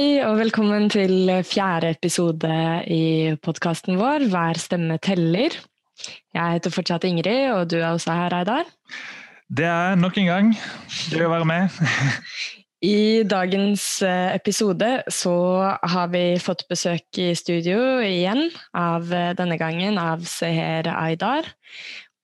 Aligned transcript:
Hei 0.00 0.22
og 0.24 0.38
velkommen 0.38 0.86
til 0.88 1.28
fjerde 1.44 1.90
episode 1.92 2.48
i 2.88 3.34
podkasten 3.44 3.98
vår 4.00 4.22
Hver 4.32 4.56
stemme 4.56 4.94
teller. 4.96 5.52
Jeg 6.32 6.54
heter 6.54 6.72
fortsatt 6.72 7.04
Ingrid, 7.04 7.50
og 7.52 7.66
du 7.68 7.74
er 7.82 7.90
også 7.90 8.14
her, 8.16 8.32
Reidar. 8.32 8.70
Det 9.52 9.66
er 9.68 9.98
nok 10.00 10.16
en 10.22 10.30
gang 10.30 10.48
gøy 11.10 11.26
å 11.26 11.34
være 11.34 11.50
med. 11.50 11.76
I 12.80 13.28
dagens 13.28 13.84
eh, 14.08 14.30
episode 14.38 14.88
så 15.12 15.36
har 15.68 16.08
vi 16.16 16.24
fått 16.40 16.64
besøk 16.72 17.20
i 17.20 17.34
studio 17.36 18.00
igjen, 18.00 18.46
av 18.72 19.12
eh, 19.12 19.34
denne 19.36 19.60
gangen 19.60 20.00
av 20.00 20.24
Seher 20.24 20.88
Aydar. 20.94 21.52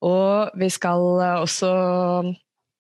Og 0.01 0.57
vi 0.57 0.73
skal 0.73 1.05
også 1.45 1.77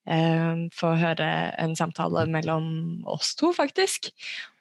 eh, 0.08 0.66
få 0.72 0.96
høre 1.04 1.30
en 1.60 1.76
samtale 1.76 2.24
mellom 2.32 3.04
oss 3.04 3.34
to, 3.36 3.52
faktisk, 3.52 4.14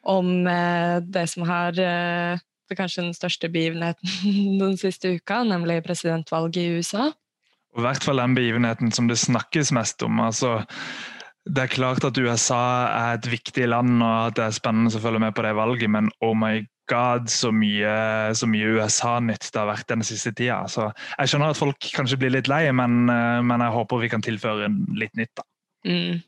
om 0.05 0.47
eh, 0.47 0.97
det 1.01 1.25
som 1.31 1.45
har 1.49 1.77
eh, 1.81 2.43
kanskje 2.73 3.07
den 3.07 3.17
største 3.17 3.49
begivenheten 3.51 4.09
den 4.63 4.77
siste 4.81 5.15
uka, 5.17 5.43
nemlig 5.47 5.81
presidentvalget 5.85 6.61
i 6.61 6.69
USA. 6.79 7.09
Og 7.75 7.83
I 7.83 7.87
hvert 7.89 8.05
fall 8.07 8.21
den 8.21 8.37
begivenheten 8.37 8.93
som 8.95 9.09
det 9.11 9.19
snakkes 9.19 9.73
mest 9.75 10.01
om. 10.05 10.21
altså 10.23 10.61
det 11.45 11.61
er 11.61 11.69
klart 11.69 12.05
at 12.07 12.17
USA 12.17 12.89
er 12.89 13.19
et 13.19 13.27
viktig 13.29 13.67
land 13.69 13.99
og 14.01 14.31
at 14.31 14.37
det 14.37 14.45
er 14.47 14.55
spennende 14.55 14.89
å 14.89 15.01
følge 15.01 15.21
med 15.21 15.35
på 15.37 15.43
det 15.45 15.51
valget, 15.53 15.91
men 15.93 16.09
oh 16.25 16.33
my 16.33 16.63
god, 16.89 17.29
så 17.29 17.51
mye, 17.53 17.91
mye 18.49 18.71
USA-nytt 18.77 19.51
det 19.53 19.61
har 19.61 19.69
vært 19.69 19.89
den 19.91 20.05
siste 20.05 20.33
tida. 20.33 20.63
Så 20.69 20.87
jeg 20.89 21.31
skjønner 21.31 21.53
at 21.53 21.59
folk 21.59 21.89
kanskje 21.93 22.17
blir 22.21 22.33
litt 22.33 22.49
lei, 22.49 22.63
men, 22.73 23.05
eh, 23.09 23.41
men 23.45 23.61
jeg 23.61 23.75
håper 23.77 24.01
vi 24.01 24.09
kan 24.09 24.25
tilføre 24.25 24.71
litt 24.97 25.13
nytt. 25.17 25.33
da. 25.37 25.45
Mm. 25.85 26.23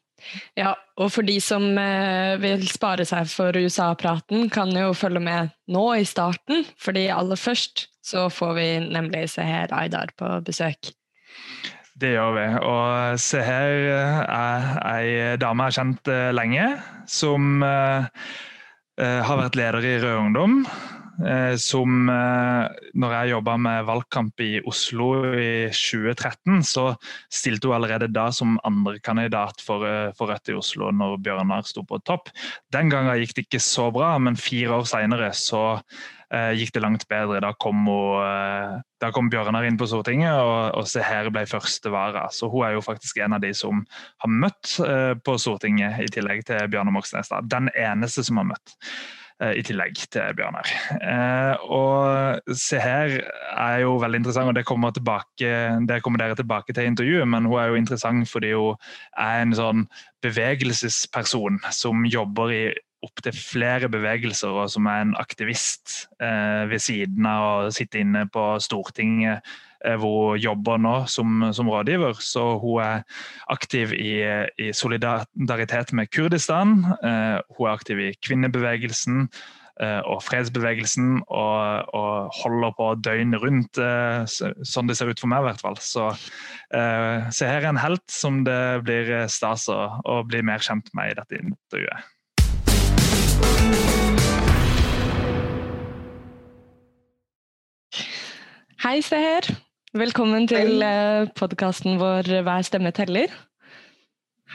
Ja, 0.58 0.74
og 0.98 1.12
for 1.14 1.28
de 1.28 1.38
som 1.44 1.70
eh, 1.78 2.36
vil 2.42 2.66
spare 2.70 3.06
seg 3.08 3.30
for 3.32 3.56
USA-praten, 3.56 4.50
kan 4.54 4.74
jo 4.76 4.92
følge 4.98 5.22
med 5.24 5.54
nå 5.72 5.86
i 5.96 6.06
starten. 6.08 6.66
fordi 6.78 7.08
aller 7.14 7.40
først 7.40 7.88
så 8.08 8.30
får 8.32 8.54
vi 8.56 8.68
nemlig 8.88 9.28
Seher 9.30 9.74
Aydar 9.76 10.14
på 10.18 10.30
besøk. 10.46 10.94
Det 11.98 12.14
gjør 12.14 12.36
vi. 12.36 12.46
Og 12.62 13.20
Seher 13.22 13.88
er 13.90 14.68
ei 14.86 15.08
dame 15.42 15.66
jeg 15.66 15.74
har 15.74 15.78
kjent 15.80 16.12
eh, 16.14 16.30
lenge, 16.36 16.68
som 17.10 17.64
eh, 17.66 18.06
eh, 19.02 19.22
har 19.26 19.42
vært 19.42 19.58
leder 19.58 19.88
i 19.88 19.96
Rød 20.04 20.20
Ungdom. 20.28 20.60
Eh, 21.18 21.56
som 21.58 22.10
eh, 22.14 22.68
når 22.94 23.14
jeg 23.16 23.32
jobba 23.32 23.56
med 23.58 23.86
valgkamp 23.88 24.42
i 24.46 24.60
Oslo 24.70 25.08
i 25.34 25.70
2013, 25.74 26.62
så 26.62 26.92
stilte 27.34 27.72
hun 27.72 27.80
allerede 27.80 28.12
da 28.14 28.28
som 28.36 28.60
andrekandidat 28.68 29.64
for, 29.66 29.88
eh, 29.88 30.12
for 30.18 30.30
Rødt 30.30 30.54
i 30.54 30.58
Oslo 30.58 30.92
når 30.94 31.18
Bjørnar 31.26 31.66
sto 31.66 31.82
på 31.88 31.98
topp. 32.06 32.30
Den 32.74 32.94
gangen 32.94 33.18
gikk 33.18 33.34
det 33.34 33.48
ikke 33.48 33.64
så 33.64 33.90
bra, 33.94 34.14
men 34.22 34.38
fire 34.38 34.78
år 34.78 34.86
seinere 34.86 35.32
så 35.34 35.64
eh, 36.30 36.54
gikk 36.60 36.76
det 36.78 36.86
langt 36.86 37.10
bedre. 37.10 37.42
Da 37.42 37.56
kom, 37.58 37.90
hun, 37.90 38.86
da 39.02 39.10
kom 39.16 39.34
Bjørnar 39.34 39.66
inn 39.66 39.82
på 39.82 39.90
Stortinget, 39.90 40.38
og, 40.38 40.78
og 40.78 40.86
Seher 40.86 41.34
ble 41.34 41.48
første 41.50 41.90
vara. 41.90 42.28
Så 42.30 42.52
hun 42.54 42.68
er 42.68 42.78
jo 42.78 42.86
faktisk 42.86 43.24
en 43.26 43.40
av 43.40 43.42
de 43.42 43.56
som 43.58 43.82
har 44.22 44.38
møtt 44.46 44.78
eh, 44.86 45.16
på 45.18 45.42
Stortinget, 45.42 45.98
i 46.06 46.12
tillegg 46.14 46.46
til 46.46 46.62
Bjørnar 46.70 46.94
Moxnes. 46.94 47.34
Den 47.50 47.74
eneste 47.74 48.22
som 48.28 48.44
har 48.44 48.54
møtt. 48.54 48.78
Eh, 49.38 49.60
i 49.60 49.62
tillegg 49.62 50.00
til 50.10 50.32
Bjørnar. 50.34 50.70
Eh, 50.98 51.66
og 51.70 52.56
se 52.58 52.80
her 52.82 53.20
er 53.54 53.84
jo 53.84 53.92
veldig 54.02 54.24
interessant, 54.24 54.50
og 54.50 54.56
det 54.58 54.64
kommer, 54.66 54.90
tilbake, 54.96 55.52
det 55.86 56.00
kommer 56.02 56.24
dere 56.24 56.38
tilbake 56.40 56.74
til 56.74 56.88
i 56.88 56.90
intervjuet, 56.90 57.28
men 57.30 57.46
hun 57.46 57.60
er 57.62 57.70
jo 57.70 57.78
interessant 57.78 58.26
fordi 58.32 58.56
hun 58.58 58.82
er 59.14 59.44
en 59.44 59.54
sånn 59.54 59.86
bevegelsesperson 60.26 61.62
som 61.70 62.02
jobber 62.10 62.56
i 62.56 62.64
opptil 63.06 63.38
flere 63.38 63.92
bevegelser, 63.94 64.58
og 64.58 64.72
som 64.74 64.90
er 64.90 65.06
en 65.06 65.14
aktivist 65.22 66.08
eh, 66.18 66.66
ved 66.72 66.82
siden 66.82 67.30
av 67.30 67.46
å 67.68 67.72
sitte 67.78 68.02
inne 68.02 68.26
på 68.34 68.56
Stortinget 68.58 69.46
hun 69.86 70.40
jobber 70.42 70.82
nå 70.82 70.96
som, 71.12 71.44
som, 71.54 71.70
rådgiver. 71.70 72.18
Så 72.24 72.58
hun 72.62 72.82
er 72.84 73.06
aktiv 73.54 73.94
i, 73.94 74.24
i 74.58 74.72
solidaritet 74.74 75.94
med 75.94 76.12
Kurdistan. 76.14 76.80
Eh, 77.04 77.38
hun 77.58 77.68
er 77.68 77.74
aktiv 77.74 78.02
i 78.02 78.10
kvinnebevegelsen 78.26 79.28
eh, 79.82 80.02
og 80.08 80.24
fredsbevegelsen 80.26 81.22
og, 81.28 81.94
og, 81.94 82.34
holder 82.42 82.76
på 82.78 82.92
døgnet 83.06 83.42
rundt, 83.44 83.82
sånn 84.28 84.90
det 84.90 84.98
ser 84.98 85.12
ut 85.12 85.22
for 85.22 85.32
meg 85.32 85.46
i 85.46 85.50
hvert 85.52 85.64
fall. 85.64 85.80
Så, 85.82 86.10
så 86.72 87.48
her 87.48 87.62
er 87.62 87.72
en 87.72 87.82
helt 87.82 88.06
som 88.12 88.44
det 88.48 88.84
blir 88.88 89.16
stas 89.32 89.70
å, 89.72 89.80
å 90.04 90.22
bli 90.28 90.44
mer 90.46 90.64
kjent 90.64 90.92
med 90.98 91.14
i 91.14 91.20
dette 91.22 91.42
intervjuet. 91.42 92.14
Hei, 98.88 99.02
Seher. 99.02 99.67
Velkommen 99.96 100.50
til 100.52 100.82
eh, 100.84 101.30
podkasten 101.32 101.96
vår 101.96 102.28
'Hver 102.44 102.62
stemme 102.68 102.92
teller'. 102.92 103.32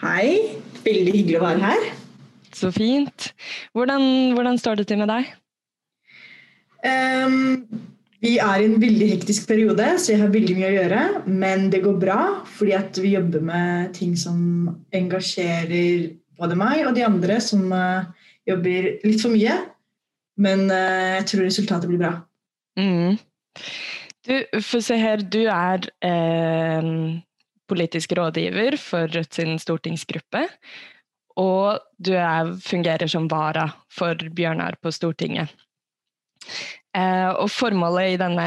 Hei. 0.02 0.58
Veldig 0.84 1.12
hyggelig 1.14 1.38
å 1.38 1.44
være 1.46 1.62
her. 1.62 1.86
Så 2.52 2.68
fint. 2.70 3.32
Hvordan, 3.72 4.34
hvordan 4.36 4.58
står 4.60 4.74
det 4.74 4.86
til 4.90 4.98
med 5.00 5.08
deg? 5.08 5.30
Um, 6.84 7.64
vi 8.20 8.34
er 8.36 8.60
i 8.60 8.66
en 8.68 8.76
veldig 8.82 9.08
hektisk 9.08 9.48
periode, 9.48 9.86
så 9.96 10.12
jeg 10.12 10.20
har 10.20 10.34
veldig 10.34 10.56
mye 10.58 10.68
å 10.68 10.76
gjøre. 10.76 11.06
Men 11.26 11.70
det 11.72 11.80
går 11.86 11.96
bra, 11.96 12.20
fordi 12.44 13.00
vi 13.00 13.14
jobber 13.14 13.40
med 13.40 13.94
ting 13.96 14.12
som 14.16 14.68
engasjerer 14.92 16.12
både 16.36 16.60
meg 16.60 16.84
og 16.84 16.92
de 16.94 17.06
andre 17.08 17.40
som 17.40 17.72
uh, 17.72 18.04
jobber 18.44 18.98
litt 19.00 19.24
for 19.24 19.32
mye. 19.32 19.56
Men 20.36 20.68
uh, 20.68 21.16
jeg 21.22 21.26
tror 21.32 21.48
resultatet 21.48 21.88
blir 21.88 22.04
bra. 22.04 22.18
Mm. 22.76 23.16
Du, 24.22 24.60
for 24.62 24.84
se 24.84 24.96
her, 25.00 25.22
du 25.26 25.40
er 25.50 25.88
eh, 26.06 26.90
politisk 27.70 28.14
rådgiver 28.18 28.76
for 28.80 29.10
Rødt 29.10 29.40
sin 29.40 29.58
stortingsgruppe. 29.58 30.46
Og 31.40 31.80
du 31.98 32.12
er, 32.12 32.52
fungerer 32.60 33.08
som 33.08 33.28
vara 33.30 33.70
for 33.90 34.18
Bjørnar 34.36 34.76
på 34.82 34.92
Stortinget. 34.92 35.50
Eh, 36.92 37.30
og 37.40 37.48
formålet 37.48 38.12
i 38.12 38.16
denne 38.20 38.46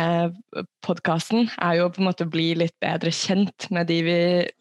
podkasten 0.85 1.47
er 1.58 1.80
jo 1.80 1.88
på 1.90 2.03
en 2.03 2.09
måte 2.12 2.28
å 2.28 2.30
bli 2.30 2.52
litt 2.59 2.75
bedre 2.84 3.09
kjent 3.09 3.66
med 3.74 3.90
de 3.90 3.97
vi, 4.06 4.18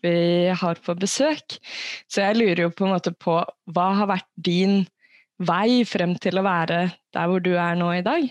vi, 0.06 0.14
har 0.56 0.80
på 0.80 0.96
besøk. 0.96 1.58
Så 2.08 2.24
jeg 2.24 2.38
lurer 2.38 2.64
jo 2.64 2.70
på 2.72 2.86
en 2.86 2.94
måte 2.94 3.12
på 3.12 3.36
hva 3.76 3.88
har 4.00 4.08
vært 4.14 4.30
din 4.40 4.86
vei 5.36 5.84
frem 5.88 6.14
til 6.16 6.40
å 6.40 6.46
være 6.46 6.86
der 7.12 7.28
hvor 7.28 7.44
du 7.44 7.52
er 7.58 7.76
nå 7.76 7.90
i 7.98 8.06
dag? 8.06 8.30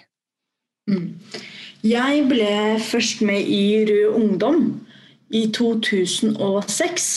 Mm. 0.89 1.13
Jeg 1.83 2.21
ble 2.29 2.79
først 2.79 3.19
med 3.27 3.43
i 3.51 3.83
Rød 3.83 4.13
Ungdom 4.15 4.59
i 5.35 5.49
2006. 5.51 7.07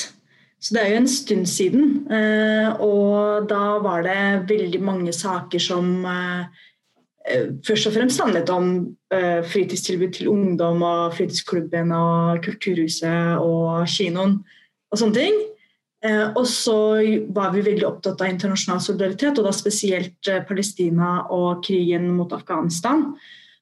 Så 0.59 0.75
det 0.75 0.81
er 0.83 0.89
jo 0.91 1.03
en 1.05 1.09
stund 1.09 1.47
siden. 1.47 1.85
Eh, 2.11 2.81
og 2.83 3.47
da 3.47 3.77
var 3.85 4.03
det 4.03 4.49
veldig 4.49 4.81
mange 4.83 5.15
saker 5.15 5.63
som 5.63 6.03
eh, 6.03 6.65
eh, 7.31 7.47
først 7.63 7.87
og 7.87 7.95
fremst 7.95 8.25
handlet 8.25 8.51
om 8.51 8.73
fritidstilbud 9.53 10.13
til 10.13 10.33
ungdom 10.35 10.83
og 10.83 11.15
fritidsklubben 11.15 11.93
og 11.95 12.43
kulturhuset 12.43 13.39
og 13.39 13.87
kinoen 13.87 14.41
og 14.91 14.99
sånne 14.99 15.15
ting. 15.21 15.41
Og 16.35 16.43
så 16.51 16.77
var 17.35 17.55
vi 17.55 17.63
veldig 17.65 17.87
opptatt 17.87 18.21
av 18.21 18.29
internasjonal 18.29 18.83
solidaritet, 18.83 19.39
og 19.39 19.47
da 19.47 19.55
spesielt 19.55 20.31
Palestina 20.49 21.21
og 21.35 21.63
krigen 21.67 22.11
mot 22.19 22.35
Afghanistan. 22.35 23.13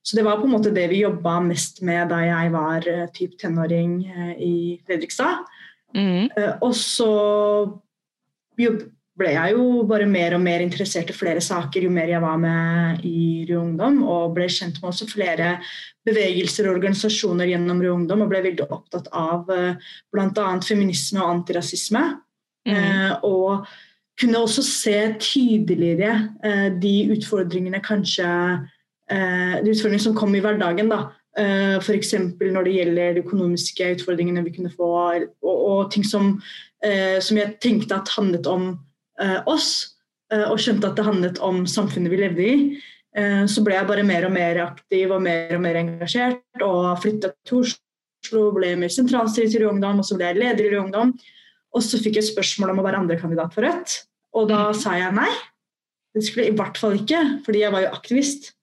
Så 0.05 0.17
det 0.17 0.25
var 0.27 0.37
på 0.37 0.45
en 0.45 0.53
måte 0.53 0.73
det 0.75 0.85
vi 0.91 1.01
jobba 1.01 1.39
mest 1.47 1.81
med 1.87 2.11
da 2.13 2.21
jeg 2.27 2.51
var 2.53 2.85
uh, 2.85 3.07
typ 3.15 3.39
tenåring 3.41 4.03
uh, 4.05 4.35
i 4.37 4.57
Fredrikstad. 4.85 5.47
Mm. 5.97 6.29
Uh, 6.37 6.53
og 6.67 6.75
så 6.77 7.09
ble 8.55 9.31
jeg 9.33 9.55
jo 9.55 9.85
bare 9.89 10.09
mer 10.11 10.37
og 10.37 10.43
mer 10.45 10.61
interessert 10.61 11.09
i 11.09 11.17
flere 11.17 11.41
saker 11.45 11.87
jo 11.87 11.93
mer 11.95 12.13
jeg 12.13 12.21
var 12.21 12.37
med 12.43 13.07
i 13.09 13.47
Rød 13.49 13.57
Ungdom, 13.63 14.03
og 14.05 14.35
ble 14.37 14.51
kjent 14.51 14.83
med 14.83 14.91
også 14.91 15.09
flere 15.09 15.55
bevegelser 16.05 16.69
og 16.69 16.77
organisasjoner 16.77 17.55
gjennom 17.55 17.81
Rød 17.81 17.95
Ungdom, 17.95 18.27
og 18.27 18.35
ble 18.35 18.43
veldig 18.51 18.69
opptatt 18.69 19.09
av 19.09 19.49
bl.a. 19.49 20.47
feminisme 20.67 21.23
og 21.23 21.39
antirasisme. 21.39 22.05
Mm. 22.65 23.21
og 23.29 23.67
kunne 24.17 24.39
også 24.41 24.63
se 24.65 24.99
tydeligere 25.21 26.15
de 26.81 26.93
utfordringene 27.13 27.83
kanskje 27.85 28.25
eh, 28.25 28.63
utfordringer 29.11 30.01
som 30.01 30.15
kom 30.17 30.33
i 30.35 30.41
hverdagen. 30.41 30.89
da. 30.89 31.11
Uh, 31.35 31.77
F.eks. 31.83 32.13
når 32.39 32.65
det 32.65 32.75
gjelder 32.77 33.17
de 33.17 33.23
økonomiske 33.25 33.89
utfordringene 33.97 34.45
vi 34.47 34.53
kunne 34.55 34.71
få, 34.71 34.91
og, 35.43 35.51
og 35.51 35.91
ting 35.93 36.07
som, 36.07 36.37
eh, 36.85 37.19
som, 37.19 37.41
jeg 37.41 37.57
tenkte 37.63 37.99
at 37.99 38.13
handlet 38.15 38.47
om 38.47 38.69
eh, 39.21 39.41
oss, 39.51 39.99
eh, 40.33 40.45
og 40.47 40.61
skjønte 40.63 40.91
at 40.91 40.99
det 40.99 41.07
handlet 41.07 41.41
om 41.45 41.65
samfunnet 41.67 42.13
vi 42.13 42.21
levde 42.23 42.47
i. 42.47 42.55
Eh, 43.15 43.45
så 43.51 43.63
ble 43.67 43.77
jeg 43.77 43.89
bare 43.91 44.07
mer 44.07 44.27
og 44.29 44.35
mer 44.35 44.63
aktiv 44.69 45.13
og 45.15 45.23
mer 45.27 45.57
og 45.57 45.63
mer 45.65 45.81
engasjert, 45.83 46.43
og 46.65 46.95
flytta 47.03 47.35
til 47.47 47.63
Oslo, 47.63 48.49
ble 48.57 48.75
mer 48.81 48.93
sentralstyret 48.93 49.59
i 49.61 49.69
Ungdom, 49.69 50.03
og 50.03 50.09
så 50.09 50.19
ble 50.19 50.33
jeg 50.33 50.43
leder 50.43 50.71
i 50.71 50.81
Ungdom. 50.81 51.15
Og 51.75 51.83
så 51.83 51.99
fikk 51.99 52.21
jeg 52.21 52.31
spørsmål 52.31 52.73
om 52.73 52.83
å 52.83 52.87
være 52.87 53.03
andrekandidat 53.03 53.55
for 53.55 53.67
Rødt, 53.67 54.05
og 54.39 54.51
da 54.51 54.69
sa 54.77 54.97
jeg 54.99 55.15
nei. 55.15 55.31
Det 56.15 56.23
skulle 56.23 56.47
jeg 56.47 56.55
i 56.55 56.59
hvert 56.59 56.79
fall 56.79 56.95
ikke, 56.95 57.21
fordi 57.47 57.65
jeg 57.65 57.75
var 57.75 57.83
jo 57.83 57.95
aktivist. 57.95 58.54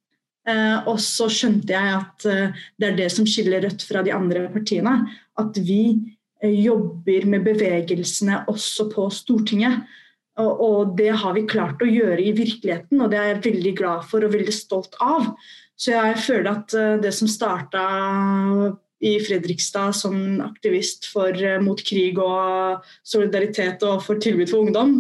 Eh, 0.49 0.87
og 0.89 0.97
så 1.01 1.27
skjønte 1.29 1.75
jeg 1.75 1.97
at 1.99 2.25
eh, 2.29 2.61
det 2.81 2.87
er 2.87 2.97
det 2.97 3.09
som 3.13 3.27
skiller 3.29 3.61
Rødt 3.61 3.85
fra 3.85 4.01
de 4.05 4.13
andre 4.15 4.47
partiene. 4.53 4.95
At 5.39 5.57
vi 5.61 5.83
eh, 6.41 6.55
jobber 6.63 7.27
med 7.29 7.45
bevegelsene 7.45 8.43
også 8.51 8.89
på 8.93 9.09
Stortinget. 9.13 9.83
Og, 10.41 10.95
det 10.97 11.11
har 11.21 11.35
vi 11.35 11.43
klart 11.45 11.83
å 11.83 11.89
gjøre 11.89 12.23
i 12.23 12.31
virkeligheten, 12.33 13.01
og 13.03 13.11
det 13.11 13.17
er 13.19 13.27
jeg 13.27 13.41
veldig 13.43 13.73
glad 13.77 14.05
for 14.09 14.23
og 14.25 14.31
veldig 14.33 14.53
stolt 14.55 14.95
av. 15.03 15.27
Så 15.77 15.91
jeg 15.91 16.15
føler 16.23 16.49
at 16.49 16.73
det 17.03 17.11
som 17.13 17.29
starta 17.29 17.81
i 19.03 19.11
Fredrikstad 19.21 19.91
som 19.99 20.15
aktivist 20.41 21.09
for, 21.11 21.35
mot 21.61 21.83
krig 21.85 22.17
og 22.23 22.87
solidaritet 23.03 23.83
og 23.85 23.99
for 24.07 24.23
tilbud 24.23 24.49
for 24.49 24.63
ungdom, 24.63 24.95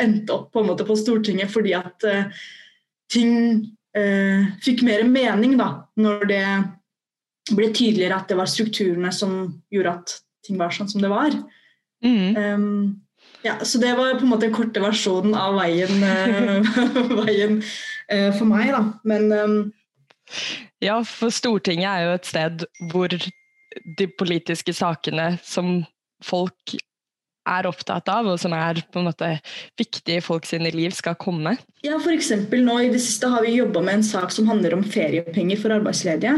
endte 0.00 0.34
opp 0.34 0.48
på 0.56 0.64
en 0.64 0.72
måte 0.72 0.88
på 0.88 0.96
Stortinget 0.98 1.52
fordi 1.52 1.76
at 1.78 2.08
ting 3.12 3.68
uh, 3.96 4.48
fikk 4.64 4.84
mer 4.86 5.04
mening 5.08 5.56
da, 5.60 5.70
når 6.00 6.24
det 6.30 6.44
ble 7.48 7.70
tydeligere 7.72 8.18
at 8.18 8.28
det 8.28 8.36
var 8.36 8.50
strukturene 8.50 9.12
som 9.14 9.38
gjorde 9.72 9.94
at 10.00 10.16
ting 10.44 10.58
var 10.60 10.74
sånn 10.74 10.90
som 10.90 11.04
det 11.04 11.10
var. 11.12 11.34
Mm. 12.04 12.36
Um, 12.36 12.66
ja, 13.44 13.56
så 13.64 13.80
det 13.80 13.94
var 13.96 14.18
på 14.18 14.26
en 14.26 14.32
måte 14.32 14.46
den 14.46 14.54
korte 14.56 14.82
versjonen 14.82 15.34
av 15.38 15.56
veien, 15.58 16.02
uh, 16.04 16.78
veien 17.24 17.60
for 18.08 18.48
meg, 18.48 18.70
da. 18.72 18.82
Men 19.08 19.32
um, 19.32 19.58
ja, 20.84 21.00
for 21.04 21.32
Stortinget 21.34 21.88
er 21.88 22.04
jo 22.06 22.14
et 22.16 22.28
sted 22.28 22.64
hvor 22.92 23.12
de 23.98 24.06
politiske 24.18 24.74
sakene 24.76 25.32
som 25.44 25.82
folk 26.24 26.76
er 27.48 27.68
opptatt 27.70 28.08
av, 28.12 28.28
og 28.28 28.38
som 28.40 28.54
er 28.56 28.82
på 28.92 29.00
en 29.00 29.08
måte 29.08 29.32
viktig 29.80 30.18
i 30.18 30.24
folk 30.24 30.46
sine 30.48 30.72
liv, 30.74 30.94
skal 30.96 31.16
komme? 31.20 31.56
Ja, 31.86 31.98
f.eks. 31.98 32.32
nå 32.52 32.78
i 32.84 32.92
det 32.92 33.02
siste 33.04 33.30
har 33.32 33.44
vi 33.46 33.56
jobba 33.58 33.82
med 33.84 34.00
en 34.00 34.06
sak 34.06 34.34
som 34.34 34.48
handler 34.50 34.76
om 34.76 34.86
feriepenger 34.86 35.60
for 35.60 35.74
arbeidsledige. 35.76 36.36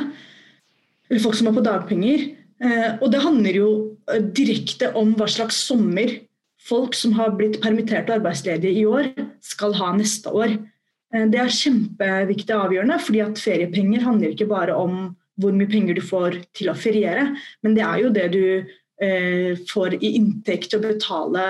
Eller 1.11 1.23
folk 1.23 1.39
som 1.39 1.51
er 1.51 1.57
på 1.57 1.67
dagpenger. 1.67 2.27
Eh, 2.61 2.91
og 3.01 3.09
det 3.12 3.23
handler 3.25 3.57
jo 3.57 3.71
eh, 4.12 4.21
direkte 4.37 4.93
om 4.99 5.15
hva 5.19 5.29
slags 5.31 5.62
sommer 5.67 6.19
folk 6.61 6.95
som 6.97 7.15
har 7.17 7.33
blitt 7.39 7.61
permittert 7.63 8.11
og 8.11 8.19
arbeidsledige 8.19 8.83
i 8.83 8.85
år, 8.89 9.09
skal 9.45 9.75
ha 9.79 9.95
neste 9.97 10.33
år. 10.37 10.59
Eh, 11.15 11.27
det 11.33 11.41
er 11.41 11.56
kjempeviktig 11.56 12.55
og 12.55 12.69
avgjørende, 12.69 13.01
fordi 13.06 13.25
at 13.25 13.41
feriepenger 13.41 14.05
handler 14.05 14.35
ikke 14.35 14.51
bare 14.51 14.77
om 14.77 15.01
hvor 15.41 15.55
mye 15.56 15.71
penger 15.71 15.97
du 15.97 16.03
får 16.05 16.37
til 16.56 16.69
å 16.69 16.77
feriere, 16.77 17.31
men 17.65 17.73
det 17.77 17.85
er 17.87 18.03
jo 18.03 18.13
det 18.13 18.27
du 18.35 18.43
får 19.70 19.94
i 19.97 20.14
inntekt 20.19 20.75
å 20.76 20.82
betale 20.82 21.44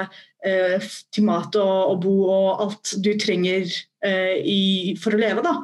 eh, 0.47 0.91
til 1.11 1.27
mat 1.27 1.57
og, 1.59 1.79
og, 1.93 1.97
bo 2.05 2.17
og 2.31 2.65
alt 2.65 2.93
du 3.03 3.13
trenger 3.19 3.65
eh, 4.07 4.37
i, 4.39 4.61
for 5.01 5.17
å 5.17 5.21
leve. 5.21 5.43
da. 5.43 5.57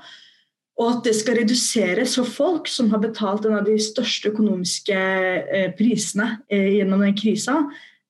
Og 0.77 0.91
at 0.91 1.07
det 1.07 1.15
skal 1.17 1.39
reduseres 1.41 2.19
for 2.19 2.29
folk 2.29 2.69
som 2.69 2.91
har 2.93 3.01
betalt 3.05 3.47
en 3.47 3.57
av 3.61 3.69
de 3.69 3.79
største 3.81 4.33
økonomiske 4.35 4.97
eh, 4.97 5.71
prisene 5.79 6.41
eh, 6.51 6.75
gjennom 6.81 7.07
den 7.07 7.17
krisa, 7.17 7.63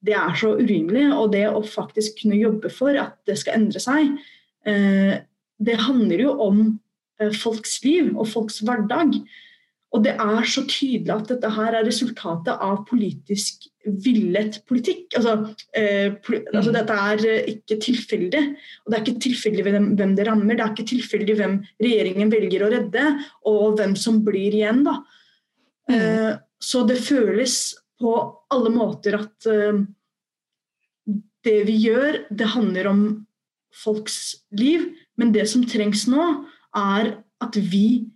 det 0.06 0.16
er 0.16 0.34
så 0.38 0.56
urimelig. 0.56 1.06
Og 1.14 1.30
det 1.36 1.44
å 1.50 1.62
faktisk 1.62 2.22
kunne 2.22 2.40
jobbe 2.40 2.72
for 2.72 2.96
at 2.98 3.20
det 3.28 3.38
skal 3.42 3.60
endre 3.60 3.82
seg, 3.82 4.16
det 5.58 5.76
handler 5.80 6.22
jo 6.26 6.34
om 6.42 6.60
eh, 7.20 7.32
folks 7.34 7.78
liv 7.84 8.12
og 8.14 8.28
folks 8.30 8.60
hverdag. 8.64 9.18
Og 9.94 10.02
det 10.04 10.16
er 10.18 10.48
så 10.50 10.64
tydelig 10.66 11.12
at 11.14 11.28
dette 11.30 11.50
her 11.56 11.76
er 11.78 11.86
resultatet 11.86 12.62
av 12.62 12.82
politisk 12.88 13.68
villet 14.04 14.58
politikk. 14.66 15.14
Altså, 15.16 15.36
eh, 15.78 16.10
altså 16.50 16.72
mm. 16.72 16.74
Dette 16.74 16.96
er 17.04 17.26
eh, 17.30 17.50
ikke 17.54 17.78
tilfeldig. 17.84 18.42
Og 18.82 18.90
det 18.90 18.98
er 18.98 19.04
ikke 19.04 19.24
tilfeldig 19.28 19.66
hvem, 19.66 19.86
hvem, 19.98 20.16
det 20.18 20.26
rammer. 20.28 20.58
Det 20.58 20.64
er 20.64 20.72
ikke 20.74 20.90
tilfeldig 20.90 21.36
hvem 21.38 21.54
regjeringen 21.82 22.32
velger 22.34 22.66
å 22.66 22.72
redde, 22.72 23.04
og 23.46 23.78
hvem 23.78 23.94
som 24.00 24.18
blir 24.26 24.58
igjen. 24.58 24.82
da. 24.88 24.98
Mm. 25.90 25.94
Eh, 25.96 26.32
så 26.66 26.82
det 26.88 26.98
føles 27.06 27.60
på 28.00 28.16
alle 28.52 28.72
måter 28.74 29.20
at 29.20 29.48
eh, 29.50 29.84
det 31.46 31.60
vi 31.68 31.78
gjør, 31.86 32.24
det 32.34 32.52
handler 32.56 32.90
om 32.90 33.06
folks 33.84 34.42
liv. 34.56 34.90
Men 35.16 35.32
det 35.32 35.46
som 35.52 35.64
trengs 35.68 36.08
nå, 36.10 36.26
er 36.76 37.14
at 37.44 37.56
vi 37.70 38.08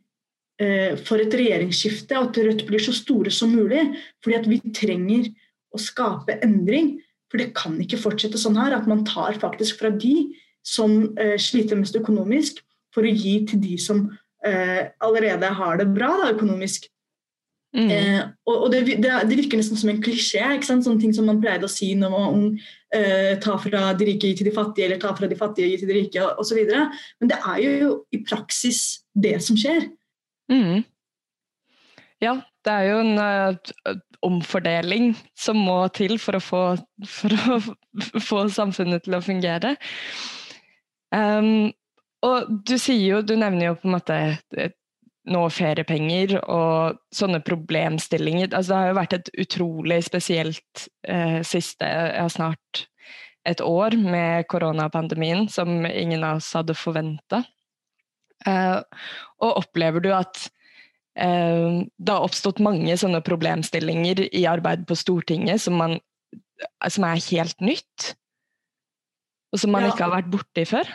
eh, 0.60 0.96
får 1.00 1.24
et 1.24 1.36
regjeringsskifte, 1.40 2.18
at 2.18 2.40
Rødt 2.44 2.66
blir 2.68 2.82
så 2.82 2.94
store 2.96 3.32
som 3.34 3.52
mulig. 3.54 3.86
Fordi 4.24 4.38
at 4.38 4.48
vi 4.50 4.60
trenger 4.76 5.30
å 5.74 5.80
skape 5.80 6.38
endring. 6.44 6.98
For 7.30 7.40
det 7.42 7.52
kan 7.56 7.76
ikke 7.80 8.00
fortsette 8.00 8.40
sånn 8.40 8.58
her 8.58 8.74
at 8.76 8.88
man 8.90 9.04
tar 9.08 9.38
faktisk 9.40 9.82
fra 9.82 9.92
de 9.94 10.30
som 10.66 11.12
eh, 11.18 11.36
sliter 11.40 11.78
mest 11.78 11.96
økonomisk, 11.96 12.60
for 12.94 13.06
å 13.06 13.12
gi 13.12 13.36
til 13.48 13.60
de 13.62 13.76
som 13.80 14.08
eh, 14.46 14.90
allerede 15.00 15.52
har 15.56 15.78
det 15.78 15.86
bra 15.94 16.10
da, 16.18 16.32
økonomisk. 16.34 16.88
Mm. 17.70 17.90
Eh, 17.94 18.22
og, 18.50 18.64
og 18.64 18.72
det, 18.72 18.80
det, 18.98 19.12
det, 19.30 19.36
virker 19.38 19.60
nesten 19.60 19.78
som 19.78 19.92
en 19.92 20.00
klisjé. 20.02 20.42
Sånne 20.66 20.98
ting 20.98 21.14
som 21.14 21.28
man 21.30 21.38
pleide 21.42 21.68
å 21.68 21.70
si 21.70 21.92
når 21.98 22.14
man 22.16 22.48
eh, 22.94 23.36
tar 23.42 23.60
fra 23.62 23.92
de 23.94 24.08
rike 24.10 24.32
til 24.34 24.50
de 24.50 24.54
fattige, 24.54 24.88
eller 24.88 25.00
tar 25.02 25.14
fra 25.18 25.30
de 25.30 25.38
fattige 25.38 25.78
til 25.78 25.90
de 25.90 26.00
rike 26.00 26.26
osv. 26.42 26.60
Men 26.66 27.30
det 27.30 27.38
er 27.38 27.62
jo 27.62 27.94
i 28.10 28.22
praksis 28.26 29.04
det 29.14 29.38
som 29.46 29.58
skjer. 29.58 29.86
Mm. 30.50 30.82
Ja, 32.20 32.34
det 32.66 32.72
er 32.72 32.88
jo 32.90 32.98
en 33.00 33.20
uh, 33.20 33.94
omfordeling 34.26 35.14
som 35.38 35.60
må 35.64 35.78
til 35.96 36.18
for 36.20 36.36
å 36.36 36.42
få, 36.44 36.64
for 37.08 37.36
å 37.54 37.60
få 38.30 38.44
samfunnet 38.52 39.06
til 39.06 39.16
å 39.16 39.24
fungere. 39.24 39.76
Um, 41.14 41.70
og 42.26 42.50
du 42.68 42.76
sier 42.78 43.06
jo, 43.16 43.22
du 43.24 43.34
nevner 43.40 43.70
jo 43.70 43.78
på 43.80 43.88
en 43.88 43.96
måte 43.96 44.18
nå 45.30 45.42
feriepenger 45.52 46.36
og 46.40 47.00
sånne 47.14 47.40
problemstillinger. 47.44 48.50
Altså, 48.50 48.72
det 48.72 48.78
har 48.78 48.90
jo 48.90 48.98
vært 48.98 49.16
et 49.18 49.30
utrolig 49.44 50.00
spesielt 50.06 50.86
eh, 51.08 51.40
siste 51.46 51.86
ja, 51.86 52.26
snart 52.32 52.86
et 53.48 53.62
år 53.64 53.96
med 54.00 54.48
koronapandemien 54.52 55.46
som 55.48 55.86
ingen 55.86 56.24
av 56.26 56.40
oss 56.40 56.50
hadde 56.56 56.76
forventa. 56.76 57.44
Eh, 58.48 58.78
og 59.44 59.60
opplever 59.64 60.04
du 60.04 60.10
at 60.16 60.46
eh, 61.18 61.82
det 61.84 62.14
har 62.14 62.24
oppstått 62.24 62.62
mange 62.64 62.96
sånne 63.00 63.20
problemstillinger 63.26 64.26
i 64.28 64.46
arbeid 64.48 64.86
på 64.88 64.96
Stortinget 64.98 65.62
som, 65.64 65.76
man, 65.80 65.98
som 66.88 67.06
er 67.08 67.22
helt 67.30 67.60
nytt? 67.64 68.14
Og 69.50 69.62
som 69.62 69.72
man 69.74 69.86
ja. 69.86 69.92
ikke 69.92 70.06
har 70.06 70.20
vært 70.20 70.30
borti 70.32 70.66
før? 70.68 70.90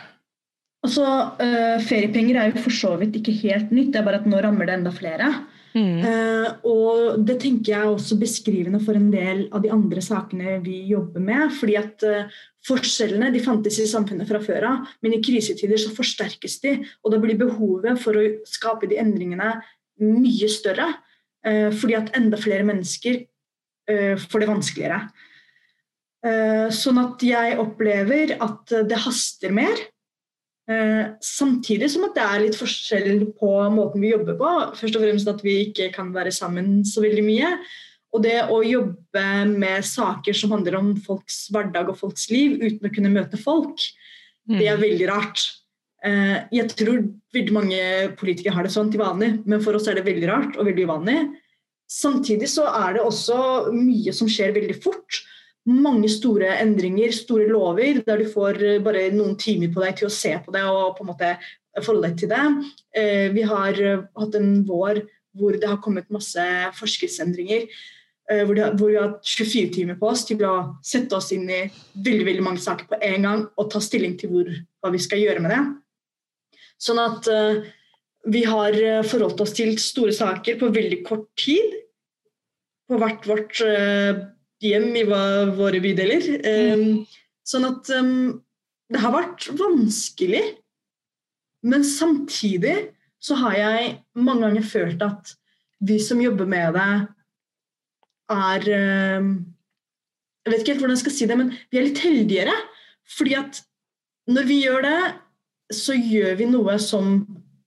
Altså, 0.86 1.04
uh, 1.40 1.76
Feriepenger 1.82 2.38
er 2.38 2.50
jo 2.52 2.62
for 2.62 2.74
så 2.74 2.94
vidt 3.00 3.18
ikke 3.18 3.34
helt 3.42 3.72
nytt, 3.74 3.92
det 3.92 4.00
er 4.00 4.06
bare 4.06 4.20
at 4.22 4.28
nå 4.30 4.40
rammer 4.42 4.68
det 4.68 4.76
enda 4.78 4.92
flere. 4.94 5.32
Mm. 5.76 5.98
Uh, 6.00 6.46
og 6.70 7.24
det 7.26 7.36
tenker 7.42 7.72
jeg 7.72 7.80
er 7.82 7.90
også 7.90 8.16
beskrivende 8.20 8.80
for 8.84 8.96
en 8.96 9.10
del 9.12 9.42
av 9.50 9.64
de 9.64 9.72
andre 9.74 10.04
sakene 10.04 10.60
vi 10.64 10.84
jobber 10.92 11.24
med. 11.24 11.50
fordi 11.58 11.76
at 11.80 12.06
uh, 12.06 12.38
Forskjellene 12.66 13.30
de 13.34 13.42
fantes 13.44 13.78
i 13.82 13.86
samfunnet 13.88 14.28
fra 14.28 14.40
før 14.42 14.68
av, 14.70 14.92
men 15.04 15.16
i 15.16 15.22
krisetider 15.22 15.78
så 15.80 15.92
forsterkes 15.94 16.58
de. 16.64 16.76
Og 17.04 17.14
da 17.14 17.20
blir 17.22 17.38
behovet 17.38 18.00
for 18.02 18.18
å 18.18 18.26
skape 18.48 18.90
de 18.90 18.98
endringene 19.02 19.54
mye 20.02 20.50
større. 20.50 20.90
Uh, 21.46 21.70
fordi 21.70 21.94
at 21.94 22.10
enda 22.18 22.38
flere 22.40 22.66
mennesker 22.66 23.24
får 23.86 24.42
det 24.42 24.46
vanskeligere. 24.50 24.96
Sånn 26.74 26.96
at 26.98 27.20
jeg 27.22 27.52
opplever 27.62 28.32
at 28.42 28.72
det 28.90 28.96
haster 28.98 29.52
mer. 29.54 29.78
Eh, 30.66 31.12
samtidig 31.22 31.86
som 31.92 32.08
at 32.08 32.16
det 32.16 32.22
er 32.26 32.40
litt 32.42 32.56
forskjell 32.58 33.20
på 33.38 33.50
måten 33.70 34.02
vi 34.02 34.10
jobber 34.10 34.34
på. 34.38 34.52
Først 34.74 34.98
og 34.98 35.04
fremst 35.04 35.30
at 35.30 35.44
vi 35.46 35.60
ikke 35.68 35.92
kan 35.94 36.10
være 36.14 36.32
sammen 36.34 36.80
så 36.86 37.04
veldig 37.04 37.22
mye. 37.26 37.52
Og 38.16 38.24
det 38.24 38.38
å 38.48 38.62
jobbe 38.64 39.26
med 39.50 39.84
saker 39.84 40.36
som 40.36 40.54
handler 40.56 40.78
om 40.78 40.94
folks 41.04 41.46
hverdag 41.52 41.92
og 41.92 41.98
folks 42.00 42.30
liv 42.32 42.56
uten 42.62 42.88
å 42.88 42.92
kunne 42.94 43.12
møte 43.12 43.36
folk, 43.40 43.82
det 44.48 44.64
er 44.64 44.78
mm. 44.78 44.82
veldig 44.82 45.08
rart. 45.10 45.42
Eh, 46.06 46.36
jeg 46.54 46.70
tror 46.72 47.02
veldig 47.36 47.54
mange 47.54 47.80
politikere 48.16 48.56
har 48.56 48.64
det 48.64 48.72
sånn 48.72 48.92
til 48.92 49.02
vanlig, 49.02 49.34
men 49.44 49.60
for 49.64 49.76
oss 49.76 49.88
er 49.90 49.98
det 49.98 50.06
veldig 50.06 50.30
rart 50.30 50.56
og 50.56 50.68
veldig 50.70 50.86
uvanlig. 50.88 51.18
Samtidig 51.92 52.48
så 52.50 52.64
er 52.70 52.96
det 52.96 53.04
også 53.04 53.38
mye 53.74 54.14
som 54.16 54.30
skjer 54.30 54.56
veldig 54.56 54.78
fort 54.80 55.20
mange 55.66 56.06
store 56.10 56.52
endringer, 56.62 57.10
store 57.10 57.48
lover, 57.50 57.98
der 58.06 58.22
du 58.22 58.28
får 58.30 58.60
bare 58.86 59.08
noen 59.10 59.34
timer 59.38 59.72
på 59.74 59.82
deg 59.82 59.96
til 59.98 60.06
å 60.06 60.14
se 60.14 60.30
på 60.44 60.54
det 60.54 60.62
og 60.70 60.94
på 60.94 61.02
en 61.02 61.10
måte 61.10 61.32
forholde 61.82 62.12
deg 62.12 62.20
til 62.20 62.30
det. 62.30 62.44
Eh, 62.96 63.26
vi 63.34 63.42
har 63.50 63.80
hatt 64.06 64.38
en 64.38 64.60
vår 64.66 65.02
hvor 65.36 65.58
det 65.58 65.68
har 65.68 65.82
kommet 65.84 66.08
masse 66.14 66.42
forskriftsendringer. 66.78 67.66
Hvor, 68.26 68.56
det, 68.58 68.70
hvor, 68.74 68.88
vi 68.90 68.96
har 68.98 69.12
hatt 69.12 69.28
24 69.30 69.68
timer 69.70 69.98
på 70.00 70.08
oss 70.10 70.24
til 70.26 70.40
å 70.42 70.54
sette 70.82 71.14
oss 71.14 71.28
inn 71.30 71.44
i 71.46 71.60
veldig 72.02 72.24
veldig 72.26 72.42
mange 72.42 72.58
saker 72.58 72.88
på 72.90 72.98
en 72.98 73.26
gang 73.28 73.44
og 73.54 73.68
ta 73.70 73.78
stilling 73.78 74.16
til 74.18 74.32
hvor, 74.32 74.48
hva 74.82 74.90
vi 74.90 74.98
skal 75.04 75.22
gjøre 75.22 75.44
med 75.44 75.54
det. 75.54 75.60
Sånn 76.82 76.98
at 76.98 77.28
uh, 77.30 77.60
vi 78.26 78.42
har 78.50 78.74
forholdt 79.06 79.44
oss 79.44 79.54
til 79.54 79.76
store 79.78 80.10
saker 80.16 80.58
på 80.58 80.72
veldig 80.74 80.98
kort 81.06 81.28
tid. 81.38 81.76
På 82.90 82.98
hvert 82.98 83.30
vårt 83.30 83.62
uh, 83.62 84.26
hjem 84.64 84.90
i 84.98 85.06
våre 85.06 85.84
bydeler. 85.84 86.26
Mm. 86.42 87.06
Sånn 87.46 87.68
at 87.68 87.94
um, 87.94 88.42
det 88.92 89.02
har 89.02 89.14
vært 89.14 89.48
vanskelig 89.58 90.44
Men 91.66 91.82
samtidig 91.82 92.76
så 93.18 93.34
har 93.40 93.56
jeg 93.58 93.86
mange 94.14 94.44
ganger 94.44 94.66
følt 94.66 95.00
at 95.02 95.32
vi 95.86 95.96
som 96.00 96.20
jobber 96.22 96.46
med 96.46 96.76
det, 96.76 96.90
er 98.32 98.66
eh, 98.66 99.28
Jeg 100.46 100.52
vet 100.52 100.60
ikke 100.62 100.74
helt 100.74 100.82
hvordan 100.84 100.96
jeg 100.96 101.04
skal 101.04 101.16
si 101.16 101.28
det, 101.30 101.38
men 101.38 101.54
vi 101.70 101.78
er 101.78 101.88
litt 101.88 102.02
heldigere. 102.04 102.54
Fordi 103.16 103.34
at 103.38 103.62
når 104.30 104.46
vi 104.46 104.60
gjør 104.64 104.82
det, 104.86 105.00
så 105.74 105.94
gjør 105.98 106.36
vi 106.38 106.48
noe 106.50 106.76
som 106.82 107.20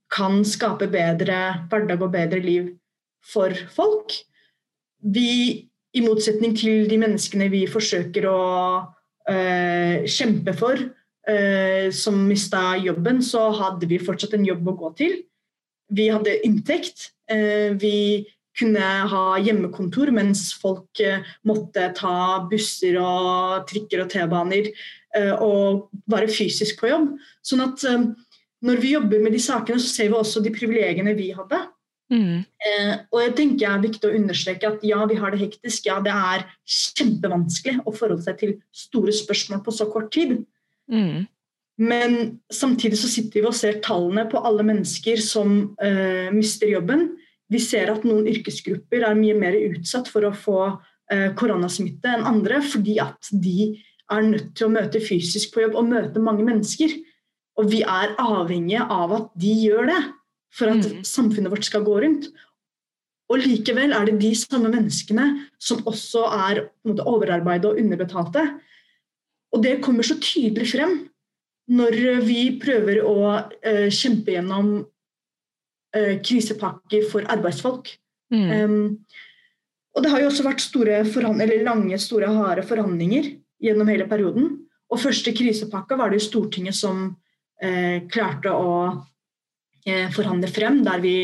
kan 0.09 0.41
skape 0.47 0.87
bedre 0.91 1.39
hverdag 1.69 2.01
og 2.01 2.13
bedre 2.13 2.39
liv 2.43 2.69
for 3.23 3.53
folk. 3.75 4.15
Vi, 4.99 5.69
i 5.95 6.03
motsetning 6.03 6.55
til 6.57 6.87
de 6.89 6.97
menneskene 6.99 7.49
vi 7.51 7.65
forsøker 7.69 8.27
å 8.29 8.39
øh, 9.29 10.07
kjempe 10.09 10.55
for, 10.57 10.81
øh, 11.29 11.87
som 11.95 12.19
mista 12.27 12.73
jobben, 12.79 13.21
så 13.23 13.49
hadde 13.55 13.89
vi 13.91 14.01
fortsatt 14.01 14.35
en 14.35 14.47
jobb 14.47 14.67
å 14.67 14.77
gå 14.83 14.93
til. 14.99 15.15
Vi 15.95 16.09
hadde 16.11 16.39
inntekt. 16.45 17.11
Øh, 17.31 17.75
vi 17.79 18.25
kunne 18.58 18.88
ha 19.12 19.24
hjemmekontor 19.39 20.10
mens 20.15 20.50
folk 20.60 21.01
måtte 21.48 21.89
ta 21.96 22.15
busser 22.50 22.98
og 23.01 23.68
trikker 23.70 24.01
og 24.03 24.10
T-baner 24.12 24.72
og 25.41 25.88
være 26.10 26.27
fysisk 26.34 26.82
på 26.82 26.89
jobb. 26.89 27.12
Sånn 27.46 27.63
at 27.63 27.86
når 28.65 28.82
vi 28.84 28.94
jobber 28.96 29.22
med 29.24 29.36
de 29.36 29.41
sakene, 29.41 29.79
så 29.79 29.88
ser 29.88 30.10
vi 30.12 30.18
også 30.20 30.44
de 30.44 30.51
privilegiene 30.53 31.15
vi 31.18 31.29
hadde. 31.36 31.62
Mm. 32.10 32.41
Eh, 32.41 32.94
og 33.13 33.20
jeg 33.22 33.34
tenker 33.38 33.60
det 33.62 33.70
er 33.70 33.84
viktig 33.84 34.10
å 34.10 34.15
understreke 34.18 34.70
at 34.72 34.86
ja, 34.88 35.01
vi 35.10 35.18
har 35.20 35.34
det 35.34 35.41
hektisk. 35.44 35.88
Ja, 35.88 36.00
det 36.03 36.13
er 36.13 36.46
kjempevanskelig 36.65 37.84
å 37.86 37.94
forholde 37.94 38.25
seg 38.25 38.39
til 38.41 38.56
store 38.75 39.13
spørsmål 39.15 39.62
på 39.65 39.75
så 39.75 39.88
kort 39.91 40.10
tid. 40.15 40.39
Mm. 40.91 41.27
Men 41.79 42.18
samtidig 42.51 43.00
så 43.00 43.08
sitter 43.08 43.39
vi 43.39 43.48
og 43.48 43.56
ser 43.56 43.79
tallene 43.86 44.25
på 44.27 44.41
alle 44.44 44.65
mennesker 44.68 45.22
som 45.24 45.53
uh, 45.79 46.27
mister 46.36 46.68
jobben. 46.68 47.13
Vi 47.50 47.62
ser 47.63 47.89
at 47.91 48.06
noen 48.06 48.27
yrkesgrupper 48.29 49.06
er 49.08 49.18
mye 49.18 49.36
mer 49.38 49.58
utsatt 49.58 50.10
for 50.12 50.27
å 50.27 50.34
få 50.36 50.60
eh, 51.12 51.32
koronasmitte 51.38 52.12
enn 52.13 52.27
andre, 52.29 52.62
fordi 52.62 53.00
at 53.01 53.32
de 53.32 53.72
er 54.10 54.25
nødt 54.25 54.51
til 54.58 54.68
å 54.68 54.74
møte 54.74 55.01
fysisk 55.01 55.53
på 55.53 55.65
jobb 55.65 55.79
og 55.79 55.89
møte 55.89 56.22
mange 56.22 56.46
mennesker. 56.46 56.94
Og 57.60 57.72
vi 57.72 57.82
er 57.84 58.15
avhengige 58.22 58.86
av 58.86 59.15
at 59.18 59.34
de 59.39 59.56
gjør 59.65 59.89
det 59.89 60.00
for 60.56 60.72
at 60.72 60.86
mm. 60.86 61.01
samfunnet 61.06 61.51
vårt 61.53 61.68
skal 61.68 61.84
gå 61.86 61.98
rundt. 62.01 62.29
Og 63.29 63.44
likevel 63.44 63.94
er 63.94 64.08
det 64.10 64.18
de 64.24 64.32
samme 64.38 64.72
menneskene 64.74 65.27
som 65.62 65.84
også 65.89 66.25
er 66.50 66.63
måte, 66.88 67.06
overarbeidede 67.06 67.74
og 67.74 67.82
underbetalte. 67.82 68.46
Og 69.53 69.62
det 69.65 69.79
kommer 69.86 70.06
så 70.06 70.18
tydelig 70.22 70.72
frem 70.74 70.96
når 71.70 72.24
vi 72.25 72.41
prøver 72.62 73.03
å 73.06 73.18
uh, 73.38 73.89
kjempe 73.94 74.34
gjennom 74.34 74.79
krisepakker 76.22 77.08
for 77.10 77.25
arbeidsfolk. 77.34 77.88
Mm. 78.29 78.50
Um, 78.50 78.81
og 79.98 80.03
det 80.05 80.12
har 80.13 80.22
jo 80.22 80.27
også 80.29 80.46
vært 80.46 80.62
store 80.62 81.00
lange, 81.65 81.98
store, 81.98 82.27
harde 82.29 82.63
forhandlinger 82.67 83.31
gjennom 83.60 83.89
hele 83.89 84.05
perioden. 84.05 84.51
Og 84.89 85.01
første 85.01 85.34
krisepakka 85.34 85.98
var 85.98 86.12
det 86.12 86.19
jo 86.19 86.27
Stortinget 86.27 86.77
som 86.77 87.08
eh, 87.62 88.05
klarte 88.10 88.53
å 88.53 88.75
Eh, 89.88 90.10
forhandle 90.12 90.50
frem, 90.51 90.81
der 90.84 91.00
vi 91.03 91.15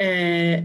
eh, 0.00 0.64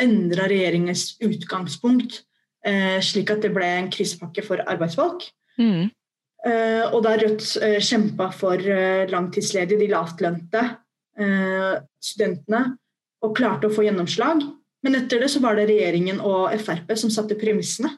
endra 0.00 0.46
regjeringens 0.48 1.18
utgangspunkt 1.24 2.22
eh, 2.64 2.96
slik 3.04 3.30
at 3.32 3.44
det 3.44 3.52
ble 3.54 3.68
en 3.76 3.90
krisepakke 3.92 4.44
for 4.46 4.62
arbeidsfolk. 4.64 5.28
Mm. 5.60 5.90
Eh, 6.46 6.84
og 6.88 7.02
der 7.04 7.22
Rødt 7.24 7.50
eh, 7.60 7.78
kjempa 7.84 8.30
for 8.34 8.60
eh, 8.60 9.04
langtidsledige, 9.12 9.82
de 9.84 9.90
lavtlønte 9.92 10.62
eh, 10.64 10.74
studentene, 11.16 12.76
og 13.24 13.36
klarte 13.38 13.70
å 13.70 13.72
få 13.72 13.86
gjennomslag. 13.86 14.42
Men 14.84 14.98
etter 14.98 15.22
det 15.22 15.30
så 15.32 15.40
var 15.40 15.56
det 15.56 15.70
regjeringen 15.70 16.18
og 16.20 16.52
Frp 16.60 16.92
som 17.00 17.12
satte 17.12 17.38
premissene. 17.40 17.94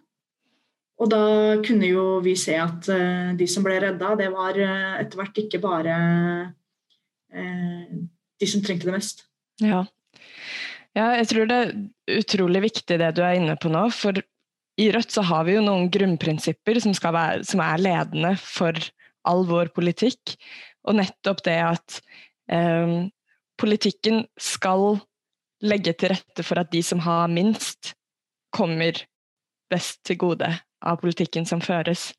Og 0.99 1.11
da 1.11 1.23
kunne 1.67 1.91
jo 1.91 2.05
vi 2.25 2.37
se 2.39 2.55
at 2.59 2.87
de 3.39 3.49
som 3.51 3.67
ble 3.67 3.77
redda, 3.83 4.15
det 4.19 4.31
var 4.35 4.57
etter 4.59 5.19
hvert 5.19 5.43
ikke 5.43 5.61
bare 5.63 5.99
de 8.39 8.49
som 8.51 8.65
trengte 8.65 8.89
det 8.89 8.95
mest. 8.97 9.23
Ja. 9.63 9.85
ja, 10.97 11.11
jeg 11.19 11.29
tror 11.33 11.51
det 11.51 11.59
er 11.59 11.77
utrolig 12.19 12.65
viktig 12.69 12.99
det 13.01 13.13
du 13.19 13.23
er 13.27 13.39
inne 13.39 13.59
på 13.61 13.71
nå. 13.73 13.85
For 13.95 14.19
i 14.79 14.89
Rødt 14.95 15.15
så 15.15 15.25
har 15.27 15.47
vi 15.49 15.57
jo 15.57 15.65
noen 15.65 15.89
grunnprinsipper 15.91 16.79
som, 16.83 16.95
være, 16.95 17.43
som 17.47 17.63
er 17.65 17.83
ledende 17.83 18.35
for 18.41 18.79
all 19.29 19.45
vår 19.49 19.73
politikk. 19.75 20.37
Og 20.87 20.99
nettopp 21.01 21.43
det 21.47 21.59
at 21.61 21.99
eh, 21.99 22.27
politikken 23.59 24.23
skal 24.41 24.99
legge 25.65 25.93
til 25.99 26.15
rette 26.15 26.45
for 26.47 26.61
at 26.61 26.71
de 26.73 26.83
som 26.87 27.03
har 27.05 27.27
minst, 27.33 27.95
kommer 28.55 28.97
best 29.69 30.01
til 30.09 30.17
gode 30.17 30.49
av 30.81 31.01
politikken 31.03 31.45
som 31.47 31.61
føres. 31.61 32.13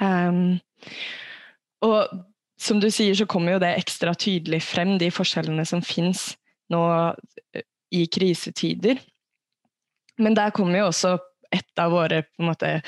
Um, 0.00 0.58
og 1.84 2.10
som 2.60 2.80
du 2.80 2.90
sier, 2.92 3.14
så 3.16 3.24
kommer 3.28 3.56
jo 3.56 3.62
det 3.62 3.72
ekstra 3.78 4.12
tydelig 4.18 4.60
frem, 4.66 4.98
de 5.00 5.08
forskjellene 5.14 5.64
som 5.68 5.80
fins 5.84 6.34
nå 6.72 6.82
eh, 7.56 7.64
i 7.96 8.04
krisetider. 8.12 9.00
Men 10.20 10.36
der 10.36 10.52
kommer 10.54 10.82
jo 10.82 10.90
også 10.90 11.16
et 11.50 11.80
av 11.80 11.94
våre 11.94 12.22
måte, 12.42 12.82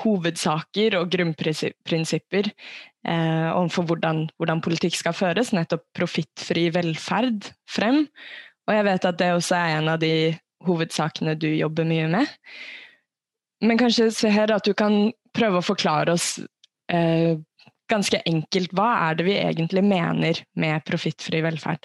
hovedsaker 0.00 0.96
og 0.98 1.10
grunnprinsipper 1.12 2.48
eh, 2.48 3.48
overfor 3.52 3.88
hvordan, 3.90 4.24
hvordan, 4.40 4.62
politikk 4.64 4.96
skal 4.98 5.16
føres, 5.16 5.52
nettopp 5.52 5.84
profittfri 5.96 6.68
velferd, 6.74 7.50
frem. 7.68 8.06
Og 8.68 8.76
jeg 8.76 8.86
vet 8.88 9.08
at 9.10 9.20
det 9.20 9.32
også 9.34 9.58
er 9.58 9.76
en 9.76 9.92
av 9.92 10.00
de 10.02 10.14
hovedsakene 10.66 11.36
du 11.36 11.50
jobber 11.50 11.88
mye 11.88 12.08
med. 12.12 12.36
Men 13.62 13.78
kanskje 13.78 14.10
se 14.14 14.30
her 14.32 14.52
at 14.54 14.66
du 14.66 14.74
kan 14.74 15.12
prøve 15.36 15.60
å 15.60 15.66
forklare 15.66 16.14
oss 16.14 16.36
eh, 16.92 17.38
ganske 17.92 18.20
enkelt, 18.28 18.72
hva 18.76 18.90
er 19.08 19.18
det 19.18 19.26
vi 19.28 19.38
egentlig 19.38 19.82
mener 19.84 20.40
med 20.58 20.84
profittfri 20.88 21.42
velferd? 21.44 21.84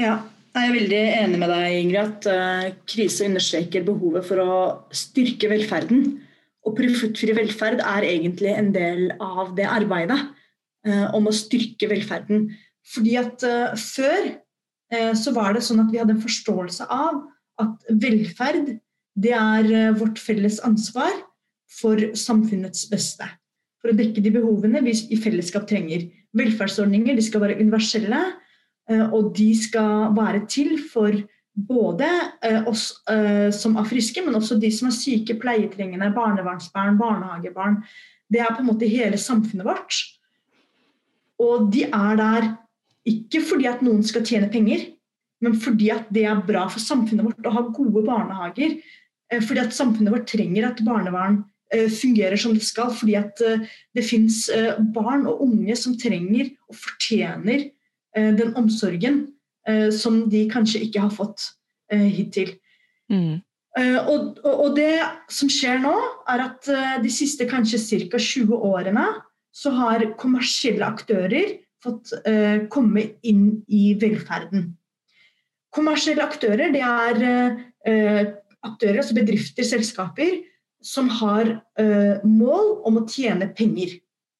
Ja, 0.00 0.20
jeg 0.54 0.66
er 0.68 0.74
veldig 0.74 1.00
enig 1.20 1.38
med 1.40 1.52
deg, 1.52 1.76
Ingrid, 1.78 2.00
at 2.00 2.26
uh, 2.30 2.72
krise 2.90 3.28
understreker 3.28 3.86
behovet 3.86 4.26
for 4.26 4.42
å 4.42 4.58
styrke 4.94 5.50
velferden. 5.52 6.18
Og 6.66 6.76
profittfri 6.76 7.34
velferd 7.36 7.80
er 7.80 8.06
egentlig 8.08 8.52
en 8.52 8.70
del 8.74 9.06
av 9.22 9.54
det 9.56 9.68
arbeidet 9.70 10.18
uh, 10.20 11.08
om 11.16 11.30
å 11.30 11.34
styrke 11.34 11.88
velferden. 11.90 12.48
Fordi 12.94 13.16
at 13.20 13.46
uh, 13.46 13.74
før 13.78 14.32
så 15.14 15.30
var 15.30 15.52
det 15.54 15.60
sånn 15.62 15.84
at 15.84 15.92
vi 15.92 16.00
hadde 16.00 16.16
en 16.16 16.24
forståelse 16.24 16.82
av 16.90 17.20
at 17.62 17.92
velferd 18.02 18.72
det 19.22 19.36
er 19.38 19.94
vårt 19.94 20.18
felles 20.18 20.56
ansvar 20.66 21.12
for 21.78 22.08
samfunnets 22.18 22.88
beste 22.90 23.28
for 23.80 23.92
å 23.92 23.96
dekke 23.96 24.22
de 24.22 24.32
behovene 24.34 24.82
vi 24.84 24.94
i 25.14 25.18
fellesskap 25.20 25.66
trenger. 25.70 26.06
Velferdsordninger 26.36 27.16
de 27.16 27.24
skal 27.24 27.44
være 27.44 27.58
universelle, 27.60 28.20
eh, 28.20 28.49
og 28.90 29.32
de 29.36 29.50
skal 29.54 30.10
være 30.16 30.44
til 30.50 30.76
for 30.90 31.14
både 31.54 32.08
eh, 32.46 32.62
oss 32.68 32.90
eh, 33.10 33.50
som 33.54 33.76
er 33.78 33.88
friske, 33.88 34.22
men 34.24 34.38
også 34.38 34.58
de 34.60 34.70
som 34.74 34.88
er 34.88 34.96
syke, 34.96 35.36
pleietrengende, 35.40 36.12
barnevernsbarn, 36.16 36.98
barnehagebarn. 36.98 37.80
Det 38.30 38.40
er 38.42 38.54
på 38.54 38.64
en 38.64 38.70
måte 38.70 38.88
hele 38.90 39.18
samfunnet 39.20 39.66
vårt. 39.66 40.00
Og 41.40 41.68
de 41.72 41.84
er 41.86 42.16
der 42.20 42.48
ikke 43.08 43.42
fordi 43.44 43.68
at 43.70 43.84
noen 43.84 44.02
skal 44.06 44.24
tjene 44.26 44.50
penger, 44.52 44.88
men 45.40 45.54
fordi 45.56 45.88
at 45.92 46.10
det 46.12 46.26
er 46.28 46.42
bra 46.46 46.66
for 46.68 46.82
samfunnet 46.84 47.30
vårt 47.30 47.46
å 47.48 47.54
ha 47.54 47.62
gode 47.72 48.04
barnehager. 48.06 48.76
Fordi 49.30 49.62
at 49.62 49.74
samfunnet 49.74 50.12
vårt 50.12 50.28
trenger 50.28 50.66
at 50.68 50.82
barnevern 50.84 51.40
Eh, 51.74 51.86
fungerer 51.90 52.36
som 52.36 52.54
det 52.54 52.64
skal. 52.66 52.90
Fordi 52.94 53.14
at 53.18 53.42
eh, 53.46 53.66
det 53.94 54.04
fins 54.04 54.48
eh, 54.50 54.74
barn 54.94 55.26
og 55.30 55.44
unge 55.46 55.76
som 55.78 55.94
trenger 55.98 56.50
og 56.68 56.74
fortjener 56.76 57.68
den 58.16 58.54
omsorgen 58.58 59.20
som 59.94 60.24
de 60.32 60.40
kanskje 60.50 60.80
ikke 60.86 61.02
har 61.04 61.12
fått 61.14 61.44
hittil. 61.92 62.56
Mm. 63.12 63.42
Og, 64.08 64.40
og, 64.42 64.70
det 64.74 64.96
som 65.30 65.50
skjer 65.52 65.78
nå, 65.84 65.92
er 66.32 66.42
at 66.48 66.70
de 67.04 67.12
siste 67.12 67.46
kanskje 67.46 67.78
ca. 68.10 68.18
20 68.18 68.56
årene 68.56 69.04
så 69.54 69.70
har 69.76 70.08
kommersielle 70.18 70.88
aktører 70.88 71.54
fått 71.84 72.10
komme 72.72 73.04
inn 73.22 73.60
i 73.70 73.92
velferden. 74.00 74.72
Kommersielle 75.70 76.26
aktører 76.26 76.74
det 76.74 76.82
er 76.82 77.22
aktører, 78.66 79.00
altså 79.00 79.16
bedrifter, 79.16 79.66
selskaper, 79.66 80.40
som 80.84 81.10
har 81.20 81.48
eh, 81.80 82.22
mål 82.24 82.80
om 82.88 83.00
å 83.00 83.06
tjene 83.08 83.50
penger. 83.56 83.98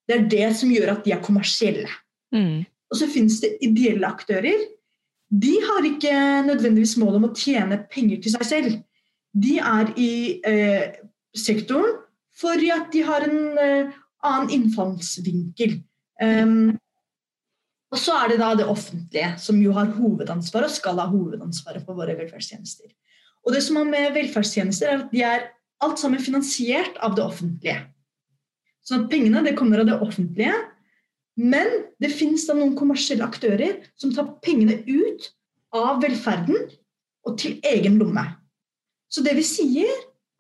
Det 0.08 0.16
er 0.16 0.28
det 0.32 0.48
som 0.58 0.72
gjør 0.72 0.94
at 0.94 1.04
de 1.06 1.14
er 1.14 1.24
kommersielle. 1.24 1.88
Mm. 2.34 2.64
Og 2.90 2.98
så 2.98 3.08
finnes 3.10 3.38
det 3.42 3.54
ideelle 3.64 4.08
aktører. 4.08 4.66
De 5.30 5.52
har 5.62 5.86
ikke 5.86 6.14
nødvendigvis 6.48 6.96
mål 6.98 7.20
om 7.20 7.28
å 7.28 7.34
tjene 7.38 7.84
penger 7.90 8.22
til 8.22 8.34
seg 8.34 8.46
selv. 8.48 8.78
De 9.30 9.58
er 9.62 9.92
i 10.00 10.12
eh, 10.46 11.00
sektoren 11.36 11.98
fordi 12.40 12.70
at 12.72 12.88
de 12.90 13.02
har 13.04 13.26
en 13.26 13.58
eh, 13.60 13.96
annen 14.26 14.52
innfallsvinkel. 14.54 15.80
Um, 16.20 16.78
Og 17.90 17.98
så 17.98 18.14
er 18.22 18.30
det 18.30 18.38
da 18.38 18.52
det 18.54 18.68
offentlige, 18.70 19.32
som 19.42 19.58
jo 19.58 19.72
har 19.74 19.90
hovedansvaret 19.96 20.70
og 20.70 20.76
skal 20.76 21.00
ha 21.02 21.08
hovedansvaret 21.10 21.82
for 21.82 21.98
våre 21.98 22.14
velferdstjenester. 22.18 22.86
Og 23.42 23.54
det 23.56 23.64
som 23.66 23.80
er 23.80 23.88
med 23.88 24.12
velferdstjenester, 24.14 24.92
er 24.92 25.00
at 25.00 25.10
de 25.10 25.24
er 25.26 25.48
alt 25.82 25.98
sammen 25.98 26.22
finansiert 26.22 27.00
av 27.02 27.16
det 27.16 27.24
offentlige. 27.24 27.80
Så 28.86 29.00
at 29.00 29.08
pengene 29.10 29.42
det 29.42 29.56
kommer 29.58 29.82
av 29.82 29.88
det 29.90 29.98
offentlige, 30.06 30.54
men 31.40 31.70
det 32.02 32.10
finnes 32.12 32.44
da 32.48 32.56
noen 32.58 32.74
kommersielle 32.76 33.24
aktører 33.24 33.78
som 33.98 34.12
tar 34.12 34.28
pengene 34.44 34.80
ut 34.86 35.30
av 35.76 36.00
velferden 36.02 36.58
og 37.26 37.36
til 37.40 37.58
egen 37.64 37.96
lomme. 38.00 38.24
Så 39.10 39.22
det 39.24 39.34
vi 39.38 39.44
sier, 39.46 39.90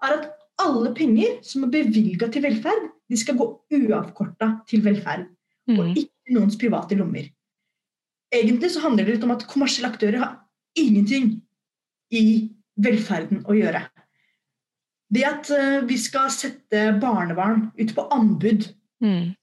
er 0.04 0.16
at 0.18 0.28
alle 0.60 0.92
penger 0.96 1.38
som 1.46 1.64
er 1.64 1.72
bevilga 1.72 2.28
til 2.32 2.44
velferd, 2.44 2.88
de 3.10 3.18
skal 3.18 3.38
gå 3.38 3.46
uavkorta 3.80 4.52
til 4.70 4.82
velferd. 4.84 5.26
Og 5.70 5.84
Mm. 5.86 5.94
ikke 5.96 6.34
noens 6.34 6.56
private 6.58 6.96
lommer. 6.98 7.28
Egentlig 8.32 8.70
så 8.70 8.80
handler 8.82 9.04
det 9.04 9.14
litt 9.14 9.24
om 9.24 9.30
at 9.30 9.46
kommersielle 9.46 9.90
aktører 9.92 10.18
har 10.18 10.36
ingenting 10.76 11.40
i 12.12 12.50
velferden 12.78 13.44
å 13.46 13.54
gjøre. 13.54 13.84
Det 15.12 15.24
at 15.26 15.50
eh, 15.50 15.80
vi 15.86 15.96
skal 15.98 16.30
sette 16.30 17.00
barnevern 17.00 17.70
ut 17.78 17.94
på 17.94 18.08
anbud, 18.10 18.74
Mm. 19.02 19.34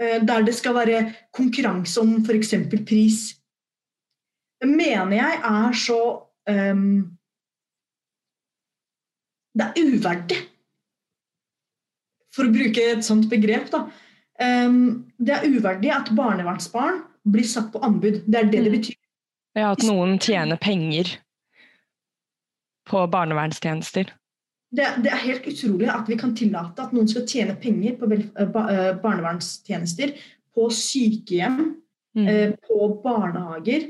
Eh, 0.00 0.18
der 0.26 0.42
det 0.46 0.54
skal 0.56 0.74
være 0.74 1.02
konkurranse 1.36 2.00
om 2.00 2.16
f.eks. 2.24 2.54
pris, 2.88 3.20
det 4.60 4.68
mener 4.68 5.16
jeg 5.16 5.40
er 5.44 5.72
så 5.72 6.00
um, 6.50 7.16
Det 9.56 9.66
er 9.66 9.80
uverdig, 9.82 10.36
for 12.34 12.46
å 12.46 12.52
bruke 12.54 12.84
et 12.92 13.02
sånt 13.04 13.26
begrep. 13.30 13.70
da. 13.72 13.80
Um, 14.40 15.10
det 15.18 15.34
er 15.34 15.48
uverdig 15.50 15.90
at 15.92 16.12
barnevernsbarn 16.16 17.00
blir 17.26 17.44
satt 17.48 17.72
på 17.72 17.80
anbud. 17.84 18.22
Det 18.26 18.38
er 18.38 18.44
det 18.52 18.62
det 18.64 18.70
Mm. 18.70 18.76
betyr. 18.78 18.96
Ja, 19.56 19.72
at 19.72 19.82
noen 19.82 20.18
tjener 20.22 20.56
penger 20.56 21.16
på 22.86 23.02
barnevernstjenester. 23.10 24.12
Det, 24.70 24.86
det 25.02 25.10
er 25.10 25.24
helt 25.26 25.46
utrolig 25.50 25.88
at 25.90 26.06
vi 26.08 26.16
kan 26.20 26.34
tillate 26.38 26.78
at 26.84 26.92
noen 26.94 27.08
skal 27.10 27.24
tjene 27.26 27.56
penger 27.58 27.96
på 27.98 28.06
eh, 28.14 28.26
eh, 28.38 28.92
barnevernstjenester, 29.02 30.14
på 30.54 30.70
sykehjem, 30.74 31.76
Mm. 32.10 32.26
eh, 32.26 32.50
på 32.66 32.88
barnehager. 33.04 33.84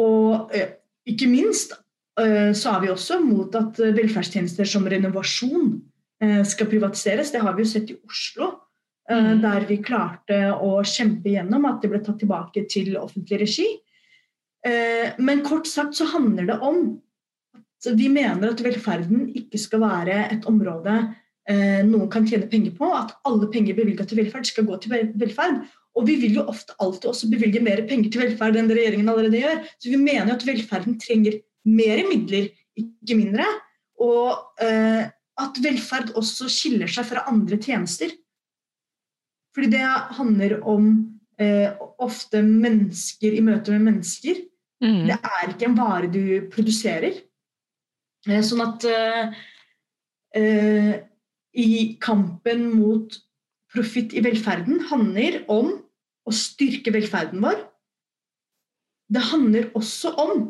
Og 0.00 0.50
eh, 0.56 0.70
ikke 1.04 1.26
minst 1.28 1.74
eh, 2.16 2.52
så 2.56 2.70
er 2.78 2.80
vi 2.80 2.88
også 2.94 3.18
mot 3.20 3.52
at 3.60 3.76
eh, 3.84 3.92
velferdstjenester 3.92 4.64
som 4.64 4.86
renovasjon 4.88 5.82
eh, 6.24 6.40
skal 6.48 6.70
privatiseres. 6.70 7.28
Det 7.34 7.42
har 7.44 7.52
vi 7.58 7.60
jo 7.66 7.68
sett 7.74 7.92
i 7.92 7.98
Oslo, 8.08 8.48
eh, 9.10 9.20
Mm. 9.20 9.42
der 9.42 9.66
vi 9.68 9.76
klarte 9.84 10.38
å 10.56 10.78
kjempe 10.80 11.28
gjennom 11.34 11.66
at 11.68 11.82
det 11.84 11.90
ble 11.92 12.00
tatt 12.00 12.22
tilbake 12.24 12.64
til 12.72 12.96
offentlig 12.96 13.42
regi. 13.44 13.68
Eh, 14.64 15.12
Men 15.18 15.44
kort 15.44 15.66
sagt 15.68 15.92
så 16.00 16.08
handler 16.08 16.46
det 16.46 16.58
om 16.64 17.02
at 17.92 18.00
vi 18.00 18.08
mener 18.12 18.50
at 18.50 18.62
velferden 18.64 19.28
ikke 19.36 19.60
skal 19.60 19.82
være 19.84 20.18
et 20.32 20.46
område 20.50 20.96
eh, 21.50 21.80
noen 21.86 22.10
kan 22.12 22.26
tjene 22.28 22.48
penger 22.50 22.74
på. 22.78 22.90
At 22.96 23.14
alle 23.28 23.48
penger 23.52 23.76
bevilga 23.78 24.06
til 24.08 24.22
velferd 24.22 24.48
skal 24.48 24.68
gå 24.68 24.78
til 24.82 24.94
velferd. 25.20 25.64
Og 25.94 26.08
vi 26.08 26.16
vil 26.24 26.40
jo 26.40 26.46
ofte 26.50 26.74
alltid 26.82 27.10
også 27.10 27.30
bevilge 27.30 27.62
mer 27.62 27.84
penger 27.88 28.10
til 28.10 28.24
velferd 28.24 28.58
enn 28.58 28.70
det 28.70 28.78
regjeringen 28.80 29.10
allerede 29.10 29.42
gjør. 29.42 29.60
Så 29.78 29.92
vi 29.92 30.00
mener 30.00 30.32
jo 30.32 30.38
at 30.38 30.46
velferden 30.48 30.98
trenger 31.02 31.38
mer 31.64 32.02
midler, 32.08 32.50
ikke 32.78 33.18
mindre. 33.18 33.46
Og 34.02 34.62
eh, 34.64 35.04
at 35.44 35.60
velferd 35.62 36.14
også 36.18 36.48
skiller 36.52 36.90
seg 36.90 37.06
fra 37.10 37.26
andre 37.30 37.58
tjenester. 37.62 38.12
Fordi 39.54 39.70
det 39.70 39.84
handler 40.18 40.58
om 40.66 40.88
eh, 41.38 41.70
ofte 42.02 42.42
mennesker 42.42 43.36
i 43.36 43.42
møte 43.44 43.74
med 43.74 43.86
mennesker. 43.92 44.42
Mm. 44.82 45.04
Det 45.08 45.18
er 45.18 45.52
ikke 45.52 45.68
en 45.70 45.78
vare 45.78 46.10
du 46.10 46.24
produserer. 46.52 47.22
Eh, 48.28 48.40
Sånn 48.44 48.62
at 48.64 48.86
eh, 48.88 49.34
eh, 50.38 50.94
i 51.54 51.70
kampen 52.02 52.66
mot 52.74 53.18
profitt 53.74 54.14
i 54.14 54.22
velferden 54.24 54.84
handler 54.90 55.42
om 55.50 55.72
å 56.24 56.34
styrke 56.34 56.92
velferden 56.94 57.42
vår. 57.44 57.58
Det 59.12 59.22
handler 59.30 59.70
også 59.76 60.14
om 60.22 60.46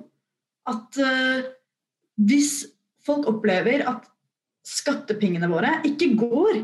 at 0.70 1.00
eh, 1.02 1.48
hvis 2.20 2.52
folk 3.04 3.26
opplever 3.28 3.84
at 3.90 4.06
skattepengene 4.64 5.50
våre 5.50 5.80
ikke 5.84 6.14
går 6.16 6.62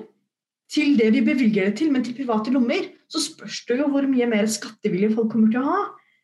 til 0.71 0.95
det 0.97 1.11
vi 1.17 1.25
bevilger 1.27 1.67
det 1.69 1.81
til, 1.81 1.91
men 1.93 2.05
til 2.07 2.15
private 2.17 2.53
lommer, 2.55 2.87
så 3.11 3.21
spørs 3.21 3.65
det 3.69 3.81
jo 3.81 3.89
hvor 3.91 4.07
mye 4.09 4.29
mer 4.31 4.47
skattevilje 4.49 5.11
folk 5.17 5.33
kommer 5.33 5.51
til 5.53 5.65
å 5.65 5.73
ha 5.73 5.81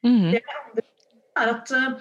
Mm. 0.06 0.34
er 1.36 1.48
at 1.50 1.70
eh, 1.74 1.94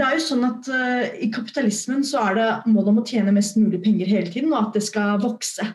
det 0.00 0.06
er 0.06 0.16
jo 0.16 0.22
sånn 0.24 0.46
at 0.48 0.68
uh, 0.72 1.04
I 1.20 1.28
kapitalismen 1.34 2.02
så 2.08 2.22
er 2.30 2.38
det 2.38 2.48
mål 2.72 2.90
om 2.94 3.00
å 3.02 3.06
tjene 3.06 3.34
mest 3.36 3.58
mulig 3.60 3.82
penger 3.84 4.08
hele 4.08 4.32
tiden, 4.32 4.52
og 4.54 4.70
at 4.70 4.78
det 4.78 4.84
skal 4.86 5.20
vokse. 5.20 5.66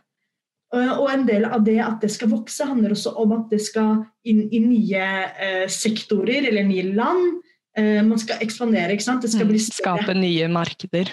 Uh, 0.74 0.96
og 0.98 1.10
en 1.14 1.26
del 1.28 1.46
av 1.46 1.62
det 1.68 1.78
at 1.84 2.02
det 2.02 2.10
skal 2.16 2.32
vokse, 2.34 2.66
handler 2.66 2.96
også 2.96 3.14
om 3.22 3.36
at 3.38 3.54
det 3.54 3.62
skal 3.68 4.02
inn 4.26 4.48
i 4.50 4.62
nye 4.64 5.10
uh, 5.30 5.66
sektorer 5.72 6.50
eller 6.50 6.66
nye 6.68 6.90
land. 6.96 7.42
Man 7.76 8.16
skal 8.16 8.40
ekspandere. 8.40 8.94
ikke 8.96 9.04
sant? 9.04 9.26
Det 9.26 9.34
skal 9.34 9.44
Mm. 9.44 9.50
bli 9.52 9.60
større. 9.60 9.98
Skape 10.00 10.14
nye 10.16 10.46
markeder. 10.48 11.10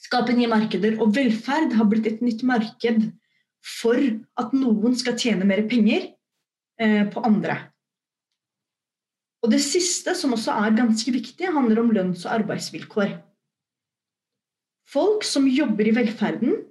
Skape 0.00 0.32
nye 0.32 0.48
markeder. 0.48 0.94
Og 1.04 1.10
velferd 1.12 1.74
har 1.76 1.84
blitt 1.84 2.06
et 2.08 2.22
nytt 2.24 2.40
marked 2.48 3.10
for 3.60 4.00
at 4.40 4.54
noen 4.56 4.96
skal 4.96 5.18
tjene 5.20 5.44
mer 5.44 5.60
penger 5.68 6.06
på 7.12 7.24
andre. 7.28 7.58
Og 9.42 9.50
det 9.50 9.60
siste, 9.64 10.14
som 10.14 10.34
også 10.36 10.54
er 10.54 10.76
ganske 10.78 11.12
viktig, 11.12 11.50
handler 11.50 11.82
om 11.82 11.90
lønns- 11.90 12.26
og 12.28 12.36
arbeidsvilkår. 12.38 13.16
Folk 14.92 15.24
som 15.26 15.48
jobber 15.50 15.88
i 15.88 15.94
velferden, 15.96 16.64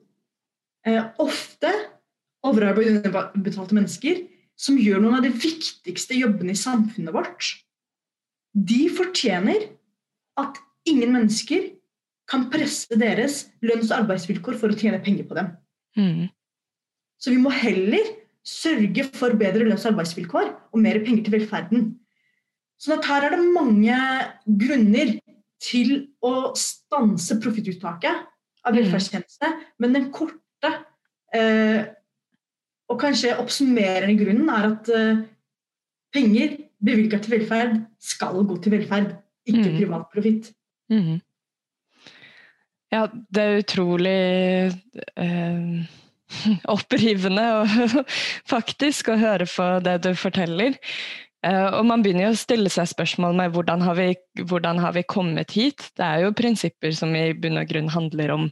eh, 0.86 1.04
ofte 1.20 1.72
overarbeidede 2.44 3.12
underbetalte 3.12 3.76
mennesker, 3.76 4.28
som 4.58 4.78
gjør 4.78 5.02
noen 5.02 5.20
av 5.20 5.26
de 5.26 5.34
viktigste 5.34 6.16
jobbene 6.16 6.54
i 6.54 6.60
samfunnet 6.60 7.14
vårt, 7.14 7.64
de 8.54 8.90
fortjener 8.90 9.70
at 10.38 10.60
ingen 10.86 11.14
mennesker 11.16 11.72
kan 12.30 12.50
presse 12.52 12.96
deres 12.96 13.46
lønns- 13.64 13.92
og 13.92 14.06
arbeidsvilkår 14.06 14.60
for 14.60 14.72
å 14.72 14.78
tjene 14.78 15.02
penger 15.04 15.28
på 15.28 15.38
dem. 15.38 15.52
Mm. 15.98 16.30
Så 17.20 17.34
vi 17.34 17.40
må 17.42 17.52
heller 17.52 18.16
sørge 18.48 19.06
for 19.18 19.36
bedre 19.38 19.68
lønns- 19.68 19.86
og 19.86 19.94
arbeidsvilkår 19.94 20.54
og 20.72 20.80
mer 20.80 21.02
penger 21.04 21.26
til 21.26 21.36
velferden. 21.40 21.90
Sånn 22.82 22.98
at 22.98 23.06
her 23.06 23.28
er 23.28 23.36
det 23.36 23.48
mange 23.54 23.98
grunner 24.64 25.12
til 25.62 25.92
å 26.26 26.52
stanse 26.58 27.38
profittuttaket 27.44 28.24
av 28.66 28.74
Mm. 28.74 28.80
velferdstjenestene, 28.82 29.52
men 29.80 29.94
den 29.94 30.12
korte 30.14 30.40
eh, 31.34 31.86
og 32.90 33.00
kanskje 33.00 33.38
oppsummerende 33.40 34.18
grunnen 34.20 34.50
er 34.52 34.66
at 34.72 34.90
eh, 34.92 35.22
penger 36.12 36.58
bevilga 36.84 37.22
til 37.22 37.38
velferd 37.38 37.78
skal 38.02 38.42
gå 38.44 38.58
til 38.62 38.74
velferd, 38.74 39.14
ikke 39.48 39.70
Mm. 39.70 39.78
privat 39.78 40.10
profitt. 40.12 40.52
Mm. 40.92 41.22
Ja, 42.92 43.06
det 43.32 43.42
er 43.42 43.62
utrolig 43.62 44.18
eh, 45.16 45.88
opprivende 46.76 47.46
og 47.62 47.68
faktisk 48.54 49.14
å 49.14 49.20
høre 49.22 49.48
på 49.48 49.68
det 49.86 50.02
du 50.04 50.12
forteller. 50.16 50.76
Eh, 51.48 51.68
og 51.74 51.86
man 51.90 52.04
begynner 52.04 52.28
jo 52.28 52.34
å 52.36 52.40
stille 52.40 52.70
seg 52.70 52.90
spørsmål 52.92 53.34
med 53.40 53.56
hvordan 53.56 53.82
har, 53.82 53.98
vi, 53.98 54.14
hvordan 54.46 54.82
har 54.84 54.94
vi 54.98 55.06
kommet 55.10 55.56
hit? 55.58 55.88
Det 55.98 56.06
er 56.06 56.26
jo 56.26 56.36
prinsipper 56.38 56.94
som 56.96 57.16
i 57.18 57.32
bunn 57.34 57.58
og 57.62 57.70
grunn 57.72 57.90
handler 57.94 58.34
om, 58.36 58.48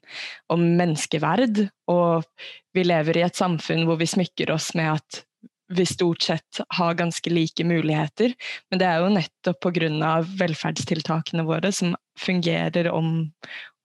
om 0.50 0.64
menneskeverd, 0.80 1.68
og 1.92 2.26
vi 2.74 2.86
lever 2.88 3.20
i 3.20 3.26
et 3.28 3.38
samfunn 3.38 3.86
hvor 3.90 4.00
vi 4.02 4.10
smykker 4.10 4.54
oss 4.56 4.72
med 4.78 4.96
at 4.98 5.24
vi 5.70 5.86
stort 5.86 6.26
sett 6.26 6.62
har 6.80 6.98
ganske 6.98 7.30
like 7.30 7.64
muligheter. 7.64 8.34
Men 8.72 8.82
det 8.82 8.88
er 8.90 9.04
jo 9.04 9.14
nettopp 9.14 9.62
pga. 9.68 10.16
velferdstiltakene 10.40 11.46
våre 11.46 11.70
som 11.72 11.94
fungerer 12.18 12.90
om, 12.90 13.30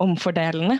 omfordelende. 0.00 0.78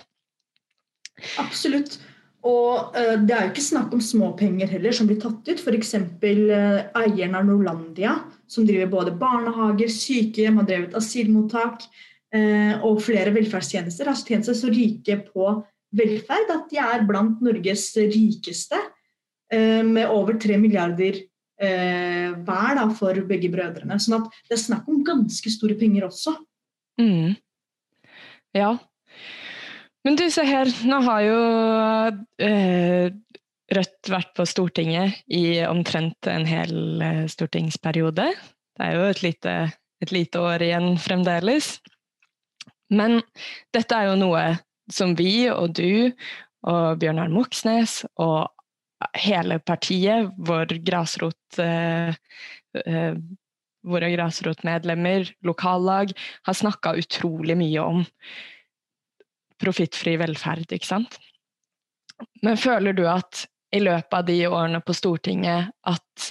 Absolutt. 1.38 2.00
Og 2.44 2.96
uh, 2.96 3.16
det 3.24 3.34
er 3.34 3.46
jo 3.46 3.52
ikke 3.54 3.64
snakk 3.64 3.92
om 3.96 4.02
småpenger 4.04 4.68
heller 4.74 4.94
som 4.96 5.08
blir 5.08 5.20
tatt 5.22 5.46
ut. 5.48 5.60
F.eks. 5.60 5.94
Uh, 5.96 6.80
eieren 7.00 7.38
av 7.38 7.46
Norlandia, 7.48 8.16
som 8.50 8.66
driver 8.68 8.90
både 8.92 9.14
barnehager, 9.20 9.92
sykehjem, 9.92 10.60
har 10.60 10.68
drevet 10.68 10.98
asylmottak 10.98 11.86
uh, 11.86 12.74
og 12.84 13.00
flere 13.04 13.32
velferdstjenester, 13.34 14.10
har 14.10 14.20
tjent 14.20 14.50
seg 14.50 14.58
så 14.60 14.72
rike 14.72 15.20
på 15.30 15.54
velferd 15.94 16.50
at 16.50 16.66
de 16.72 16.80
er 16.82 17.06
blant 17.06 17.40
Norges 17.44 17.86
rikeste, 18.00 18.80
uh, 19.54 19.82
med 19.86 20.04
over 20.10 20.36
tre 20.42 20.58
milliarder 20.60 21.22
eh, 21.60 22.34
hver 22.44 22.78
da, 22.78 22.88
for 22.96 23.20
begge 23.28 23.50
brødrene. 23.52 23.98
Sånn 24.02 24.18
at 24.20 24.40
det 24.48 24.56
er 24.56 24.64
snakk 24.64 24.88
om 24.90 25.04
ganske 25.06 25.52
store 25.52 25.76
penger 25.78 26.08
også. 26.08 26.34
Mm. 27.00 27.34
Ja. 28.56 28.74
Men 30.04 30.18
du, 30.20 30.26
se 30.30 30.44
her, 30.44 30.68
nå 30.84 30.98
har 31.06 31.20
jo 31.24 31.36
eh, 32.44 33.12
Rødt 33.74 34.10
vært 34.12 34.34
på 34.36 34.44
Stortinget 34.44 35.22
i 35.32 35.62
omtrent 35.64 36.28
en 36.28 36.44
hel 36.44 37.00
eh, 37.02 37.22
stortingsperiode. 37.32 38.26
Det 38.76 38.84
er 38.84 38.98
jo 38.98 39.06
et 39.08 39.22
lite, 39.24 39.54
et 40.04 40.12
lite 40.12 40.42
år 40.44 40.66
igjen 40.66 40.98
fremdeles. 41.00 41.78
Men 42.92 43.22
dette 43.72 43.96
er 43.96 44.10
jo 44.10 44.18
noe 44.20 44.44
som 44.92 45.14
vi 45.16 45.46
og 45.48 45.72
du 45.78 46.12
og 46.68 47.00
Bjørnar 47.00 47.32
Moxnes 47.32 48.02
og 48.20 48.50
hele 49.16 49.58
partiet, 49.64 50.28
vår 50.36 50.76
grasrot, 50.84 51.58
eh, 51.64 52.12
eh, 52.84 53.16
våre 53.84 54.10
grasrotmedlemmer, 54.12 55.32
lokallag, 55.44 56.12
har 56.44 56.56
snakka 56.60 56.94
utrolig 57.00 57.56
mye 57.56 57.80
om 57.84 58.04
profittfri 59.64 60.18
velferd, 60.20 60.68
ikke 60.76 60.92
sant. 60.92 61.18
Men 62.44 62.60
føler 62.60 62.94
du 62.96 63.04
at 63.10 63.46
i 63.74 63.82
løpet 63.82 64.16
av 64.16 64.26
de 64.28 64.38
årene 64.46 64.80
på 64.84 64.94
Stortinget 64.94 65.72
at 65.90 66.26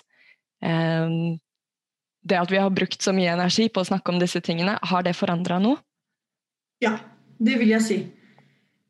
eh, 0.63 1.15
det 2.23 2.39
at 2.39 2.51
vi 2.53 2.61
har 2.61 2.71
brukt 2.71 3.03
så 3.03 3.11
mye 3.15 3.33
energi 3.33 3.67
på 3.73 3.83
å 3.83 3.89
snakke 3.89 4.13
om 4.13 4.19
disse 4.21 4.39
tingene, 4.43 4.77
har 4.79 5.03
det 5.03 5.15
forandra 5.17 5.59
noe? 5.59 5.81
Ja, 6.83 6.95
det 7.43 7.57
vil 7.59 7.73
jeg 7.73 7.83
si. 7.83 7.97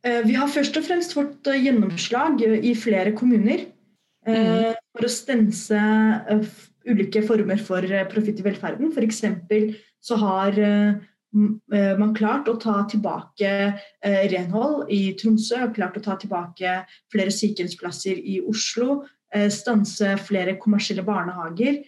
Eh, 0.05 0.21
vi 0.27 0.35
har 0.37 0.51
først 0.51 0.77
og 0.77 0.85
fremst 0.85 1.15
fått 1.17 1.49
eh, 1.49 1.63
gjennomslag 1.65 2.43
i 2.43 2.75
flere 2.77 3.15
kommuner 3.17 3.65
mm. 4.27 4.77
for 4.93 5.07
å 5.07 5.11
stense 5.11 5.81
ulike 6.83 7.23
former 7.25 7.57
for 7.63 7.87
profitt 8.11 8.43
i 8.43 8.45
velferden. 8.45 8.93
F.eks. 8.93 9.23
så 10.03 10.19
har 10.21 10.61
man 11.33 12.13
klart 12.13 12.47
å 12.47 12.53
ta 12.61 12.83
tilbake 12.89 13.49
renhold 14.31 14.91
i 14.93 15.15
Tromsø, 15.17 15.63
klart 15.73 15.97
å 15.97 16.03
ta 16.05 16.15
tilbake 16.21 16.75
flere 17.13 17.33
sykehjemsplasser 17.33 18.19
i 18.21 18.37
Oslo, 18.45 19.01
stanse 19.49 20.11
flere 20.21 20.53
kommersielle 20.61 21.05
barnehager 21.07 21.79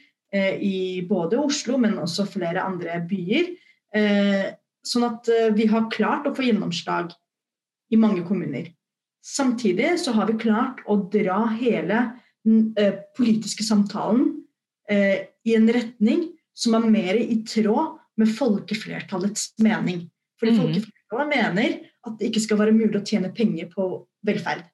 i 0.66 1.06
både 1.06 1.38
Oslo, 1.38 1.78
men 1.78 2.00
også 2.02 2.26
flere 2.26 2.66
andre 2.66 2.98
byer. 3.06 3.52
Sånn 4.86 5.06
at 5.12 5.30
vi 5.54 5.70
har 5.70 5.92
klart 5.94 6.26
å 6.26 6.34
få 6.34 6.48
gjennomslag 6.48 7.14
i 7.94 8.02
mange 8.02 8.26
kommuner. 8.26 8.72
Samtidig 9.26 10.00
så 10.00 10.14
har 10.14 10.30
vi 10.30 10.38
klart 10.38 10.84
å 10.86 11.00
dra 11.10 11.46
hele 11.58 12.02
den 12.46 12.74
eh, 12.78 12.94
politiske 13.18 13.66
samtalen 13.66 14.28
eh, 14.90 15.32
i 15.46 15.56
en 15.58 15.70
retning 15.74 16.28
som 16.56 16.78
er 16.78 16.86
mer 16.94 17.18
i 17.18 17.40
tråd 17.48 17.98
med 18.20 18.32
folkeflertallets 18.32 19.54
mening. 19.64 20.06
Fordi 20.40 20.54
mm. 20.56 20.62
folkeflertallet 20.62 21.32
mener 21.32 21.78
at 22.06 22.18
det 22.20 22.30
ikke 22.30 22.44
skal 22.44 22.60
være 22.62 22.76
mulig 22.76 23.00
å 23.00 23.06
tjene 23.06 23.34
penger 23.36 23.70
på 23.72 23.88
velferd. 24.28 24.66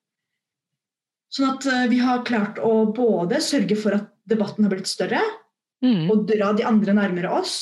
Sånn 1.31 1.53
at 1.53 1.67
eh, 1.69 1.85
vi 1.91 2.01
har 2.03 2.25
klart 2.27 2.59
å 2.59 2.73
både 2.91 3.39
sørge 3.43 3.77
for 3.79 3.95
at 3.95 4.09
debatten 4.29 4.65
har 4.65 4.73
blitt 4.73 4.89
større, 4.89 5.21
mm. 5.83 6.09
og 6.11 6.25
dra 6.29 6.51
de 6.57 6.65
andre 6.67 6.95
nærmere 6.97 7.31
oss. 7.41 7.55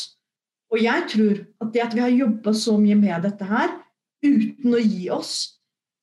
Og 0.73 0.81
jeg 0.81 1.05
tror 1.13 1.43
at 1.63 1.71
det 1.73 1.85
at 1.85 1.95
vi 1.97 2.03
har 2.03 2.13
jobba 2.13 2.53
så 2.57 2.75
mye 2.81 2.97
med 2.97 3.25
dette 3.25 3.45
her, 3.49 3.71
uten 4.25 4.75
å 4.75 4.81
gi 4.81 5.07
oss, 5.13 5.33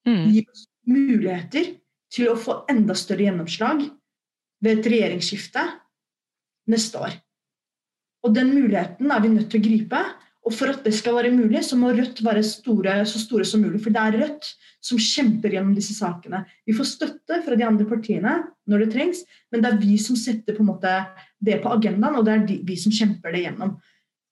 mm. 0.08 0.24
gir 0.32 0.48
oss 0.50 0.64
muligheter 0.86 1.74
til 2.14 2.30
å 2.30 2.38
få 2.38 2.62
enda 2.70 2.94
større 2.96 3.26
gjennomslag 3.26 3.82
ved 4.62 4.78
et 4.78 4.88
regjeringsskifte 4.90 5.64
neste 6.70 7.02
år. 7.02 7.18
Og 8.26 8.34
Den 8.34 8.50
muligheten 8.54 9.10
er 9.12 9.22
vi 9.22 9.32
nødt 9.32 9.50
til 9.52 9.62
å 9.62 9.66
gripe. 9.66 10.00
Og 10.46 10.54
For 10.54 10.70
at 10.70 10.84
det 10.86 10.94
skal 10.94 11.16
være 11.16 11.32
mulig, 11.34 11.64
så 11.66 11.78
må 11.78 11.90
Rødt 11.94 12.22
være 12.22 12.42
store, 12.46 13.00
så 13.08 13.18
store 13.18 13.46
som 13.48 13.64
mulig. 13.64 13.80
For 13.82 13.94
det 13.94 14.02
er 14.02 14.18
Rødt 14.20 14.50
som 14.86 15.00
kjemper 15.02 15.56
gjennom 15.56 15.74
disse 15.74 15.96
sakene. 15.96 16.44
Vi 16.66 16.74
får 16.76 16.86
støtte 16.92 17.40
fra 17.42 17.58
de 17.58 17.66
andre 17.66 17.86
partiene 17.88 18.36
når 18.70 18.84
det 18.84 18.92
trengs, 18.94 19.24
men 19.50 19.64
det 19.64 19.72
er 19.72 19.80
vi 19.80 19.96
som 19.98 20.18
setter 20.18 20.54
på 20.54 20.62
en 20.62 20.70
måte 20.70 20.92
det 21.42 21.58
på 21.64 21.72
agendaen, 21.74 22.14
og 22.18 22.26
det 22.26 22.34
er 22.34 22.44
de, 22.46 22.60
vi 22.66 22.76
som 22.78 22.94
kjemper 22.94 23.34
det 23.34 23.42
gjennom. 23.42 23.74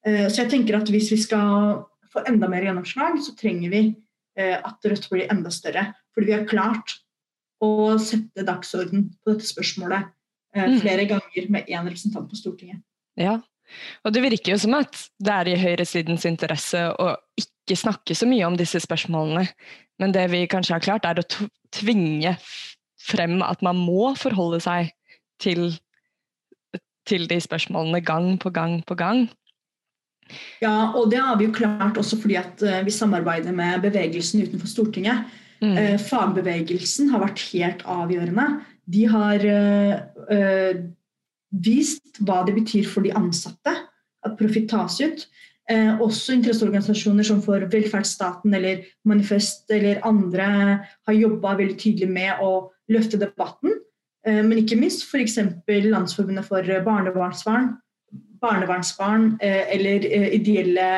Eh, 0.06 0.26
så 0.28 0.44
jeg 0.44 0.52
tenker 0.52 0.78
at 0.78 0.90
hvis 0.94 1.10
vi 1.16 1.18
skal 1.24 1.82
få 2.14 2.22
enda 2.30 2.50
mer 2.52 2.66
gjennomslag, 2.68 3.18
så 3.24 3.34
trenger 3.38 3.74
vi 3.74 3.82
eh, 4.38 4.54
at 4.54 4.86
Rødt 4.86 5.08
blir 5.10 5.26
enda 5.34 5.50
større. 5.54 5.88
Fordi 6.14 6.30
vi 6.30 6.36
har 6.36 6.46
klart 6.46 6.94
å 7.64 7.96
sette 8.02 8.46
dagsorden 8.46 9.08
på 9.18 9.34
dette 9.34 9.50
spørsmålet 9.50 10.06
eh, 10.54 10.68
mm. 10.76 10.78
flere 10.84 11.08
ganger 11.10 11.50
med 11.50 11.66
én 11.66 11.90
representant 11.90 12.30
på 12.30 12.38
Stortinget. 12.38 12.84
Ja, 13.18 13.40
og 14.04 14.14
det 14.14 14.22
virker 14.24 14.54
jo 14.54 14.60
som 14.60 14.76
at 14.78 14.98
det 15.22 15.34
er 15.34 15.50
i 15.50 15.58
høyresidens 15.60 16.26
interesse 16.28 16.82
å 17.00 17.14
ikke 17.40 17.78
snakke 17.78 18.16
så 18.16 18.28
mye 18.28 18.46
om 18.46 18.58
disse 18.58 18.80
spørsmålene. 18.84 19.46
Men 20.02 20.14
det 20.14 20.26
vi 20.32 20.44
kanskje 20.50 20.76
har 20.76 20.84
klart, 20.84 21.06
er 21.06 21.20
å 21.20 21.48
tvinge 21.74 22.34
frem 23.04 23.40
at 23.44 23.62
man 23.64 23.78
må 23.78 24.12
forholde 24.18 24.60
seg 24.64 24.90
til, 25.42 25.74
til 27.08 27.26
de 27.30 27.40
spørsmålene 27.42 28.02
gang 28.04 28.34
på 28.40 28.52
gang 28.54 28.80
på 28.86 28.96
gang. 28.98 29.26
Ja, 30.62 30.94
og 30.96 31.10
det 31.12 31.20
har 31.20 31.36
vi 31.38 31.48
jo 31.48 31.54
klart 31.54 31.98
også 32.00 32.16
fordi 32.20 32.38
at 32.40 32.62
eh, 32.64 32.82
vi 32.86 32.92
samarbeider 32.94 33.52
med 33.52 33.82
bevegelsen 33.84 34.44
utenfor 34.46 34.70
Stortinget. 34.70 35.26
Mm. 35.60 35.74
Eh, 35.76 35.96
fagbevegelsen 36.00 37.10
har 37.12 37.22
vært 37.26 37.44
helt 37.52 37.84
avgjørende. 37.84 38.46
De 38.84 39.04
har 39.08 39.44
uh, 39.48 40.72
vist 41.62 42.18
hva 42.24 42.42
det 42.46 42.56
betyr 42.56 42.86
for 42.90 43.04
de 43.04 43.14
ansatte 43.14 43.74
at 44.24 44.36
profitt 44.38 44.70
tas 44.72 44.98
ut. 45.02 45.26
Eh, 45.70 46.00
også 46.02 46.34
interesseorganisasjoner 46.36 47.24
som 47.24 47.40
for 47.44 47.64
velferdsstaten 47.72 48.52
eller 48.56 48.82
Manifest 49.08 49.70
eller 49.72 50.02
andre 50.04 50.48
har 50.84 51.16
jobba 51.16 51.54
veldig 51.56 51.78
tydelig 51.80 52.10
med 52.10 52.42
å 52.44 52.68
løfte 52.92 53.20
debatten. 53.20 53.78
Eh, 54.26 54.42
men 54.44 54.60
ikke 54.60 54.78
minst 54.80 55.06
f.eks. 55.08 55.38
Landsforbundet 55.68 56.48
for 56.48 56.68
barnevernsbarn, 56.84 57.72
barnevernsbarn 58.44 59.34
eh, 59.40 59.64
eller 59.76 60.04
ideelle, 60.36 60.90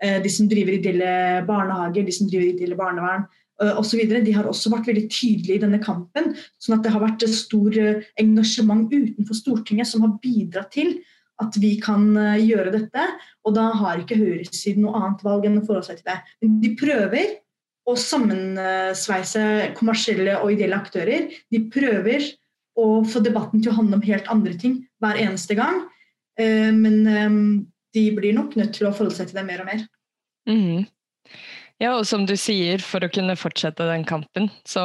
de 0.00 0.30
som 0.32 0.46
driver 0.48 0.78
ideelle 0.78 1.42
barnehager, 1.44 2.06
de 2.06 2.12
som 2.16 2.28
driver 2.28 2.54
ideelle 2.54 2.76
barnevern 2.76 3.26
Eh, 3.28 3.39
osv. 3.60 4.00
De 4.08 4.34
har 4.34 4.48
også 4.48 4.72
vært 4.72 4.88
veldig 4.90 5.06
tydelige 5.12 5.58
i 5.58 5.62
denne 5.62 5.80
kampen. 5.82 6.34
sånn 6.60 6.78
at 6.78 6.84
det 6.86 6.92
har 6.94 7.02
vært 7.02 7.24
et 7.26 7.34
stor 7.34 7.76
eh, 7.76 8.06
engasjement 8.20 8.88
utenfor 8.92 9.36
Stortinget 9.36 9.90
som 9.90 10.06
har 10.06 10.16
bidratt 10.22 10.72
til 10.76 10.98
at 11.40 11.56
vi 11.60 11.74
kan 11.82 12.10
eh, 12.16 12.40
gjøre 12.44 12.74
dette. 12.76 13.06
Og 13.44 13.56
da 13.56 13.70
har 13.82 14.00
ikke 14.00 14.18
høyresiden 14.20 14.86
noe 14.86 14.96
annet 14.98 15.24
valg 15.26 15.46
enn 15.48 15.60
å 15.60 15.64
forholde 15.64 15.90
seg 15.90 16.00
til 16.00 16.10
det. 16.12 16.18
Men 16.42 16.60
de 16.64 16.74
prøver 16.80 17.36
å 17.88 17.96
sammensveise 17.98 19.42
kommersielle 19.76 20.36
og 20.40 20.52
ideelle 20.54 20.78
aktører. 20.78 21.28
De 21.50 21.64
prøver 21.72 22.28
å 22.78 23.02
få 23.08 23.22
debatten 23.24 23.60
til 23.60 23.72
å 23.72 23.78
handle 23.80 23.98
om 23.98 24.06
helt 24.06 24.28
andre 24.32 24.54
ting 24.60 24.76
hver 25.02 25.18
eneste 25.18 25.56
gang. 25.58 25.80
Men 26.38 27.64
de 27.96 28.04
blir 28.14 28.36
nok 28.36 28.54
nødt 28.60 28.76
til 28.76 28.86
å 28.86 28.92
forholde 28.94 29.16
seg 29.16 29.32
til 29.32 29.40
det 29.40 29.46
mer 29.48 29.64
og 29.64 29.68
mer. 29.72 29.82
Mm. 30.48 30.84
Ja, 31.80 31.94
og 31.96 32.04
som 32.08 32.26
du 32.28 32.34
sier, 32.36 32.82
for 32.84 33.00
å 33.04 33.10
kunne 33.12 33.38
fortsette 33.40 33.86
den 33.88 34.04
kampen, 34.08 34.50
så 34.68 34.82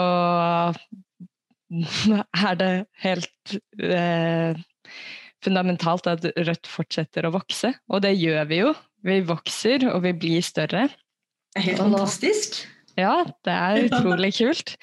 er 2.47 2.59
det 2.61 2.71
helt 3.03 3.55
eh, 3.83 4.55
fundamentalt 5.43 6.07
at 6.07 6.27
Rødt 6.35 6.69
fortsetter 6.71 7.27
å 7.27 7.33
vokse. 7.35 7.73
Og 7.91 8.03
det 8.05 8.15
gjør 8.15 8.47
vi 8.51 8.61
jo. 8.63 8.71
Vi 9.05 9.19
vokser, 9.27 9.89
og 9.91 10.05
vi 10.05 10.13
blir 10.17 10.45
større. 10.45 10.87
Det 11.51 11.61
er 11.61 11.67
helt 11.69 11.83
fantastisk. 11.83 12.63
Ja, 12.95 13.25
det 13.45 13.55
er 13.55 13.83
utrolig 13.89 14.31
kult. 14.39 14.75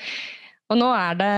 Og 0.73 0.79
nå 0.81 0.89
er 0.97 1.17
det 1.17 1.33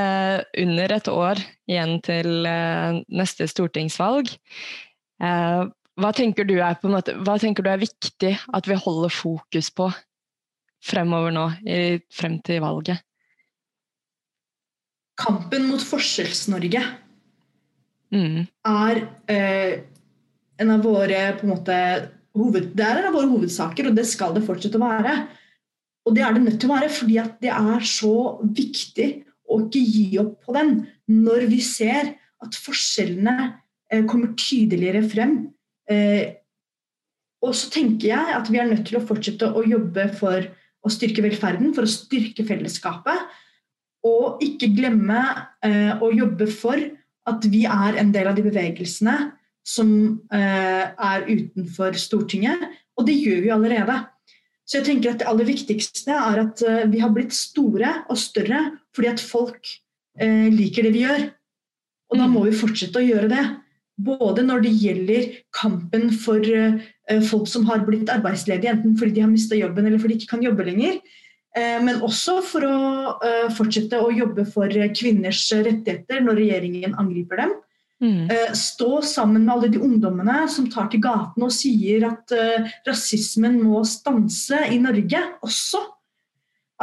under 0.63 0.95
et 0.95 1.09
år 1.11 1.41
igjen 1.71 1.97
til 2.07 2.49
eh, 2.51 2.99
neste 3.15 3.47
stortingsvalg. 3.51 4.31
Eh, 5.23 5.63
hva 6.03 6.11
tenker, 6.15 6.51
er, 6.59 6.79
måte, 6.91 7.15
hva 7.23 7.39
tenker 7.39 7.63
du 7.63 7.71
er 7.71 7.83
viktig 7.83 8.33
at 8.35 8.67
vi 8.67 8.79
holder 8.79 9.15
fokus 9.15 9.71
på 9.75 9.89
fremover 10.85 11.35
nå, 11.35 11.49
i, 11.64 11.99
frem 12.12 12.38
til 12.44 12.62
valget? 12.64 13.03
Kampen 15.20 15.68
mot 15.70 15.83
Forskjells-Norge 15.83 16.83
mm. 18.14 18.40
er 18.66 19.01
eh, 19.31 19.75
en 20.59 20.75
av 20.75 20.83
våre 20.85 21.20
på 21.38 21.47
en 21.47 21.53
måte, 21.53 21.79
hoved, 22.35 22.73
det 22.75 22.87
er 22.87 23.01
en 23.01 23.11
av 23.12 23.16
våre 23.16 23.31
hovedsaker, 23.31 23.90
og 23.90 23.99
det 23.99 24.07
skal 24.11 24.35
det 24.35 24.44
fortsette 24.47 24.81
å 24.81 24.83
være. 24.83 25.14
Og 26.05 26.16
det 26.16 26.25
er 26.27 26.35
det 26.35 26.44
nødt 26.44 26.59
til 26.61 26.70
å 26.70 26.75
være, 26.75 26.90
fordi 26.92 27.20
det 27.44 27.53
er 27.55 27.87
så 27.88 28.14
viktig 28.42 29.09
å 29.51 29.61
ikke 29.64 29.83
gi 29.83 30.07
opp 30.20 30.38
på 30.44 30.55
den 30.57 30.77
når 31.11 31.47
vi 31.51 31.61
ser 31.64 32.14
at 32.44 32.59
forskjellene 32.59 33.37
eh, 33.92 34.03
kommer 34.09 34.35
tydeligere 34.38 35.05
frem. 35.09 35.37
Eh, 35.90 36.35
og 37.44 37.55
så 37.57 37.70
tenker 37.73 38.09
jeg 38.11 38.37
at 38.38 38.51
vi 38.51 38.61
er 38.61 38.68
nødt 38.70 38.87
til 38.88 38.99
å 38.99 39.05
fortsette 39.05 39.51
å 39.53 39.64
jobbe 39.68 40.09
for 40.16 40.47
å 40.85 40.92
styrke 40.92 41.25
velferden, 41.25 41.73
for 41.77 41.87
å 41.87 41.90
styrke 41.90 42.44
fellesskapet. 42.47 43.40
Og 44.05 44.42
ikke 44.44 44.68
glemme 44.77 45.23
eh, 45.64 45.94
å 45.97 46.11
jobbe 46.12 46.49
for 46.53 46.81
at 47.25 47.47
vi 47.49 47.64
er 47.64 48.01
en 48.01 48.12
del 48.12 48.29
av 48.29 48.37
de 48.37 48.44
bevegelsene 48.44 49.14
som 49.64 49.88
eh, 50.29 50.85
er 50.92 51.25
utenfor 51.25 51.97
Stortinget. 51.97 52.66
Og 53.01 53.09
det 53.09 53.16
gjør 53.16 53.40
vi 53.47 53.55
allerede. 53.55 53.97
Så 54.64 54.79
jeg 54.79 54.88
tenker 54.88 55.12
at 55.12 55.20
det 55.20 55.29
aller 55.29 55.49
viktigste 55.49 56.12
er 56.16 56.42
at 56.44 56.62
eh, 56.64 56.85
vi 56.92 57.01
har 57.03 57.12
blitt 57.12 57.35
store 57.37 57.90
og 58.09 58.20
større 58.20 58.62
fordi 58.97 59.11
at 59.11 59.25
folk 59.25 59.73
eh, 60.20 60.49
liker 60.53 60.87
det 60.87 60.94
vi 60.94 61.05
gjør. 61.05 61.27
Og 62.12 62.20
da 62.20 62.29
må 62.31 62.44
vi 62.47 62.57
fortsette 62.57 63.01
å 63.01 63.05
gjøre 63.05 63.31
det. 63.33 63.44
Både 64.05 64.44
når 64.44 64.64
det 64.64 64.75
gjelder 64.83 65.27
kampen 65.55 66.09
for 66.18 66.42
uh, 66.42 66.81
folk 67.29 67.49
som 67.51 67.67
har 67.69 67.83
blitt 67.85 68.09
arbeidsledige, 68.09 68.73
enten 68.73 68.95
fordi 68.97 69.19
de 69.19 69.25
har 69.27 69.29
mista 69.29 69.57
jobben 69.59 69.85
eller 69.85 70.01
fordi 70.01 70.17
de 70.17 70.23
ikke 70.23 70.37
kan 70.37 70.47
jobbe 70.47 70.64
lenger. 70.64 70.99
Uh, 71.55 71.79
men 71.87 72.01
også 72.03 72.40
for 72.43 72.67
å 72.67 72.79
uh, 73.23 73.51
fortsette 73.55 74.01
å 74.01 74.11
jobbe 74.11 74.43
for 74.51 74.73
kvinners 74.97 75.45
rettigheter 75.55 76.25
når 76.25 76.40
regjeringen 76.40 76.97
angriper 76.99 77.45
dem. 77.45 77.55
Mm. 78.03 78.27
Stå 78.59 78.99
sammen 79.07 79.47
med 79.47 79.53
alle 79.55 79.69
de 79.73 79.79
ungdommene 79.81 80.43
som 80.51 80.67
tar 80.69 80.88
til 80.93 81.01
gatene 81.01 81.47
og 81.47 81.53
sier 81.55 82.03
at 82.09 82.33
rasismen 82.85 83.55
må 83.62 83.81
stanse 83.88 84.59
i 84.75 84.81
Norge 84.83 85.21
også. 85.47 85.81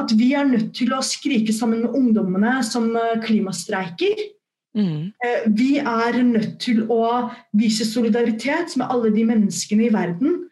At 0.02 0.16
vi 0.18 0.32
er 0.40 0.48
nødt 0.50 0.72
til 0.80 0.96
å 0.96 1.04
skrike 1.06 1.54
sammen 1.54 1.84
med 1.84 1.98
ungdommene 2.00 2.56
som 2.66 2.88
klimastreiker. 3.28 4.24
Mm. 4.78 5.12
Eh, 5.20 5.44
vi 5.52 5.78
er 5.80 6.22
nødt 6.24 6.56
til 6.64 6.86
å 6.92 7.28
vise 7.58 7.86
solidaritet 7.88 8.78
med 8.80 8.88
alle 8.88 9.12
de 9.12 9.26
menneskene 9.28 9.90
i 9.90 9.92
verden 9.92 10.46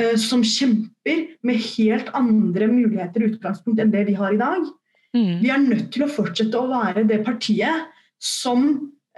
uh, 0.00 0.14
som 0.20 0.44
kjemper 0.46 1.24
med 1.42 1.62
helt 1.74 2.10
andre 2.14 2.68
muligheter 2.70 3.24
og 3.24 3.34
utgangspunkt 3.34 3.82
enn 3.82 3.92
det 3.94 4.06
vi 4.10 4.16
har 4.18 4.34
i 4.34 4.40
dag. 4.40 4.68
Mm. 5.14 5.40
Vi 5.42 5.50
er 5.50 5.62
nødt 5.62 5.88
til 5.94 6.06
å 6.06 6.10
fortsette 6.10 6.58
å 6.58 6.70
være 6.70 7.06
det 7.10 7.22
partiet 7.26 7.90
som 8.22 8.68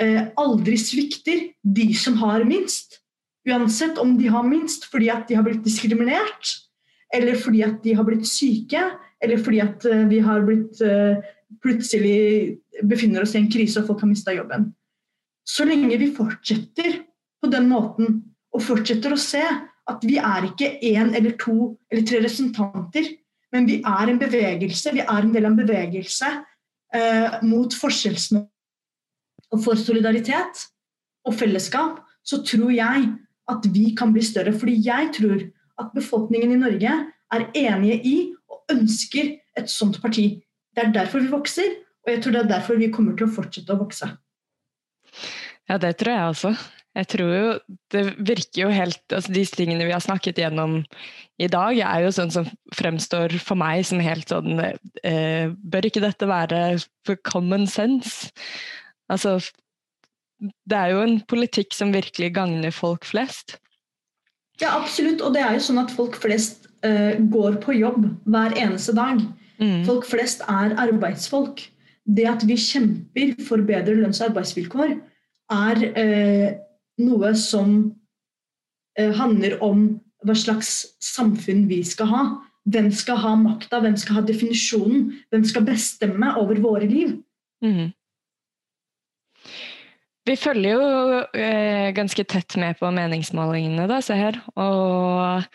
uh, 0.01 0.23
aldri 0.41 0.79
svikter 0.81 1.51
de 1.61 1.91
som 1.97 2.17
har 2.25 2.47
minst. 2.49 3.03
Uansett 3.47 4.01
om 4.03 4.17
de 4.19 4.33
har 4.33 4.47
minst 4.47 4.89
fordi 4.91 5.13
at 5.13 5.29
de 5.29 5.37
har 5.37 5.45
blitt 5.47 5.65
diskriminert, 5.67 6.57
eller 7.15 7.37
fordi 7.39 7.61
at 7.63 7.83
de 7.85 7.93
har 7.95 8.09
blitt 8.09 8.25
syke, 8.27 8.81
eller 9.23 9.39
fordi 9.41 9.61
at 9.63 9.85
vi 10.11 10.19
har 10.21 10.43
blitt 10.45 10.81
plutselig 11.63 12.57
befinner 12.85 13.25
oss 13.25 13.35
i 13.35 13.41
en 13.41 13.51
krise 13.53 13.81
og 13.81 13.91
folk 13.91 14.03
har 14.05 14.11
mista 14.11 14.35
jobben. 14.35 14.71
Så 15.47 15.65
lenge 15.65 15.99
vi 16.01 16.11
fortsetter 16.15 17.01
på 17.43 17.51
den 17.53 17.69
måten 17.71 18.19
og 18.55 18.65
fortsetter 18.65 19.15
å 19.15 19.21
se 19.21 19.45
at 19.87 20.03
vi 20.03 20.19
er 20.19 20.49
ikke 20.49 20.73
én 20.83 21.15
eller 21.15 21.37
to 21.39 21.77
eller 21.93 22.03
tre 22.07 22.19
representanter, 22.25 23.07
men 23.55 23.69
vi 23.69 23.79
er 23.87 24.11
en 24.11 24.19
bevegelse, 24.19 24.93
vi 24.97 25.05
er 25.05 25.23
en 25.23 25.33
del 25.33 25.47
av 25.47 25.53
en 25.53 25.61
bevegelse 25.61 26.31
eh, 26.97 27.37
mot 27.47 27.75
forskjellsmål 27.79 28.49
og 29.55 29.63
for 29.63 29.79
solidaritet 29.79 30.67
og 31.27 31.37
fellesskap, 31.39 32.01
så 32.27 32.43
tror 32.47 32.73
jeg 32.75 33.07
at 33.51 33.69
vi 33.73 33.93
kan 33.99 34.13
bli 34.15 34.25
større. 34.27 34.55
Fordi 34.59 34.75
jeg 34.83 35.13
tror 35.15 35.45
at 35.79 35.93
befolkningen 35.95 36.53
i 36.53 36.61
Norge 36.61 36.95
er 37.33 37.47
enige 37.55 38.01
i 38.03 38.17
og 38.51 38.75
ønsker 38.75 39.37
et 39.59 39.71
sånt 39.71 40.01
parti. 40.03 40.43
Det 40.75 40.85
er 40.85 40.93
derfor 40.93 41.23
vi 41.23 41.33
vokser, 41.33 41.77
og 42.07 42.13
jeg 42.15 42.23
tror 42.23 42.37
det 42.37 42.41
er 42.45 42.55
derfor 42.55 42.79
vi 42.79 42.93
kommer 42.95 43.19
til 43.19 43.27
å 43.27 43.35
fortsette 43.35 43.75
å 43.75 43.81
vokse. 43.81 44.09
Ja, 45.67 45.79
det 45.83 45.97
tror 45.99 46.15
jeg 46.15 46.33
også. 46.33 46.53
Jeg 46.97 47.09
tror 47.13 47.33
jo 47.35 47.49
det 47.93 48.03
virker 48.25 48.61
jo 48.63 48.69
helt 48.73 49.13
altså 49.13 49.33
De 49.35 49.43
tingene 49.53 49.85
vi 49.85 49.93
har 49.93 50.01
snakket 50.01 50.39
gjennom 50.41 50.79
i 51.37 51.49
dag, 51.53 51.77
er 51.77 52.07
jo 52.07 52.13
sånn 52.17 52.33
som 52.33 52.47
fremstår 52.73 53.35
for 53.45 53.59
meg 53.61 53.83
som 53.85 54.01
helt 54.01 54.31
sånn 54.33 54.63
eh, 54.63 55.53
Bør 55.53 55.89
ikke 55.91 56.05
dette 56.05 56.29
være 56.31 56.79
for 57.05 57.21
common 57.29 57.67
sense? 57.69 58.31
Altså 59.13 59.37
Det 60.41 60.79
er 60.79 60.95
jo 60.95 61.05
en 61.05 61.21
politikk 61.29 61.77
som 61.77 61.93
virkelig 61.93 62.33
gagner 62.39 62.73
folk 62.73 63.05
flest. 63.09 63.59
Ja, 64.61 64.73
absolutt. 64.79 65.21
Og 65.21 65.35
det 65.37 65.43
er 65.45 65.57
jo 65.57 65.67
sånn 65.69 65.81
at 65.83 65.93
folk 65.93 66.17
flest 66.21 66.65
eh, 66.85 67.17
går 67.33 67.59
på 67.65 67.77
jobb 67.77 68.07
hver 68.25 68.57
eneste 68.57 68.95
dag. 68.97 69.21
Mm. 69.61 69.85
Folk 69.89 70.09
flest 70.09 70.45
er 70.49 70.77
arbeidsfolk. 70.81 71.61
Det 72.07 72.27
at 72.31 72.45
vi 72.47 72.57
kjemper 72.61 73.35
for 73.47 73.65
bedre 73.67 73.97
lønns- 73.99 74.21
og 74.23 74.31
arbeidsvilkår, 74.31 74.97
er 75.53 75.85
eh, 75.99 76.49
noe 77.03 77.33
som 77.39 77.77
eh, 78.99 79.13
handler 79.15 79.59
om 79.65 79.89
hva 80.27 80.35
slags 80.39 80.87
samfunn 81.03 81.67
vi 81.71 81.83
skal 81.87 82.11
ha. 82.11 82.25
Hvem 82.67 82.91
skal 82.95 83.21
ha 83.23 83.35
makta, 83.39 83.79
hvem 83.83 83.95
skal 83.99 84.21
ha 84.21 84.25
definisjonen, 84.27 85.13
hvem 85.31 85.45
skal 85.47 85.67
bestemme 85.67 86.33
over 86.41 86.59
våre 86.63 86.89
liv? 86.91 87.15
Mm. 87.63 87.93
Vi 90.27 90.35
følger 90.35 90.73
jo 90.75 91.19
eh, 91.39 91.93
ganske 91.95 92.25
tett 92.27 92.57
med 92.59 92.81
på 92.81 92.91
meningsmålingene, 92.91 93.87
da, 93.87 94.01
se 94.03 94.17
her. 94.19 94.41
Og 94.59 95.47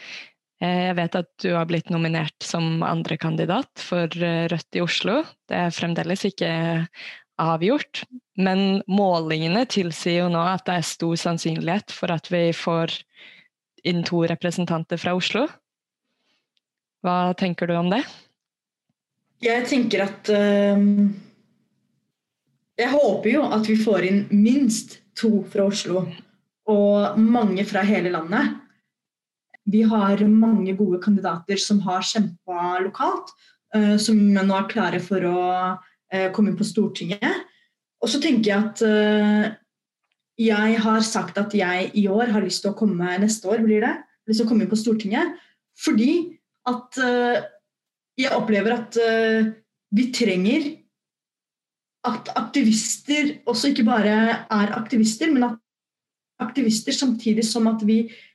jeg 0.62 0.94
vet 0.98 1.16
at 1.18 1.30
du 1.42 1.50
har 1.56 1.66
blitt 1.66 1.90
nominert 1.90 2.46
som 2.46 2.84
andrekandidat 2.86 3.82
for 3.82 4.06
eh, 4.06 4.46
Rødt 4.52 4.78
i 4.78 4.84
Oslo. 4.84 5.22
Det 5.50 5.58
er 5.58 5.74
fremdeles 5.74 6.26
ikke 6.30 6.52
avgjort, 7.42 8.04
men 8.38 8.84
målingene 8.86 9.66
tilsier 9.66 10.22
jo 10.22 10.30
nå 10.30 10.44
at 10.46 10.68
det 10.68 10.78
er 10.78 10.86
stor 10.86 11.18
sannsynlighet 11.18 11.94
for 11.96 12.14
at 12.14 12.30
vi 12.30 12.44
får 12.54 12.94
inn 13.90 14.04
to 14.06 14.22
representanter 14.30 15.02
fra 15.02 15.16
Oslo. 15.18 15.48
Hva 17.02 17.34
tenker 17.38 17.66
du 17.66 17.76
om 17.80 17.90
det? 17.90 18.04
Jeg 19.42 19.66
tenker 19.66 20.04
at 20.06 20.30
um, 20.30 21.16
Jeg 22.78 22.94
håper 22.94 23.32
jo 23.32 23.48
at 23.50 23.66
vi 23.66 23.80
får 23.82 24.06
inn 24.06 24.20
minst 24.30 25.00
to 25.18 25.42
fra 25.50 25.66
Oslo, 25.72 26.06
og 26.70 27.18
mange 27.18 27.66
fra 27.66 27.82
hele 27.86 28.14
landet. 28.14 28.61
Vi 29.72 29.82
har 29.88 30.22
mange 30.28 30.74
gode 30.76 31.00
kandidater 31.04 31.60
som 31.62 31.80
har 31.86 32.04
kjempa 32.06 32.82
lokalt, 32.84 33.32
uh, 33.76 33.96
som 34.02 34.18
nå 34.18 34.58
er 34.58 34.70
klare 34.72 35.00
for 35.04 35.26
å 35.28 35.42
uh, 35.78 36.28
komme 36.36 36.52
inn 36.52 36.60
på 36.60 36.68
Stortinget. 36.68 37.46
Og 38.02 38.10
så 38.12 38.20
tenker 38.22 38.50
jeg 38.50 38.66
at 38.66 38.84
uh, 38.84 39.46
jeg 40.42 40.82
har 40.84 41.06
sagt 41.06 41.38
at 41.38 41.54
jeg 41.56 41.92
i 41.98 42.08
år 42.10 42.34
har 42.34 42.44
lyst 42.44 42.66
til 42.66 42.74
å 42.74 42.78
komme 42.78 43.16
neste 43.22 43.50
år, 43.52 43.62
blir 43.64 43.84
det, 43.86 43.94
lyst 44.28 44.42
til 44.42 44.48
å 44.48 44.52
komme 44.52 44.66
inn 44.66 44.72
på 44.72 44.80
Stortinget, 44.80 45.36
fordi 45.78 46.40
at 46.70 46.98
jeg 48.20 48.30
opplever 48.36 48.74
at 48.76 48.98
vi 49.98 50.04
trenger 50.14 50.68
at 52.06 52.30
aktivister 52.38 53.32
også 53.50 53.72
ikke 53.72 53.86
bare 53.88 54.14
er 54.44 54.74
aktivister, 54.78 55.32
men 55.34 55.48
at 55.48 55.58
aktivister 56.42 56.94
samtidig 56.94 57.46
som 57.48 57.70
at 57.72 57.82
vi 57.86 58.04
Eh, 58.06 58.31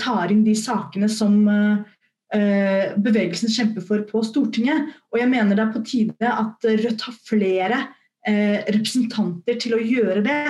tar 0.00 0.32
inn 0.32 0.44
de 0.46 0.54
sakene 0.56 1.08
som 1.12 1.34
eh, 1.48 2.94
bevegelsen 2.96 3.52
kjemper 3.52 3.84
for 3.84 4.04
på 4.08 4.22
Stortinget. 4.24 4.94
Og 5.12 5.20
jeg 5.20 5.30
mener 5.32 5.56
det 5.56 5.64
er 5.66 5.74
på 5.74 5.84
tide 5.86 6.30
at 6.30 6.68
Rødt 6.84 7.04
har 7.08 7.18
flere 7.28 7.82
eh, 8.26 8.62
representanter 8.72 9.60
til 9.62 9.76
å 9.76 9.82
gjøre 9.82 10.24
det. 10.26 10.40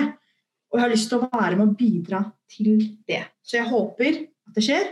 Og 0.71 0.79
jeg 0.79 0.85
har 0.85 0.93
lyst 0.93 1.11
til 1.11 1.19
å 1.19 1.29
være 1.31 1.55
med 1.59 1.67
å 1.67 1.77
bidra 1.79 2.23
til 2.51 2.81
det. 3.07 3.23
Så 3.43 3.59
jeg 3.59 3.69
håper 3.69 4.23
at 4.23 4.55
det 4.55 4.63
skjer. 4.63 4.87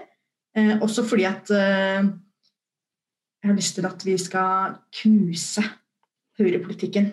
også 0.84 1.04
fordi 1.04 1.26
at 1.28 1.50
jeg 1.52 3.50
har 3.52 3.58
lyst 3.58 3.76
til 3.76 3.86
at 3.86 4.06
vi 4.08 4.16
skal 4.18 4.78
knuse 5.02 5.64
høyrepolitikken. 6.40 7.12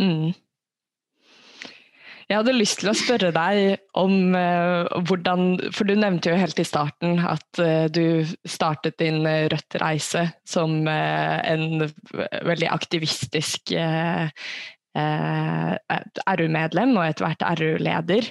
Mm. 0.00 0.34
Jeg 2.28 2.38
hadde 2.38 2.54
lyst 2.56 2.80
til 2.80 2.90
å 2.90 2.96
spørre 2.96 3.30
deg 3.34 3.78
om 4.00 4.32
uh, 4.32 4.88
hvordan 5.08 5.72
For 5.74 5.88
du 5.88 5.94
nevnte 5.98 6.32
jo 6.32 6.40
helt 6.40 6.60
i 6.60 6.66
starten 6.66 7.20
at 7.20 7.60
uh, 7.60 7.86
du 7.92 8.24
startet 8.48 8.98
din 9.02 9.26
uh, 9.26 9.44
Rødt-reise 9.52 10.28
som 10.48 10.88
en 10.88 11.90
veldig 12.44 12.68
aktivistisk 12.72 13.72
RU-medlem 14.94 16.94
og 16.94 17.06
etter 17.06 17.26
hvert 17.26 17.44
RU-leder. 17.60 18.30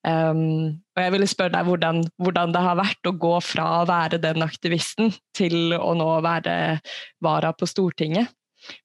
Um, 0.00 0.80
og 0.96 1.02
jeg 1.02 1.12
ville 1.12 1.28
spørre 1.28 1.52
deg 1.52 1.66
hvordan, 1.68 1.98
hvordan, 2.24 2.54
det 2.54 2.62
har 2.64 2.78
vært 2.78 3.08
å 3.10 3.18
gå 3.20 3.34
fra 3.44 3.66
å 3.80 3.88
være 3.88 4.20
den 4.22 4.44
aktivisten 4.44 5.10
til 5.36 5.74
å 5.76 5.92
nå 5.98 6.08
være 6.24 6.54
vara 7.20 7.52
på 7.52 7.68
Stortinget. 7.68 8.30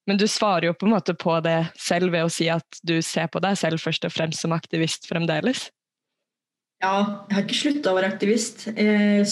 Men 0.07 0.19
du 0.19 0.27
svarer 0.29 0.69
jo 0.69 0.75
på 0.77 0.87
en 0.87 0.95
måte 0.95 1.15
på 1.17 1.35
det 1.45 1.57
selv 1.79 2.13
ved 2.13 2.27
å 2.27 2.31
si 2.31 2.47
at 2.51 2.79
du 2.87 2.97
ser 3.05 3.27
på 3.31 3.41
deg 3.43 3.57
selv 3.59 3.81
først 3.83 4.07
og 4.07 4.13
fremst 4.13 4.45
som 4.45 4.55
aktivist 4.55 5.09
fremdeles. 5.09 5.67
Ja, 6.83 7.25
jeg 7.29 7.35
har 7.35 7.45
ikke 7.45 7.59
slutta 7.59 7.91
å 7.91 7.97
være 7.97 8.11
aktivist. 8.13 8.67
Jeg 8.75 9.27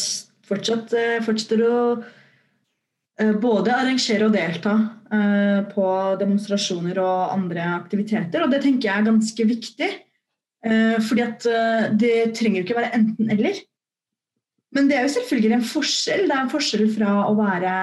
fortsatt, 0.48 0.94
eh, 0.98 1.20
fortsetter 1.24 1.64
å 1.68 1.78
eh, 3.20 3.34
både 3.40 3.76
arrangere 3.76 4.28
og 4.28 4.36
delta 4.36 4.78
eh, 5.12 5.60
på 5.74 5.88
demonstrasjoner 6.22 7.00
og 7.04 7.36
andre 7.36 7.68
aktiviteter. 7.76 8.44
Og 8.44 8.54
det 8.54 8.64
tenker 8.64 8.90
jeg 8.90 9.04
er 9.04 9.12
ganske 9.12 9.52
viktig. 9.54 9.94
Fordi 10.64 11.20
at 11.20 11.44
det 12.00 12.38
trenger 12.38 12.62
ikke 12.62 12.78
være 12.78 12.94
enten-eller. 12.96 13.58
Men 14.72 14.86
det 14.88 14.96
er 14.96 15.02
jo 15.04 15.12
selvfølgelig 15.18 15.58
en 15.58 15.66
forskjell. 15.68 16.22
Det 16.30 16.38
er 16.38 16.40
en 16.40 16.54
forskjell 16.54 16.86
fra 16.94 17.16
å 17.28 17.34
være 17.36 17.74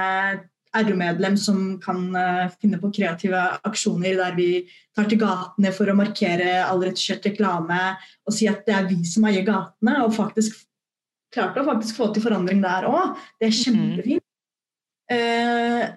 RU-medlem 0.77 1.37
som 1.41 1.63
kan 1.83 2.03
uh, 2.15 2.51
finne 2.63 2.79
på 2.79 2.93
kreative 2.95 3.41
aksjoner 3.67 4.19
der 4.21 4.37
vi 4.37 4.51
tar 4.97 5.09
til 5.11 5.19
gatene 5.21 5.73
for 5.75 5.91
å 5.91 5.97
markere 5.99 6.61
all 6.63 6.83
retusjert 6.85 7.27
reklame 7.27 7.79
og 8.27 8.35
si 8.37 8.47
at 8.51 8.63
det 8.69 8.77
er 8.77 8.91
vi 8.91 9.01
som 9.09 9.27
eier 9.27 9.47
gatene, 9.47 9.97
og 10.05 10.15
faktisk 10.15 10.61
klarte 11.35 11.63
å 11.63 11.67
faktisk 11.67 11.99
få 11.99 12.11
til 12.15 12.25
forandring 12.25 12.63
der 12.63 12.87
òg. 12.91 13.17
Det 13.39 13.51
er 13.51 13.57
kjempefint. 13.57 14.05
kjempefint. 14.05 14.27
Uh, 15.11 15.97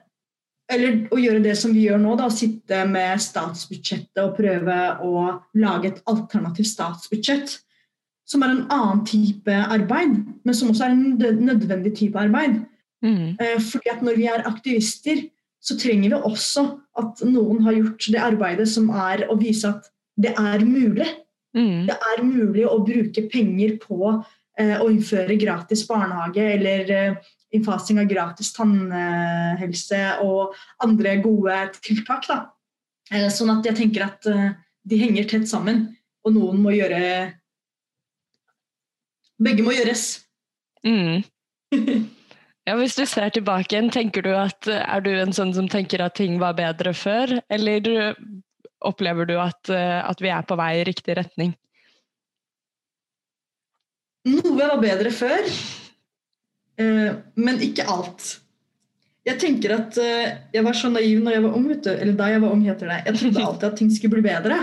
eller 0.73 1.03
å 1.13 1.19
gjøre 1.19 1.43
det 1.43 1.53
som 1.59 1.73
vi 1.75 1.85
gjør 1.87 1.99
nå, 2.01 2.15
da, 2.17 2.29
sitte 2.33 2.83
med 2.89 3.21
statsbudsjettet 3.21 4.21
og 4.23 4.35
prøve 4.37 4.77
å 5.05 5.13
lage 5.59 5.91
et 5.91 6.01
alternativt 6.09 6.71
statsbudsjett. 6.71 7.59
som 8.25 8.39
er 8.41 8.53
en 8.53 8.67
annen 8.71 9.01
type 9.03 9.51
arbeid, 9.51 10.13
men 10.47 10.55
som 10.55 10.69
også 10.71 10.85
er 10.85 10.93
en 10.93 11.41
nødvendig 11.43 11.91
type 11.99 12.17
arbeid. 12.17 12.61
Mm. 13.03 13.35
Eh, 13.39 13.57
fordi 13.61 13.91
at 13.91 14.03
når 14.05 14.19
vi 14.19 14.27
er 14.31 14.45
aktivister, 14.47 15.25
så 15.63 15.77
trenger 15.79 16.11
vi 16.11 16.21
også 16.31 16.65
at 16.99 17.23
noen 17.27 17.63
har 17.63 17.75
gjort 17.77 18.07
det 18.11 18.21
arbeidet 18.21 18.67
som 18.71 18.89
er 18.91 19.25
å 19.31 19.37
vise 19.39 19.69
at 19.69 19.87
det 20.19 20.33
er 20.39 20.65
mulig. 20.67 21.07
Mm. 21.55 21.85
Det 21.87 21.95
er 21.95 22.23
mulig 22.25 22.65
å 22.67 22.81
bruke 22.83 23.25
penger 23.31 23.77
på 23.81 23.99
eh, 24.59 24.75
å 24.81 24.89
innføre 24.91 25.37
gratis 25.39 25.85
barnehage 25.87 26.43
eller 26.55 26.91
eh, 26.91 27.31
innfasing 27.53 28.01
av 28.01 28.09
gratis 28.09 28.51
tannhelse 28.55 30.01
og 30.25 30.55
andre 30.83 31.15
gode 31.23 31.59
tiltak. 31.83 32.27
Da. 32.27 32.39
Eh, 33.13 33.29
sånn 33.33 33.53
at 33.53 33.69
jeg 33.69 33.77
tenker 33.79 34.07
at 34.07 34.27
eh, 34.29 34.51
de 34.83 34.99
henger 34.99 35.29
tett 35.29 35.47
sammen, 35.49 35.85
og 36.23 36.35
noen 36.35 36.59
må 36.63 36.75
gjøre 36.75 36.99
Begge 39.43 39.63
må 39.65 39.73
gjøres. 39.73 40.21
Mm. 40.85 41.23
Ja, 42.63 42.77
Hvis 42.79 42.95
du 42.95 43.03
ser 43.05 43.27
tilbake 43.35 43.75
igjen, 43.75 43.89
tenker 43.91 44.23
du 44.23 44.31
at 44.37 44.69
er 44.71 45.01
du 45.03 45.11
en 45.11 45.35
sånn 45.35 45.51
som 45.55 45.67
tenker 45.67 45.99
at 46.05 46.15
ting 46.15 46.37
var 46.39 46.55
bedre 46.55 46.93
før, 46.95 47.41
eller 47.51 48.15
opplever 48.79 49.27
du 49.27 49.35
at, 49.35 49.67
at 49.69 50.23
vi 50.23 50.31
er 50.31 50.47
på 50.47 50.55
vei 50.59 50.69
i 50.79 50.85
riktig 50.87 51.17
retning? 51.19 51.51
Noe 54.23 54.55
var 54.55 54.79
bedre 54.79 55.11
før, 55.11 55.43
eh, 56.79 57.11
men 57.35 57.59
ikke 57.65 57.85
alt. 57.91 58.37
Jeg 59.27 59.39
tenker 59.39 59.73
at 59.75 59.97
eh, 59.99 60.31
jeg 60.55 60.63
var 60.63 60.77
så 60.79 60.91
naiv 60.91 61.19
når 61.23 61.35
jeg 61.35 61.43
var 61.43 61.57
ung, 61.59 61.67
eller 61.71 62.15
da 62.19 62.29
jeg 62.31 62.43
var 62.43 62.55
ung, 62.55 62.63
heter 62.63 62.91
det. 62.91 63.01
Jeg 63.09 63.19
trodde 63.19 63.43
alltid 63.43 63.67
at 63.69 63.77
ting 63.79 63.91
skulle 63.91 64.15
bli 64.15 64.25
bedre. 64.25 64.59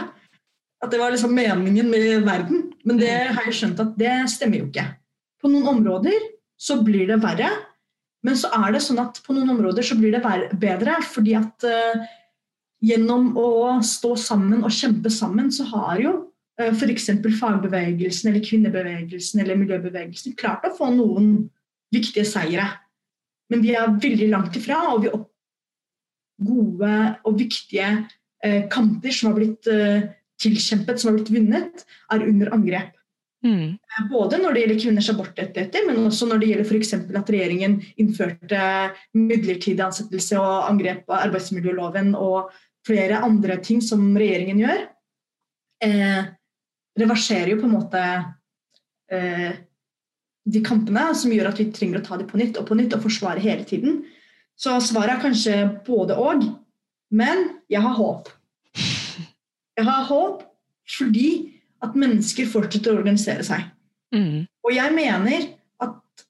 At 0.80 0.92
det 0.92 1.00
var 1.00 1.12
liksom 1.12 1.34
meningen 1.36 1.90
med 1.92 2.24
verden. 2.24 2.70
Men 2.88 3.00
det 3.00 3.12
har 3.12 3.44
jeg 3.44 3.58
skjønt 3.58 3.82
at 3.84 3.92
det 4.00 4.14
stemmer 4.32 4.62
jo 4.62 4.68
ikke. 4.70 4.86
På 5.40 5.52
noen 5.52 5.68
områder 5.74 6.16
så 6.60 6.78
blir 6.84 7.08
det 7.10 7.20
verre. 7.20 7.50
Men 8.26 8.36
så 8.36 8.50
er 8.52 8.74
det 8.74 8.82
sånn 8.84 9.00
at 9.00 9.20
på 9.24 9.34
noen 9.34 9.54
områder 9.54 9.86
så 9.86 9.96
blir 9.96 10.12
det 10.12 10.20
bedre, 10.60 10.98
fordi 11.08 11.36
at 11.38 11.64
uh, 11.64 12.02
gjennom 12.84 13.32
å 13.40 13.78
stå 13.84 14.12
sammen 14.20 14.64
og 14.64 14.74
kjempe 14.76 15.12
sammen, 15.12 15.48
så 15.54 15.66
har 15.72 16.02
jo 16.02 16.12
uh, 16.60 16.68
f.eks. 16.74 17.08
fagbevegelsen 17.40 18.30
eller 18.30 18.44
kvinnebevegelsen 18.44 19.40
eller 19.44 19.60
miljøbevegelsen 19.62 20.36
klart 20.40 20.68
å 20.68 20.74
få 20.76 20.92
noen 20.92 21.32
viktige 21.94 22.28
seire. 22.28 22.68
Men 23.50 23.64
vi 23.64 23.74
er 23.74 23.96
veldig 23.96 24.30
langt 24.30 24.60
ifra, 24.60 24.82
og 24.92 25.06
vi 25.06 25.14
opp 25.16 25.26
gode 26.44 26.94
og 27.24 27.40
viktige 27.40 27.88
uh, 28.04 28.62
kamper 28.72 29.16
som 29.16 29.30
har 29.30 29.40
blitt 29.40 29.74
tilkjempet, 30.40 31.00
som 31.00 31.10
har 31.10 31.18
blitt 31.18 31.32
vunnet, 31.32 31.84
er 32.12 32.28
under 32.28 32.52
angrep. 32.56 32.99
Mm. 33.44 33.78
Både 34.10 34.36
når 34.40 34.52
det 34.52 34.62
gjelder 34.62 34.80
kvinners 34.82 35.08
abortrettigheter, 35.12 35.86
men 35.88 36.02
også 36.04 36.28
når 36.28 36.42
det 36.42 36.50
gjelder 36.50 36.68
f.eks. 36.68 36.92
at 37.22 37.30
regjeringen 37.32 37.78
innførte 38.00 38.64
midlertidig 39.16 39.84
ansettelse 39.84 40.36
og 40.40 40.68
angrep 40.68 41.06
på 41.08 41.16
arbeidsmiljøloven 41.16 42.12
og 42.18 42.52
flere 42.86 43.22
andre 43.24 43.56
ting 43.64 43.80
som 43.84 44.04
regjeringen 44.18 44.60
gjør. 44.60 44.84
Eh, 45.84 46.20
reverserer 47.00 47.54
jo 47.54 47.60
på 47.62 47.68
en 47.68 47.76
måte 47.78 48.04
eh, 49.12 49.50
de 50.50 50.62
kampene 50.64 51.06
som 51.16 51.32
gjør 51.32 51.50
at 51.52 51.60
vi 51.60 51.70
trenger 51.72 52.00
å 52.00 52.04
ta 52.04 52.18
dem 52.20 52.28
på 52.28 52.40
nytt 52.40 52.58
og 52.60 52.68
på 52.68 52.76
nytt 52.76 52.96
og 52.96 53.04
forsvare 53.06 53.40
hele 53.40 53.64
tiden. 53.68 54.02
Så 54.60 54.76
svaret 54.84 55.16
er 55.16 55.24
kanskje 55.24 55.56
både 55.86 56.16
og. 56.20 56.44
Men 57.10 57.46
jeg 57.72 57.82
har 57.82 57.96
håp. 57.96 58.28
Jeg 59.80 59.86
har 59.86 60.02
håp 60.10 60.42
fordi 60.90 61.49
at 61.84 61.96
mennesker 61.98 62.48
fortsetter 62.50 62.92
å 62.92 63.00
organisere 63.00 63.44
seg. 63.46 63.64
Mm. 64.14 64.46
Og 64.66 64.72
jeg 64.74 64.94
mener 64.96 65.48
at 65.82 66.24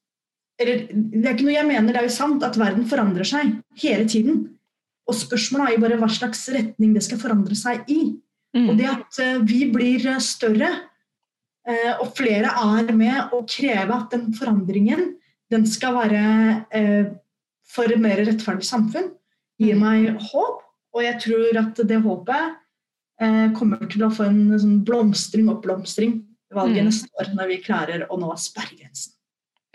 eller 0.61 0.83
det 0.93 1.25
er 1.25 1.35
ikke 1.35 1.47
noe 1.47 1.57
jeg 1.57 1.69
mener, 1.69 1.93
det 1.93 2.03
er 2.03 2.09
jo 2.09 2.15
sant 2.15 2.45
at 2.45 2.59
verden 2.61 2.87
forandrer 2.89 3.29
seg 3.29 3.55
hele 3.81 4.07
tiden. 4.11 4.43
Og 5.09 5.17
spørsmålet 5.17 5.67
er 5.67 5.77
jo 5.77 5.85
bare 5.87 5.99
hva 6.03 6.11
slags 6.13 6.45
retning 6.53 6.93
det 6.95 7.03
skal 7.07 7.21
forandre 7.23 7.57
seg 7.59 7.89
i. 7.91 8.01
Mm. 8.57 8.67
Og 8.69 8.77
det 8.79 8.89
at 8.91 9.21
uh, 9.23 9.41
vi 9.47 9.65
blir 9.73 10.05
eh, 10.11 10.23
større, 10.23 10.71
uh, 11.71 11.93
og 12.03 12.13
flere 12.19 12.51
er 12.51 12.93
med 12.95 13.35
å 13.35 13.45
kreve 13.49 13.97
at 13.97 14.13
den 14.15 14.31
forandringen 14.37 15.15
den 15.51 15.65
skal 15.67 15.97
være 15.97 16.21
for 17.67 17.91
et 17.91 17.99
mer 17.99 18.21
rettferdig 18.23 18.63
samfunn, 18.69 19.09
gir 19.59 19.75
mm. 19.75 19.81
meg 19.83 20.29
håp. 20.29 20.61
Og 20.95 21.03
jeg 21.03 21.19
tror 21.25 21.59
at 21.59 21.81
det 21.91 21.99
håpet 22.05 22.61
Eh, 22.70 22.70
kommer 23.57 23.83
til 23.91 24.07
å 24.07 24.13
få 24.15 24.25
en 24.31 24.43
sånn 24.57 24.79
blomstring 24.87 25.49
og 25.51 25.59
oppblomstring 25.59 26.15
i 26.25 26.57
valget 26.57 26.83
mm. 26.83 26.87
neste 26.89 27.21
år, 27.21 27.33
når 27.37 27.51
vi 27.51 27.59
klarer 27.65 28.07
å 28.09 28.17
nå 28.21 28.31
sperregrensen. 28.41 29.13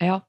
Ja, 0.01 0.19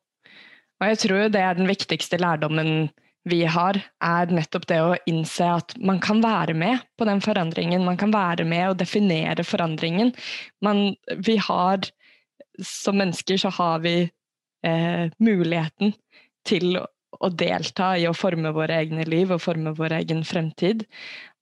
og 0.77 0.93
jeg 0.93 1.01
tror 1.03 1.31
det 1.33 1.43
er 1.43 1.57
den 1.57 1.71
viktigste 1.71 2.21
lærdommen 2.21 2.91
vi 3.27 3.41
har, 3.51 3.79
er 4.05 4.31
nettopp 4.31 4.69
det 4.71 4.79
å 4.85 4.97
innse 5.11 5.49
at 5.57 5.75
man 5.83 5.99
kan 6.03 6.21
være 6.23 6.55
med 6.55 6.85
på 6.99 7.09
den 7.09 7.23
forandringen. 7.25 7.83
Man 7.87 7.99
kan 7.99 8.13
være 8.15 8.47
med 8.47 8.69
og 8.71 8.79
definere 8.79 9.43
forandringen. 9.43 10.13
Man, 10.63 10.93
vi 11.27 11.35
har, 11.43 11.89
som 12.63 13.01
mennesker 13.01 13.41
så 13.43 13.51
har 13.57 13.83
vi 13.83 13.97
eh, 14.07 15.09
muligheten 15.19 15.97
til 16.47 16.79
å 17.21 17.31
delta 17.33 17.95
i 17.99 18.07
å 18.09 18.15
forme 18.17 18.53
våre 18.57 18.81
egne 18.83 19.07
liv 19.09 19.33
og 19.35 19.43
forme 19.45 19.73
vår 19.77 19.99
egen 20.01 20.23
fremtid. 20.27 20.85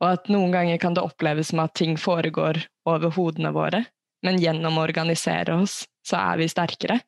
Og 0.02 0.08
at 0.12 0.30
noen 0.32 0.54
ganger 0.54 0.80
kan 0.82 0.96
det 0.96 1.04
oppleves 1.04 1.52
som 1.52 1.64
at 1.64 1.74
ting 1.78 1.98
foregår 2.00 2.62
over 2.88 3.14
hodene 3.16 3.52
våre, 3.54 3.84
men 4.24 4.40
gjennom 4.40 4.78
å 4.78 4.86
organisere 4.86 5.56
oss, 5.60 5.82
så 6.06 6.20
er 6.20 6.42
vi 6.42 6.50
sterkere. 6.50 7.00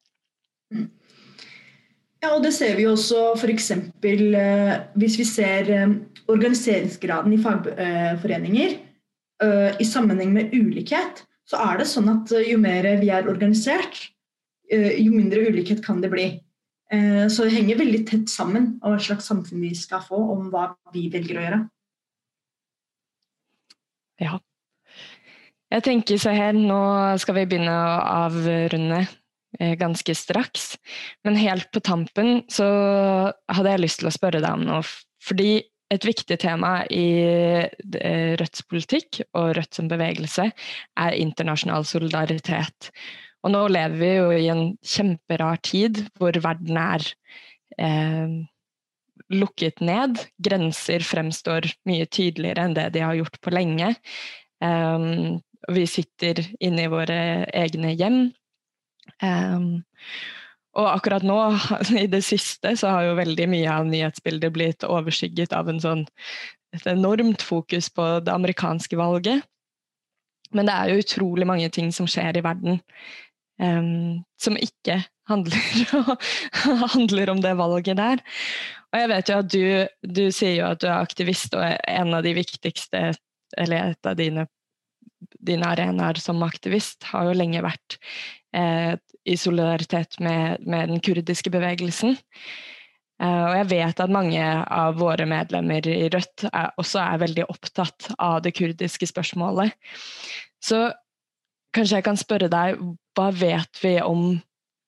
Ja, 2.26 2.32
og 2.34 2.42
det 2.42 2.54
ser 2.56 2.74
vi 2.78 2.88
også 2.88 3.36
f.eks. 3.36 3.70
Eh, 3.76 4.72
hvis 4.98 5.18
vi 5.20 5.26
ser 5.28 5.70
eh, 5.70 5.94
organiseringsgraden 6.32 7.36
i 7.36 7.40
fagforeninger 7.42 8.76
eh, 9.44 9.76
i 9.78 9.86
sammenheng 9.86 10.32
med 10.34 10.54
ulikhet, 10.56 11.22
så 11.46 11.60
er 11.68 11.82
det 11.82 11.90
sånn 11.90 12.08
at 12.10 12.32
jo 12.42 12.58
mer 12.58 12.88
vi 12.98 13.12
er 13.14 13.28
organisert, 13.30 14.08
jo 14.66 15.12
mindre 15.12 15.44
ulikhet 15.46 15.78
kan 15.84 16.00
det 16.02 16.08
bli. 16.10 16.24
Eh, 16.92 17.26
så 17.32 17.46
det 17.46 17.56
henger 17.56 17.80
veldig 17.80 18.02
tett 18.06 18.30
sammen 18.30 18.76
om 18.80 18.94
hva 18.94 19.00
slags 19.02 19.26
samfunn 19.26 19.64
vi 19.64 19.72
skal 19.74 20.04
få, 20.06 20.18
om 20.36 20.50
hva 20.52 20.68
vi 20.94 21.08
velger 21.12 21.38
å 21.38 21.46
gjøre. 21.46 21.60
Ja. 24.22 24.38
Jeg 25.74 25.82
tenker 25.82 26.20
så 26.22 26.30
her, 26.30 26.54
nå 26.54 26.80
skal 27.18 27.40
vi 27.40 27.46
begynne 27.50 27.74
å 27.74 27.94
avrunde 28.28 29.00
eh, 29.58 29.74
ganske 29.78 30.14
straks. 30.14 30.76
Men 31.26 31.38
helt 31.40 31.72
på 31.74 31.82
tampen 31.82 32.44
så 32.52 32.68
hadde 33.50 33.72
jeg 33.74 33.82
lyst 33.82 34.02
til 34.02 34.10
å 34.10 34.14
spørre 34.14 34.44
deg 34.44 34.54
om 34.54 34.62
noe. 34.68 34.86
Fordi 35.26 35.58
et 35.92 36.06
viktig 36.06 36.38
tema 36.42 36.80
i 36.90 37.06
eh, 37.22 38.32
Rødts 38.38 38.64
politikk 38.70 39.20
og 39.38 39.52
Rødt 39.58 39.78
som 39.78 39.90
bevegelse 39.90 40.48
er 40.50 41.18
internasjonal 41.18 41.86
solidaritet. 41.86 42.90
Og 43.46 43.52
nå 43.54 43.62
lever 43.70 43.96
vi 44.00 44.12
jo 44.16 44.28
i 44.34 44.50
en 44.50 44.64
kjemperar 44.82 45.60
tid 45.62 46.02
hvor 46.18 46.34
verden 46.42 46.78
er 46.82 47.04
eh, 47.78 48.32
lukket 49.30 49.82
ned. 49.86 50.18
Grenser 50.42 51.04
fremstår 51.06 51.68
mye 51.86 52.08
tydeligere 52.10 52.66
enn 52.66 52.74
det 52.74 52.88
de 52.96 53.04
har 53.06 53.14
gjort 53.18 53.38
på 53.42 53.54
lenge. 53.54 53.92
Um, 54.58 55.38
vi 55.70 55.84
sitter 55.90 56.42
inne 56.58 56.86
i 56.86 56.90
våre 56.90 57.18
egne 57.54 57.94
hjem. 57.94 58.20
Um, 59.22 59.70
og 60.76 60.90
akkurat 60.90 61.24
nå, 61.26 61.38
i 62.04 62.06
det 62.10 62.24
siste, 62.26 62.74
så 62.76 62.92
har 62.92 63.08
jo 63.08 63.18
veldig 63.20 63.46
mye 63.52 63.78
av 63.78 63.86
nyhetsbildet 63.88 64.54
blitt 64.54 64.86
overskygget 64.86 65.54
av 65.56 65.70
en 65.70 65.82
sånn, 65.82 66.06
et 66.74 66.86
enormt 66.90 67.46
fokus 67.46 67.88
på 67.94 68.08
det 68.26 68.34
amerikanske 68.34 68.98
valget. 68.98 69.46
Men 70.54 70.68
det 70.68 70.74
er 70.74 70.90
jo 70.90 71.02
utrolig 71.02 71.46
mange 71.48 71.70
ting 71.74 71.88
som 71.94 72.06
skjer 72.10 72.38
i 72.38 72.44
verden 72.44 72.82
um, 73.62 74.24
som 74.40 74.58
ikke 74.60 75.00
handler, 75.28 75.62
handler, 76.94 77.30
om 77.30 77.40
det 77.42 77.54
valget 77.58 77.98
der. 77.98 78.22
Og 78.92 79.00
jeg 79.00 79.10
vet 79.12 79.30
jo 79.30 79.38
at 79.42 79.52
du, 79.52 79.64
du 80.20 80.24
sier 80.34 80.60
jo 80.60 80.68
at 80.70 80.82
du 80.82 80.88
er 80.88 81.00
aktivist, 81.00 81.56
og 81.58 81.64
en 81.64 82.14
av 82.16 82.26
de 82.26 82.36
viktigste, 82.36 83.08
eller 83.58 83.92
et 83.92 84.08
av 84.08 84.16
dine, 84.18 84.46
dine 85.40 85.72
arenaer 85.72 86.20
som 86.22 86.44
aktivist, 86.46 87.08
har 87.10 87.28
jo 87.28 87.36
lenge 87.36 87.64
vært 87.64 87.98
eh, 88.56 88.94
i 89.26 89.36
solidaritet 89.40 90.20
med, 90.22 90.62
med, 90.66 90.92
den 90.92 91.02
kurdiske 91.04 91.50
bevegelsen. 91.52 92.16
Uh, 93.16 93.46
og 93.48 93.54
jeg 93.56 93.68
vet 93.70 94.00
at 94.04 94.12
mange 94.12 94.44
av 94.44 94.98
våre 95.00 95.24
medlemmer 95.24 95.86
i 95.88 96.10
Rødt 96.12 96.42
er, 96.50 96.74
også 96.76 97.00
er 97.00 97.22
veldig 97.22 97.46
opptatt 97.48 98.10
av 98.20 98.42
det 98.44 98.52
kurdiske 98.58 99.08
spørsmålet. 99.08 99.72
Så 100.60 100.82
kanskje 101.76 102.00
jeg 102.00 102.06
kan 102.06 102.18
spørre 102.18 102.50
deg, 102.52 102.80
hva 103.16 103.30
vet 103.36 103.82
vi 103.82 103.96
om 104.02 104.28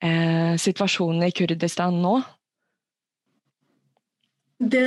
eh, 0.04 0.54
situasjonen 0.60 1.26
i 1.28 1.34
Kurdistan 1.36 2.00
nå? 2.02 2.18
Det 4.58 4.86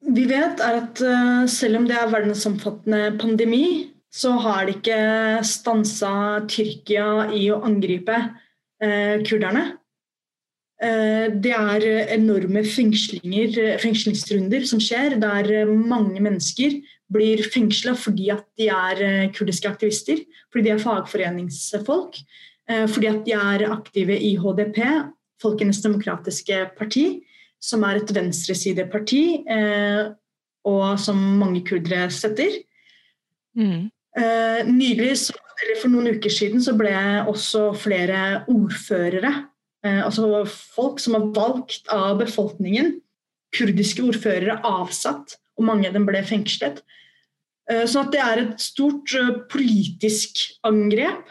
vi 0.00 0.24
vet, 0.24 0.60
er 0.64 0.76
at 0.80 1.00
uh, 1.04 1.46
selv 1.50 1.76
om 1.80 1.88
det 1.88 1.96
er 1.98 2.12
verdensomfattende 2.12 3.18
pandemi, 3.20 3.90
så 4.10 4.30
har 4.42 4.66
det 4.66 4.74
ikke 4.78 5.42
stansa 5.46 6.12
Tyrkia 6.50 7.28
i 7.36 7.50
å 7.54 7.60
angripe 7.62 8.16
eh, 8.82 9.22
kurderne. 9.22 9.78
Eh, 10.82 11.30
det 11.30 11.52
er 11.54 11.86
enorme 12.16 12.64
fengslingsrunder 12.66 14.66
som 14.66 14.82
skjer, 14.82 15.14
der 15.22 15.70
mange 15.70 16.18
mennesker 16.24 16.74
blir 17.12 17.42
fengsla 17.52 17.96
fordi 17.98 18.30
at 18.34 18.46
de 18.58 18.68
er 18.72 19.02
eh, 19.04 19.30
kurdiske 19.34 19.68
aktivister, 19.70 20.22
fordi 20.52 20.68
de 20.68 20.74
er 20.74 20.82
fagforeningsfolk, 20.82 22.20
eh, 22.70 22.86
fordi 22.90 23.10
at 23.10 23.24
de 23.26 23.36
er 23.36 23.66
aktive 23.70 24.16
i 24.16 24.36
HDP, 24.40 24.80
Folkenes 25.40 25.80
demokratiske 25.80 26.66
parti, 26.76 27.22
som 27.60 27.84
er 27.88 28.00
et 28.00 28.10
venstresideparti, 28.12 29.22
og 30.68 30.98
som 31.00 31.16
mange 31.40 31.62
kurdere 31.64 32.10
støtter. 32.12 32.58
Mm. 33.56 33.88
Nylig, 34.68 35.14
eller 35.16 35.80
For 35.80 35.92
noen 35.92 36.12
uker 36.12 36.32
siden 36.32 36.60
så 36.60 36.74
ble 36.76 36.92
også 37.28 37.70
flere 37.80 38.42
ordførere 38.52 39.32
Eh, 39.86 40.00
altså 40.04 40.44
folk 40.46 41.00
som 41.00 41.16
er 41.16 41.28
valgt 41.36 41.88
av 41.92 42.18
befolkningen. 42.20 42.98
Kurdiske 43.56 44.04
ordførere 44.06 44.60
avsatt, 44.66 45.38
og 45.58 45.66
mange 45.66 45.88
av 45.88 45.96
dem 45.96 46.06
ble 46.08 46.20
fengslet. 46.26 46.82
Eh, 47.70 47.86
så 47.90 48.04
det 48.12 48.22
er 48.22 48.42
et 48.44 48.62
stort 48.62 49.14
eh, 49.18 49.34
politisk 49.50 50.42
angrep 50.66 51.30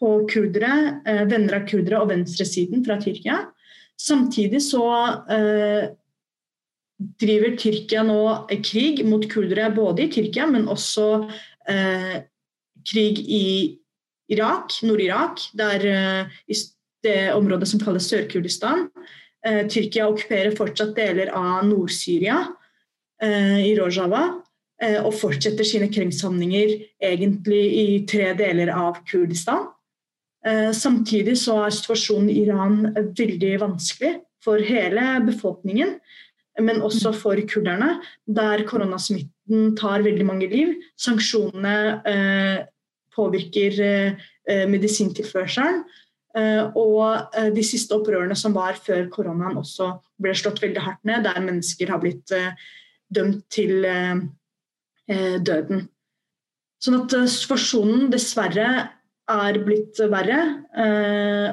på 0.00 0.16
kurdere, 0.28 1.00
venner 1.30 1.60
av 1.60 1.68
kurdere 1.70 2.00
og 2.02 2.10
venstresiden 2.10 2.82
fra 2.84 2.96
Tyrkia. 3.00 3.36
Samtidig 3.94 4.58
så 4.66 4.82
driver 7.22 7.54
Tyrkia 7.56 8.02
nå 8.04 8.18
krig 8.66 9.04
mot 9.06 9.22
kurdere 9.30 9.70
både 9.72 10.04
i 10.04 10.10
Tyrkia, 10.12 10.48
men 10.50 10.66
også 10.68 11.06
krig 12.90 13.22
i 13.22 13.46
Irak, 14.34 14.74
Nord-Irak, 14.82 15.46
der 15.54 15.86
det 17.04 17.18
området 17.36 17.68
som 17.70 17.82
kalles 17.82 18.08
Sør-Kurdistan. 18.10 18.88
Eh, 19.44 19.64
Tyrkia 19.68 20.08
okkuperer 20.08 20.56
fortsatt 20.56 20.94
deler 20.96 21.32
av 21.36 21.64
Nord-Syria, 21.68 22.40
eh, 23.22 23.60
i 23.68 23.74
Rojava, 23.76 24.22
eh, 24.24 24.43
og 24.82 25.12
fortsetter 25.14 25.64
sine 25.64 25.86
krigshandlinger 25.88 26.72
egentlig 26.98 27.60
i 27.78 27.84
tre 28.10 28.32
deler 28.36 28.72
av 28.74 28.98
Kurdistan. 29.06 29.68
Samtidig 30.76 31.36
så 31.40 31.60
er 31.62 31.72
situasjonen 31.72 32.26
i 32.28 32.40
Iran 32.42 32.80
veldig 32.90 33.52
vanskelig 33.62 34.10
for 34.44 34.60
hele 34.60 35.22
befolkningen, 35.24 35.94
men 36.60 36.82
også 36.84 37.14
for 37.16 37.38
kurderne, 37.48 38.02
der 38.26 38.66
koronasmitten 38.68 39.72
tar 39.78 40.04
veldig 40.04 40.26
mange 40.26 40.50
liv. 40.50 40.74
Sanksjonene 41.00 41.76
påvirker 43.14 43.78
medisintilførselen. 44.68 45.84
Eh, 46.34 46.64
og 46.74 47.30
eh, 47.36 47.50
de 47.54 47.62
siste 47.62 47.94
opprørene 47.94 48.34
som 48.38 48.54
var 48.56 48.74
før 48.82 49.06
koronaen 49.12 49.60
også 49.60 49.92
ble 50.18 50.32
slått 50.34 50.64
veldig 50.64 50.82
hardt 50.82 51.04
ned, 51.06 51.22
der 51.28 51.38
mennesker 51.44 51.92
har 51.94 52.00
blitt 52.02 52.32
eh, 52.34 52.56
dømt 53.14 53.44
til 53.54 53.86
døden. 55.06 55.82
Sånn 56.80 56.96
at 57.02 57.14
situasjonen 57.32 58.06
dessverre 58.12 58.68
er 59.30 59.58
blitt 59.64 60.00
verre 60.12 60.38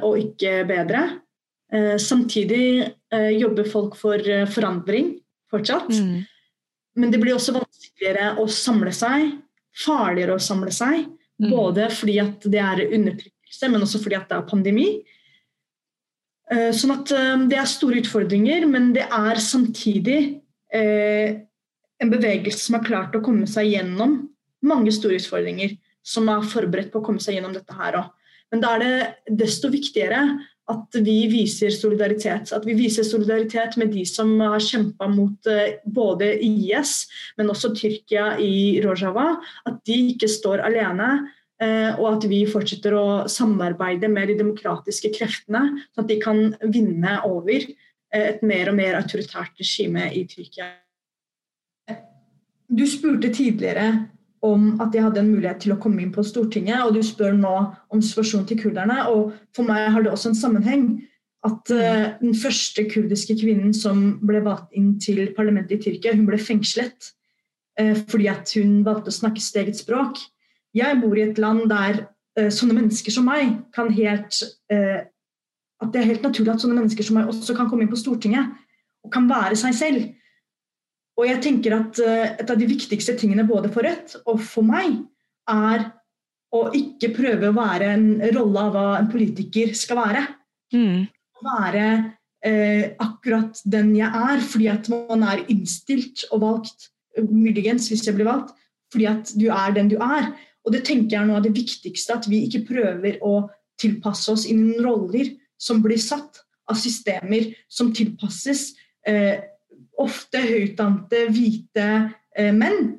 og 0.04 0.18
ikke 0.20 0.62
bedre. 0.68 1.02
Samtidig 2.00 2.64
jobber 3.36 3.68
folk 3.68 3.96
for 4.00 4.24
forandring 4.52 5.14
fortsatt. 5.52 5.92
Mm. 5.92 6.24
Men 7.00 7.14
det 7.14 7.22
blir 7.22 7.36
også 7.36 7.56
vanskeligere 7.56 8.36
å 8.42 8.48
samle 8.52 8.94
seg. 8.96 9.36
Farligere 9.84 10.36
å 10.36 10.44
samle 10.44 10.74
seg. 10.76 11.06
Mm. 11.42 11.50
Både 11.54 11.88
fordi 11.94 12.18
at 12.24 12.48
det 12.52 12.62
er 12.62 12.84
undertrykkelse, 12.88 13.72
men 13.72 13.86
også 13.86 14.02
fordi 14.04 14.20
at 14.20 14.28
det 14.30 14.38
er 14.38 14.50
pandemi. 14.50 14.88
Eh, 16.52 16.70
sånn 16.76 16.96
at 16.98 17.14
eh, 17.16 17.46
det 17.52 17.60
er 17.62 17.70
store 17.70 18.02
utfordringer, 18.04 18.68
men 18.70 18.92
det 18.96 19.08
er 19.08 19.42
samtidig 19.42 20.20
eh, 20.76 21.40
en 22.02 22.12
bevegelse 22.12 22.66
som 22.66 22.78
har 22.78 22.88
klart 22.88 23.18
å 23.18 23.24
komme 23.26 23.48
seg 23.50 23.72
gjennom 23.72 24.18
mange 24.66 24.94
store 24.96 25.20
utfordringer. 25.22 25.78
Som 26.02 26.32
er 26.34 26.48
forberedt 26.50 26.90
på 26.94 27.02
å 27.02 27.06
komme 27.06 27.22
seg 27.22 27.38
gjennom 27.38 27.54
dette 27.54 27.76
her 27.78 28.00
òg. 28.00 28.10
Men 28.52 28.64
da 28.64 28.72
er 28.76 28.82
det 28.82 29.36
desto 29.44 29.70
viktigere 29.72 30.22
at 30.72 30.98
vi 31.06 31.18
viser 31.32 31.72
solidaritet. 31.76 32.50
At 32.56 32.66
vi 32.66 32.74
viser 32.76 33.06
solidaritet 33.08 33.78
med 33.80 33.94
de 33.94 34.02
som 34.10 34.34
har 34.42 34.64
kjempa 34.64 35.08
mot 35.12 35.52
både 35.86 36.34
IS, 36.44 37.06
men 37.38 37.54
også 37.54 37.72
Tyrkia 37.78 38.34
i 38.42 38.82
Rojava. 38.84 39.36
At 39.70 39.80
de 39.88 40.00
ikke 40.16 40.32
står 40.32 40.66
alene 40.66 41.14
Eh, 41.62 41.94
og 42.00 42.08
at 42.16 42.26
vi 42.30 42.42
fortsetter 42.50 42.96
å 42.98 43.08
samarbeide 43.30 44.10
med 44.10 44.32
de 44.32 44.40
demokratiske 44.40 45.12
kreftene, 45.14 45.84
sånn 45.94 46.06
at 46.08 46.10
de 46.10 46.18
kan 46.22 46.40
vinne 46.74 47.20
over 47.28 47.60
eh, 47.62 48.24
et 48.32 48.42
mer 48.42 48.72
og 48.72 48.80
mer 48.80 48.98
autoritært 48.98 49.62
regime 49.62 50.08
i 50.18 50.24
Tyrkia. 50.30 50.72
Du 52.72 52.86
spurte 52.88 53.34
tidligere 53.34 54.08
om 54.42 54.82
at 54.82 54.96
jeg 54.96 55.04
hadde 55.04 55.22
en 55.22 55.32
mulighet 55.34 55.60
til 55.62 55.74
å 55.76 55.80
komme 55.82 56.02
inn 56.02 56.12
på 56.14 56.24
Stortinget, 56.26 56.82
og 56.82 56.96
du 56.96 57.02
spør 57.06 57.36
nå 57.38 57.54
om 57.92 58.02
situasjonen 58.02 58.48
til 58.50 58.60
kurderne. 58.64 59.04
og 59.12 59.34
For 59.56 59.68
meg 59.68 59.92
har 59.92 60.04
det 60.04 60.12
også 60.14 60.32
en 60.32 60.40
sammenheng 60.40 60.86
at 61.46 61.74
uh, 61.74 62.06
den 62.22 62.36
første 62.38 62.86
kurdiske 62.90 63.36
kvinnen 63.42 63.74
som 63.74 64.20
ble 64.26 64.44
valgt 64.46 64.72
inn 64.78 64.94
til 65.02 65.32
parlamentet 65.38 65.80
i 65.80 65.82
Tyrkia, 65.84 66.14
hun 66.16 66.28
ble 66.30 66.40
fengslet 66.42 67.12
uh, 67.82 67.98
fordi 68.10 68.30
at 68.32 68.54
hun 68.58 68.82
valgte 68.86 69.14
å 69.14 69.18
snakke 69.20 69.42
sitt 69.42 69.60
eget 69.62 69.82
språk. 69.82 70.22
Jeg 70.78 71.02
bor 71.02 71.18
i 71.18 71.26
et 71.26 71.42
land 71.42 71.66
der 71.70 72.04
uh, 72.40 72.50
sånne 72.54 72.78
mennesker 72.78 73.14
som 73.14 73.28
meg 73.30 73.58
kan 73.76 73.92
helt 73.94 74.44
At 75.82 75.90
det 75.92 76.00
er 76.00 76.12
helt 76.12 76.24
naturlig 76.24 76.52
at 76.54 76.62
sånne 76.62 76.78
mennesker 76.78 77.04
som 77.04 77.18
meg 77.18 77.30
også 77.30 77.56
kan 77.58 77.68
komme 77.68 77.84
inn 77.84 77.92
på 77.92 77.98
Stortinget 77.98 78.54
og 79.02 79.10
kan 79.12 79.26
være 79.26 79.58
seg 79.58 79.74
selv. 79.74 80.04
Og 81.22 81.28
jeg 81.30 81.42
tenker 81.44 81.78
at 81.78 82.00
uh, 82.02 82.28
et 82.42 82.50
av 82.50 82.58
de 82.58 82.68
viktigste 82.70 83.16
tingene 83.20 83.46
både 83.48 83.70
for 83.74 83.86
Rødt 83.86 84.18
og 84.26 84.42
for 84.42 84.66
meg 84.66 84.98
er 85.52 85.92
å 86.52 86.66
ikke 86.76 87.14
prøve 87.16 87.52
å 87.52 87.56
være 87.56 87.92
en 87.94 88.08
rolle 88.36 88.64
av 88.66 88.74
hva 88.76 88.88
en 88.98 89.12
politiker 89.12 89.72
skal 89.78 90.02
være. 90.02 90.24
Mm. 90.76 91.06
Være 91.46 91.86
akkurat 93.00 93.60
den 93.70 93.92
jeg 93.94 94.10
er, 94.10 94.40
fordi 94.42 94.66
at 94.72 94.88
man 94.90 95.22
er 95.30 95.44
innstilt 95.54 96.24
og 96.34 96.42
valgt, 96.42 96.88
muligens 97.22 97.86
hvis 97.92 98.02
jeg 98.08 98.18
blir 98.18 98.26
valgt, 98.26 98.56
fordi 98.92 99.08
at 99.12 99.32
du 99.38 99.46
er 99.54 99.76
den 99.76 99.92
du 99.94 100.00
er. 100.02 100.32
Og 100.66 100.76
det 100.76 100.84
tenker 100.88 101.16
jeg 101.16 101.22
er 101.22 101.30
noe 101.30 101.40
av 101.40 101.46
det 101.46 101.54
viktigste, 101.56 102.18
at 102.18 102.28
vi 102.30 102.44
ikke 102.48 102.66
prøver 102.68 103.22
å 103.26 103.46
tilpasse 103.82 104.34
oss 104.34 104.48
innen 104.50 104.82
roller 104.84 105.32
som 105.62 105.82
blir 105.84 106.02
satt 106.02 106.42
av 106.70 106.78
systemer 106.80 107.50
som 107.72 107.92
tilpasses 107.96 108.72
eh, 109.08 109.42
ofte 110.04 110.42
høytdannede, 110.44 111.26
hvite 111.34 111.88
eh, 112.38 112.52
menn. 112.56 112.96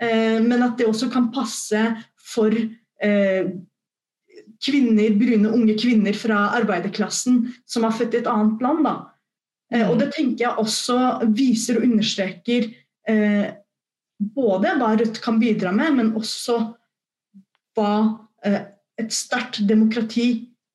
Eh, 0.00 0.38
men 0.44 0.64
at 0.64 0.76
det 0.78 0.88
også 0.88 1.08
kan 1.12 1.30
passe 1.34 1.82
for 2.20 2.52
eh, 2.52 3.52
kvinner, 4.62 5.18
brune, 5.18 5.52
unge 5.52 5.76
kvinner 5.78 6.16
fra 6.16 6.50
arbeiderklassen 6.58 7.44
som 7.68 7.86
er 7.86 7.94
født 7.96 8.16
i 8.16 8.22
et 8.22 8.30
annet 8.30 8.64
land. 8.64 8.82
Da. 8.86 8.96
Eh, 9.74 9.86
og 9.88 10.00
det 10.00 10.10
tenker 10.16 10.48
jeg 10.48 10.64
også 10.64 10.98
viser 11.36 11.80
og 11.80 11.88
understreker 11.88 12.70
eh, 13.08 13.46
både 14.16 14.76
hva 14.78 14.94
Rødt 14.96 15.20
kan 15.24 15.40
bidra 15.40 15.72
med, 15.76 15.96
men 15.98 16.12
også 16.16 16.58
hva 17.76 17.92
eh, 18.46 18.62
et 18.96 19.12
sterkt 19.12 19.60
demokrati 19.68 20.28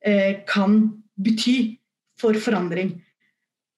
eh, 0.06 0.44
kan 0.48 0.84
bety 1.18 1.78
for 2.22 2.38
forandring. 2.38 3.00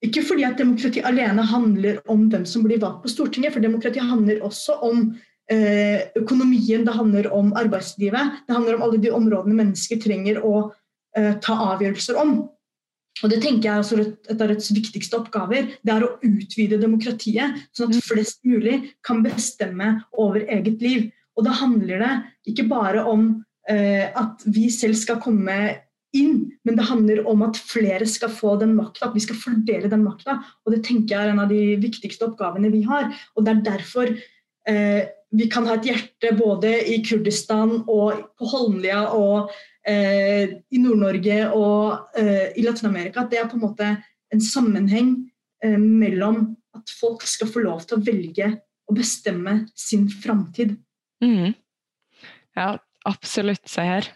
Ikke 0.03 0.23
fordi 0.25 0.43
at 0.47 0.59
demokrati 0.59 1.03
alene 1.05 1.45
handler 1.47 2.01
om 2.11 2.25
hvem 2.31 2.43
som 2.49 2.65
blir 2.65 2.81
valgt 2.81 3.05
på 3.05 3.11
Stortinget, 3.11 3.53
for 3.55 3.63
demokrati 3.63 4.03
handler 4.03 4.43
også 4.43 4.75
om 4.83 5.05
eh, 5.51 6.09
økonomien, 6.19 6.83
det 6.83 6.97
handler 6.97 7.29
om 7.31 7.53
arbeidslivet. 7.59 8.43
Det 8.47 8.57
handler 8.57 8.77
om 8.77 8.87
alle 8.87 8.99
de 9.03 9.13
områdene 9.15 9.59
mennesker 9.61 10.01
trenger 10.03 10.43
å 10.43 10.71
ta 11.13 11.53
avgjørelser 11.53 12.17
om. 12.17 12.29
Og 13.21 13.29
det 13.29 13.39
tenker 13.43 13.69
jeg 13.69 13.83
er 13.83 14.07
Et 14.33 14.41
av 14.41 14.49
Rødts 14.49 14.71
viktigste 14.73 15.19
oppgaver 15.19 15.69
det 15.85 15.93
er 15.93 16.05
å 16.05 16.15
utvide 16.25 16.81
demokratiet, 16.81 17.59
sånn 17.75 17.93
at 17.93 18.05
flest 18.07 18.41
mulig 18.47 18.79
kan 19.05 19.21
bestemme 19.25 19.99
over 20.17 20.47
eget 20.47 20.81
liv. 20.81 21.11
Og 21.37 21.45
da 21.45 21.53
handler 21.61 22.01
det 22.01 22.13
ikke 22.53 22.65
bare 22.69 23.05
om 23.09 23.27
eh, 23.69 24.09
at 24.09 24.43
vi 24.45 24.69
selv 24.73 24.97
skal 24.97 25.21
komme 25.21 25.57
inn, 26.17 26.37
men 26.65 26.77
det 26.77 26.85
handler 26.87 27.23
om 27.29 27.41
at 27.45 27.57
flere 27.57 28.05
skal 28.09 28.31
få 28.33 28.55
den 28.61 28.75
makta, 28.77 29.09
at 29.09 29.17
vi 29.17 29.23
skal 29.23 29.39
fordele 29.39 29.89
den 29.91 30.05
makta. 30.05 30.37
Og 30.63 30.75
det 30.75 30.83
tenker 30.85 31.15
jeg 31.15 31.27
er 31.27 31.33
en 31.33 31.43
av 31.43 31.51
de 31.51 31.75
viktigste 31.81 32.27
oppgavene 32.29 32.71
vi 32.73 32.83
har. 32.87 33.09
Og 33.33 33.45
det 33.45 33.53
er 33.53 33.67
derfor 33.67 34.13
eh, 34.13 35.03
vi 35.33 35.49
kan 35.49 35.65
ha 35.65 35.77
et 35.79 35.87
hjerte 35.89 36.33
både 36.37 36.75
i 36.93 36.99
Kurdistan 37.05 37.79
og 37.89 38.25
på 38.37 38.49
Holmlia 38.51 39.07
og 39.17 39.51
eh, 39.89 40.59
i 40.69 40.81
Nord-Norge 40.81 41.39
og 41.57 42.19
eh, 42.19 42.51
i 42.59 42.65
Latin-Amerika. 42.65 43.23
At 43.23 43.33
det 43.33 43.41
er 43.41 43.49
på 43.49 43.57
en 43.57 43.65
måte 43.65 43.89
en 44.33 44.43
sammenheng 44.43 45.15
eh, 45.65 45.79
mellom 45.79 46.53
at 46.77 46.93
folk 46.99 47.25
skal 47.29 47.49
få 47.49 47.65
lov 47.65 47.83
til 47.87 47.97
å 47.97 48.05
velge 48.05 48.51
og 48.89 48.97
bestemme 48.99 49.63
sin 49.79 50.05
framtid. 50.11 50.75
Mm. 51.23 51.53
Ja, 52.53 52.75
absolutt. 53.09 53.63
Se 53.69 53.85
her. 53.85 54.07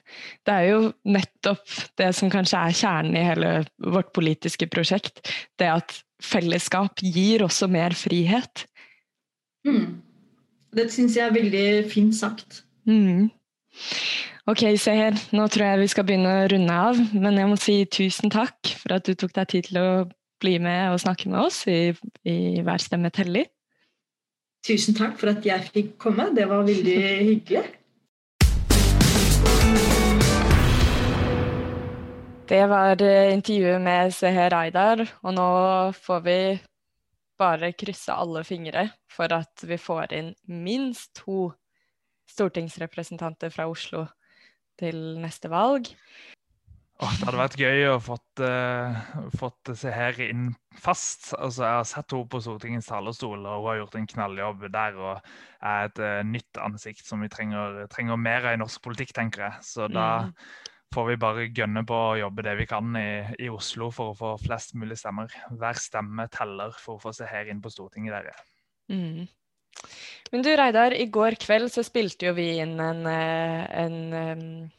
Det 0.46 0.54
er 0.54 0.68
jo 0.72 0.80
nettopp 1.08 1.66
det 2.00 2.10
som 2.18 2.32
kanskje 2.34 2.60
er 2.60 2.78
kjernen 2.82 3.18
i 3.20 3.26
hele 3.26 3.52
vårt 3.84 4.14
politiske 4.16 4.70
prosjekt. 4.72 5.22
Det 5.60 5.70
at 5.72 5.98
fellesskap 6.24 7.04
gir 7.04 7.46
også 7.46 7.70
mer 7.72 7.96
frihet. 7.98 8.66
Mm. 9.68 10.00
Det 10.78 10.90
syns 10.94 11.18
jeg 11.18 11.28
er 11.28 11.36
veldig 11.36 11.68
fint 11.92 12.16
sagt. 12.16 12.64
Mm. 12.88 13.30
Ok, 14.48 14.64
Seher, 14.80 15.18
nå 15.36 15.48
tror 15.52 15.66
jeg 15.66 15.82
vi 15.82 15.90
skal 15.92 16.06
begynne 16.08 16.32
å 16.32 16.48
runde 16.54 16.76
av, 16.88 17.00
men 17.14 17.36
jeg 17.36 17.50
må 17.52 17.58
si 17.60 17.82
tusen 17.92 18.32
takk 18.32 18.72
for 18.80 18.96
at 18.96 19.08
du 19.08 19.12
tok 19.14 19.36
deg 19.36 19.50
tid 19.52 19.68
til 19.68 19.80
å 19.82 19.90
bli 20.42 20.56
med 20.64 20.94
og 20.94 21.02
snakke 21.04 21.30
med 21.32 21.42
oss 21.42 21.64
i, 21.68 21.92
i 22.24 22.38
Hver 22.64 22.84
stemme 22.84 23.12
teller. 23.14 23.50
Tusen 24.68 24.96
takk 24.98 25.18
for 25.20 25.32
at 25.32 25.46
jeg 25.46 25.68
fikk 25.74 25.92
komme. 26.02 26.30
Det 26.36 26.48
var 26.50 26.66
veldig 26.68 26.98
hyggelig. 27.28 27.66
Det 32.48 32.64
var 32.72 33.02
eh, 33.04 33.34
intervjuet 33.34 33.82
med 33.84 34.14
Seher 34.16 34.54
Aydar, 34.56 35.02
og 35.20 35.34
nå 35.36 35.48
får 36.00 36.20
vi 36.24 36.36
bare 37.36 37.74
krysse 37.76 38.16
alle 38.16 38.46
fingre 38.48 38.86
for 39.12 39.34
at 39.36 39.66
vi 39.68 39.76
får 39.76 40.14
inn 40.16 40.30
minst 40.48 41.12
to 41.20 41.50
stortingsrepresentanter 42.32 43.52
fra 43.52 43.66
Oslo 43.68 44.06
til 44.80 45.18
neste 45.20 45.52
valg. 45.52 45.90
Oh, 47.04 47.12
det 47.18 47.28
hadde 47.28 47.42
vært 47.42 47.58
gøy 47.60 47.84
å 47.90 47.98
fått, 48.02 48.40
uh, 48.40 48.96
fått 49.36 49.74
Seher 49.76 50.16
inn 50.30 50.48
fast. 50.80 51.34
Altså, 51.36 51.66
jeg 51.66 51.82
har 51.82 51.92
sett 51.92 52.16
henne 52.16 52.32
på 52.32 52.42
Stortingets 52.48 52.88
talerstol, 52.88 53.44
og 53.44 53.60
hun 53.60 53.70
har 53.74 53.82
gjort 53.82 54.00
en 54.00 54.10
knalljobb 54.14 54.66
der. 54.72 54.96
og 54.96 55.20
er 55.68 55.92
et 55.92 56.00
uh, 56.00 56.24
nytt 56.24 56.64
ansikt 56.64 57.04
som 57.04 57.28
vi 57.28 57.30
trenger, 57.34 57.84
trenger, 57.92 58.16
mer 58.16 58.48
av 58.48 58.56
i 58.56 58.64
norsk 58.64 58.88
politikk, 58.88 59.12
tenker 59.20 59.50
jeg. 59.50 59.68
Så 59.68 59.92
da 59.92 60.08
mm 60.32 60.34
får 60.94 61.08
vi 61.10 61.18
bare 61.20 61.48
gønne 61.56 61.84
på 61.88 61.96
å 61.96 62.18
jobbe 62.20 62.46
det 62.48 62.54
vi 62.62 62.68
kan 62.70 62.96
i, 63.00 63.10
i, 63.40 63.50
Oslo 63.52 63.90
for 63.94 64.14
å 64.14 64.18
få 64.18 64.34
flest 64.46 64.76
mulig 64.80 64.98
stemmer. 65.00 65.34
Hver 65.60 65.80
stemme 65.82 66.28
teller 66.34 66.76
for 66.80 66.98
å 66.98 67.04
få 67.08 67.14
se 67.16 67.28
her 67.28 67.52
inn 67.52 67.62
på 67.64 67.72
Stortinget, 67.74 68.16
dere. 68.16 68.36
Mm. 68.94 69.28
Men 70.32 70.44
du 70.44 70.52
Reidar, 70.58 70.96
i 70.96 71.08
går 71.12 71.38
kveld 71.40 71.72
så 71.72 71.84
spilte 71.86 72.30
jo 72.30 72.36
vi 72.38 72.50
inn 72.64 72.76
en, 72.84 73.04
en, 73.08 73.68
en 73.84 73.98
um, 74.16 74.70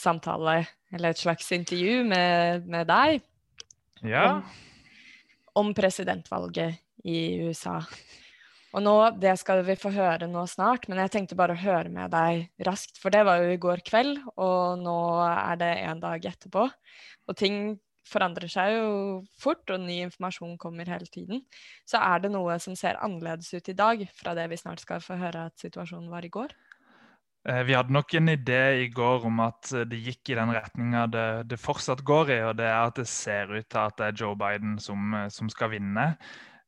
samtale, 0.00 0.60
eller 0.94 1.12
et 1.12 1.20
slags 1.20 1.50
intervju 1.56 2.04
med, 2.08 2.68
med 2.70 2.88
deg. 2.88 3.24
Ja. 4.04 4.26
Om, 4.28 4.44
om 5.64 5.74
presidentvalget 5.76 6.80
i 7.04 7.18
USA. 7.44 7.80
Og 8.74 8.82
nå, 8.82 8.94
Det 9.22 9.36
skal 9.38 9.62
vi 9.62 9.76
få 9.78 9.92
høre 9.94 10.26
nå 10.26 10.42
snart, 10.50 10.88
men 10.90 10.98
jeg 11.04 11.12
tenkte 11.14 11.38
bare 11.38 11.54
å 11.54 11.60
høre 11.62 11.90
med 11.94 12.10
deg 12.10 12.48
raskt. 12.66 12.98
For 12.98 13.14
det 13.14 13.22
var 13.26 13.38
jo 13.38 13.52
i 13.54 13.60
går 13.60 13.84
kveld, 13.86 14.18
og 14.34 14.82
nå 14.82 14.98
er 15.22 15.58
det 15.60 15.72
en 15.86 16.00
dag 16.02 16.24
etterpå. 16.32 16.66
Og 17.28 17.36
ting 17.38 17.76
forandrer 18.04 18.50
seg 18.50 18.74
jo 18.74 18.88
fort, 19.40 19.62
og 19.70 19.84
ny 19.86 20.00
informasjon 20.08 20.58
kommer 20.60 20.90
hele 20.90 21.06
tiden. 21.06 21.44
Så 21.86 22.02
er 22.02 22.24
det 22.24 22.32
noe 22.34 22.58
som 22.60 22.74
ser 22.76 22.98
annerledes 22.98 23.52
ut 23.54 23.70
i 23.70 23.76
dag 23.78 24.02
fra 24.18 24.34
det 24.36 24.48
vi 24.50 24.58
snart 24.60 24.82
skal 24.82 25.02
få 25.04 25.16
høre 25.22 25.46
at 25.48 25.62
situasjonen 25.62 26.10
var 26.10 26.26
i 26.26 26.32
går? 26.34 26.52
Eh, 27.46 27.62
vi 27.68 27.76
hadde 27.76 27.94
nok 27.94 28.16
en 28.18 28.32
idé 28.32 28.62
i 28.82 28.88
går 28.92 29.28
om 29.30 29.38
at 29.44 29.70
det 29.86 30.00
gikk 30.02 30.32
i 30.32 30.38
den 30.40 30.50
retninga 30.56 31.04
det, 31.12 31.28
det, 31.52 31.60
fortsatt 31.62 32.02
går 32.02 32.34
i. 32.34 32.40
Og 32.50 32.58
det 32.58 32.66
er 32.66 32.80
at 32.80 32.98
det 32.98 33.06
ser 33.06 33.54
ut 33.54 33.68
til 33.68 33.80
at 33.84 33.96
det 34.00 34.10
er 34.10 34.18
Joe 34.24 34.34
Biden 34.40 34.80
som, 34.82 35.14
som 35.30 35.52
skal 35.52 35.76
vinne. 35.76 36.10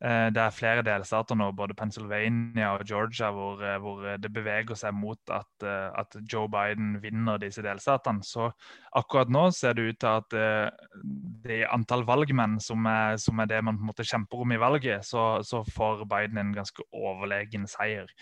Eh, 0.05 0.26
det 0.28 0.40
er 0.42 0.53
flere 0.53 0.82
delstater 0.84 1.38
nå, 1.40 1.47
både 1.57 1.74
Pennsylvania 1.76 2.74
og 2.76 2.82
Georgia, 2.84 3.30
hvor, 3.32 3.62
eh, 3.64 3.78
hvor 3.80 4.03
det 4.20 4.28
beveger 4.32 4.76
seg 4.76 4.92
mot 4.92 5.32
at, 5.32 5.49
eh, 5.64 5.88
at, 5.97 6.18
Joe 6.28 6.51
Biden 6.53 6.99
vinner 7.01 7.40
disse 7.40 7.64
delstatene. 7.64 8.20
Så 8.24 8.51
akkurat 8.92 9.32
nå 9.32 9.47
ser 9.57 9.72
det 9.72 9.86
ut 9.88 10.01
til 10.01 10.09
at 10.20 10.72
det 11.47 11.62
antall 11.72 12.05
valgmenn 12.05 12.59
som 12.61 12.84
er, 12.86 13.16
som 13.16 13.40
er 13.40 13.49
det 13.49 13.62
man 13.64 13.78
på 13.78 13.86
en 13.86 13.92
måte 13.92 14.05
kjemper 14.05 14.42
om 14.44 14.53
i 14.53 14.61
valget, 14.61 15.05
så, 15.05 15.40
så 15.42 15.62
får 15.64 16.05
Biden 16.05 16.38
en 16.38 16.53
ganske 16.57 16.84
overlegen 16.92 17.66
seier. 17.66 18.12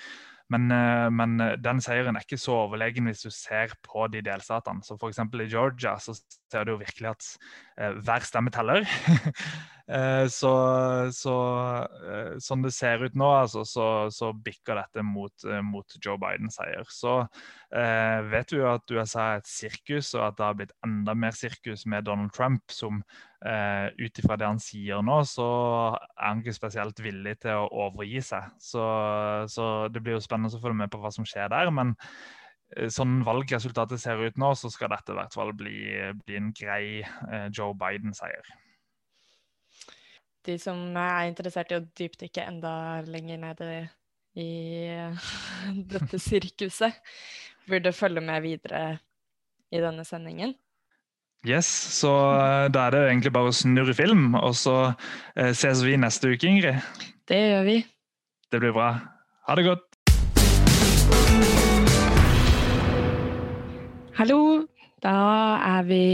Men, 0.53 0.69
men, 1.17 1.39
den 1.65 1.81
seieren 1.81 2.19
er 2.19 2.27
ikke 2.27 2.37
så 2.39 2.67
overlegen 2.67 3.09
hvis 3.09 3.25
du 3.25 3.31
ser 3.33 3.73
på 3.83 4.07
de 4.13 4.21
delstatene. 4.23 4.85
Så 4.85 4.99
F.eks. 4.99 5.23
i 5.25 5.49
Georgia 5.49 5.97
så 5.99 6.13
ser 6.15 6.67
du 6.67 6.75
jo 6.75 6.83
virkelig 6.83 7.15
at 7.15 7.31
hver 7.77 8.27
stemme 8.27 8.53
teller. 8.55 8.87
Eh, 9.85 10.27
så, 10.33 10.51
så, 11.13 11.33
eh, 12.09 12.37
sånn 12.41 12.63
det 12.65 12.71
ser 12.73 13.03
ut 13.05 13.17
nå, 13.21 13.27
altså, 13.43 13.67
så, 13.69 13.87
så 14.09 14.31
bikker 14.33 14.79
dette 14.81 15.03
mot, 15.05 15.45
eh, 15.45 15.61
mot 15.61 15.97
Joe 16.01 16.17
Biden-seier. 16.21 16.87
Så 16.89 17.19
eh, 17.21 18.21
vet 18.31 18.55
vi 18.55 18.63
jo 18.63 18.71
at 18.71 18.95
USA 18.95 19.27
er 19.35 19.43
et 19.43 19.51
sirkus, 19.51 20.15
og 20.17 20.25
at 20.31 20.39
det 20.39 20.47
har 20.47 20.57
blitt 20.61 20.73
enda 20.87 21.17
mer 21.27 21.37
sirkus 21.37 21.85
med 21.85 22.09
Donald 22.09 22.33
Trump, 22.33 22.65
som 22.73 23.03
eh, 23.45 23.91
ut 24.01 24.23
ifra 24.23 24.39
det 24.41 24.49
han 24.49 24.63
sier 24.63 25.05
nå, 25.05 25.19
så 25.29 25.49
er 25.93 26.31
han 26.31 26.41
ikke 26.41 26.57
spesielt 26.57 27.05
villig 27.05 27.37
til 27.45 27.67
å 27.67 27.69
overgi 27.85 28.25
seg. 28.25 28.57
Så, 28.57 28.87
så 29.53 29.69
det 29.93 30.01
blir 30.01 30.17
jo 30.17 30.25
spennende 30.25 30.55
å 30.57 30.65
følge 30.65 30.81
med 30.81 30.95
på 30.95 31.03
hva 31.05 31.13
som 31.13 31.29
skjer 31.29 31.53
der. 31.53 31.73
men 31.75 31.93
sånn 32.91 33.21
valgresultatet 33.27 34.03
ser 34.03 34.21
ut 34.25 34.39
nå, 34.41 34.51
så 34.59 34.71
skal 34.73 34.91
dette 34.95 35.15
i 35.15 35.19
hvert 35.19 35.37
fall 35.37 35.55
bli, 35.57 35.79
bli 36.25 36.39
en 36.41 36.53
grei 36.57 37.01
eh, 37.03 37.49
Joe 37.55 37.75
Biden-seier 37.79 38.55
de 40.45 40.57
som 40.61 40.81
er 40.99 41.29
interessert 41.29 41.73
i 41.73 41.79
å 41.79 41.85
dypdykke 41.97 42.45
enda 42.45 42.75
lenger 43.09 43.41
ned 43.41 43.63
i 44.41 44.51
dette 45.93 46.21
sirkuset, 46.21 47.01
burde 47.71 47.95
følge 47.97 48.23
med 48.25 48.45
videre 48.45 48.85
i 49.73 49.81
denne 49.83 50.05
sendingen. 50.07 50.55
Yes, 51.45 51.69
så 51.69 52.11
eh, 52.33 52.67
da 52.73 52.87
er 52.87 52.95
det 52.95 53.03
egentlig 53.11 53.35
bare 53.37 53.51
å 53.53 53.57
snurre 53.57 53.95
film, 53.97 54.33
og 54.39 54.55
så 54.57 54.77
eh, 55.37 55.53
ses 55.53 55.83
vi 55.85 55.99
neste 56.01 56.33
uke, 56.33 56.49
Ingrid. 56.49 56.81
Det 57.29 57.41
gjør 57.41 57.67
vi. 57.69 57.77
Det 58.53 58.61
blir 58.63 58.73
bra. 58.77 58.95
Ha 59.49 59.57
det 59.59 59.67
godt. 59.69 59.85
Hallo, 64.15 64.63
da 65.03 65.13
er 65.59 65.87
vi 65.89 66.05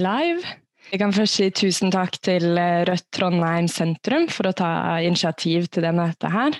live. 0.00 0.40
Vi 0.90 0.98
kan 0.98 1.12
først 1.14 1.36
si 1.38 1.46
tusen 1.54 1.92
takk 1.94 2.16
til 2.26 2.58
eh, 2.58 2.80
Rødt 2.88 3.04
Trondheim 3.14 3.68
sentrum 3.70 4.24
for 4.32 4.48
å 4.50 4.56
ta 4.58 4.70
initiativ 5.06 5.68
til 5.70 5.86
det 5.86 5.92
møtet 5.94 6.34
her. 6.34 6.58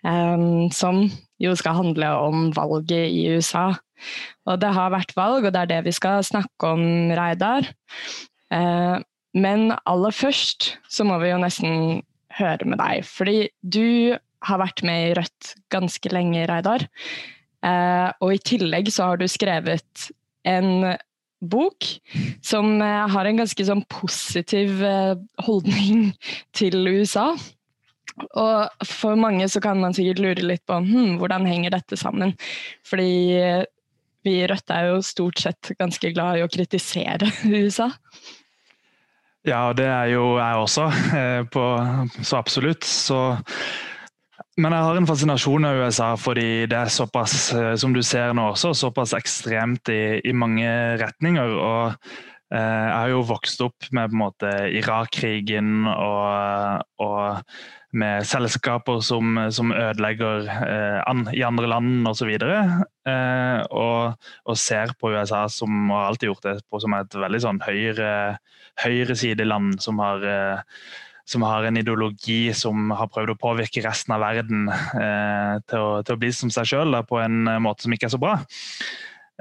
Um, 0.00 0.70
som 0.72 1.02
jo 1.44 1.52
skal 1.60 1.76
handle 1.76 2.08
om 2.24 2.46
valget 2.56 3.12
i 3.12 3.26
USA. 3.34 3.66
Og 4.48 4.62
det 4.64 4.72
har 4.72 4.94
vært 4.96 5.12
valg, 5.18 5.44
og 5.44 5.52
det 5.52 5.60
er 5.60 5.70
det 5.74 5.82
vi 5.90 5.94
skal 5.98 6.24
snakke 6.24 6.72
om, 6.72 7.12
Reidar. 7.18 7.68
Uh, 8.48 8.96
men 9.36 9.74
aller 9.84 10.16
først 10.16 10.72
så 10.88 11.04
må 11.04 11.20
vi 11.20 11.34
jo 11.34 11.42
nesten 11.44 12.00
høre 12.40 12.64
med 12.64 12.80
deg, 12.80 13.04
fordi 13.04 13.38
du 13.60 14.16
har 14.48 14.64
vært 14.64 14.80
med 14.88 15.10
i 15.10 15.14
Rødt 15.20 15.54
ganske 15.74 16.16
lenge, 16.16 16.48
Reidar. 16.48 16.88
Uh, 17.62 18.10
og 18.24 18.34
i 18.34 18.42
tillegg 18.42 18.90
så 18.90 19.12
har 19.12 19.20
du 19.20 19.28
skrevet 19.30 20.10
en 20.48 20.96
bok 21.42 21.86
som 22.42 22.82
eh, 22.82 23.08
har 23.10 23.26
en 23.26 23.42
ganske 23.42 23.66
sånn 23.66 23.82
positiv 23.90 24.82
eh, 24.86 25.18
holdning 25.46 26.12
til 26.58 26.78
USA. 26.88 27.32
Og 28.36 28.84
for 28.86 29.16
mange 29.18 29.46
så 29.48 29.62
kan 29.64 29.80
man 29.80 29.96
sikkert 29.96 30.20
lure 30.22 30.44
litt 30.44 30.64
på 30.68 30.76
hm, 30.84 31.16
hvordan 31.20 31.48
henger 31.48 31.74
dette 31.74 31.98
sammen. 31.98 32.36
Fordi 32.86 33.14
eh, 33.38 33.64
vi 34.22 34.38
i 34.38 34.46
Rødt 34.46 34.70
er 34.70 34.92
jo 34.92 35.00
stort 35.02 35.42
sett 35.42 35.72
ganske 35.80 36.12
glad 36.14 36.38
i 36.38 36.46
å 36.46 36.52
kritisere 36.52 37.30
USA. 37.58 37.90
Ja, 39.42 39.72
det 39.74 39.88
er 39.90 40.12
jo 40.12 40.36
jeg 40.38 40.58
også, 40.62 40.84
på, 41.50 41.62
så 42.22 42.36
absolutt. 42.38 42.86
Så 42.86 43.16
men 44.60 44.74
jeg 44.74 44.84
har 44.84 44.98
en 44.98 45.08
fascinasjon 45.08 45.64
av 45.64 45.78
USA 45.80 46.10
fordi 46.20 46.66
det 46.68 46.76
er 46.76 46.92
såpass, 46.92 47.52
eh, 47.56 47.72
som 47.80 47.94
du 47.96 48.02
ser 48.04 48.34
nå 48.36 48.50
også, 48.50 48.74
såpass 48.76 49.14
ekstremt 49.16 49.88
i, 49.92 50.20
i 50.28 50.34
mange 50.36 50.68
retninger. 51.00 51.54
og 51.56 51.94
eh, 52.52 52.58
Jeg 52.60 52.96
har 52.98 53.12
jo 53.14 53.22
vokst 53.30 53.62
opp 53.64 53.88
med 53.96 54.10
på 54.10 54.18
en 54.18 54.24
måte 54.26 54.50
Irak-krigen 54.76 55.86
og, 55.88 56.84
og, 57.00 57.54
med 57.92 58.24
selskaper 58.24 59.02
som, 59.04 59.36
som 59.52 59.68
ødelegger 59.76 60.46
eh, 60.48 61.00
an, 61.04 61.26
i 61.32 61.42
andre 61.44 61.68
land 61.68 62.08
osv. 62.08 62.30
Eh, 62.32 63.58
og, 63.68 64.28
og 64.48 64.60
ser 64.60 64.94
på 64.96 65.12
USA 65.12 65.42
som 65.52 65.90
og 65.90 65.96
har 65.98 66.10
alltid 66.10 66.30
gjort 66.30 66.46
det 66.48 66.54
på 66.72 66.80
som 66.80 66.96
et 66.96 67.16
veldig 67.24 67.40
sånn 67.44 67.60
høyre, 67.64 68.12
høyresideland 68.80 69.76
som 69.84 70.00
har 70.00 70.24
eh, 70.24 70.80
som 71.32 71.44
har 71.46 71.64
en 71.64 71.80
ideologi 71.80 72.52
som 72.56 72.92
har 72.94 73.10
prøvd 73.12 73.34
å 73.34 73.40
påvirke 73.40 73.84
resten 73.84 74.14
av 74.16 74.22
verden 74.24 74.68
eh, 74.68 75.56
til, 75.64 75.78
å, 75.80 76.02
til, 76.04 76.16
å, 76.16 76.20
bli 76.20 76.32
som 76.36 76.52
seg 76.52 76.68
sjøl 76.74 77.00
på 77.08 77.22
en 77.22 77.48
måte 77.64 77.86
som 77.86 77.96
ikke 77.96 78.10
er 78.10 78.14
så 78.14 78.20
bra. 78.22 78.36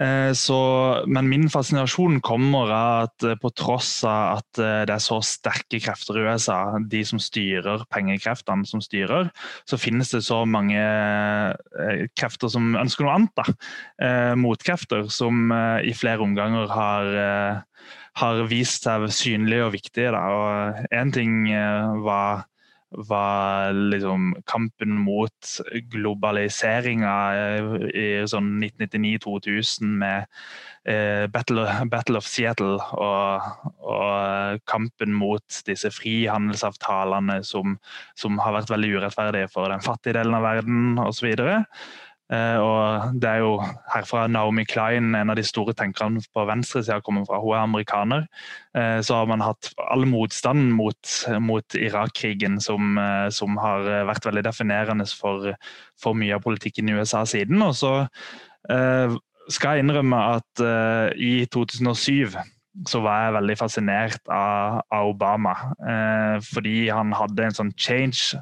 Eh, 0.01 0.31
så, 0.33 0.57
men 1.05 1.29
min 1.29 1.47
fascinasjon 1.51 2.21
kommer 2.25 2.71
av 2.73 3.03
at 3.05 3.25
eh, 3.27 3.37
på 3.37 3.51
tross 3.53 3.89
av 4.07 4.39
at 4.39 4.61
eh, 4.61 4.81
det 4.89 4.95
er 4.95 5.03
så 5.03 5.19
sterke 5.25 5.81
krefter 5.83 6.17
i 6.17 6.23
USA, 6.25 6.57
de 6.89 7.03
som 7.05 7.21
styrer 7.21 7.83
pengekreftene 7.93 8.65
som 8.67 8.81
styrer, 8.81 9.29
så 9.69 9.79
finnes 9.81 10.13
det 10.13 10.23
så 10.25 10.41
mange 10.49 10.81
krefter 12.17 12.49
som 12.51 12.73
ønsker 12.79 13.05
noe 13.05 13.17
annet. 13.19 13.33
da. 13.37 14.35
Motkrefter 14.39 15.07
som 15.13 15.51
i 15.83 15.93
flere 15.97 16.23
omganger 16.23 16.71
har, 16.71 17.09
har 18.21 18.41
vist 18.49 18.87
seg 18.87 19.07
synlige 19.13 19.67
og 19.67 19.75
viktige. 19.75 20.13
Da. 20.15 20.21
Og 20.31 20.87
en 20.97 21.13
ting 21.15 21.35
var 22.05 22.45
var 22.91 23.71
liksom 23.73 24.35
kampen 24.45 24.97
mot 24.99 25.53
globaliseringa 25.93 27.13
i 27.87 28.07
sånn 28.27 28.49
1999-2000 28.59 29.93
med 30.01 30.27
eh, 30.83 31.27
Battle, 31.31 31.65
Battle, 31.91 32.19
of 32.19 32.27
Seattle 32.27 32.75
og, 32.99 33.47
og, 33.79 34.61
kampen 34.69 35.15
mot 35.15 35.61
disse 35.67 35.91
frihandelsavtalene 35.95 37.39
som, 37.47 37.77
som, 38.19 38.39
har 38.43 38.59
vært 38.59 38.73
veldig 38.73 38.93
urettferdige 38.97 39.51
for 39.53 39.71
den 39.71 39.83
fattige 39.85 40.19
delen 40.19 40.35
av 40.37 40.47
verden 40.49 40.99
osv. 41.05 41.31
Eh, 42.31 42.57
og 42.63 43.17
det 43.19 43.27
er 43.27 43.41
jo 43.43 43.55
herfra 43.91 44.23
Naomi 44.31 44.63
Klein, 44.69 45.11
en 45.17 45.33
av 45.33 45.35
de 45.35 45.43
store 45.43 45.75
tenkerne 45.77 46.21
på 46.31 46.45
venstresida, 46.47 47.01
kommer 47.03 47.25
fra. 47.27 47.41
Hun 47.43 47.57
er 47.57 47.65
amerikaner. 47.65 48.27
Eh, 48.77 48.99
så 49.03 49.19
har 49.19 49.27
man 49.27 49.43
hatt 49.43 49.71
all 49.91 50.07
motstand 50.07 50.71
mot, 50.77 51.15
mot 51.43 51.75
Irak-krigen, 51.75 52.61
som, 52.63 52.95
eh, 52.97 53.27
som, 53.35 53.59
har 53.61 53.83
vært 54.07 54.25
veldig 54.29 54.45
definerende 54.47 55.05
for, 55.11 55.51
for, 55.99 56.15
mye 56.15 56.37
av 56.37 56.45
politikken 56.45 56.89
i 56.89 56.95
USA 56.95 57.25
siden. 57.27 57.61
Og 57.65 57.75
så 57.75 58.07
skal 59.51 59.75
jeg 59.75 59.83
innrømme 59.83 60.17
at 60.37 60.61
i 61.17 61.45
2007 61.51 62.37
så 62.87 63.01
var 63.03 63.25
jeg 63.25 63.35
veldig 63.35 63.55
fascinert 63.59 64.21
av, 64.31 64.79
av 64.93 65.09
Obama. 65.11 65.55
Fordi 66.45 66.75
han 66.93 67.11
hadde 67.17 67.47
en 67.47 67.57
sånn 67.57 67.73
change 67.75 68.39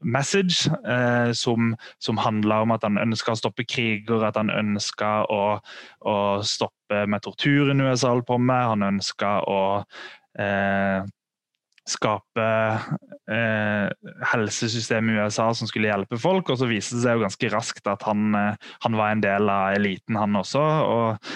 message 0.00 0.68
uh, 0.88 1.32
som, 1.32 1.74
som 1.98 2.20
handla 2.20 2.62
om 2.64 2.74
at 2.74 2.86
han 2.86 3.00
ønska 3.00 3.34
å 3.34 3.40
stoppe 3.40 3.66
kriger, 3.68 4.24
at 4.24 4.38
han 4.40 4.52
ønska 4.52 5.24
å, 5.30 5.42
å, 6.04 6.16
stoppe 6.44 7.04
med 7.10 7.24
torturen 7.24 7.82
USA 7.84 8.14
holdt 8.14 8.28
på 8.28 8.38
med. 8.38 8.70
Han 8.72 8.86
ønska 8.94 9.36
å 9.48 9.60
uh, 9.82 11.04
skape 11.88 12.46
eh, 13.30 13.88
helsesystemet 14.32 15.14
i 15.14 15.26
USA 15.26 15.50
som 15.56 15.68
skulle 15.68 15.90
hjelpe 15.90 16.20
folk. 16.20 16.48
Og 16.52 16.60
så 16.60 16.70
viste 16.70 16.96
det 16.96 17.04
seg 17.04 17.18
jo 17.18 17.26
ganske 17.26 17.52
raskt 17.52 17.90
at 17.90 18.06
han, 18.08 18.32
han 18.34 18.98
var 18.98 19.12
en 19.12 19.24
del 19.24 19.52
av 19.52 19.76
eliten, 19.76 20.18
han 20.20 20.40
også. 20.40 20.64
og 20.64 21.30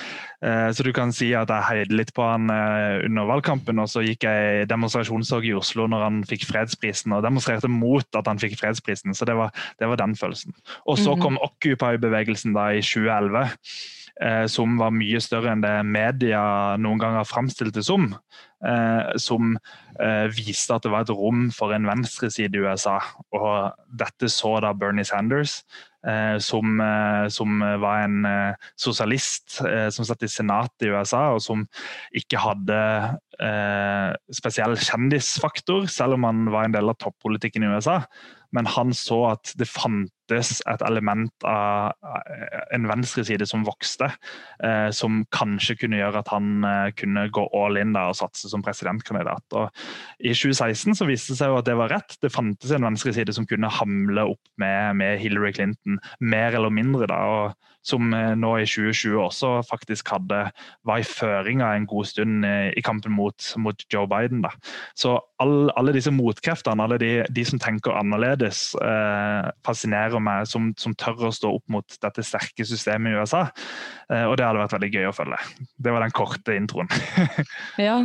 Eh, 0.45 0.71
så 0.71 0.85
du 0.87 0.93
kan 0.95 1.11
si 1.15 1.33
at 1.35 1.51
jeg 1.51 1.67
heide 1.67 1.97
litt 1.99 2.13
på 2.15 2.23
han 2.23 2.47
eh, 2.53 3.03
under 3.09 3.27
valgkampen, 3.27 3.81
og 3.83 3.91
så 3.91 4.05
gikk 4.07 4.27
jeg 4.29 4.63
i 4.63 4.67
demonstrasjonstog 4.71 5.47
i 5.49 5.55
Oslo 5.59 5.89
når 5.91 6.05
han 6.07 6.21
fikk 6.31 6.47
fredsprisen, 6.47 7.15
og 7.17 7.25
demonstrerte 7.27 7.71
mot 7.73 8.19
at 8.19 8.31
han 8.31 8.39
fikk 8.43 8.59
fredsprisen. 8.61 9.17
Så 9.19 9.27
det 9.29 9.35
var, 9.39 9.55
det 9.83 9.91
var 9.91 10.01
den 10.01 10.15
følelsen. 10.19 10.55
Og 10.87 11.01
så 11.01 11.17
mhm. 11.17 11.25
kom 11.25 11.41
Occupy-bevegelsen 11.49 12.55
da 12.57 12.71
i 12.77 12.85
2011. 12.85 13.57
Eh, 14.19 14.45
som 14.51 14.79
var 14.81 14.91
mye 14.91 15.21
større 15.23 15.53
enn 15.53 15.63
det 15.63 15.77
media 15.87 16.41
noen 16.83 16.99
gang 16.99 17.15
har 17.15 17.29
framstilt 17.29 17.77
det 17.77 17.85
som. 17.87 18.11
Som 19.23 19.53
viste 20.35 20.75
at 20.75 20.83
det 20.83 20.91
var 20.91 21.05
et 21.05 21.13
rom 21.15 21.45
for 21.55 21.71
en 21.71 21.87
venstreside 21.87 22.59
i 22.59 22.63
USA. 22.67 22.97
Og 23.31 23.77
dette 24.01 24.27
så 24.35 24.57
da 24.65 24.73
Bernie 24.75 25.07
Sanders. 25.07 25.61
Eh, 26.07 26.39
som, 26.39 26.81
eh, 26.81 27.29
som, 27.29 27.59
var 27.59 28.05
en 28.05 28.25
eh, 28.25 28.55
sosialist 28.79 29.59
som 29.91 30.07
satt 30.07 30.23
i 30.23 30.31
senatet 30.31 30.87
i 30.87 30.93
USA, 30.95 31.33
og 31.35 31.43
som 31.43 31.65
ikke 32.15 32.39
hadde 32.39 32.79
spesiell 34.35 34.75
kjendisfaktor, 34.83 35.87
selv 35.87 36.17
om 36.17 36.25
han 36.27 36.49
var 36.51 36.67
en 36.67 36.75
del 36.75 36.91
av 36.91 36.97
toppolitikken 36.99 37.63
i 37.63 37.71
USA. 37.71 38.01
Men 38.57 38.69
han 38.71 38.95
så 38.97 39.19
at 39.35 39.51
det 39.61 39.69
fantes 39.69 40.53
et 40.71 40.83
element 40.87 41.45
av 41.47 41.93
en 42.75 42.89
venstreside 42.89 43.45
som 43.49 43.67
vokste, 43.67 44.09
eh, 44.65 44.89
som 44.95 45.21
kanskje 45.35 45.77
kunne 45.83 46.01
gjøre 46.01 46.23
at 46.23 46.33
han 46.33 46.65
eh, 46.65 46.89
kunne 46.97 47.27
gå 47.35 47.45
all 47.57 47.77
in 47.81 47.93
der 47.97 48.13
og 48.13 48.17
satse 48.17 48.49
som 48.49 48.65
presidentkandidat. 48.65 49.45
Og 49.59 49.69
I 50.21 50.33
2016 50.33 50.97
så 50.97 51.09
viste 51.09 51.35
det 51.35 51.43
seg 51.43 51.53
jo 51.53 51.61
at 51.61 51.69
det 51.69 51.77
var 51.79 51.93
rett. 51.93 52.17
Det 52.23 52.33
fantes 52.33 52.73
en 52.73 52.89
venstreside 52.89 53.37
som 53.37 53.49
kunne 53.49 53.73
hamle 53.81 54.31
opp 54.33 54.53
med, 54.61 54.97
med 55.03 55.21
Hillary 55.21 55.53
Clinton, 55.59 56.01
mer 56.21 56.57
eller 56.57 56.73
mindre. 56.73 57.11
da, 57.11 57.21
og 57.29 57.69
som 57.89 58.13
eh, 58.15 58.35
nå 58.39 58.53
i 58.61 58.67
2020 58.69 59.17
også 59.23 59.53
faktisk 59.69 60.13
hadde, 60.15 60.43
var 60.87 61.01
i 61.01 61.07
føringa 61.07 61.71
en 61.75 61.87
god 61.89 62.09
stund 62.11 62.47
eh, 62.47 62.71
i 62.77 62.85
kampen 62.85 63.15
mot, 63.17 63.37
mot 63.61 63.85
Joe 63.93 64.09
Biden. 64.11 64.43
Da. 64.45 64.53
Så 64.99 65.17
all, 65.43 65.71
alle 65.79 65.95
disse 65.97 66.13
motkreftene, 66.15 66.85
alle 66.85 66.99
de, 67.01 67.13
de 67.35 67.45
som 67.49 67.61
tenker 67.63 67.97
annerledes, 67.97 68.73
eh, 68.83 69.49
fascinerer 69.67 70.23
meg, 70.23 70.49
som, 70.51 70.73
som, 70.81 70.97
tør 70.99 71.29
å 71.29 71.35
stå 71.35 71.53
opp 71.59 71.65
mot 71.73 71.99
dette 72.03 72.25
sterke 72.27 72.67
systemet 72.69 73.15
i 73.15 73.23
USA. 73.23 73.47
Eh, 74.13 74.25
og 74.27 74.37
det 74.39 74.47
hadde 74.47 74.63
vært 74.63 74.77
veldig 74.77 74.93
gøy 74.95 75.09
å 75.11 75.17
følge. 75.17 75.41
Det 75.79 75.95
var 75.95 76.05
den 76.05 76.17
korte 76.17 76.57
introen. 76.59 76.91
ja. 77.89 78.01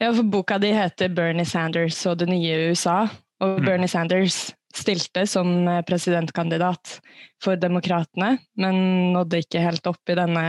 ja, 0.00 0.12
for 0.12 0.24
boka 0.24 0.58
di 0.62 0.72
heter 0.74 1.12
'Bernie 1.12 1.48
Sanders 1.48 2.00
og 2.06 2.20
det 2.22 2.30
nye 2.32 2.68
USA'. 2.70 3.08
Og 3.38 3.60
mm. 3.60 3.66
Bernie 3.66 3.90
Sanders 3.90 4.48
stilte 4.76 5.26
som 5.26 5.68
eh, 5.68 5.82
presidentkandidat 5.86 6.98
for 7.44 7.56
Demokratene, 7.60 8.36
men 8.60 8.80
nådde 9.14 9.42
ikke 9.44 9.64
helt 9.64 9.86
opp 9.90 10.10
i 10.10 10.16
denne, 10.18 10.44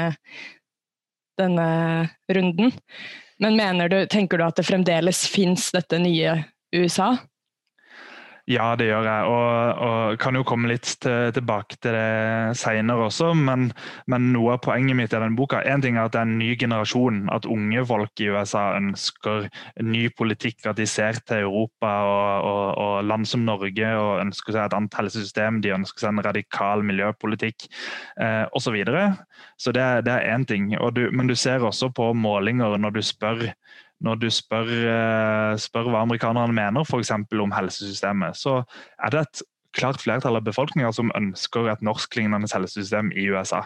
denne 1.40 1.68
runden. 2.32 2.74
Men 3.40 3.90
du, 3.90 4.02
tenker 4.12 4.38
du 4.38 4.44
at 4.44 4.60
det 4.60 4.68
fremdeles 4.68 5.24
fins 5.32 5.70
dette 5.72 6.02
nye 6.02 6.36
USA? 6.76 7.14
Ja, 8.50 8.72
det 8.74 8.88
gjør 8.88 9.06
jeg, 9.06 9.26
og, 9.30 9.82
og 9.86 10.16
kan 10.24 10.34
jo 10.34 10.42
komme 10.48 10.72
litt 10.72 10.88
til, 11.04 11.30
tilbake 11.36 11.76
til 11.84 11.94
det 11.94 12.56
senere 12.58 13.06
også. 13.06 13.28
Men, 13.38 13.68
men, 14.10 14.32
noe 14.34 14.56
av 14.56 14.64
poenget 14.66 14.98
mitt 14.98 15.14
i 15.14 15.20
den 15.22 15.36
boka 15.38 15.60
en 15.70 15.84
ting 15.84 16.00
er 16.00 16.08
at 16.08 16.16
det 16.16 16.24
er 16.24 16.26
en 16.26 16.40
ny 16.42 16.56
generasjon. 16.58 17.20
At 17.30 17.46
unge 17.46 17.84
folk 17.86 18.24
i 18.26 18.32
USA 18.34 18.64
ønsker 18.80 19.46
ny 19.86 20.08
politikk. 20.18 20.66
At 20.66 20.82
de 20.82 20.88
ser 20.90 21.22
til 21.30 21.44
Europa 21.46 21.92
og, 22.10 22.48
og, 22.50 22.64
og 22.82 22.96
land 23.12 23.30
som 23.30 23.46
Norge 23.46 23.92
og 24.00 24.24
ønsker 24.24 24.58
seg 24.58 24.64
et 24.64 24.78
annet 24.80 24.98
helsesystem. 24.98 25.62
De 25.62 25.76
ønsker 25.78 26.08
seg 26.08 26.16
en 26.16 26.26
radikal 26.26 26.82
miljøpolitikk 26.90 27.70
eh, 27.70 28.48
osv. 28.50 28.70
Så, 28.70 28.74
videre. 28.74 29.06
så 29.58 29.72
det, 29.74 29.86
det 30.06 30.14
er 30.14 30.36
én 30.36 30.44
ting. 30.46 30.68
Du, 30.94 31.08
men 31.10 31.30
du 31.30 31.34
ser 31.34 31.64
også 31.66 31.90
på 31.94 32.12
målinger 32.14 32.78
når 32.78 32.98
du 32.98 33.02
spør 33.02 33.48
når 34.06 34.20
du 34.22 34.30
spør, 34.32 34.70
eh, 34.94 35.54
spør 35.60 35.90
hva 35.92 36.04
amerikanerne 36.06 36.56
mener 36.56 36.88
f.eks. 36.88 37.12
om 37.16 37.56
helsesystemet, 37.56 38.38
så 38.40 38.62
er 39.00 39.16
det 39.16 39.26
et 39.26 39.42
klart 39.78 40.02
flertall 40.02 40.40
av 40.40 40.46
befolkninga 40.48 40.92
som 40.96 41.12
ønsker 41.18 41.70
et 41.70 41.82
norsklignende 41.86 42.50
helsesystem 42.50 43.12
i 43.14 43.28
USA. 43.30 43.64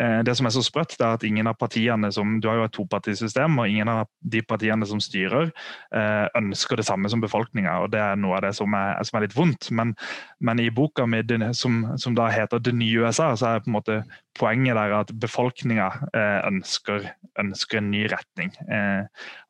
Eh, 0.00 0.20
det 0.24 0.34
som 0.36 0.46
er 0.48 0.54
så 0.54 0.62
sprøtt, 0.64 0.94
er 1.00 1.16
at 1.16 1.24
ingen 1.26 1.48
av 1.50 1.58
partiene 1.60 2.10
som, 2.12 2.38
Du 2.40 2.48
har 2.48 2.56
jo 2.56 2.64
et 2.64 2.72
topartisystem, 2.72 3.58
og 3.58 3.68
ingen 3.68 3.88
av 3.88 4.06
de 4.20 4.42
partiene 4.42 4.86
som 4.86 5.00
styrer, 5.00 5.50
eh, 5.92 6.26
ønsker 6.36 6.76
det 6.76 6.86
samme 6.86 7.08
som 7.10 7.20
befolkninga. 7.20 7.90
Det 7.90 8.00
er 8.00 8.16
noe 8.16 8.36
av 8.36 8.42
det 8.42 8.54
som 8.56 8.74
er, 8.74 9.02
som 9.04 9.18
er 9.18 9.26
litt 9.26 9.36
vondt. 9.36 9.70
Men, 9.70 9.94
men, 10.40 10.60
i 10.60 10.70
boka 10.70 11.06
mi, 11.06 11.22
som, 11.52 11.96
som, 11.96 12.14
da 12.14 12.28
heter 12.28 12.58
'Det 12.58 12.74
nye 12.74 13.00
USA', 13.04 13.36
så 13.36 13.46
er 13.46 13.60
på 13.60 13.68
en 13.68 13.78
måte 13.78 14.04
poenget 14.38 14.76
der 14.76 15.00
at 15.00 15.12
befolkninga 15.20 16.08
eh, 16.14 16.46
ønsker, 16.48 17.10
ønsker, 17.38 17.78
en 17.78 17.90
ny 17.90 18.06
retning. 18.08 18.52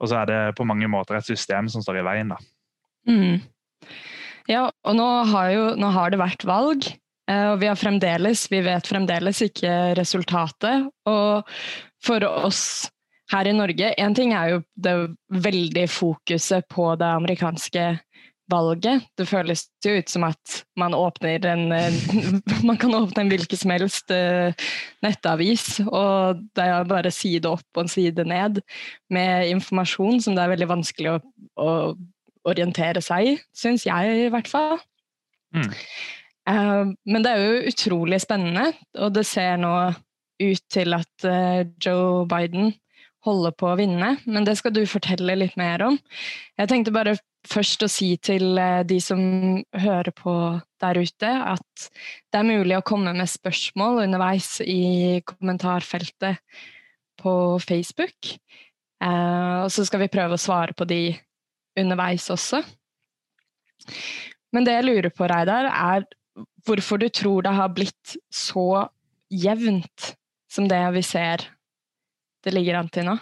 Og 0.01 0.09
så 0.09 0.17
er 0.17 0.27
det 0.27 0.57
på 0.57 0.65
mange 0.65 0.89
måter 0.89 1.17
et 1.17 1.25
system 1.25 1.69
som 1.69 1.83
står 1.83 1.99
i 1.99 2.03
veien. 2.03 2.29
da. 2.29 2.37
Mm. 3.07 3.41
Ja, 4.51 4.67
og 4.67 4.97
nå 4.99 5.07
har, 5.31 5.53
jo, 5.55 5.67
nå 5.79 5.93
har 5.95 6.11
det 6.11 6.19
vært 6.21 6.47
valg. 6.49 6.89
Eh, 7.31 7.47
og 7.53 7.61
vi, 7.63 7.71
vi 7.71 8.63
vet 8.67 8.91
fremdeles 8.91 9.45
ikke 9.47 9.75
resultatet. 9.99 10.89
Og 11.09 11.47
for 12.03 12.27
oss 12.27 12.65
her 13.31 13.47
i 13.47 13.55
Norge 13.55 13.93
Én 13.95 14.15
ting 14.17 14.33
er 14.35 14.57
jo 14.57 14.63
det 14.75 14.95
veldig 15.31 15.87
fokuset 15.93 16.67
på 16.73 16.89
det 16.99 17.07
amerikanske 17.21 17.85
valget. 18.51 19.05
Det 19.15 19.29
føles 19.31 19.69
jo 19.87 19.93
ut 20.01 20.11
som 20.11 20.25
at 20.27 20.61
man 20.81 20.97
åpner 20.99 21.47
en 21.47 21.69
Man 22.67 22.79
kan 22.81 22.97
åpne 22.97 23.23
en 23.23 23.31
hvilken 23.31 23.61
som 23.61 23.71
helst 23.71 24.11
eh, 24.11 24.51
nettavis, 25.07 25.79
og 25.87 26.43
det 26.59 26.67
er 26.67 26.89
bare 26.91 27.15
side 27.15 27.47
opp 27.47 27.79
og 27.79 27.93
side 27.93 28.27
ned 28.27 28.59
med 29.15 29.53
informasjon 29.55 30.19
som 30.25 30.35
det 30.35 30.43
er 30.43 30.57
veldig 30.57 30.73
vanskelig 30.75 31.15
å, 31.15 31.21
å 31.63 31.71
orientere 32.49 33.03
seg 33.05 33.35
i, 33.35 33.37
syns 33.57 33.85
jeg 33.89 34.25
i 34.27 34.31
hvert 34.33 34.49
fall. 34.51 34.79
Mm. 35.57 35.71
Eh, 36.49 36.93
men 37.13 37.25
det 37.25 37.33
er 37.33 37.43
jo 37.43 37.73
utrolig 37.73 38.21
spennende, 38.23 38.71
og 38.99 39.15
det 39.17 39.27
ser 39.29 39.59
nå 39.61 39.75
ut 40.41 40.63
til 40.73 40.97
at 40.97 41.27
eh, 41.29 41.67
Joe 41.85 42.25
Biden 42.31 42.73
holder 43.27 43.53
på 43.53 43.69
å 43.69 43.77
vinne. 43.77 44.15
Men 44.25 44.47
det 44.49 44.57
skal 44.59 44.73
du 44.75 44.87
fortelle 44.89 45.37
litt 45.37 45.59
mer 45.61 45.85
om. 45.91 45.99
Jeg 46.57 46.71
tenkte 46.71 46.95
bare 46.95 47.19
først 47.49 47.85
å 47.85 47.91
si 47.93 48.15
til 48.25 48.59
eh, 48.61 48.81
de 48.89 49.01
som 49.05 49.21
hører 49.77 50.13
på 50.17 50.35
der 50.81 51.01
ute, 51.01 51.29
at 51.29 51.91
det 52.33 52.41
er 52.41 52.49
mulig 52.49 52.79
å 52.79 52.87
komme 52.87 53.13
med 53.17 53.29
spørsmål 53.29 54.07
underveis 54.07 54.57
i 54.65 55.21
kommentarfeltet 55.29 56.41
på 57.21 57.33
Facebook. 57.61 58.37
Og 59.01 59.69
så 59.73 59.85
skal 59.89 60.03
vi 60.03 60.11
prøve 60.13 60.37
å 60.37 60.41
svare 60.41 60.75
på 60.77 60.85
de 60.89 61.15
underveis 61.79 62.29
også. 62.33 62.63
Men 64.55 64.67
det 64.67 64.75
jeg 64.79 64.89
lurer 64.89 65.13
på, 65.15 65.29
Reidar, 65.31 65.71
er 65.71 66.07
hvorfor 66.67 67.01
du 67.01 67.09
tror 67.09 67.47
det 67.47 67.55
har 67.55 67.73
blitt 67.75 68.17
så 68.35 68.87
jevnt 69.31 70.15
som 70.51 70.67
det 70.71 70.83
vi 70.97 71.03
ser 71.07 71.47
det 72.45 72.55
ligger 72.55 72.81
an 72.81 72.89
til 72.93 73.07
nå? 73.07 73.19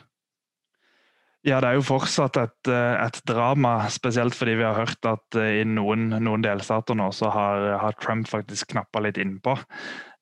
Ja, 1.47 1.61
det 1.63 1.71
er 1.71 1.79
jo 1.79 1.87
fortsatt 1.87 2.37
et, 2.41 2.71
eh, 2.71 2.97
et, 2.99 3.21
drama, 3.29 3.87
spesielt 3.95 4.35
fordi 4.35 4.57
vi 4.59 4.67
har 4.67 4.77
hørt 4.77 5.07
at 5.07 5.39
eh, 5.39 5.61
i 5.61 5.65
noen, 5.65 6.09
noen 6.25 6.45
delstater 6.45 6.99
nå 6.99 7.09
så 7.15 7.31
har, 7.33 7.67
har 7.83 7.97
Trump 8.03 8.29
faktisk 8.29 8.73
knappa 8.75 9.05
litt 9.05 9.21
innpå. 9.23 9.55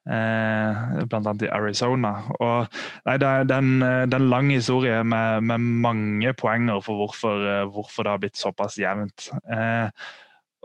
Eh, 0.06 1.02
Bl.a. 1.10 1.32
i 1.42 1.50
Arizona. 1.50 2.12
Og, 2.38 2.78
nei, 3.08 3.16
det, 3.18 3.26
er, 3.26 3.50
en, 3.58 3.72
det 3.80 4.14
er 4.14 4.20
en 4.20 4.30
lang 4.30 4.52
historie 4.54 5.00
med, 5.02 5.42
med 5.50 5.66
mange 5.86 6.34
poenger 6.38 6.80
for 6.84 7.02
hvorfor, 7.02 7.42
eh, 7.42 7.64
hvorfor, 7.74 8.06
det 8.06 8.14
har 8.14 8.22
blitt 8.22 8.40
såpass 8.40 8.78
jevnt. 8.78 9.30
Eh, 9.50 9.90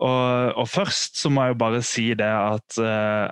og, 0.02 0.54
og, 0.58 0.66
først 0.70 1.20
så 1.22 1.30
må 1.30 1.46
jeg 1.46 1.56
jo 1.56 1.62
bare 1.62 1.84
si 1.86 2.08
det 2.18 2.30
at 2.30 2.80
eh, 2.82 3.28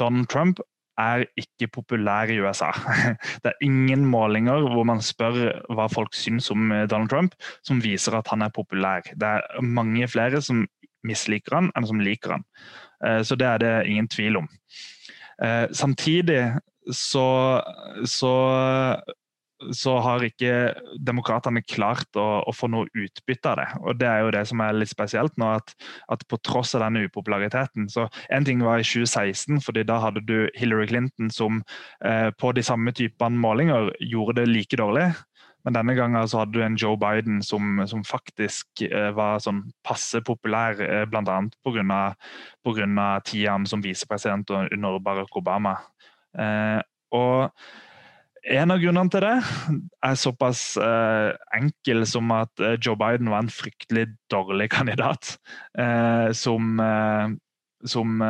Donald 0.00 0.28
Trump 0.32 0.60
er 1.00 1.24
ikke 1.38 1.70
populær 1.72 2.28
i 2.28 2.38
USA. 2.42 2.70
Det 3.42 3.52
er 3.52 3.64
ingen 3.64 4.04
målinger 4.08 4.66
hvor 4.68 4.84
man 4.88 5.00
spør 5.04 5.38
hva 5.72 5.88
folk 5.92 6.16
syns 6.16 6.50
om 6.52 6.72
eh, 6.74 6.86
Donald 6.90 7.12
Trump, 7.12 7.36
som 7.66 7.80
viser 7.84 8.18
at 8.18 8.28
han 8.32 8.44
er 8.44 8.52
populær. 8.54 9.04
Det 9.14 9.32
er 9.38 9.64
mange 9.64 10.08
flere 10.12 10.42
som 10.44 10.66
misliker 11.06 11.56
han 11.56 11.70
enn 11.76 11.88
som 11.88 12.02
liker 12.04 12.36
han. 12.36 12.46
Eh, 13.06 13.20
så 13.24 13.38
det 13.40 13.48
er 13.48 13.62
det 13.64 13.74
ingen 13.88 14.10
tvil 14.12 14.42
om. 14.42 14.50
Eh, 15.44 15.66
samtidig 15.72 16.42
så, 16.92 17.26
så 18.04 18.34
så 19.76 19.96
har 20.00 20.24
ikke 20.24 20.72
demokratene 21.04 21.62
klart 21.68 22.16
å, 22.18 22.42
å, 22.48 22.52
få 22.56 22.70
noe 22.72 22.88
utbytte 22.96 23.50
av 23.52 23.58
det. 23.60 23.66
Og 23.84 23.98
Det 24.00 24.08
er 24.08 24.22
jo 24.24 24.32
det 24.34 24.44
som 24.48 24.62
er 24.64 24.76
litt 24.76 24.92
spesielt 24.92 25.36
nå, 25.40 25.50
at, 25.60 25.74
at 26.12 26.24
på 26.30 26.38
tross 26.46 26.74
av 26.78 26.84
denne 26.86 27.04
upopulariteten 27.08 27.88
så 27.92 28.08
En 28.32 28.46
ting 28.46 28.62
var 28.64 28.80
i 28.80 28.86
2016, 28.86 29.60
fordi 29.64 29.84
da 29.86 29.98
hadde 30.02 30.24
du 30.26 30.48
Hillary 30.58 30.88
Clinton 30.90 31.30
som 31.34 31.62
eh, 32.04 32.30
på 32.32 32.54
de 32.56 32.64
samme 32.64 32.94
typene 32.96 33.40
målinger 33.40 33.92
gjorde 34.00 34.40
det 34.40 34.48
like 34.50 34.80
dårlig. 34.80 35.10
Men 35.64 35.76
denne 35.76 35.94
gangen 35.96 36.28
så 36.28 36.42
hadde 36.42 36.56
du 36.56 36.62
en 36.64 36.78
Joe 36.80 36.96
Biden 37.00 37.42
som, 37.44 37.82
som 37.90 38.04
faktisk 38.06 38.84
eh, 38.86 39.10
var 39.16 39.42
sånn 39.44 39.66
passe 39.86 40.22
populær, 40.24 40.80
eh, 40.80 41.04
bl.a. 41.10 41.36
pga. 41.66 43.10
tida 43.26 43.58
som 43.68 43.84
visepresident 43.84 44.50
under 44.50 44.98
Barack 45.04 45.36
Obama. 45.36 45.76
Eh, 46.38 46.80
og 47.12 47.50
en 48.50 48.72
av 48.72 48.80
grunnene 48.80 49.12
til 49.12 49.20
det 49.20 49.34
er 50.06 50.14
såpass 50.16 50.62
eh, 50.80 51.32
enkel 51.58 52.06
som 52.08 52.30
at 52.32 52.62
uh, 52.62 52.72
Joe 52.80 52.96
Biden 52.96 53.28
var 53.28 53.44
en 53.44 53.52
fryktelig 53.52 54.06
dårlig 54.32 54.70
kandidat. 54.72 55.34
Uh, 55.76 56.32
som, 56.32 56.80
som 57.84 58.22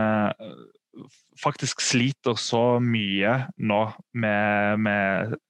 faktisk 1.38 1.84
sliter 1.84 2.34
så 2.34 2.80
mye 2.82 3.36
nå 3.62 3.84
med, 4.18 4.82
med 4.82 5.38
Eh, 5.38 5.49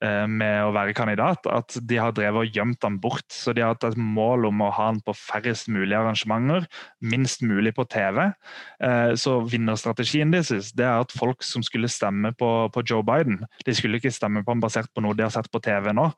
med 0.00 0.64
å 0.64 0.72
være 0.72 0.94
kandidat, 0.96 1.44
at 1.44 1.74
de 1.84 1.98
har 2.00 2.14
drevet 2.16 2.46
og 2.46 2.56
gjemt 2.56 2.84
han 2.86 2.96
bort. 3.02 3.26
Så 3.34 3.52
de 3.52 3.60
har 3.60 3.74
hatt 3.74 3.84
et 3.84 3.98
mål 4.00 4.46
om 4.48 4.62
å 4.64 4.70
ha 4.72 4.86
han 4.88 5.00
på 5.04 5.12
færrest 5.16 5.68
mulig 5.72 5.96
arrangementer, 5.96 6.64
minst 7.04 7.44
mulig 7.44 7.74
på 7.76 7.84
TV. 7.90 8.22
Eh, 8.80 9.12
så 9.20 9.36
vinnerstrategien 9.44 10.32
deres 10.32 10.70
det 10.76 10.86
er 10.86 11.04
at 11.04 11.12
folk 11.16 11.44
som 11.46 11.64
skulle 11.66 11.90
stemme 11.92 12.32
på, 12.38 12.50
på, 12.72 12.84
Joe 12.86 13.04
Biden, 13.06 13.42
de 13.66 13.76
skulle 13.76 14.00
ikke 14.00 14.12
stemme 14.14 14.44
på 14.44 14.54
han 14.54 14.62
basert 14.62 14.90
på 14.94 15.04
noe 15.04 15.16
de 15.16 15.26
har 15.26 15.34
sett 15.34 15.50
på 15.52 15.62
TV 15.64 15.92
nå. 15.96 16.08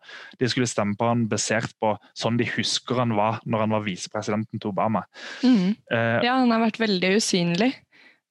De 0.40 0.50
skulle 0.50 0.70
stemme 0.70 0.96
på 0.98 1.08
han 1.08 1.26
basert 1.30 1.74
på 1.82 1.94
sånn 2.18 2.38
de 2.40 2.48
husker 2.54 3.02
han 3.02 3.16
var 3.18 3.40
når 3.44 3.66
han 3.66 3.76
var 3.76 3.86
visepresidenten 3.86 4.62
til 4.62 4.72
Obama. 4.72 5.04
Mm. 5.42 5.74
Uh, 5.90 6.20
ja, 6.22 6.38
han 6.38 6.52
har 6.54 6.62
vært 6.68 6.80
veldig 6.82 7.16
usynlig. 7.18 7.72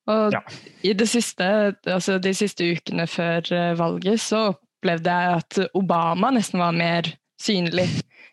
Og 0.09 0.33
ja. 0.33 0.41
i 0.87 0.95
det 0.97 1.05
siste, 1.11 1.45
altså 1.85 2.17
de 2.21 2.33
siste 2.35 2.65
ukene 2.73 3.05
før 3.07 3.45
valget 3.77 4.23
så 4.23 4.47
opplevde 4.81 5.13
jeg 5.13 5.41
at 5.43 5.61
Obama 5.77 6.33
nesten 6.33 6.61
var 6.61 6.73
mer 6.73 7.13
synlig 7.41 7.87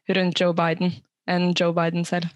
rundt 0.09 0.41
Joe 0.41 0.57
Biden 0.57 0.97
enn 1.29 1.53
Joe 1.53 1.75
Biden 1.77 2.09
selv. 2.09 2.33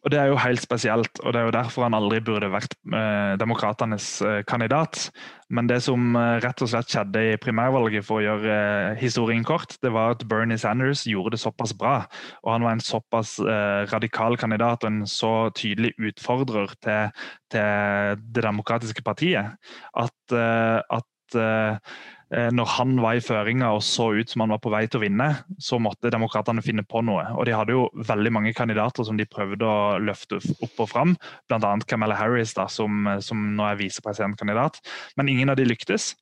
Og 0.00 0.10
Det 0.10 0.16
er 0.16 0.30
jo 0.30 0.36
helt 0.40 0.62
spesielt, 0.62 1.18
og 1.20 1.34
det 1.34 1.40
er 1.40 1.44
jo 1.44 1.52
derfor 1.52 1.82
han 1.84 1.92
aldri 1.92 2.22
burde 2.24 2.48
vært 2.48 2.72
eh, 2.72 3.34
demokratenes 3.36 4.22
eh, 4.24 4.38
kandidat. 4.48 5.10
Men 5.52 5.68
det 5.68 5.82
som 5.84 6.14
eh, 6.16 6.38
rett 6.40 6.62
og 6.64 6.70
slett 6.72 6.88
skjedde 6.88 7.24
i 7.34 7.34
primærvalget, 7.36 8.06
for 8.06 8.16
å 8.16 8.24
gjøre 8.24 8.54
eh, 8.54 8.94
historien 9.02 9.44
kort, 9.44 9.76
det 9.84 9.92
var 9.92 10.14
at 10.14 10.24
Bernie 10.24 10.56
Sanders 10.56 11.04
gjorde 11.04 11.34
det 11.34 11.42
såpass 11.42 11.74
bra, 11.76 11.98
og 12.40 12.52
han 12.54 12.64
var 12.64 12.78
en 12.78 12.80
såpass 12.80 13.34
eh, 13.44 13.82
radikal 13.92 14.40
kandidat 14.40 14.86
og 14.86 14.88
en 14.88 15.02
så 15.04 15.34
tydelig 15.52 15.92
utfordrer 16.00 16.72
til, 16.80 17.20
til 17.52 18.24
det 18.24 18.46
demokratiske 18.48 19.04
partiet, 19.04 19.52
at, 20.00 20.16
eh, 20.32 20.80
at 20.96 21.84
når 22.30 22.68
han 22.76 22.92
var 23.02 23.16
i 23.18 23.22
føringa 23.24 23.72
og 23.74 23.80
så 23.82 24.04
ut 24.14 24.30
som 24.30 24.44
han 24.44 24.52
var 24.54 24.60
på 24.62 24.70
vei 24.70 24.84
til 24.86 25.00
å 25.00 25.02
vinne, 25.02 25.26
så 25.58 25.80
måtte 25.82 26.12
demokratene 26.14 26.62
finne 26.62 26.84
på 26.86 27.02
noe. 27.02 27.24
Og 27.34 27.48
de 27.48 27.56
hadde 27.56 27.74
jo 27.74 27.88
veldig 28.06 28.32
mange 28.36 28.52
kandidater 28.54 29.06
som 29.06 29.18
de 29.18 29.26
prøvde 29.26 29.66
å 29.66 29.98
løfte 29.98 30.38
opp 30.38 30.84
og 30.84 30.90
fram, 30.92 31.16
bl.a. 31.50 31.72
Camilla 31.90 32.14
Harris, 32.20 32.54
da, 32.54 32.68
som, 32.70 33.08
som 33.24 33.48
nå 33.56 33.66
er 33.66 33.80
visepresidentkandidat. 33.82 34.78
Men 35.18 35.32
ingen 35.32 35.50
av 35.50 35.58
de 35.58 35.66
lyktes. 35.66 36.12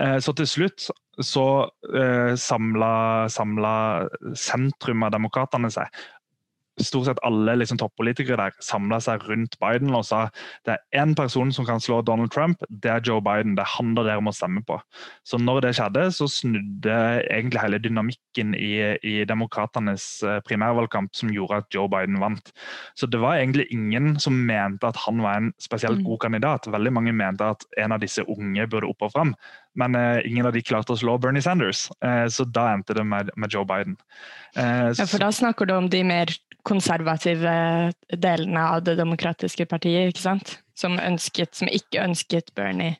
Eh, 0.00 0.18
så 0.24 0.32
til 0.36 0.48
slutt 0.48 0.88
så 1.24 1.46
eh, 1.96 2.34
samla 2.36 3.68
sentrum 4.36 5.06
av 5.06 5.14
demokratene 5.14 5.70
seg 5.72 5.88
stort 6.82 7.08
sett 7.08 7.20
alle 7.26 7.56
liksom, 7.60 7.78
toppolitikere 7.80 8.38
der 8.40 8.56
samla 8.64 8.98
seg 9.02 9.24
rundt 9.28 9.56
Biden 9.62 9.94
og 9.96 10.04
sa 10.08 10.26
det 10.66 10.76
er 10.76 11.02
én 11.02 11.14
person 11.16 11.52
som 11.54 11.66
kan 11.68 11.80
slå 11.82 12.02
Donald 12.04 12.32
Trump, 12.34 12.62
det 12.68 12.90
er 12.92 13.04
Joe 13.04 13.22
Biden. 13.24 13.54
Det 13.56 13.64
er 13.64 13.72
han 13.76 13.94
dere 13.96 14.20
må 14.24 14.32
stemme 14.34 14.62
på. 14.66 14.78
Så 15.26 15.40
når 15.40 15.62
det 15.64 15.74
skjedde, 15.78 16.06
så 16.14 16.28
snudde 16.30 16.96
egentlig 17.24 17.62
hele 17.62 17.80
dynamikken 17.82 18.54
i, 18.58 18.72
i 19.00 19.16
demokratenes 19.28 20.06
eh, 20.26 20.40
primærvalgkamp 20.46 21.14
som 21.16 21.32
gjorde 21.32 21.62
at 21.62 21.70
Joe 21.74 21.88
Biden 21.92 22.20
vant. 22.22 22.52
Så 22.98 23.08
det 23.10 23.20
var 23.22 23.40
egentlig 23.40 23.68
ingen 23.74 24.16
som 24.22 24.36
mente 24.46 24.88
at 24.88 24.98
han 25.06 25.22
var 25.24 25.40
en 25.40 25.52
spesielt 25.62 26.02
mm. 26.02 26.06
god 26.08 26.22
kandidat. 26.26 26.70
Veldig 26.72 26.92
mange 26.92 27.14
mente 27.16 27.52
at 27.56 27.66
en 27.80 27.96
av 27.96 28.02
disse 28.02 28.24
unge 28.26 28.68
burde 28.70 28.90
opp 28.90 29.08
og 29.08 29.14
fram. 29.16 29.36
Men 29.76 29.96
uh, 29.98 30.18
ingen 30.24 30.48
av 30.48 30.54
de 30.56 30.64
klarte 30.64 30.94
å 30.94 30.98
slå 31.00 31.18
Bernie 31.20 31.44
Sanders, 31.44 31.86
uh, 32.04 32.26
så 32.32 32.46
da 32.48 32.70
endte 32.72 32.96
det 32.96 33.04
med, 33.04 33.30
med 33.36 33.52
Joe 33.52 33.66
Biden. 33.68 33.98
Uh, 34.56 34.92
ja, 34.96 35.04
For 35.04 35.20
da 35.22 35.30
snakker 35.34 35.68
du 35.68 35.76
om 35.76 35.90
de 35.92 36.02
mer 36.06 36.32
konservative 36.66 37.52
delene 38.10 38.62
av 38.74 38.82
Det 38.86 38.96
demokratiske 38.98 39.68
partiet, 39.70 40.10
ikke 40.10 40.24
sant? 40.24 40.56
Som, 40.76 40.98
ønsket, 41.00 41.54
som 41.56 41.70
ikke 41.72 42.02
ønsket 42.02 42.50
Bernie. 42.58 42.98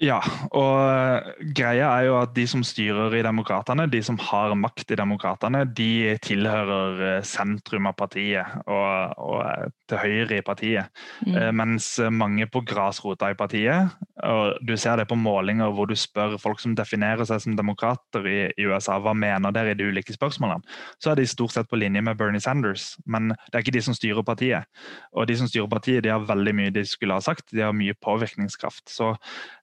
Ja, 0.00 0.16
og 0.56 0.78
eh, 0.80 1.42
greia 1.52 1.90
er 1.92 2.06
jo 2.06 2.14
at 2.22 2.32
de 2.32 2.46
som 2.48 2.62
styrer 2.64 3.12
i 3.18 3.24
Demokratene, 3.24 3.84
de 3.92 3.98
som 4.04 4.16
har 4.30 4.54
makt 4.56 4.94
i 4.94 4.96
Demokratene, 4.96 5.66
de 5.76 6.16
tilhører 6.24 7.02
eh, 7.04 7.26
sentrum 7.28 7.90
av 7.90 7.98
partiet 7.98 8.54
og, 8.64 9.12
og 9.20 9.74
til 9.90 10.00
høyre 10.00 10.38
i 10.38 10.44
partiet. 10.46 10.88
Mm. 11.26 11.34
Eh, 11.34 11.50
mens 11.52 11.90
mange 12.16 12.48
på 12.48 12.62
grasrota 12.64 13.28
i 13.28 13.36
partiet, 13.36 13.92
og 14.24 14.56
du 14.64 14.72
ser 14.80 15.02
det 15.02 15.06
på 15.10 15.18
målinger 15.20 15.74
hvor 15.76 15.90
du 15.90 15.92
spør 15.98 16.38
folk 16.40 16.64
som 16.64 16.72
definerer 16.78 17.28
seg 17.28 17.44
som 17.44 17.60
demokrater 17.60 18.24
i, 18.24 18.38
i 18.56 18.70
USA, 18.72 18.96
hva 19.04 19.12
mener 19.12 19.52
dere 19.52 19.74
i 19.74 19.78
de 19.82 19.90
ulike 19.92 20.16
spørsmålene, 20.16 20.64
så 20.96 21.12
er 21.12 21.20
de 21.20 21.28
stort 21.28 21.58
sett 21.58 21.68
på 21.68 21.80
linje 21.80 22.00
med 22.08 22.16
Bernie 22.16 22.40
Sanders. 22.40 22.94
Men 23.04 23.34
det 23.36 23.52
er 23.52 23.66
ikke 23.66 23.76
de 23.76 23.84
som 23.84 23.98
styrer 23.98 24.24
partiet. 24.24 24.64
Og 25.12 25.28
de 25.28 25.36
som 25.36 25.50
styrer 25.50 25.68
partiet, 25.68 26.06
de 26.08 26.14
har 26.14 26.24
veldig 26.24 26.56
mye 26.56 26.72
de 26.72 26.88
skulle 26.88 27.20
ha 27.20 27.20
sagt, 27.20 27.50
de 27.52 27.66
har 27.66 27.76
mye 27.76 27.92
påvirkningskraft. 28.00 28.88
Så 28.88 29.12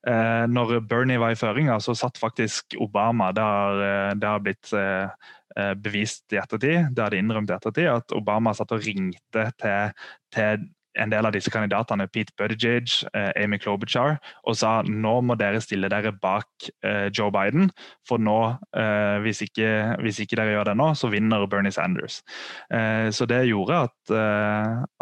eh, 0.05 0.25
Eh, 0.26 0.26
når 0.49 0.79
Bernie 0.87 1.19
var 1.21 1.33
i 1.33 1.39
føringa, 1.39 1.79
så 1.83 1.95
satt 1.97 2.19
faktisk 2.21 2.77
Obama 2.83 3.31
eh, 3.31 4.13
det 4.17 4.27
har 4.27 4.43
blitt 4.43 4.71
eh, 4.73 5.27
bevist 5.81 6.33
i 6.35 6.39
ettertid, 6.41 6.91
det 6.93 7.03
har 7.03 7.13
de 7.13 7.21
innrømt 7.21 7.49
i 7.49 7.55
ettertid, 7.55 7.89
at 7.89 8.13
Obama 8.17 8.53
satt 8.53 8.73
og 8.75 8.83
ringte 8.85 9.47
til, 9.57 9.95
til 10.33 10.67
en 11.01 11.11
del 11.11 11.27
av 11.27 11.33
disse 11.35 11.51
kandidatene, 11.53 12.07
Pete 12.11 12.33
Buttigieg, 12.37 12.91
eh, 13.13 13.29
Amy 13.43 13.59
Klobuchar, 13.61 14.17
og 14.47 14.57
sa 14.57 14.79
nå 14.87 15.13
må 15.25 15.37
dere 15.39 15.61
stille 15.63 15.89
dere 15.91 16.13
bak 16.21 16.69
eh, 16.85 17.07
Joe 17.13 17.31
Biden, 17.33 17.69
for 18.07 18.21
nå, 18.21 18.39
eh, 18.77 19.17
hvis 19.25 19.43
ikke, 19.45 19.69
hvis, 20.03 20.21
ikke, 20.23 20.39
dere 20.39 20.55
gjør 20.55 20.71
det 20.71 20.77
nå, 20.79 20.91
så 20.97 21.11
vinner 21.13 21.47
Bernie 21.47 21.71
Sanders. 21.71 22.21
så 23.11 23.25
det 23.29 23.39
gjorde 23.47 23.77
at, 23.87 24.11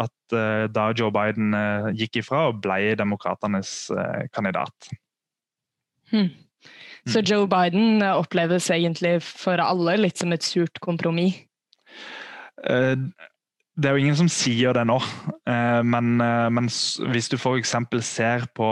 at 0.02 0.36
da 0.74 0.86
Joe 0.98 1.12
Biden 1.14 1.56
gikk 1.98 2.20
ifra 2.22 2.46
og 2.50 2.62
ble 2.64 2.96
demokratenes 3.00 3.72
kandidat. 4.36 4.90
Hmm. 6.16 6.32
Så 7.05 7.22
hmm. 7.22 7.28
Joe 7.30 7.49
Biden 7.51 8.05
oppleves 8.16 8.72
egentlig 8.74 9.20
for 9.28 9.61
alle 9.61 9.97
litt 9.99 10.22
som 10.22 10.34
et 10.34 10.45
surt 10.45 10.80
kompromiss? 10.82 11.43
Det 13.76 13.90
er 13.90 13.98
jo 13.98 14.06
ingen 14.06 14.16
som 14.16 14.30
sier 14.32 14.76
det 14.76 14.86
nå, 14.88 14.96
eh, 15.52 15.82
men, 15.84 16.14
eh, 16.24 16.48
men 16.54 16.70
hvis 17.12 17.28
du 17.32 17.36
f.eks. 17.36 17.74
ser 18.08 18.46
på 18.56 18.70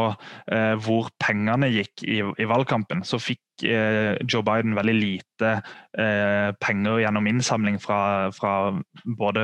eh, 0.48 0.76
hvor 0.80 1.10
pengene 1.20 1.68
gikk 1.74 2.06
i, 2.08 2.22
i 2.24 2.48
valgkampen, 2.48 3.04
så 3.08 3.20
fikk 3.22 3.42
Joe 3.64 4.42
Biden 4.42 4.74
veldig 4.74 4.94
lite 4.98 5.50
penger 5.94 7.04
gjennom 7.04 7.28
innsamling 7.30 7.78
fra, 7.80 8.32
fra 8.34 8.74
både, 9.06 9.44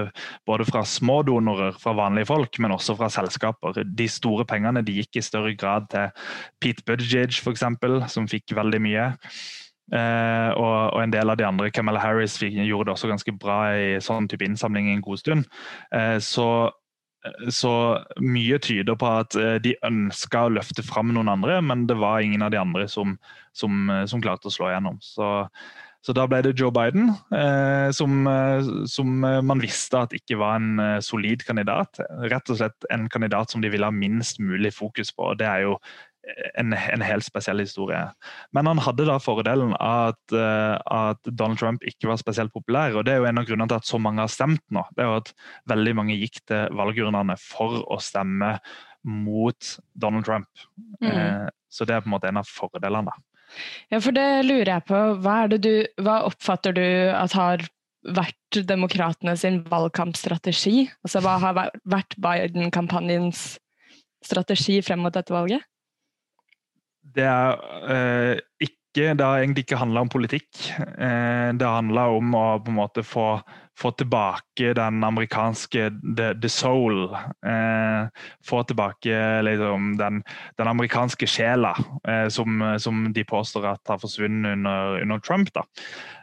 både, 0.49 0.65
fra 0.65 0.81
små 0.81 1.19
donorer, 1.27 1.77
fra 1.77 1.93
vanlige 1.95 2.31
folk, 2.31 2.57
men 2.59 2.73
også 2.73 2.97
fra 2.97 3.11
selskaper. 3.13 3.77
De 3.85 4.09
store 4.09 4.47
pengene 4.49 4.81
de 4.83 4.97
gikk 4.97 5.21
i 5.21 5.23
større 5.23 5.53
grad 5.53 5.87
til 5.93 6.09
Pete 6.59 6.83
Buttigieg, 6.89 7.37
f.eks., 7.37 7.63
som 8.11 8.27
fikk 8.27 8.57
veldig 8.57 8.81
mye. 8.89 9.05
Uh, 9.89 10.53
og, 10.53 10.75
og, 10.93 10.99
en 11.01 11.13
del 11.13 11.31
av 11.31 11.39
de 11.39 11.47
andre, 11.47 11.71
Camilla 11.73 12.01
Harris 12.03 12.37
gjorde 12.41 12.89
det 12.89 12.93
også 12.93 13.09
ganske 13.09 13.33
bra 13.41 13.59
i 13.73 13.89
sånn 14.03 14.29
type 14.29 14.45
innsamling 14.45 14.91
en 14.91 15.01
god 15.05 15.21
stund. 15.21 15.49
Uh, 15.89 16.17
så, 16.21 16.69
så, 17.49 17.73
mye 18.21 18.61
tyder 18.61 18.99
på 18.99 19.09
at 19.23 19.37
uh, 19.39 19.57
de 19.63 19.73
ønska 19.87 20.45
å 20.45 20.55
løfte 20.59 20.85
fram 20.85 21.13
noen 21.15 21.31
andre, 21.33 21.57
men 21.65 21.87
det 21.89 21.97
var 21.99 22.21
ingen 22.21 22.45
av 22.45 22.53
de 22.53 22.61
andre 22.61 22.85
som, 22.91 23.17
som, 23.57 23.89
som 24.09 24.21
klarte 24.21 24.51
å 24.51 24.53
slå 24.53 24.69
igjennom. 24.69 24.99
Så, 25.01 25.31
så, 26.05 26.13
da 26.13 26.27
ble 26.29 26.43
det 26.45 26.53
Joe 26.55 26.71
Biden, 26.71 27.09
som, 27.91 28.29
som, 28.87 29.09
man 29.19 29.59
visste 29.59 29.99
at 29.99 30.13
ikke 30.15 30.37
var 30.39 30.61
en 30.61 31.01
solid 31.03 31.43
kandidat. 31.43 31.99
Rett 32.31 32.53
og 32.53 32.61
slett 32.61 32.87
en 32.93 33.09
kandidat 33.11 33.51
som 33.51 33.59
de 33.59 33.73
ville 33.73 33.89
ha 33.89 33.91
minst 33.91 34.39
mulig 34.39 34.71
fokus 34.77 35.11
på. 35.11 35.33
og 35.33 35.41
Det 35.41 35.49
er 35.49 35.65
jo 35.65 35.75
en, 36.59 36.73
en, 36.73 37.03
helt 37.05 37.25
spesiell 37.25 37.61
historie. 37.63 38.01
Men 38.55 38.69
han 38.69 38.81
hadde 38.83 39.07
da 39.09 39.17
fordelen 39.21 39.73
at, 39.79 40.19
uh, 40.33 40.75
at, 40.79 41.21
Donald 41.29 41.61
Trump 41.61 41.85
ikke 41.87 42.09
var 42.11 42.19
spesielt 42.21 42.53
populær. 42.55 42.95
og 42.95 43.05
Det 43.07 43.15
er 43.15 43.23
jo 43.23 43.29
en 43.29 43.41
av 43.41 43.47
grunnene 43.47 43.69
til 43.71 43.79
at 43.81 43.89
så 43.89 44.01
mange 44.01 44.23
har 44.23 44.33
stemt 44.33 44.63
nå. 44.73 44.83
Det 44.95 45.05
er 45.05 45.11
jo 45.11 45.21
at 45.21 45.33
Veldig 45.69 45.95
mange 45.95 46.17
gikk 46.17 46.39
til 46.49 46.75
valgurnene 46.75 47.35
for 47.39 47.81
å 47.91 47.99
stemme 48.01 48.55
mot 49.05 49.73
Donald 49.93 50.25
Trump. 50.27 50.49
Mm. 50.99 51.09
Uh, 51.09 51.47
så 51.71 51.85
det 51.85 51.95
er 51.95 52.03
på 52.03 52.09
en 52.09 52.15
måte 52.17 52.29
en 52.31 52.41
av 52.41 52.49
fordelene. 52.49 53.13
Ja, 53.89 53.99
for 54.01 54.13
det 54.13 54.27
lurer 54.45 54.75
jeg 54.75 54.85
på. 54.89 54.99
Hva, 55.23 55.41
du, 55.49 55.73
hva 56.01 56.21
oppfatter 56.27 56.75
du 56.75 56.85
at 57.13 57.33
har 57.37 57.65
vært 58.15 58.61
demokratene 58.69 59.35
sin 59.37 59.61
valgkampstrategi? 59.69 60.87
Altså, 61.05 61.21
hva 61.25 61.37
har 61.43 61.57
vært 61.89 62.15
Biden-kampanjens 62.21 63.57
strategi 64.25 64.79
frem 64.85 65.03
mot 65.05 65.15
dette 65.15 65.33
valget? 65.33 65.65
Det 67.15 67.25
er 67.25 67.63
eh, 67.89 68.35
ikke 68.63 68.75
det 68.89 69.21
har 69.21 69.39
egentlig 69.39 69.63
ikke 69.67 69.77
handla 69.79 70.01
om 70.01 70.09
politikk. 70.09 70.49
Eh, 70.79 71.49
det 71.55 71.67
handla 71.67 72.07
om 72.17 72.33
å 72.35 72.45
på 72.65 72.71
en 72.71 72.77
måte 72.79 73.03
få, 73.05 73.27
få 73.77 73.91
tilbake 73.95 74.73
den 74.75 75.03
amerikanske 75.05 75.91
the, 76.17 76.31
the 76.41 76.49
soul. 76.49 77.13
Eh, 77.45 78.09
få 78.49 78.63
tilbake 78.67 79.21
liksom, 79.45 79.93
den, 80.01 80.23
den, 80.57 80.71
amerikanske 80.73 81.29
sjela 81.29 81.75
som, 82.33 82.63
som, 82.81 83.05
de 83.13 83.23
påstår 83.29 83.69
at 83.75 83.93
har 83.93 84.01
forsvunnet 84.01 84.57
under, 84.57 85.01
under 85.05 85.21
Trump. 85.21 85.53
da. 85.53 85.63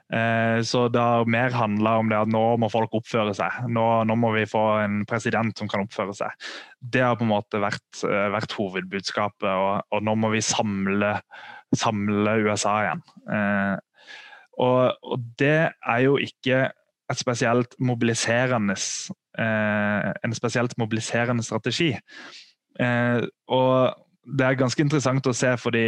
Eh, 0.06 0.60
så 0.62 0.84
det 0.88 1.02
har 1.02 1.26
mer 1.26 1.50
handla 1.50 1.96
om 1.98 2.10
det 2.10 2.18
at 2.18 2.30
nå 2.30 2.42
må 2.62 2.68
folk 2.70 2.94
oppføre 2.94 3.34
seg. 3.34 3.64
Nå, 3.72 3.86
nå, 4.06 4.16
må 4.22 4.30
vi 4.36 4.44
få 4.48 4.62
en 4.84 5.00
president 5.08 5.58
som 5.58 5.70
kan 5.70 5.82
oppføre 5.82 6.14
seg. 6.14 6.46
Det 6.78 7.02
har 7.02 7.18
på 7.18 7.26
en 7.26 7.32
måte 7.32 7.60
vært, 7.62 8.04
eh, 8.06 8.28
vært 8.34 8.54
hovedbudskapet, 8.58 9.50
og, 9.50 9.82
og, 9.90 10.06
nå 10.06 10.16
må 10.22 10.30
vi 10.36 10.44
samle, 10.44 11.16
samle 11.74 12.38
USA 12.46 12.78
igjen. 12.84 13.04
Eh, 13.34 14.14
og, 14.62 14.94
og, 15.02 15.30
det 15.40 15.72
er 15.74 16.02
jo 16.06 16.16
ikke 16.22 16.68
et 17.06 17.20
spesielt 17.20 17.76
mobiliserende 17.78 18.74
en 19.36 20.32
spesielt 20.32 20.72
mobiliserende 20.80 21.44
strategi. 21.44 21.90
og 23.52 24.05
det 24.26 24.42
er 24.42 24.58
ganske 24.58 24.82
interessant 24.82 25.26
å 25.30 25.34
se, 25.36 25.52
fordi, 25.60 25.84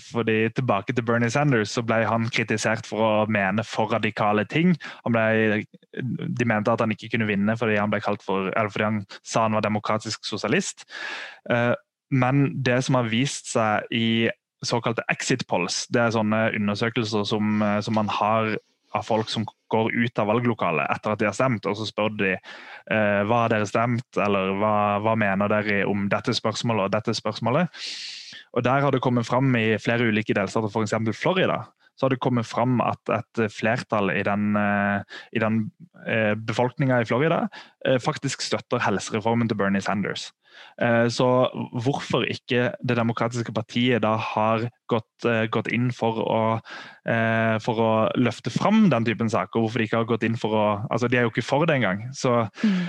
fordi, 0.00 0.36
tilbake 0.56 0.94
til 0.96 1.04
Bernie 1.04 1.32
Sanders 1.32 1.74
så 1.76 1.82
ble 1.84 2.00
han 2.08 2.30
kritisert 2.32 2.88
for 2.88 3.04
å 3.04 3.26
mene 3.28 3.64
for 3.66 3.92
radikale 3.92 4.46
ting. 4.48 4.72
Ble, 5.04 5.64
de 5.92 6.48
mente 6.48 6.72
at 6.72 6.80
han 6.80 6.94
ikke 6.94 7.12
kunne 7.12 7.28
vinne 7.28 7.56
fordi 7.60 7.76
han, 7.76 7.92
for, 8.24 8.48
fordi 8.54 8.86
han 8.86 9.02
sa 9.20 9.44
han 9.46 9.58
var 9.58 9.66
demokratisk 9.66 10.24
sosialist. 10.24 10.86
Eh, 11.52 11.74
men 12.14 12.46
det 12.64 12.80
som 12.86 12.96
har 12.98 13.10
vist 13.12 13.52
seg 13.52 13.84
i 13.92 14.30
såkalte 14.64 15.04
exit 15.12 15.44
polls, 15.50 15.84
det 15.92 16.00
er 16.00 16.16
sånne 16.16 16.46
undersøkelser 16.56 17.28
som, 17.28 17.60
eh, 17.62 17.80
som 17.84 18.00
man 18.00 18.08
har 18.08 18.54
av 18.94 19.06
folk 19.06 19.30
som 19.32 19.46
går 19.72 19.92
ut 19.92 20.18
av 20.22 20.28
valglokalet 20.30 20.90
etter 20.94 21.14
at 21.14 21.22
de 21.22 21.28
har 21.28 21.36
stemt, 21.36 21.66
og 21.66 21.76
så 21.78 21.86
spør 21.88 22.12
de 22.18 22.32
eh, 22.34 23.20
hva 23.26 23.44
har 23.44 23.54
dere 23.54 23.68
stemt, 23.68 24.06
eller 24.20 24.54
hva, 24.60 24.74
hva, 25.02 25.14
mener 25.18 25.50
dere 25.50 25.82
om 25.90 26.06
dette 26.12 26.34
spørsmålet 26.36 26.86
og 26.86 26.94
dette 26.94 27.16
spørsmålet. 27.16 27.84
Og 28.54 28.62
Der 28.62 28.84
har 28.84 28.94
det 28.94 29.02
kommet 29.02 29.26
fram 29.26 29.54
i 29.58 29.74
flere 29.82 30.06
ulike 30.06 30.36
delstater, 30.36 30.70
f.eks. 30.70 30.94
Florida, 31.18 31.64
så 31.94 32.06
har 32.06 32.14
det 32.14 32.22
kommet 32.22 32.46
fram 32.46 32.80
at 32.82 33.10
et 33.14 33.42
flertall 33.54 34.10
i 34.14 34.22
den, 34.26 34.54
eh, 34.58 35.02
i 35.32 35.42
den 35.42 35.60
eh, 36.06 36.34
befolkninga 36.34 37.00
i 37.00 37.06
Florida 37.06 37.44
eh, 37.86 38.00
faktisk 38.02 38.42
støtter 38.42 38.82
helsereformen 38.82 39.50
til 39.50 39.58
Bernie 39.58 39.82
Sanders. 39.82 40.32
Eh, 40.82 41.06
så 41.12 41.28
hvorfor 41.84 42.24
ikke 42.26 42.72
Det 42.82 42.96
demokratiske 42.98 43.52
partiet 43.54 44.02
da 44.02 44.16
har 44.16 44.68
gått, 44.90 45.26
eh, 45.26 45.46
gått 45.46 45.70
inn 45.72 45.90
for 45.94 46.18
å, 46.24 46.42
eh, 47.06 47.58
for 47.62 47.80
å 47.80 47.92
løfte 48.18 48.50
fram 48.50 48.88
den 48.90 49.04
typen 49.04 49.30
saker, 49.30 49.60
hvorfor 49.60 49.78
de 49.78 49.88
ikke 49.88 50.02
har 50.02 50.10
gått 50.10 50.24
inn 50.24 50.36
for 50.36 50.50
å 50.50 50.66
altså 50.90 51.08
De 51.08 51.18
er 51.18 51.22
jo 51.22 51.30
ikke 51.30 51.46
for 51.46 51.66
det 51.66 51.76
engang. 51.76 52.08
Så, 52.12 52.48
mm. 52.62 52.88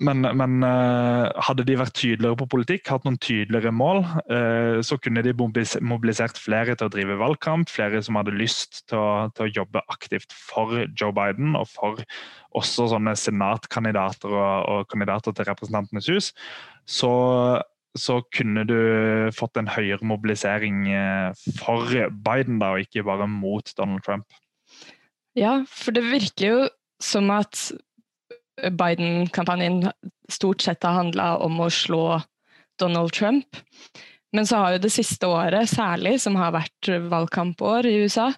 Men, 0.00 0.24
men 0.24 0.64
hadde 0.64 1.66
de 1.68 1.76
vært 1.78 1.94
tydeligere 1.98 2.38
på 2.40 2.46
politikk, 2.54 2.88
hatt 2.90 3.04
noen 3.06 3.18
tydeligere 3.22 3.70
mål, 3.76 4.00
så 4.82 4.96
kunne 4.98 5.22
de 5.22 5.34
mobilisert 5.36 6.40
flere 6.40 6.74
til 6.74 6.88
å 6.88 6.92
drive 6.94 7.18
valgkamp, 7.20 7.70
flere 7.70 8.00
som 8.02 8.16
hadde 8.18 8.34
lyst 8.34 8.80
til 8.90 8.98
å, 8.98 9.28
til 9.36 9.46
å 9.46 9.52
jobbe 9.60 9.84
aktivt 9.92 10.32
for 10.34 10.86
Joe 10.98 11.12
Biden 11.14 11.54
og 11.60 11.68
for 11.70 12.02
også 12.56 12.88
sånne 12.94 13.14
senatkandidater 13.20 14.32
og, 14.32 14.56
og 14.72 14.90
kandidater 14.90 15.36
til 15.36 15.48
Representantenes 15.52 16.10
hus 16.10 16.32
så, 16.88 17.12
så 17.98 18.20
kunne 18.34 18.64
du 18.68 18.78
fått 19.36 19.58
en 19.60 19.70
høyere 19.70 20.04
mobilisering 20.06 20.86
eh, 20.90 21.44
for 21.58 21.86
Biden, 22.24 22.60
da, 22.62 22.74
og 22.74 22.86
ikke 22.86 23.06
bare 23.06 23.28
mot 23.30 23.74
Donald 23.78 24.04
Trump. 24.06 24.26
Ja, 25.38 25.62
for 25.68 25.96
det 25.96 26.04
virker 26.10 26.46
jo 26.46 26.62
som 27.02 27.30
at 27.34 27.70
Biden-kampanjen 28.70 29.90
stort 30.30 30.60
sett 30.60 30.82
har 30.82 31.00
handla 31.00 31.36
om 31.42 31.60
å 31.60 31.70
slå 31.70 32.20
Donald 32.80 33.12
Trump. 33.12 33.46
Men 34.32 34.46
så 34.48 34.56
har 34.56 34.72
jo 34.72 34.80
det 34.80 34.90
siste 34.94 35.28
året, 35.28 35.68
særlig, 35.68 36.14
som 36.22 36.38
har 36.40 36.54
vært 36.54 36.88
valgkampår 37.12 37.86
i 37.90 37.98
USA, 38.06 38.30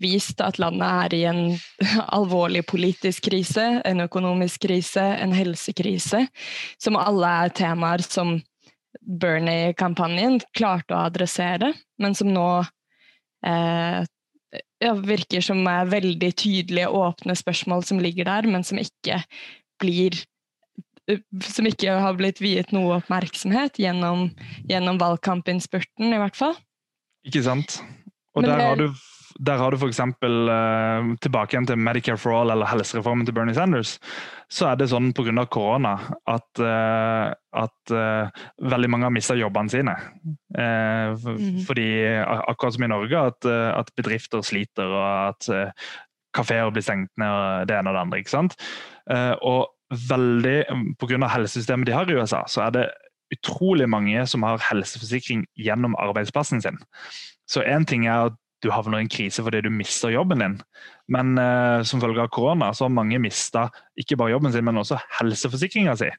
vist 0.00 0.40
at 0.40 0.56
landet 0.62 0.88
er 0.88 1.16
i 1.16 1.24
en 1.28 1.42
alvorlig 2.16 2.64
politisk 2.70 3.28
krise, 3.28 3.66
en 3.84 4.00
økonomisk 4.06 4.64
krise, 4.64 5.04
en 5.20 5.34
helsekrise, 5.36 6.24
som 6.80 6.96
alle 6.96 7.34
er 7.44 7.52
temaer 7.58 8.04
som 8.06 8.38
Bernie-kampanjen 9.02 10.40
klarte 10.56 10.96
å 10.96 11.04
adressere, 11.10 11.72
men 12.00 12.16
som 12.16 12.32
nå 12.32 12.48
eh, 13.44 14.00
ja, 14.82 14.92
virker 15.04 15.44
som 15.44 15.60
er 15.68 15.90
veldig 15.92 16.32
tydelige, 16.32 16.88
åpne 16.88 17.36
spørsmål 17.36 17.84
som 17.88 18.00
ligger 18.00 18.28
der, 18.28 18.48
men 18.48 18.64
som 18.64 18.80
ikke 18.80 19.20
blir 19.82 20.22
som 21.42 21.66
ikke 21.66 21.96
har 21.98 22.18
blitt 22.18 22.40
viet 22.42 22.70
noe 22.74 23.00
oppmerksomhet 23.00 23.80
gjennom, 23.82 24.28
gjennom 24.70 25.00
valgkampinnspurten, 25.02 26.12
i 26.14 26.20
hvert 26.20 26.38
fall. 26.38 26.54
Ikke 27.26 27.42
sant. 27.44 27.80
Og 28.36 28.46
der 28.46 28.62
har, 28.62 28.78
du, 28.78 28.86
der 29.44 29.58
har 29.60 29.74
du 29.74 29.78
f.eks. 29.78 29.98
Uh, 30.00 31.12
tilbake 31.22 31.54
igjen 31.54 31.66
til 31.68 31.80
Medicare 31.80 32.20
for 32.20 32.38
all 32.38 32.54
eller 32.54 32.70
helsereformen 32.70 33.26
til 33.28 33.36
Bernie 33.36 33.56
Sanders. 33.56 33.96
Så 34.52 34.68
er 34.70 34.78
det 34.78 34.88
sånn 34.92 35.10
pga. 35.16 35.44
korona 35.52 35.96
at, 36.30 36.62
uh, 36.62 37.34
at 37.34 37.92
uh, 37.92 38.46
veldig 38.72 38.92
mange 38.92 39.08
har 39.08 39.14
mista 39.14 39.36
jobbene 39.38 39.74
sine. 39.74 39.96
Uh, 40.56 41.18
mm. 41.18 41.60
Fordi 41.68 41.90
akkurat 42.46 42.78
som 42.78 42.86
i 42.86 42.92
Norge, 42.94 43.26
at, 43.32 43.52
at 43.82 43.92
bedrifter 43.98 44.46
sliter 44.46 44.88
og 44.88 45.34
at 45.34 45.76
kafeer 46.32 46.72
blir 46.72 46.84
stengt 46.84 47.12
ned 47.20 47.28
og 47.28 47.68
det 47.68 47.76
ene 47.76 47.92
og 47.92 47.98
det 47.98 48.04
andre. 48.06 48.22
ikke 48.22 48.36
sant? 48.38 48.56
og 49.42 49.71
veldig 49.92 50.58
Pga. 51.00 51.28
helsesystemet 51.28 51.88
de 51.88 51.96
har 51.96 52.10
i 52.10 52.16
USA, 52.16 52.44
så 52.48 52.66
er 52.66 52.76
det 52.76 52.86
utrolig 53.32 53.88
mange 53.88 54.26
som 54.28 54.44
har 54.44 54.62
helseforsikring 54.68 55.46
gjennom 55.56 55.96
arbeidsplassen 56.00 56.62
sin. 56.64 56.78
Så 57.48 57.64
én 57.64 57.86
ting 57.88 58.06
er 58.06 58.30
at 58.30 58.38
du 58.62 58.70
havner 58.70 59.00
i 59.00 59.06
en 59.06 59.10
krise 59.10 59.42
fordi 59.42 59.64
du 59.64 59.70
mister 59.74 60.12
jobben 60.14 60.42
din. 60.42 60.56
Men 61.12 61.34
eh, 61.40 61.82
som 61.88 62.00
følge 62.02 62.22
av 62.22 62.30
korona 62.34 62.70
så 62.76 62.86
har 62.86 62.94
mange 62.94 63.18
mista 63.22 63.66
ikke 63.98 64.16
bare 64.20 64.34
jobben 64.36 64.54
sin, 64.54 64.64
men 64.64 64.78
også 64.78 65.00
helseforsikringa 65.18 65.96
si. 65.98 66.10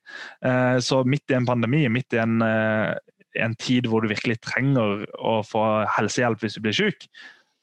Eh, 0.45 0.77
så 0.83 1.03
midt 1.07 1.31
i 1.31 1.37
en 1.37 1.47
pandemi, 1.47 1.85
midt 1.87 2.17
i 2.17 2.21
en, 2.23 2.41
eh, 2.43 2.91
en, 3.39 3.55
tid 3.55 3.87
hvor 3.87 4.03
du 4.03 4.11
virkelig 4.11 4.41
trenger 4.43 5.05
å 5.15 5.39
få 5.47 5.63
helsehjelp 5.95 6.43
hvis 6.43 6.59
du 6.59 6.65
blir 6.65 6.75
syk, 6.75 7.07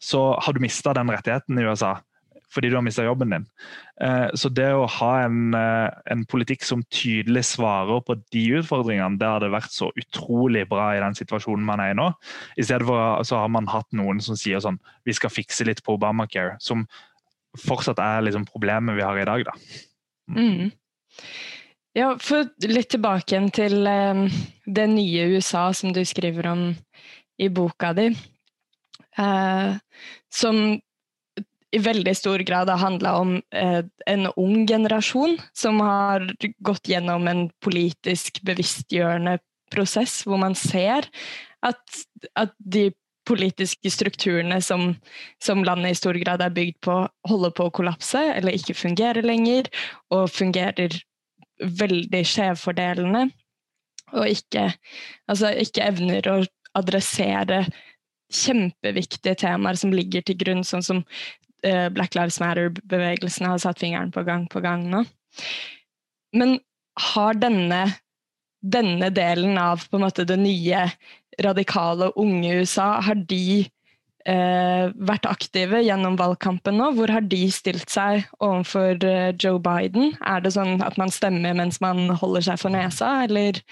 så 0.00 0.30
har 0.40 0.56
du 0.56 0.64
mista 0.64 0.94
den 0.96 1.12
rettigheten 1.12 1.61
i 1.61 1.66
USA 1.68 1.98
fordi 2.51 2.70
du 2.70 2.76
har 2.76 2.84
mista 2.84 3.05
jobben 3.05 3.30
din. 3.30 3.46
Eh, 4.03 4.28
så 4.34 4.51
det 4.53 4.68
å 4.74 4.88
ha 4.90 5.11
en, 5.24 5.55
eh, 5.55 5.90
en, 6.11 6.24
politikk 6.26 6.64
som 6.66 6.82
tydelig 6.90 7.44
svarer 7.53 8.03
på 8.07 8.16
de 8.34 8.44
utfordringene, 8.59 9.18
det 9.20 9.28
hadde 9.28 9.53
vært 9.53 9.74
så 9.74 9.90
utrolig 9.98 10.66
bra 10.68 10.90
i 10.96 11.03
den 11.03 11.16
situasjonen 11.18 11.64
man 11.66 11.82
er 11.82 11.92
i 11.92 11.98
nå. 11.98 12.09
I 12.59 12.66
stedet 12.66 12.88
for 12.88 13.22
så 13.26 13.42
har 13.42 13.53
man 13.53 13.70
hatt 13.70 13.88
noen 13.92 14.20
som 14.20 14.38
sier 14.38 14.62
sånn 14.62 14.80
Vi 15.07 15.14
skal 15.16 15.30
fikse 15.30 15.66
litt 15.68 15.84
på 15.84 15.94
Obamacare. 15.94 16.57
Som 16.61 16.86
fortsatt 17.59 17.98
er 18.03 18.26
liksom 18.26 18.46
problemet 18.46 18.96
vi 18.96 19.07
har 19.07 19.18
i 19.18 19.28
dag, 19.28 19.44
da. 19.44 19.55
Mm. 20.30 20.70
Ja, 21.94 22.14
for 22.22 22.46
litt 22.70 22.92
tilbake 22.94 23.34
igjen 23.34 23.51
til 23.51 23.86
um, 23.86 24.28
det 24.64 24.86
nye 24.92 25.26
USA 25.34 25.72
som 25.74 25.90
du 25.92 26.05
skriver 26.07 26.46
om 26.46 26.68
i 27.40 27.48
boka 27.51 27.90
di. 27.96 28.12
Som 30.30 30.61
i 31.70 31.78
veldig 31.78 32.14
stor 32.16 32.42
grad 32.46 32.68
har 32.68 32.80
handla 32.82 33.12
om 33.20 33.36
eh, 33.54 33.82
en 34.06 34.26
ung 34.36 34.66
generasjon 34.66 35.36
som 35.52 35.80
har 35.80 36.26
gått 36.66 36.90
gjennom 36.90 37.28
en 37.30 37.44
politisk 37.62 38.42
bevisstgjørende 38.46 39.38
prosess, 39.70 40.20
hvor 40.26 40.40
man 40.42 40.56
ser 40.58 41.06
at, 41.62 42.00
at 42.34 42.56
de 42.58 42.90
politiske 43.28 43.90
strukturene 43.92 44.58
som, 44.64 44.94
som, 45.42 45.62
landet 45.64 45.94
i 45.94 45.98
stor 46.00 46.18
grad 46.18 46.42
er 46.42 46.54
bygd 46.54 46.80
på, 46.82 46.96
holder 47.28 47.52
på 47.54 47.68
å 47.68 47.74
kollapse 47.78 48.22
eller 48.32 48.56
ikke 48.56 48.74
fungerer 48.74 49.22
lenger, 49.22 49.68
og 50.10 50.32
fungerer 50.32 50.96
veldig 51.60 52.24
skjevfordelende. 52.26 53.28
Og 54.16 54.26
ikke, 54.32 54.72
altså 55.30 55.52
ikke 55.62 55.86
evner 55.86 56.26
å 56.26 56.40
adressere 56.74 57.62
kjempeviktige 58.34 59.36
temaer 59.38 59.78
som 59.78 59.94
ligger 59.94 60.24
til 60.26 60.38
grunn, 60.40 60.64
sånn 60.66 60.82
som 60.86 61.04
Black 61.62 62.16
Lives 62.16 62.40
Matter-bevegelsen 62.40 63.48
har 63.48 63.61
satt 63.62 63.82
fingeren 63.82 64.12
på 64.14 64.24
gang 64.26 64.46
på 64.50 64.62
gang 64.64 64.86
nå. 64.90 65.04
Men 66.36 66.58
har 67.00 67.38
denne, 67.40 67.82
denne 68.62 69.11
delen 69.14 69.58
av 69.61 69.84
måte, 69.92 70.26
det 70.28 70.38
nye 70.40 70.86
radikale 71.42 72.11
unge 72.20 72.61
USA, 72.61 73.00
har 73.04 73.22
de 73.30 73.64
eh, 74.28 74.90
vært 74.94 75.28
aktive 75.28 75.80
gjennom 75.84 76.18
valgkampen 76.20 76.78
nå? 76.80 76.90
Hvor 76.98 77.12
har 77.12 77.24
de 77.30 77.42
stilt 77.54 77.90
seg 77.92 78.26
overfor 78.38 79.00
eh, 79.06 79.32
Joe 79.40 79.61
Biden? 79.62 80.14
Er 80.26 80.44
det 80.44 80.54
sånn 80.56 80.80
at 80.84 80.98
man 81.00 81.12
stemmer 81.14 81.56
mens 81.56 81.80
man 81.84 82.08
holder 82.20 82.50
seg 82.50 82.62
for 82.62 82.74
nesa, 82.74 83.20
eller? 83.26 83.62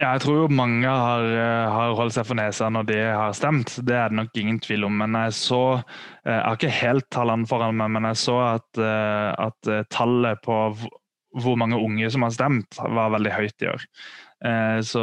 Ja, 0.00 0.14
jeg 0.14 0.22
tror 0.24 0.36
jo 0.38 0.52
mange 0.56 0.88
har, 0.88 1.26
eh, 1.28 1.72
har, 1.74 1.92
holdt 1.98 2.14
seg 2.16 2.24
for 2.24 2.38
nesa 2.38 2.70
når 2.72 2.86
de 2.88 2.96
har 3.04 3.34
stemt. 3.36 3.74
Det 3.84 3.96
er 3.96 4.08
det 4.08 4.16
nok 4.16 4.38
ingen 4.40 4.60
tvil 4.64 4.86
om. 4.88 4.96
Men 5.02 5.18
jeg 5.26 5.36
så 5.36 5.62
eh, 5.76 6.32
Jeg 6.32 6.46
har 6.46 6.56
ikke 6.56 6.78
helt 6.80 7.10
tallene 7.12 7.50
foran 7.50 7.76
meg, 7.76 7.92
men 7.98 8.08
jeg 8.08 8.22
så 8.22 8.38
at, 8.56 8.80
at 8.80 9.70
tallet 9.92 10.40
på 10.46 10.56
hvor 11.38 11.54
mange 11.60 11.78
unge 11.78 12.08
som 12.10 12.24
har 12.26 12.32
stemt, 12.34 12.80
var 12.80 13.12
veldig 13.14 13.32
høyt 13.36 13.62
i 13.62 13.70
år. 13.70 13.84
Eh, 14.44 14.80
så, 14.80 15.02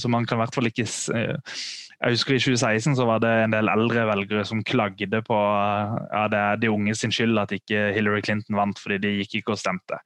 så, 0.00 0.08
man 0.08 0.24
kan 0.26 0.38
i 0.38 0.42
hvert 0.42 0.56
fall 0.56 0.70
ikke 0.70 0.86
eh, 1.14 1.60
Jeg 2.00 2.16
husker 2.16 2.36
I 2.36 2.40
2016 2.40 2.96
så 2.96 3.04
var 3.08 3.20
det 3.20 3.30
en 3.42 3.52
del 3.52 3.68
eldre 3.68 4.06
velgere 4.08 4.44
som 4.48 4.62
klagde 4.64 5.20
på 5.26 5.36
ja, 5.36 6.22
det 6.32 6.40
er 6.40 6.60
de 6.62 6.70
unge 6.72 6.94
sin 6.96 7.12
skyld 7.12 7.36
at 7.42 7.52
ikke 7.52 7.90
Hillary 7.96 8.22
Clinton 8.24 8.56
vant, 8.56 8.80
fordi 8.80 9.00
de 9.02 9.12
gikk 9.18 9.40
ikke 9.40 9.54
og 9.54 9.60
stemte. 9.60 9.98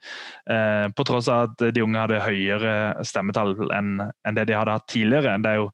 Eh, 0.50 0.88
på 0.90 1.06
tross 1.06 1.30
av 1.30 1.52
at 1.52 1.66
de 1.76 1.84
unge 1.84 2.02
hadde 2.02 2.22
høyere 2.24 2.74
stemmetall 3.06 3.54
enn, 3.76 3.92
enn 4.02 4.38
det 4.38 4.48
de 4.50 4.58
hadde 4.58 4.74
hatt 4.74 4.88
tidligere. 4.90 5.36
Det 5.44 5.52
er 5.52 5.62
jo 5.62 5.70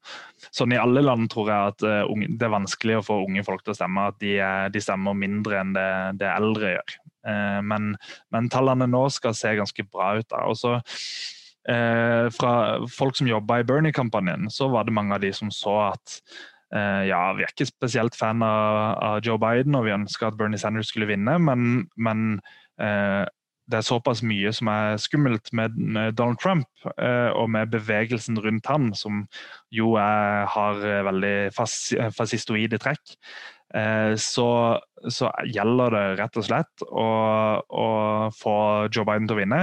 sånn 0.53 0.75
I 0.75 0.81
alle 0.81 1.01
land 1.05 1.31
tror 1.33 1.49
jeg 1.49 1.73
at 1.73 1.85
uh, 1.85 2.25
det 2.29 2.45
er 2.45 2.53
vanskelig 2.53 2.99
å 2.99 3.05
få 3.05 3.19
unge 3.25 3.45
folk 3.45 3.65
til 3.65 3.73
å 3.73 3.77
stemme. 3.77 4.09
At 4.13 4.21
de, 4.21 4.37
de 4.73 4.83
stemmer 4.83 5.17
mindre 5.17 5.61
enn 5.61 5.73
det, 5.77 5.89
det 6.21 6.29
eldre 6.29 6.75
gjør. 6.75 6.99
Eh, 7.27 7.59
men, 7.65 7.95
men, 8.33 8.49
tallene 8.49 8.87
nå 8.89 9.05
skal 9.13 9.35
se 9.37 9.53
ganske 9.57 9.85
bra 9.89 10.15
ut. 10.19 10.27
da. 10.29 10.45
Og 10.49 10.57
så 10.59 10.77
eh, 10.79 11.40
fra 11.61 12.53
folk 12.89 13.13
som 13.13 13.27
jobba 13.29 13.59
i 13.61 13.65
Bernie-kampanjen, 13.69 14.47
så 14.49 14.65
var 14.73 14.87
det 14.87 14.95
mange 14.97 15.13
av 15.13 15.21
de 15.21 15.29
som 15.35 15.51
så 15.53 15.75
at 15.91 16.15
eh, 16.75 17.03
ja, 17.09 17.21
vi 17.37 17.45
er 17.45 17.53
ikke 17.53 17.69
spesielt 17.69 18.17
fan 18.17 18.43
av, 18.45 18.79
av, 18.97 19.19
Joe 19.25 19.39
Biden, 19.41 19.77
og 19.77 19.85
vi 19.87 19.95
ønska 19.95 20.31
at 20.31 20.39
Bernie 20.39 20.61
Sanders 20.61 20.91
skulle 20.91 21.09
vinne, 21.11 21.37
men, 21.43 21.85
men 21.97 22.41
eh, 22.81 23.23
det 23.71 23.79
er 23.79 23.87
såpass 23.87 24.23
mye 24.25 24.51
som 24.55 24.67
er 24.71 24.99
skummelt 24.99 25.51
med, 25.55 25.77
med 25.77 26.17
Donald 26.19 26.41
Trump 26.41 26.67
eh, 26.97 27.31
og 27.37 27.51
med 27.53 27.71
bevegelsen 27.71 28.39
rundt 28.41 28.67
han, 28.67 28.91
som 28.97 29.25
jo 29.71 29.95
er, 30.01 30.47
har 30.51 30.81
veldig 31.07 31.35
fas, 31.55 31.77
fascistoide 32.17 32.81
trekk. 32.81 33.15
Eh, 33.71 34.17
så, 34.19 34.49
så, 35.07 35.29
gjelder 35.47 35.95
det 35.95 36.03
rett 36.19 36.37
og 36.41 36.43
slett 36.43 36.83
å, 36.89 37.07
å 37.63 37.87
få 38.35 38.55
Joe 38.91 39.07
Biden 39.07 39.29
til 39.29 39.37
å 39.37 39.39
vinne. 39.39 39.61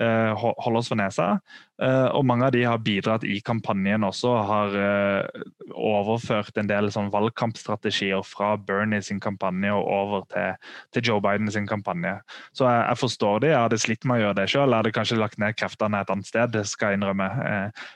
Eh, 0.00 0.44
holde 0.58 0.78
oss 0.78 0.88
for 0.90 0.98
nesa. 0.98 1.36
Eh, 1.82 2.08
og 2.16 2.24
mange 2.26 2.48
av 2.48 2.54
de 2.54 2.64
har 2.66 2.80
bidratt 2.82 3.22
i 3.26 3.36
kampanjen 3.46 4.02
også, 4.02 4.32
har 4.48 4.74
eh, 4.74 5.44
overført 5.70 6.58
en 6.58 6.70
del 6.70 6.90
sånn 6.90 7.12
valgkampstrategier 7.14 8.24
fra 8.26 8.56
Bernie 8.58 9.02
sin 9.06 9.20
kampanje 9.22 9.70
og 9.70 9.86
over 9.86 10.26
til, 10.34 10.58
til 10.94 11.06
Joe 11.10 11.22
Biden 11.22 11.52
sin 11.54 11.70
kampanje. 11.70 12.16
Så 12.50 12.66
jeg, 12.66 12.82
jeg, 12.88 13.00
forstår 13.04 13.46
det. 13.46 13.52
Jeg 13.54 13.62
hadde 13.68 13.80
slitt 13.84 14.10
med 14.10 14.18
å 14.18 14.24
gjøre 14.24 14.40
det 14.40 14.50
sjøl. 14.50 14.66
Jeg 14.66 14.82
hadde 14.82 14.94
kanskje 14.98 15.22
lagt 15.22 15.42
ned 15.42 15.58
kreftene 15.62 16.02
et 16.02 16.14
annet 16.16 16.32
sted, 16.32 16.54
det 16.58 16.66
skal 16.70 16.90
jeg 16.90 17.02
innrømme. 17.02 17.30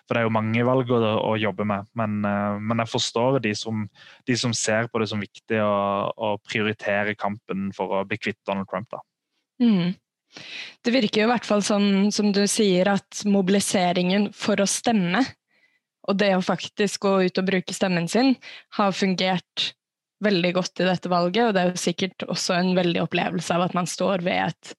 For 0.07 0.15
det 0.15 0.23
er 0.23 0.31
jo 0.31 0.37
mange 0.39 0.71
valg 0.71 0.95
å, 0.95 1.05
å 1.19 1.37
jobbe 1.41 1.67
med. 1.67 1.93
Men, 1.99 2.19
men, 2.23 2.83
jeg 2.85 2.95
forstår 2.95 3.43
de 3.43 3.57
som, 3.59 3.89
de 4.29 4.39
som 4.39 4.55
ser 4.55 4.87
på 4.87 5.03
det 5.03 5.11
som 5.11 5.23
viktig 5.23 5.65
å, 5.67 5.79
å 6.15 6.37
prioritere 6.47 7.19
kampen 7.19 7.73
for 7.75 7.99
å 7.99 8.07
bli 8.07 8.23
kvitt 8.23 8.39
Donald 8.47 8.71
Trump. 8.71 8.87
da. 8.95 9.03
Mm. 9.59 9.97
Det 10.85 10.95
virker 10.95 11.23
jo 11.23 11.29
i 11.29 11.33
hvert 11.33 11.49
fall 11.49 11.65
som, 11.67 11.85
som 12.15 12.31
du 12.35 12.45
sier, 12.51 12.91
at 12.93 13.25
mobiliseringen 13.29 14.29
for 14.37 14.61
å 14.61 14.69
stemme, 14.69 15.25
og 16.09 16.17
det 16.21 16.31
å 16.37 16.45
faktisk 16.45 17.05
gå 17.05 17.15
ut 17.29 17.41
og 17.41 17.49
bruke 17.49 17.75
stemmen 17.77 18.09
sin, 18.09 18.35
har 18.79 18.95
fungert 18.97 19.73
veldig 20.25 20.53
godt 20.57 20.83
i 20.83 20.89
dette 20.89 21.11
valget. 21.13 21.49
Og 21.49 21.55
det 21.55 21.63
er 21.63 21.73
jo 21.73 21.83
sikkert 21.83 22.25
også 22.29 22.57
en 22.57 22.73
veldig 22.79 23.03
opplevelse 23.05 23.57
av 23.57 23.67
at 23.67 23.77
man 23.77 23.89
står 23.91 24.25
ved 24.27 24.49
et, 24.49 24.73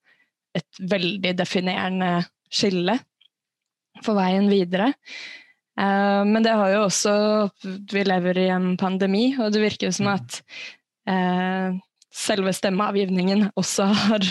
et 0.57 0.81
veldig 0.91 1.35
definerende 1.37 2.13
skille 2.49 2.97
for 4.05 4.17
veien 4.17 4.49
videre. 4.51 4.93
Uh, 5.79 6.25
men 6.27 6.43
det 6.43 6.51
har 6.59 6.73
jo 6.73 6.79
også 6.89 7.11
Vi 7.93 8.01
lever 8.03 8.41
i 8.41 8.49
en 8.51 8.73
pandemi, 8.79 9.29
og 9.39 9.53
det 9.53 9.61
virker 9.63 9.87
jo 9.87 9.95
som 9.95 10.09
mm. 10.09 10.15
at 10.17 10.39
uh, 11.07 11.77
selve 12.13 12.53
stemmeavgivningen 12.55 13.49
også 13.59 13.89
har 13.93 14.25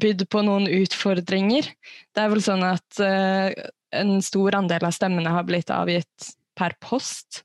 bydd 0.00 0.26
på 0.32 0.42
noen 0.46 0.68
utfordringer. 0.80 1.68
Det 2.14 2.22
er 2.22 2.32
vel 2.32 2.42
sånn 2.44 2.64
at 2.66 3.00
uh, 3.04 3.50
en 3.96 4.18
stor 4.24 4.56
andel 4.58 4.86
av 4.88 4.96
stemmene 4.96 5.32
har 5.32 5.46
blitt 5.48 5.72
avgitt 5.74 6.32
per 6.58 6.76
post. 6.82 7.42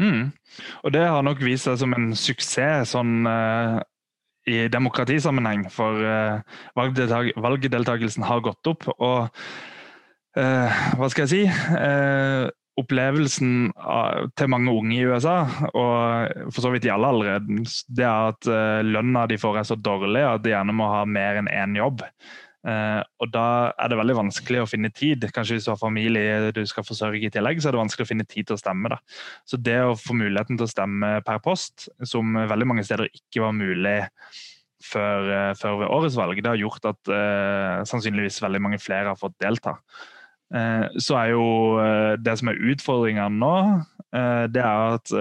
Mm. 0.00 0.32
Og 0.82 0.94
det 0.94 1.04
har 1.04 1.24
nok 1.24 1.42
vist 1.44 1.68
seg 1.68 1.78
som 1.82 1.92
en 1.96 2.12
suksess 2.16 2.94
sånn 2.96 3.28
uh, 3.28 3.78
i 4.48 4.64
demokratisammenheng, 4.72 5.68
for 5.70 6.00
uh, 6.02 6.40
valgdeltakelsen 6.74 8.24
har 8.26 8.42
gått 8.42 8.72
opp. 8.72 8.88
Og 8.98 9.28
hva 10.32 11.08
skal 11.12 11.26
jeg 11.26 11.28
si? 11.28 11.42
Opplevelsen 12.80 13.72
til 14.38 14.48
mange 14.50 14.72
unge 14.72 14.94
i 14.96 15.04
USA, 15.04 15.42
og 15.76 16.52
for 16.54 16.64
så 16.64 16.70
vidt 16.72 16.86
i 16.88 16.92
alle 16.92 17.10
aldre, 17.12 17.34
det 17.92 18.06
er 18.06 18.30
at 18.30 18.48
uh, 18.48 18.80
lønna 18.86 19.26
de 19.28 19.38
får 19.40 19.60
er 19.60 19.68
så 19.68 19.76
dårlig 19.76 20.22
at 20.24 20.44
de 20.44 20.54
gjerne 20.54 20.74
må 20.76 20.88
ha 20.88 21.02
mer 21.08 21.42
enn 21.42 21.50
én 21.52 21.76
jobb. 21.76 22.04
Uh, 22.62 23.02
og 23.18 23.32
Da 23.34 23.44
er 23.74 23.90
det 23.90 23.98
veldig 23.98 24.16
vanskelig 24.20 24.62
å 24.62 24.68
finne 24.70 24.92
tid. 24.94 25.26
Kanskje 25.34 25.58
hvis 25.58 25.66
du 25.66 25.72
har 25.72 25.80
familie 25.80 26.52
du 26.54 26.62
skal 26.68 26.86
forsørge 26.86 27.26
i 27.26 27.32
tillegg, 27.34 27.60
så 27.60 27.68
er 27.68 27.76
det 27.76 27.82
vanskelig 27.82 28.06
å 28.06 28.12
finne 28.12 28.28
tid 28.28 28.48
til 28.48 28.56
å 28.56 28.62
stemme. 28.62 28.94
da. 28.94 29.00
Så 29.44 29.58
det 29.60 29.80
å 29.82 29.98
få 29.98 30.16
muligheten 30.16 30.56
til 30.56 30.68
å 30.68 30.70
stemme 30.70 31.18
per 31.26 31.42
post, 31.44 31.90
som 32.08 32.38
veldig 32.38 32.70
mange 32.70 32.86
steder 32.86 33.10
ikke 33.10 33.44
var 33.44 33.58
mulig 33.58 33.98
før, 34.82 35.28
uh, 35.28 35.52
før 35.58 35.82
ved 35.82 35.92
årets 35.98 36.16
valg, 36.16 36.40
det 36.40 36.54
har 36.54 36.62
gjort 36.62 36.88
at 36.94 37.14
sannsynligvis 37.90 38.40
veldig 38.46 38.64
mange 38.64 38.80
flere 38.80 39.12
har 39.12 39.20
fått 39.20 39.36
delta. 39.42 39.76
Eh, 40.52 40.86
så 41.00 41.16
er 41.16 41.32
jo 41.32 41.46
eh, 41.80 42.14
det 42.20 42.36
som 42.40 42.50
er 42.52 42.60
utfordringene 42.72 43.40
nå, 43.40 43.54
eh, 44.12 44.44
det 44.52 44.60
er 44.60 44.98
at 44.98 45.14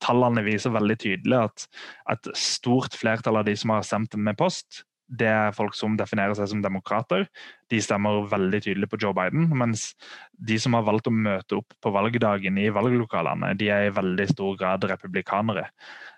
tallene 0.00 0.42
viser 0.46 0.72
veldig 0.74 0.96
tydelig 1.02 1.36
at 1.36 1.66
et 2.14 2.30
stort 2.38 2.96
flertall 2.96 3.38
av 3.40 3.46
de 3.46 3.54
som 3.58 3.74
har 3.74 3.84
stemt 3.86 4.16
med 4.16 4.38
post, 4.40 4.82
det 5.10 5.28
er 5.30 5.56
folk 5.56 5.74
som 5.74 5.96
definerer 5.98 6.36
seg 6.38 6.50
som 6.52 6.62
demokrater. 6.62 7.26
De 7.70 7.80
stemmer 7.82 8.28
veldig 8.30 8.60
tydelig 8.62 8.90
på 8.90 9.00
Joe 9.02 9.14
Biden. 9.16 9.48
Mens 9.58 9.90
de 10.38 10.58
som 10.62 10.76
har 10.78 10.86
valgt 10.86 11.10
å 11.10 11.14
møte 11.14 11.58
opp 11.58 11.74
på 11.82 11.92
valgdagen 11.94 12.58
i 12.62 12.70
valglokalene, 12.74 13.52
de 13.58 13.72
er 13.74 13.88
i 13.88 13.96
veldig 13.96 14.28
stor 14.30 14.54
grad 14.60 14.86
republikanere. 14.90 15.68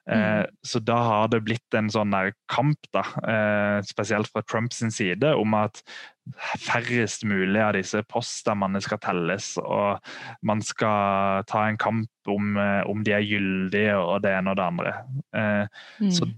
Mm. 0.02 0.48
så 0.66 0.80
da 0.82 0.96
har 0.98 1.28
det 1.30 1.38
blitt 1.46 1.76
en 1.78 1.86
sånn 1.86 2.10
kamp, 2.50 2.88
da, 2.90 3.04
spesielt 3.86 4.26
fra 4.32 4.42
Trumps 4.42 4.80
side, 4.82 5.28
om 5.38 5.54
at 5.54 5.78
færrest 6.62 7.24
mulig 7.26 7.60
av 7.62 7.74
disse 7.76 8.02
poststemmene 8.10 8.80
skal 8.82 9.00
telles, 9.02 9.54
og 9.62 10.02
man 10.46 10.62
skal 10.64 11.46
ta 11.50 11.66
en 11.68 11.78
kamp 11.80 12.30
om, 12.30 12.56
eh, 12.56 12.82
om 12.86 13.02
de 13.02 13.14
er 13.16 13.26
gyldige 13.26 13.96
og 13.98 14.22
det 14.22 14.34
ene 14.36 14.52
og 14.52 14.56
det 14.56 14.66
andre. 14.66 14.92
Eh, 15.34 15.66
mm. 16.00 16.10
Så 16.10 16.28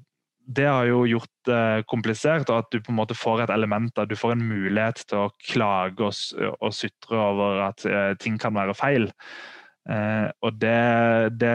det 0.46 0.66
har 0.68 0.86
jo 0.88 1.04
gjort 1.08 1.30
det 1.48 1.84
komplisert, 1.88 2.50
og 2.52 2.64
at 2.64 2.72
du 2.72 2.80
på 2.82 2.92
en 2.92 2.98
måte 2.98 3.16
får 3.16 3.44
et 3.44 3.52
element 3.54 3.92
der 3.96 4.08
du 4.08 4.16
får 4.18 4.34
en 4.34 4.44
mulighet 4.44 5.04
til 5.08 5.24
å 5.24 5.32
klage 5.40 6.04
og, 6.04 6.18
og 6.58 6.74
sutre 6.76 7.20
over 7.20 7.62
at 7.70 7.86
uh, 7.88 8.12
ting 8.20 8.36
kan 8.40 8.56
være 8.56 8.76
feil. 8.76 9.08
Uh, 9.88 10.28
og 10.44 10.60
det, 10.60 10.76
det, 11.40 11.54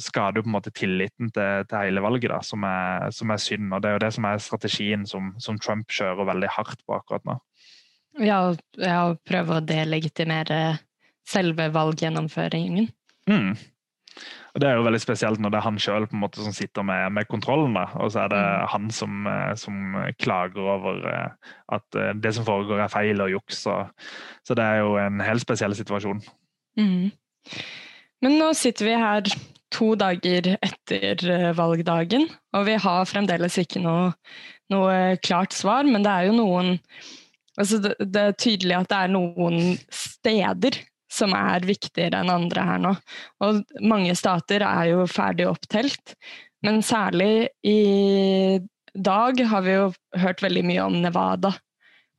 skader 0.00 0.40
jo 0.40 0.46
på 0.46 0.48
en 0.48 0.54
måte 0.54 0.72
tilliten 0.72 1.28
til, 1.34 1.64
til 1.68 1.82
hele 1.84 2.00
valget, 2.00 2.30
da, 2.32 2.38
som 2.46 2.64
er, 2.64 3.10
som 3.12 3.32
er, 3.34 3.40
synd. 3.42 3.72
og 3.74 3.82
Det 3.82 3.90
er 3.90 3.96
jo 3.98 4.02
det 4.06 4.12
som 4.16 4.28
er 4.30 4.40
strategien 4.40 5.02
som, 5.08 5.34
som 5.42 5.58
Trump 5.60 5.92
kjører 5.92 6.28
veldig 6.30 6.48
hardt 6.54 6.80
på 6.86 6.96
akkurat 6.96 7.26
nå. 7.28 7.36
Ja, 8.24 8.38
ja 8.80 9.02
prøve 9.28 9.58
å 9.58 9.64
delegitimere 9.64 10.78
selve 11.28 11.68
valggjennomføringen. 11.74 12.88
Mm. 13.28 13.52
Og 14.54 14.60
Det 14.60 14.68
er 14.68 14.78
jo 14.78 14.86
veldig 14.86 15.00
spesielt 15.02 15.42
når 15.42 15.52
det 15.52 15.58
er 15.60 15.66
han 15.66 15.78
sjøl 15.78 16.06
som 16.10 16.54
sitter 16.54 16.82
med, 16.86 17.12
med 17.14 17.28
kontrollen, 17.30 17.76
da, 17.78 17.86
og 18.02 18.10
så 18.12 18.24
er 18.24 18.32
det 18.32 18.40
mm. 18.40 18.66
han 18.72 18.90
som, 18.94 19.20
eh, 19.30 19.52
som, 19.54 19.76
klager 20.18 20.66
over 20.74 20.98
eh, 21.06 21.52
at 21.76 21.98
eh, 21.98 22.14
det 22.18 22.34
som 22.34 22.46
foregår 22.48 22.82
er 22.82 22.92
feil 22.92 23.22
og 23.22 23.30
juks. 23.30 23.62
Så, 23.66 23.76
så 24.46 24.58
det 24.58 24.66
er 24.66 24.82
jo 24.82 24.96
en 24.98 25.22
helt 25.22 25.44
spesiell 25.44 25.76
situasjon. 25.78 26.22
Mm. 26.78 27.12
Men 28.20 28.38
nå 28.40 28.52
sitter 28.58 28.88
vi 28.88 28.98
her 28.98 29.32
to 29.70 29.94
dager 29.94 30.56
etter 30.58 31.52
valgdagen, 31.54 32.26
og 32.56 32.66
vi 32.66 32.74
har 32.82 33.06
fremdeles 33.06 33.58
ikke 33.62 33.82
noe, 33.84 34.10
noe 34.74 35.16
klart 35.22 35.54
svar, 35.54 35.86
men 35.86 36.02
det 36.02 36.10
er 36.10 36.30
jo 36.30 36.38
noen 36.40 36.78
altså 37.60 37.78
det, 37.82 37.94
det, 38.00 38.22
er 38.22 38.38
tydelig 38.38 38.76
at 38.76 38.90
det 38.90 38.98
er 38.98 39.12
noen 39.14 39.60
steder 39.94 40.80
som 41.10 41.34
er 41.36 41.66
viktigere 41.66 42.22
enn 42.22 42.32
andre 42.32 42.66
her 42.66 42.82
nå. 42.82 42.94
Og 43.44 43.62
mange 43.82 44.14
stater 44.18 44.64
er 44.66 44.92
jo 44.92 45.06
ferdig 45.10 45.48
opptelt, 45.50 46.14
men 46.64 46.82
særlig 46.86 47.48
i 47.66 48.60
dag 48.94 49.40
har 49.52 49.64
vi 49.66 49.76
jo 49.76 49.90
hørt 50.22 50.42
veldig 50.44 50.64
mye 50.66 50.86
om 50.86 50.98
Nevada. 51.02 51.54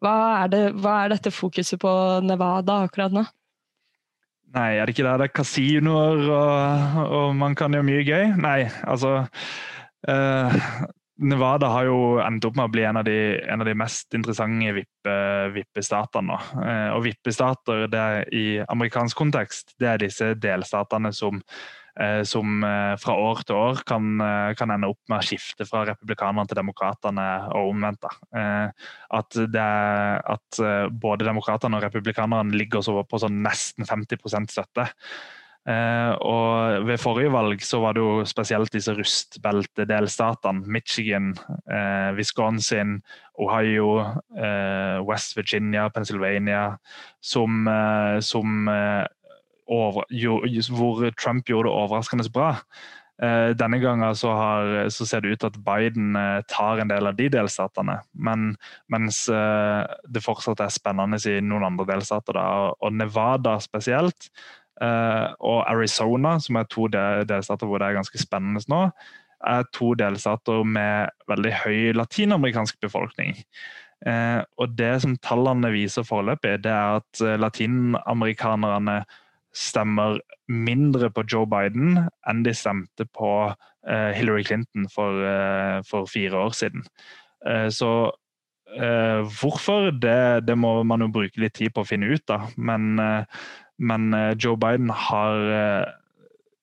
Hva 0.02 0.16
er, 0.42 0.50
det, 0.50 0.64
hva 0.82 1.04
er 1.04 1.14
dette 1.14 1.34
fokuset 1.34 1.80
på 1.82 1.92
Nevada 2.26 2.82
akkurat 2.88 3.14
nå? 3.14 3.26
Nei, 4.52 4.72
er 4.76 4.88
det 4.88 4.96
ikke 4.96 5.06
der 5.08 5.22
det 5.22 5.28
er 5.30 5.36
kasinoer 5.36 6.24
og, 6.26 6.98
og 7.06 7.36
man 7.40 7.54
kan 7.56 7.72
gjøre 7.72 7.88
mye 7.88 8.02
gøy? 8.04 8.34
Nei, 8.42 8.66
altså 8.84 9.22
uh, 9.22 10.58
Nevada 11.22 11.68
har 11.70 11.86
jo 11.86 11.98
endt 12.24 12.46
opp 12.48 12.56
med 12.58 12.66
å 12.66 12.74
bli 12.74 12.86
en 12.88 12.98
av 12.98 13.06
de, 13.06 13.18
en 13.46 13.62
av 13.62 13.68
de 13.68 13.76
mest 13.78 14.16
interessante 14.18 14.72
vippestatene. 15.54 16.38
Vippe 16.42 16.72
eh, 16.72 16.88
og 16.96 17.04
vippestater 17.06 17.86
i 18.34 18.46
amerikansk 18.66 19.20
kontekst 19.20 19.76
det 19.82 19.92
er 19.92 20.02
disse 20.02 20.32
delstatene 20.42 21.12
som, 21.14 21.38
eh, 22.02 22.24
som 22.26 22.66
eh, 22.66 22.96
fra 23.02 23.18
år 23.22 23.44
til 23.46 23.60
år 23.60 23.84
kan, 23.86 24.24
kan, 24.58 24.74
ende 24.74 24.90
opp 24.90 25.14
med 25.14 25.20
å 25.20 25.28
skifte 25.28 25.68
fra 25.70 25.84
republikanerne 25.92 26.50
til 26.50 26.58
demokratene 26.58 27.28
og 27.52 27.70
omvendt. 27.76 28.10
At, 29.22 29.38
at 29.38 30.64
både 31.06 31.28
demokratene 31.28 31.78
og 31.78 31.86
republikanerne 31.86 32.58
ligger 32.58 33.06
på 33.06 33.22
sånn 33.22 33.44
nesten 33.46 33.86
50 33.86 34.50
støtte. 34.50 34.90
Eh, 35.70 36.14
og 36.26 36.88
ved 36.88 36.98
forrige 36.98 37.30
valg 37.30 37.62
så 37.62 37.78
var 37.84 37.94
det 37.94 38.02
jo 38.02 38.24
spesielt 38.26 38.74
disse 38.74 38.94
rustbeltedelstatene. 38.98 40.66
Michigan, 40.66 41.36
eh, 41.70 42.10
Wisconsin, 42.18 43.02
Ohio, 43.38 44.00
eh, 44.38 44.98
West 45.06 45.38
Virginia, 45.38 45.90
Pennsylvania, 45.90 46.78
som, 47.22 47.68
som 48.22 48.70
over, 49.68 50.04
jo, 50.10 50.42
hvor 50.74 51.12
Trump 51.20 51.46
gjorde 51.46 51.70
det 51.70 51.78
overraskende 51.78 52.32
bra. 52.34 52.56
Denne 53.54 53.78
gangen 53.78 54.16
så, 54.18 54.32
har, 54.34 54.90
så, 54.90 55.06
ser 55.06 55.22
det 55.22 55.30
ut 55.30 55.40
til 55.44 55.52
at 55.52 55.58
Biden 55.62 56.16
tar 56.50 56.80
en 56.82 56.90
del 56.90 57.06
av 57.06 57.14
de 57.14 57.28
delstatene. 57.30 58.00
Men, 58.18 58.56
mens 58.90 59.28
det 59.30 60.24
fortsatt 60.26 60.64
er 60.66 60.74
spennende 60.74 61.20
i 61.30 61.38
noen 61.46 61.68
andre 61.68 61.86
delstater. 61.92 62.34
Da, 62.34 62.74
og 62.74 62.98
Nevada 62.98 63.60
spesielt 63.62 64.32
og 64.82 65.60
Arizona, 65.70 66.38
som 66.42 66.58
er 66.58 66.70
to 66.72 66.88
delstater 66.90 67.70
hvor 67.70 67.82
det 67.82 67.90
er 67.90 67.98
ganske 68.00 68.18
spennende 68.18 68.64
nå, 68.72 68.80
er 69.48 69.68
to 69.76 69.94
delstater 69.98 70.64
med 70.68 71.12
veldig 71.30 71.54
høy 71.64 71.92
latinamerikansk 71.98 72.80
befolkning. 72.84 73.36
Eh, 74.06 74.42
og 74.58 74.78
det 74.78 74.94
som 75.04 75.18
tallene 75.22 75.70
viser 75.74 76.06
foreløpig, 76.06 76.58
det 76.66 76.72
er 76.74 77.02
at 77.02 77.22
eh, 77.22 77.38
latinamerikanerne 77.42 79.02
stemmer 79.54 80.22
mindre 80.50 81.12
på 81.14 81.26
Joe 81.30 81.48
Biden 81.50 82.00
enn 82.30 82.46
de 82.46 82.54
stemte 82.56 83.08
på 83.18 83.52
Hillary 83.82 84.44
Clinton 84.46 84.86
for, 84.94 85.26
for 85.90 86.06
fire 86.06 86.38
år 86.38 86.54
siden. 86.54 86.84
Så 87.74 87.90
hvorfor, 89.42 89.90
det, 89.92 90.46
det, 90.46 90.56
må 90.56 90.84
man 90.88 91.02
jo 91.02 91.10
bruke 91.12 91.42
litt 91.42 91.56
tid 91.58 91.74
på 91.74 91.82
å 91.82 91.90
finne 91.90 92.14
ut, 92.14 92.24
da. 92.30 92.46
Men 92.62 93.02
men 93.82 94.14
eh, 94.14 94.36
Joe 94.38 94.60
Biden 94.62 94.94
har 94.94 95.50
eh, 95.58 95.90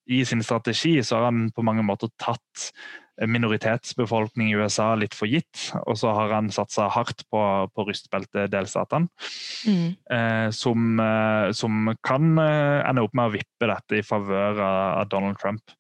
i 0.09 0.23
sin 0.25 0.43
strategi 0.45 0.97
så 1.05 1.19
har 1.19 1.29
han 1.29 1.51
på 1.53 1.65
mange 1.67 1.85
måter 1.85 2.11
tatt 2.23 2.71
minoritetsbefolkning 3.27 4.53
i 4.53 4.57
USA 4.59 4.93
litt 4.99 5.15
for 5.17 5.31
gitt. 5.31 5.71
Og 5.87 5.99
så 5.99 6.13
har 6.15 6.33
han 6.37 6.51
satsa 6.55 6.89
hardt 6.93 7.25
på, 7.33 7.41
på 7.75 7.87
rustbeltedelstatene. 7.89 9.09
Mm. 9.67 9.89
Eh, 10.15 10.47
som, 10.55 11.01
eh, 11.03 11.51
som, 11.57 11.91
kan 12.07 12.39
eh, 12.43 12.79
ende 12.87 13.05
opp 13.05 13.17
med 13.19 13.31
å 13.31 13.35
vippe 13.35 13.71
dette 13.71 13.99
i 13.99 14.07
favør 14.07 14.61
av, 14.61 14.79
av, 15.01 15.11
Donald 15.11 15.41
Trump. 15.43 15.75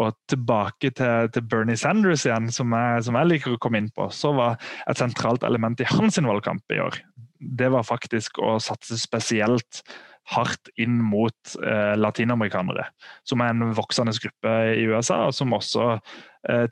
Og 0.00 0.16
tilbake 0.30 0.92
til, 0.96 1.28
til 1.34 1.46
Bernie 1.50 1.78
Sanders 1.78 2.24
igjen, 2.26 2.48
som 2.54 2.72
jeg, 2.72 3.04
som 3.06 3.18
jeg, 3.20 3.32
liker 3.34 3.56
å 3.56 3.62
komme 3.62 3.82
inn 3.82 3.92
på, 3.94 4.08
så 4.14 4.32
var 4.36 4.58
et 4.88 5.00
sentralt 5.00 5.44
element 5.46 5.80
i 5.82 5.90
hans 5.92 6.18
valgkamp 6.18 6.74
i 6.74 6.80
år, 6.82 7.02
det 7.38 7.68
var 7.70 7.86
faktisk 7.86 8.40
å 8.42 8.56
satse 8.62 8.96
spesielt 8.98 9.82
hardt 10.28 10.70
inn 10.80 10.98
mot 11.00 11.54
eh, 11.62 11.94
latinamerikanere, 11.96 12.88
som 13.28 13.40
er 13.44 13.54
en 13.54 13.72
voksende 13.76 14.12
gruppe 14.20 14.56
i 14.76 14.84
USA, 14.90 15.24
og 15.28 15.36
som 15.36 15.54
også 15.56 15.94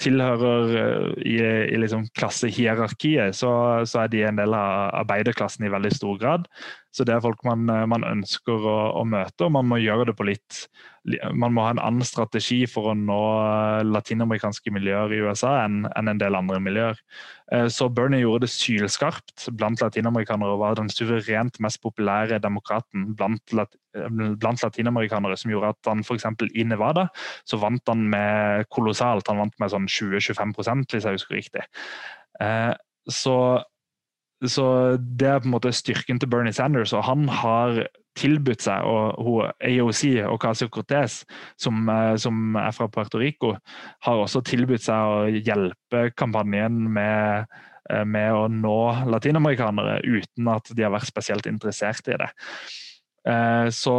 tilhører 0.00 0.70
eh, 0.80 1.10
i, 1.28 1.36
i 1.74 1.80
liksom 1.82 2.06
klassehierarkiet, 2.16 3.36
så, 3.36 3.50
så, 3.84 4.04
er 4.04 4.12
de 4.12 4.22
en 4.24 4.40
del 4.40 4.56
av 4.56 4.94
arbeiderklassen 5.02 5.66
i 5.66 5.72
veldig 5.72 5.92
stor 5.92 6.16
grad. 6.22 6.48
Så 6.96 7.04
det 7.04 7.12
er 7.12 7.24
folk 7.24 7.42
man, 7.44 7.68
eh, 7.68 7.84
man 7.88 8.06
ønsker 8.08 8.56
å, 8.56 8.76
å, 8.96 9.04
møte, 9.04 9.44
og 9.44 9.52
man 9.58 9.68
må 9.68 9.80
gjøre 9.82 10.10
det 10.10 10.16
på 10.16 10.28
litt 10.30 10.66
Man 11.38 11.52
må 11.54 11.62
ha 11.62 11.70
en 11.70 11.78
annen 11.78 12.02
strategi 12.02 12.64
for 12.66 12.90
å 12.90 12.96
nå 12.98 13.18
eh, 13.38 13.84
latinamerikanske 13.86 14.72
miljøer 14.74 15.12
i 15.14 15.20
USA 15.22 15.52
enn, 15.62 15.84
enn 15.94 16.10
en 16.10 16.22
del 16.22 16.34
andre 16.34 16.58
miljøer. 16.62 16.98
Eh, 17.54 17.68
så 17.70 17.86
Bernie 17.92 18.24
gjorde 18.24 18.46
det 18.46 18.54
sylskarpt 18.54 19.50
blant 19.54 19.84
latinamerikanere 19.84 20.56
og 20.56 20.64
var 20.64 20.80
den 20.80 20.90
suverent 20.90 21.60
mest 21.62 21.82
populære 21.84 22.40
demokraten 22.42 23.12
blant, 23.18 23.44
blant 24.40 24.64
latinamerikanere, 24.64 25.38
som 25.40 25.52
gjorde 25.52 25.72
at 25.74 25.90
han 25.90 26.02
f.eks. 26.04 26.26
i 26.52 26.66
Nevada 26.68 27.08
så 27.48 27.60
vant 27.62 27.82
han 27.90 28.04
med 28.12 28.68
kolossalt. 28.72 29.28
Han 29.30 29.44
vant 29.44 29.56
med 29.62 29.72
sånn 29.72 29.88
20-25 29.90 30.54
hvis 30.92 31.06
jeg 31.06 31.18
husker 31.18 31.38
riktig. 31.38 31.64
Så 33.06 33.36
så 34.44 34.96
Det 34.96 35.28
er 35.28 35.38
på 35.40 35.48
en 35.48 35.54
måte 35.54 35.72
styrken 35.72 36.18
til 36.20 36.28
Bernie 36.28 36.52
Sanders, 36.52 36.92
og 36.92 37.04
han 37.04 37.28
har 37.28 37.86
tilbudt 38.16 38.64
seg, 38.64 38.84
og 38.88 39.20
hun, 39.24 39.52
AOC 39.60 40.02
og 40.24 40.38
Casio 40.40 40.68
Cortez, 40.72 41.22
som, 41.60 41.88
eh, 41.88 42.16
som, 42.16 42.56
er 42.56 42.72
fra 42.72 42.88
Puerto 42.88 43.20
Rico, 43.20 43.54
har 44.04 44.22
også 44.22 44.42
tilbudt 44.44 44.86
seg 44.86 44.96
å 44.96 45.28
hjelpe 45.28 46.10
kampanjen 46.16 46.78
med, 46.92 47.46
eh, 47.90 48.04
med 48.04 48.32
å 48.32 48.48
nå 48.48 49.06
latinamerikanere, 49.12 50.00
uten 50.04 50.48
at 50.48 50.72
de 50.74 50.82
har 50.82 50.92
vært 50.92 51.12
spesielt 51.12 51.46
interessert 51.46 52.08
i 52.08 52.16
det. 52.16 52.30
Eh, 53.26 53.68
så, 53.74 53.94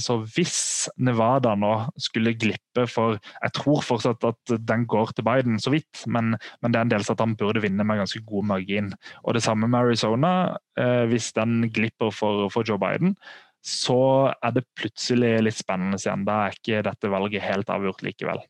så, 0.00 0.14
hvis 0.32 0.88
Nevada 1.04 1.52
nå 1.58 1.72
skulle 2.00 2.32
glippe 2.32 2.86
for 2.88 3.18
Jeg 3.18 3.52
tror 3.58 3.82
fortsatt 3.84 4.24
at 4.24 4.52
den 4.64 4.86
går 4.88 5.12
til 5.12 5.26
Biden, 5.26 5.58
så 5.60 5.72
vidt, 5.74 6.04
men, 6.08 6.32
men 6.62 6.72
det 6.72 6.80
er 6.80 6.86
en 6.86 6.92
delstat 6.94 7.20
han 7.20 7.36
burde 7.36 7.60
vinne 7.60 7.84
med 7.84 8.00
ganske 8.00 8.22
god 8.28 8.46
margin. 8.54 8.92
Og 9.24 9.36
det 9.36 9.44
samme 9.44 9.68
med 9.68 9.80
Arizona. 9.82 10.32
Eh, 10.80 11.04
hvis 11.10 11.32
den 11.36 11.66
glipper 11.74 12.14
for, 12.14 12.48
for 12.54 12.64
Joe 12.64 12.80
Biden, 12.80 13.16
så 13.64 14.32
er 14.40 14.54
det 14.56 14.68
plutselig 14.78 15.34
litt 15.44 15.58
spennende 15.58 15.98
igjen. 16.00 16.24
Da 16.24 16.44
er 16.46 16.56
ikke 16.56 16.84
dette 16.86 17.10
valget 17.12 17.44
helt 17.44 17.68
avgjort 17.74 18.04
likevel. 18.06 18.40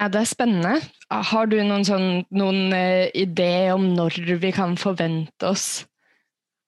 Ja, 0.00 0.08
Det 0.08 0.20
er 0.20 0.28
spennende. 0.28 0.74
Har 1.08 1.46
du 1.46 1.56
noen, 1.62 1.86
sånn, 1.86 2.26
noen 2.34 2.74
uh, 2.74 3.06
idé 3.14 3.70
om 3.72 3.92
når 3.94 4.18
vi 4.42 4.52
kan 4.52 4.76
forvente 4.80 5.48
oss 5.48 5.86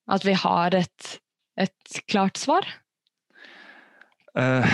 at 0.08 0.24
vi 0.24 0.36
har 0.36 0.76
et 0.76 1.14
et 1.60 2.00
klart 2.10 2.40
svar? 2.40 2.66
Uh, 4.34 4.66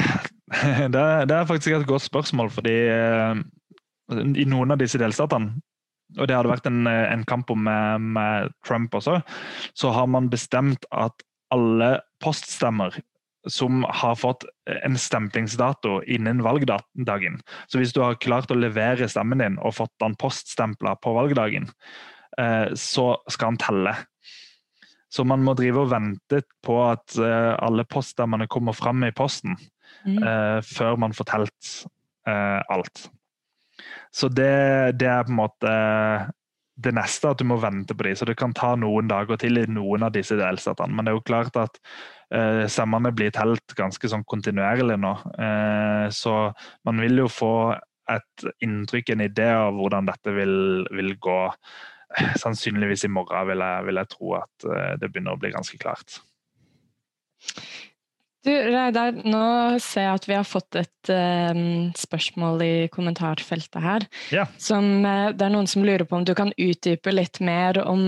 det, 0.88 0.96
er, 0.96 1.44
faktisk 1.44 1.74
et 1.76 1.86
godt 1.86 2.02
spørsmål, 2.02 2.48
fordi 2.50 2.72
uh, 2.88 3.36
i 4.32 4.46
noen 4.48 4.72
av 4.72 4.80
disse 4.80 4.96
delstatene 4.98 5.60
og 6.18 6.26
det 6.26 6.36
hadde 6.36 6.50
vært 6.50 6.68
en, 6.70 6.86
en 6.88 7.24
kamp 7.28 7.50
om 7.52 7.62
med, 7.66 8.06
med, 8.16 8.54
Trump 8.66 8.94
også, 8.96 9.20
så 9.78 9.92
har 9.94 10.08
man 10.10 10.30
bestemt 10.32 10.86
at 10.90 11.22
alle 11.54 11.98
poststemmer 12.22 12.96
som 13.48 13.84
har 13.88 14.18
fått 14.20 14.44
en 14.84 14.98
stemplingsdato 15.00 16.00
innen 16.04 16.42
valgdagen. 16.44 17.38
Så 17.72 17.80
hvis 17.80 17.94
du 17.96 18.02
har 18.04 18.18
klart 18.20 18.52
å 18.52 18.58
levere 18.58 19.08
stemmen 19.08 19.40
din 19.40 19.56
og 19.64 19.78
fått 19.78 19.94
den 20.02 20.16
poststempla 20.20 20.96
på 21.00 21.14
valgdagen, 21.16 21.70
eh, 22.38 22.68
så 22.76 23.14
skal 23.32 23.54
han 23.54 23.60
telle. 23.62 23.94
Så 25.10 25.24
man 25.26 25.42
må 25.42 25.56
drive 25.58 25.84
og 25.84 25.92
vente 25.92 26.42
på 26.64 26.76
at 26.86 27.16
eh, 27.18 27.52
alle 27.58 27.86
poststemmene 27.88 28.48
kommer 28.50 28.76
fram 28.76 29.02
i 29.06 29.14
posten 29.16 29.56
mm. 30.06 30.18
Eh, 30.18 30.58
før 30.66 31.00
man 31.02 31.16
får 31.16 31.32
telt 31.32 31.72
alt. 32.30 33.08
Så 34.14 34.28
det, 34.28 34.52
det, 35.00 35.08
er 35.08 35.24
på 35.26 35.32
en 35.32 35.38
måte 35.40 35.70
det 36.84 36.92
neste, 36.96 37.30
at 37.30 37.40
du 37.40 37.46
må 37.48 37.58
vente 37.60 37.94
på 37.96 38.06
de, 38.06 38.14
Så 38.16 38.26
det 38.28 38.38
kan 38.40 38.54
ta 38.56 38.72
noen 38.78 39.08
dager 39.10 39.38
til 39.40 39.60
i 39.60 39.66
noen 39.68 40.06
av 40.06 40.14
disse 40.14 40.36
delstatene. 40.38 40.94
Men 40.94 41.06
det 41.06 41.12
er 41.12 41.18
jo 41.18 41.26
klart 41.26 41.58
at 41.60 41.78
eh, 42.32 42.64
stemmene 42.70 43.12
blir 43.16 43.32
telt 43.34 43.76
ganske 43.78 44.10
sånn 44.10 44.24
kontinuerlig 44.28 44.98
nå. 45.00 45.14
Eh, 45.46 46.06
så 46.14 46.36
man 46.88 47.02
vil 47.04 47.24
jo 47.24 47.30
få 47.30 47.54
et 48.10 48.46
inntrykk, 48.64 49.12
en 49.12 49.26
idé 49.28 49.48
av 49.54 49.76
hvordan 49.76 50.08
dette 50.08 50.34
vil, 50.34 50.56
vil 50.90 51.14
gå. 51.22 51.40
Sannsynligvis 52.42 53.06
i 53.06 53.12
morgen 53.12 53.52
vil 53.52 53.62
jeg, 53.62 53.86
vil 53.86 54.00
jeg 54.02 54.10
tro 54.14 54.34
at 54.40 54.66
eh, 54.66 54.96
det 55.00 55.10
begynner 55.10 55.36
å 55.36 55.40
bli 55.40 55.52
ganske 55.54 55.78
klart. 55.80 56.20
Du, 58.40 58.50
Reidar, 58.50 59.12
nå 59.28 59.44
ser 59.84 60.06
jeg 60.06 60.16
at 60.16 60.26
vi 60.28 60.36
har 60.38 60.46
fått 60.48 60.78
et 60.80 61.10
um, 61.12 61.90
spørsmål 61.96 62.62
i 62.64 62.74
kommentarfeltet 62.92 63.80
her. 63.84 64.06
Ja. 64.32 64.46
Som, 64.56 65.04
uh, 65.04 65.28
det 65.36 65.44
er 65.44 65.52
noen 65.52 65.68
som 65.68 65.84
lurer 65.84 66.06
på 66.08 66.16
om 66.16 66.24
du 66.24 66.32
kan 66.36 66.54
utdype 66.56 67.12
litt 67.12 67.42
mer 67.44 67.82
om 67.84 68.02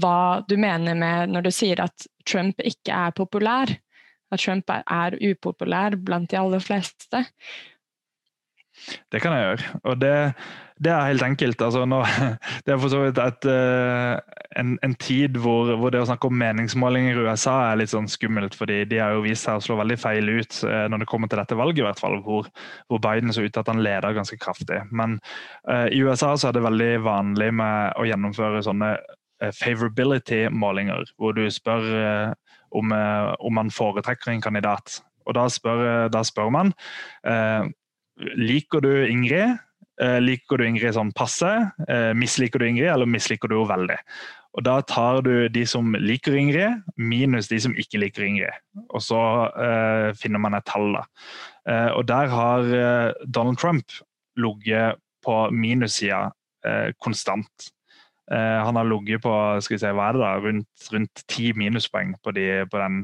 hva 0.00 0.42
du 0.48 0.56
mener 0.58 0.96
med 0.98 1.34
når 1.34 1.46
du 1.46 1.52
sier 1.54 1.82
at 1.84 2.08
Trump 2.26 2.60
ikke 2.64 2.96
er 2.96 3.14
populær. 3.16 3.76
At 4.32 4.40
Trump 4.40 4.72
er, 4.72 4.82
er 4.88 5.18
upopulær 5.20 5.98
blant 6.00 6.32
de 6.32 6.40
aller 6.40 6.64
fleste. 6.64 7.26
Det 9.12 9.20
kan 9.22 9.36
jeg 9.36 9.44
gjøre. 9.44 9.80
Og 9.84 10.00
det, 10.00 10.16
det 10.82 10.90
er 10.90 11.06
helt 11.06 11.22
enkelt. 11.22 11.60
Altså, 11.62 11.84
nå, 11.86 12.00
det 12.66 12.72
er 12.74 12.78
for 12.82 12.90
så 12.90 13.04
vidt 13.04 13.18
et, 13.22 13.46
eh, 13.46 14.38
en, 14.58 14.72
en, 14.82 14.94
tid 14.98 15.36
hvor, 15.38 15.70
hvor, 15.78 15.92
det 15.94 16.00
å 16.02 16.08
snakke 16.08 16.26
om 16.26 16.38
meningsmålinger 16.38 17.14
i 17.14 17.26
USA 17.28 17.54
er 17.68 17.78
litt 17.78 17.92
sånn 17.92 18.10
skummelt. 18.10 18.56
fordi 18.58 18.80
de 18.90 18.98
har 18.98 19.14
jo 19.14 19.22
vist 19.26 19.46
seg 19.46 19.60
å 19.60 19.64
slå 19.64 19.78
veldig 19.78 19.98
feil 20.02 20.32
ut 20.32 20.62
eh, 20.66 20.86
når 20.90 21.04
det 21.04 21.10
kommer 21.10 21.30
til 21.30 21.38
dette 21.38 21.58
valget, 21.58 21.84
i 21.84 21.86
hvert 21.86 22.02
fall, 22.02 22.18
hvor, 22.26 22.48
hvor 22.90 23.02
Biden 23.04 23.32
så 23.32 23.44
ut 23.44 23.52
til 23.54 23.62
at 23.62 23.70
han 23.70 23.84
leder 23.86 24.16
ganske 24.16 24.38
kraftig. 24.40 24.80
Men 24.90 25.20
uh, 25.70 25.86
i 25.86 26.00
USA 26.02 26.32
så 26.34 26.50
er 26.50 26.56
det 26.56 26.64
veldig 26.64 26.90
vanlig 27.04 27.52
med 27.54 27.94
å 28.00 28.06
gjennomføre 28.08 28.64
sånne 28.66 28.90
uh, 28.98 29.52
favorability-målinger, 29.54 31.06
hvor 31.20 31.36
du 31.38 31.44
spør 31.54 31.86
uh, 31.86 32.56
om, 32.74 32.90
om 32.90 33.54
man 33.54 33.70
foretrekker 33.70 34.32
en 34.32 34.42
kandidat. 34.42 34.98
Og 35.28 35.38
da 35.38 35.46
spør, 35.52 36.08
da 36.10 36.24
spør 36.26 36.50
man 36.52 36.72
liker 38.18 38.82
du 38.82 38.90
Ingrid. 39.06 39.62
Eh, 40.02 40.18
liker 40.18 40.58
du 40.58 40.66
Ingrid 40.66 40.96
sånn 40.96 41.12
passe? 41.14 41.50
Eh, 41.86 42.12
misliker 42.18 42.58
du 42.58 42.66
Ingrid, 42.66 42.90
eller 42.90 43.06
misliker 43.06 43.50
du 43.50 43.60
henne 43.60 43.70
veldig? 43.70 43.98
Og 44.54 44.62
Da 44.66 44.80
tar 44.86 45.20
du 45.22 45.48
de 45.48 45.64
som 45.66 45.94
liker 45.98 46.34
Ingrid, 46.38 46.82
minus 46.96 47.48
de 47.50 47.58
som 47.60 47.74
ikke 47.74 48.00
liker 48.02 48.26
Ingrid. 48.26 48.54
Og 48.90 49.02
så 49.02 49.20
eh, 49.50 50.10
finner 50.18 50.42
man 50.42 50.54
et 50.54 50.66
tall. 50.66 50.92
da. 50.94 51.04
Eh, 51.66 51.90
og 51.94 52.06
Der 52.06 52.30
har 52.30 52.74
eh, 52.74 53.12
Donald 53.26 53.58
Trump 53.58 53.86
ligget 54.36 54.98
på 55.24 55.50
minussida 55.50 56.32
eh, 56.66 56.92
konstant. 57.02 57.70
Han 58.30 58.76
har 58.78 58.86
ligget 58.88 59.20
på 59.20 59.32
skal 59.60 59.74
vi 59.74 59.80
si, 59.82 59.88
hva 59.92 60.06
er 60.08 60.16
det 60.16 60.22
da, 60.22 60.30
rundt, 60.40 60.86
rundt 60.94 61.24
10 61.28 61.58
minuspoeng 61.60 62.14
på, 62.24 62.32
de, 62.32 62.46
på 62.72 62.80
den 62.80 63.02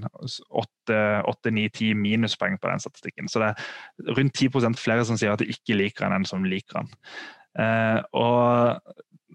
8-9-10 0.88 1.92
minuspoeng 1.98 2.56
på 2.56 2.70
den 2.70 2.80
statistikken. 2.80 3.28
Så 3.28 3.42
det 3.42 3.50
er 3.50 4.16
rundt 4.16 4.40
10% 4.40 4.80
flere 4.80 5.04
som 5.04 5.20
sier 5.20 5.34
at 5.34 5.44
de 5.44 5.50
ikke 5.52 5.76
liker 5.76 6.08
han 6.08 6.16
enn 6.16 6.28
som 6.28 6.46
liker 6.48 6.80
han. 6.80 6.88
Eh, 7.60 8.00
og 8.16 8.80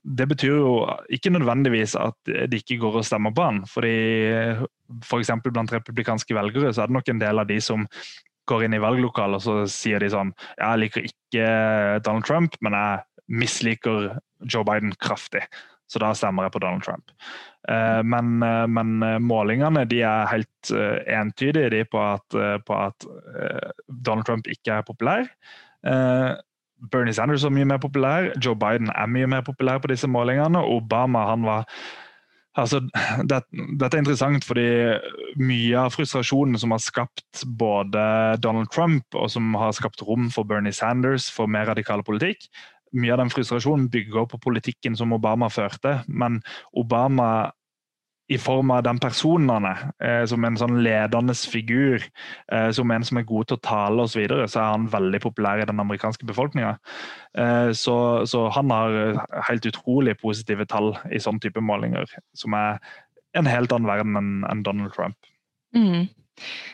det 0.05 0.27
betyr 0.29 0.59
jo 0.59 0.73
ikke 1.13 1.33
nødvendigvis 1.33 1.95
at 1.97 2.17
de 2.25 2.59
ikke 2.61 2.77
går 2.81 2.99
og 3.01 3.07
stemmer 3.07 3.33
på 3.33 3.45
han. 3.45 3.63
fordi 3.69 3.95
F.eks. 5.01 5.31
For 5.31 5.51
blant 5.51 5.73
republikanske 5.73 6.37
velgere 6.37 6.73
så 6.73 6.83
er 6.83 6.91
det 6.91 6.97
nok 6.99 7.09
en 7.09 7.21
del 7.21 7.41
av 7.41 7.49
de 7.49 7.57
som 7.61 7.87
går 8.45 8.67
inn 8.67 8.77
i 8.77 8.81
valglokalet 8.81 9.39
og 9.39 9.41
så 9.41 9.55
sier 9.71 10.03
de 10.03 10.11
sånn 10.13 10.29
Jeg 10.59 10.81
liker 10.83 11.07
ikke 11.07 11.45
Donald 12.05 12.27
Trump, 12.27 12.57
men 12.61 12.77
jeg 12.77 13.39
misliker 13.41 14.19
Joe 14.45 14.65
Biden 14.67 14.93
kraftig. 15.01 15.41
Så 15.91 16.01
da 16.01 16.13
stemmer 16.17 16.47
jeg 16.47 16.55
på 16.55 16.61
Donald 16.63 16.85
Trump. 16.85 17.11
Eh, 17.69 18.01
men, 18.03 18.43
eh, 18.43 18.67
men, 18.67 19.03
eh, 19.03 19.19
målingene 19.19 19.85
er 19.85 20.25
helt 20.31 20.71
entydige 21.07 21.85
på, 21.85 22.01
at, 22.13 22.25
på, 22.65 22.73
at, 22.73 23.05
Donald 24.05 24.25
Trump 24.25 24.47
ikke 24.47 24.79
er 24.79 24.81
populær. 24.81 25.27
Bernie 26.91 27.13
Sanders 27.13 27.43
er 27.43 27.53
mye 27.53 27.65
mer 27.65 27.77
populær, 27.77 28.31
Joe 28.43 28.55
Biden 28.55 28.89
er 28.89 29.05
mye 29.07 29.27
mer 29.27 29.41
populær 29.41 29.77
på 29.77 29.87
disse 29.87 30.07
målingene. 30.07 30.57
Obama 30.57 31.29
han 31.29 31.45
var 31.45 31.69
Altså, 32.55 32.79
det, 33.29 33.41
dette 33.51 33.97
er 33.97 34.01
interessant 34.01 34.45
fordi 34.47 34.67
mye 35.35 35.75
av 35.75 35.91
frustrasjonen 35.91 36.55
som 36.59 36.71
har 36.71 36.79
skapt 36.79 37.43
både 37.59 38.05
Donald 38.43 38.71
Trump 38.71 39.03
og 39.15 39.27
som 39.33 39.53
har 39.59 39.75
skapt 39.75 40.01
rom 40.07 40.29
for 40.31 40.47
Bernie 40.47 40.75
Sanders 40.75 41.27
for 41.31 41.51
mer 41.51 41.67
radikal 41.67 42.03
politikk, 42.07 42.47
mye 42.95 43.13
av 43.15 43.21
den 43.23 43.33
frustrasjonen 43.33 43.89
bygger 43.91 44.27
på 44.31 44.39
politikken 44.43 44.97
som 44.97 45.13
Obama 45.15 45.49
førte. 45.53 45.99
Men 46.07 46.41
Obama 46.73 47.51
i 48.27 48.37
form 48.41 48.71
av 48.73 48.81
den 48.83 48.97
personen 48.99 49.51
han 49.53 49.67
er, 49.69 49.81
eh, 50.01 50.23
som 50.25 50.45
en 50.45 50.57
sånn 50.57 50.79
ledende 50.81 51.35
figur, 51.37 52.01
eh, 52.51 52.71
som 52.73 52.89
en 52.91 53.03
som 53.05 53.19
er 53.19 53.27
god 53.29 53.47
til 53.47 53.57
å 53.57 53.61
tale 53.61 54.01
osv., 54.01 54.15
så, 54.15 54.19
videre, 54.23 54.47
så 54.49 54.61
er 54.63 54.71
han 54.71 54.87
veldig 54.89 55.21
populær 55.21 55.61
i 55.61 55.67
den 55.69 55.79
amerikanske 55.79 56.25
befolkninga. 56.25 56.73
Eh, 57.37 57.69
så, 57.77 58.25
så, 58.25 58.47
han 58.55 58.73
har 58.73 59.27
helt 59.49 59.69
utrolig 59.69 60.17
positive 60.21 60.65
tall 60.65 60.95
i 61.11 61.21
sånn 61.21 61.39
type 61.39 61.61
målinger, 61.61 62.09
som 62.33 62.57
er 62.57 62.81
en 63.37 63.45
helt 63.45 63.71
annen 63.75 63.89
verden 63.91 64.17
enn 64.17 64.35
en 64.49 64.63
Donald 64.65 64.95
Trump. 64.95 65.17
Mm. 65.75 66.07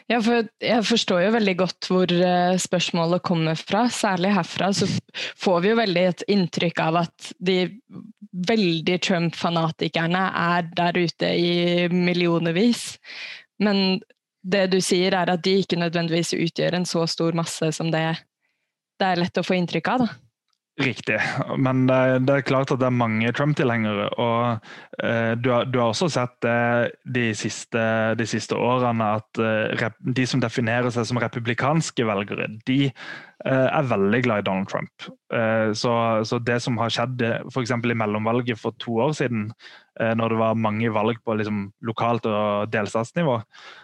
Ja, 0.09 0.17
for 0.23 0.47
jeg 0.63 0.85
forstår 0.87 1.25
jo 1.25 1.33
veldig 1.35 1.53
godt 1.59 1.87
hvor 1.91 2.11
eh, 2.11 2.55
spørsmålet 2.59 3.23
kommer 3.25 3.59
fra. 3.59 3.85
Særlig 3.93 4.33
herfra 4.35 4.71
så 4.75 4.87
får 5.39 5.61
vi 5.63 5.71
jo 5.71 5.77
veldig 5.79 6.05
et 6.09 6.23
inntrykk 6.33 6.81
av 6.83 7.01
at 7.03 7.29
de 7.39 7.59
veldig 8.51 8.97
Trump-fanatikerne 9.05 10.23
er 10.41 10.67
der 10.75 10.97
ute 10.97 11.29
i 11.37 11.53
millionervis. 11.93 12.95
Men 13.61 14.01
det 14.41 14.65
du 14.73 14.79
sier 14.81 15.13
er 15.13 15.29
at 15.29 15.43
de 15.45 15.59
ikke 15.61 15.79
nødvendigvis 15.79 16.33
utgjør 16.39 16.79
en 16.79 16.89
så 16.89 17.05
stor 17.09 17.37
masse 17.37 17.71
som 17.77 17.91
det, 17.93 18.05
det 18.99 19.07
er 19.07 19.21
lett 19.21 19.37
å 19.37 19.45
få 19.45 19.59
inntrykk 19.59 19.93
av. 19.93 20.05
da. 20.07 20.30
Riktig, 20.79 21.17
men 21.59 21.83
det 21.83 22.31
er 22.31 22.45
klart 22.47 22.71
at 22.71 22.79
det 22.79 22.87
er 22.87 22.95
mange 22.95 23.31
Trump-tilhengere. 23.35 24.05
Og 24.23 25.03
eh, 25.03 25.33
du, 25.35 25.49
har, 25.51 25.65
du, 25.67 25.81
har, 25.81 25.91
også 25.91 26.07
sett 26.09 26.37
det 26.45 26.93
de 27.03 27.25
siste, 27.35 27.81
de 28.15 28.27
siste 28.29 28.55
årene 28.55 29.09
at 29.17 29.41
eh, 29.43 29.83
de 29.99 30.25
som 30.29 30.39
definerer 30.41 30.87
seg 30.93 31.09
som 31.09 31.19
republikanske 31.19 32.05
velgere, 32.07 32.47
de 32.69 32.79
eh, 32.87 33.67
er 33.67 33.89
veldig 33.91 34.21
glad 34.23 34.41
i 34.41 34.45
Donald 34.47 34.71
Trump. 34.71 35.09
Eh, 35.35 35.73
så, 35.77 35.93
så, 36.23 36.39
det 36.39 36.61
som 36.63 36.79
har 36.79 36.93
skjedd 36.93 37.19
f.eks. 37.51 37.75
i 37.75 37.99
mellomvalget 38.05 38.61
for 38.61 38.77
to 38.79 38.95
år 39.03 39.11
siden, 39.19 39.49
eh, 39.99 40.13
når 40.15 40.33
det 40.33 40.39
var 40.39 40.63
mange 40.67 40.93
valg 40.95 41.19
på 41.25 41.35
liksom, 41.41 41.65
lokalt 41.83 42.31
og 42.31 42.71
delstatsnivå, 42.71 43.41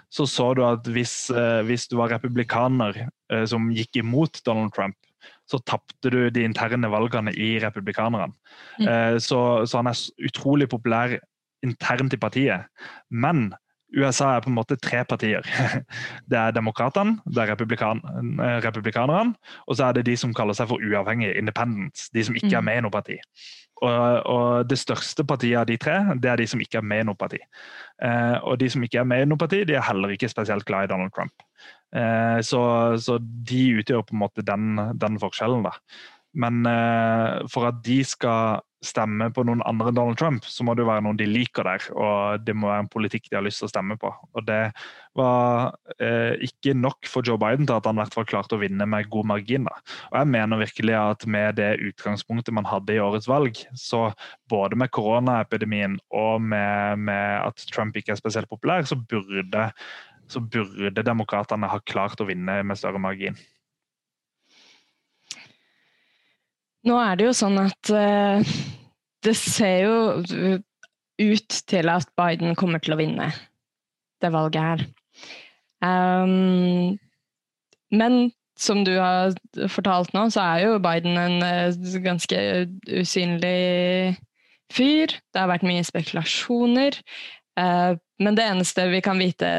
så 0.07 0.23
så 0.23 0.53
du 0.55 0.63
at 0.63 0.87
hvis, 0.87 1.27
eh, 1.35 1.61
hvis 1.67 1.89
du 1.91 1.97
var 1.99 2.15
republikaner 2.15 3.09
som 3.43 3.65
gikk 3.75 3.99
imot 3.99 4.39
Donald 4.47 4.71
Trump, 4.71 4.95
så 5.47 5.59
tapte 5.63 6.11
du 6.11 6.19
de 6.33 6.43
interne 6.43 6.89
valgene 6.91 7.33
i 7.33 7.55
republikanerne. 7.63 8.33
Mm. 8.79 8.87
Eh, 8.87 9.15
så, 9.23 9.39
så, 9.65 9.79
han 9.79 9.91
er 9.91 10.27
utrolig 10.27 10.69
populær 10.71 11.17
internt 11.65 12.13
i 12.13 12.21
partiet. 12.21 12.67
Men 13.09 13.49
USA 13.95 14.33
er 14.35 14.43
på 14.43 14.51
en 14.51 14.57
måte 14.57 14.75
tre 14.75 15.03
partier. 15.07 15.45
Det 16.29 16.37
er 16.37 16.51
demokratene, 16.51 17.21
det 17.25 17.39
er 17.43 17.53
republikan 17.53 18.01
eh, 18.43 18.57
republikanerne, 18.65 19.35
og 19.67 19.77
så 19.77 19.87
er 19.87 19.97
det 19.97 20.09
de 20.09 20.17
som 20.19 20.33
kaller 20.35 20.57
seg 20.57 20.67
for 20.67 20.83
uavhengige, 20.83 21.37
independents. 21.39 22.09
De 22.11 22.23
som 22.27 22.35
ikke 22.35 22.51
er 22.51 22.61
mm. 22.61 22.67
med 22.67 22.81
i 22.81 22.83
noe 22.83 22.91
parti. 22.91 23.17
Og, 23.77 24.25
og, 24.25 24.69
Det 24.69 24.79
største 24.79 25.23
partiet 25.23 25.59
av 25.59 25.67
de 25.69 25.77
tre 25.77 25.99
det 26.17 26.31
er 26.31 26.41
de 26.41 26.47
som 26.49 26.61
ikke 26.61 26.79
er 26.81 26.85
med 26.85 27.03
i 27.03 27.07
noe 27.07 27.19
parti. 27.19 27.39
Eh, 28.03 28.37
og 28.43 28.59
de 28.59 28.69
som 28.73 28.83
ikke 28.83 28.99
er 28.99 29.07
med 29.07 29.23
i 29.23 29.29
noe 29.29 29.39
parti, 29.39 29.63
de 29.63 29.77
er 29.77 29.85
heller 29.87 30.11
ikke 30.13 30.29
spesielt 30.29 30.65
glad 30.65 30.87
i 30.87 30.91
Donald 30.91 31.13
Trump. 31.15 31.33
Eh, 31.95 32.39
så, 32.43 32.61
så, 32.99 33.17
de 33.21 33.63
utgjør 33.79 34.05
på 34.07 34.15
en 34.15 34.23
måte 34.25 34.45
den, 34.45 34.77
den 34.99 35.19
forskjellen. 35.21 35.67
da. 35.67 35.75
Men 36.37 36.65
eh, 36.69 37.43
for 37.51 37.69
at 37.71 37.83
de 37.85 38.01
skal 38.05 38.63
stemme 38.85 39.31
på 39.33 39.41
noen 39.47 39.63
andre 39.65 39.89
enn 39.89 39.97
Donald 39.97 40.19
Trump, 40.19 40.45
så 40.45 40.61
må 40.65 40.75
det 40.75 40.83
jo 40.83 40.89
være 40.91 41.01
noen 41.05 41.17
de 41.17 41.25
liker 41.25 41.65
der. 41.65 41.85
Og 41.97 42.43
det 42.45 42.53
må 42.53 42.69
være 42.69 42.85
en 42.85 42.91
politikk 42.93 43.29
de 43.29 43.39
har 43.39 43.45
lyst 43.45 43.63
til 43.63 43.67
å 43.69 43.71
stemme 43.71 43.97
på. 43.99 44.11
Og 44.37 44.45
det 44.45 44.59
var 45.17 45.73
eh, 45.97 46.37
ikke 46.45 46.75
nok 46.77 47.09
for 47.09 47.25
Joe 47.25 47.41
Biden 47.41 47.65
til 47.65 47.79
at 47.79 47.89
han 47.89 47.97
i 47.97 48.03
hvert 48.03 48.13
fall 48.13 48.27
klarte 48.29 48.57
å 48.57 48.61
vinne 48.61 48.85
med 48.89 49.09
god 49.13 49.31
margin. 49.33 49.65
da. 49.65 49.79
Og 50.11 50.19
jeg 50.21 50.31
mener 50.35 50.61
virkelig 50.61 50.97
at 50.99 51.25
med 51.37 51.57
det 51.57 51.71
utgangspunktet 51.89 52.53
man 52.53 52.69
hadde 52.69 52.93
i 52.93 53.01
årets 53.01 53.29
valg, 53.31 53.57
så 53.73 54.11
både 54.51 54.77
med 54.77 54.93
koronaepidemien 54.93 55.97
og 56.13 56.45
med, 56.45 57.01
med 57.09 57.47
at 57.47 57.65
Trump 57.73 57.97
ikke 57.97 58.13
er 58.13 58.21
spesielt 58.21 58.51
populær, 58.51 58.85
så 58.85 58.99
burde 58.99 59.71
så 60.27 60.41
burde 60.43 61.05
demokratene 61.05 61.69
ha 61.71 61.79
klart 61.87 62.21
å 62.21 62.27
vinne 62.27 62.59
med 62.67 62.79
større 62.79 63.01
margin. 63.01 63.37
Nå 66.87 66.97
er 67.01 67.17
det 67.19 67.27
jo 67.27 67.35
sånn 67.35 67.59
at 67.59 67.91
uh, 67.91 68.55
det 69.25 69.35
ser 69.35 69.77
jo 69.87 70.57
ut 71.17 71.59
til 71.67 71.89
at 71.91 72.09
Biden 72.19 72.55
kommer 72.55 72.83
til 72.83 72.95
å 72.95 72.99
vinne 72.99 73.31
det 74.21 74.31
valget 74.33 74.63
her. 74.63 74.85
Um, 75.83 76.97
men 77.93 78.31
som 78.57 78.81
du 78.85 78.95
har 78.97 79.35
fortalt 79.69 80.13
nå, 80.15 80.27
så 80.33 80.41
er 80.43 80.63
jo 80.65 80.77
Biden 80.81 81.17
en 81.21 81.41
uh, 81.43 81.97
ganske 82.03 82.39
usynlig 82.87 84.17
fyr. 84.73 85.13
Det 85.33 85.41
har 85.41 85.51
vært 85.51 85.67
mye 85.67 85.85
spekulasjoner. 85.85 86.97
Uh, 87.57 87.97
men 88.21 88.37
det 88.37 88.47
eneste 88.47 88.87
vi 88.89 89.01
kan 89.05 89.21
vite 89.21 89.49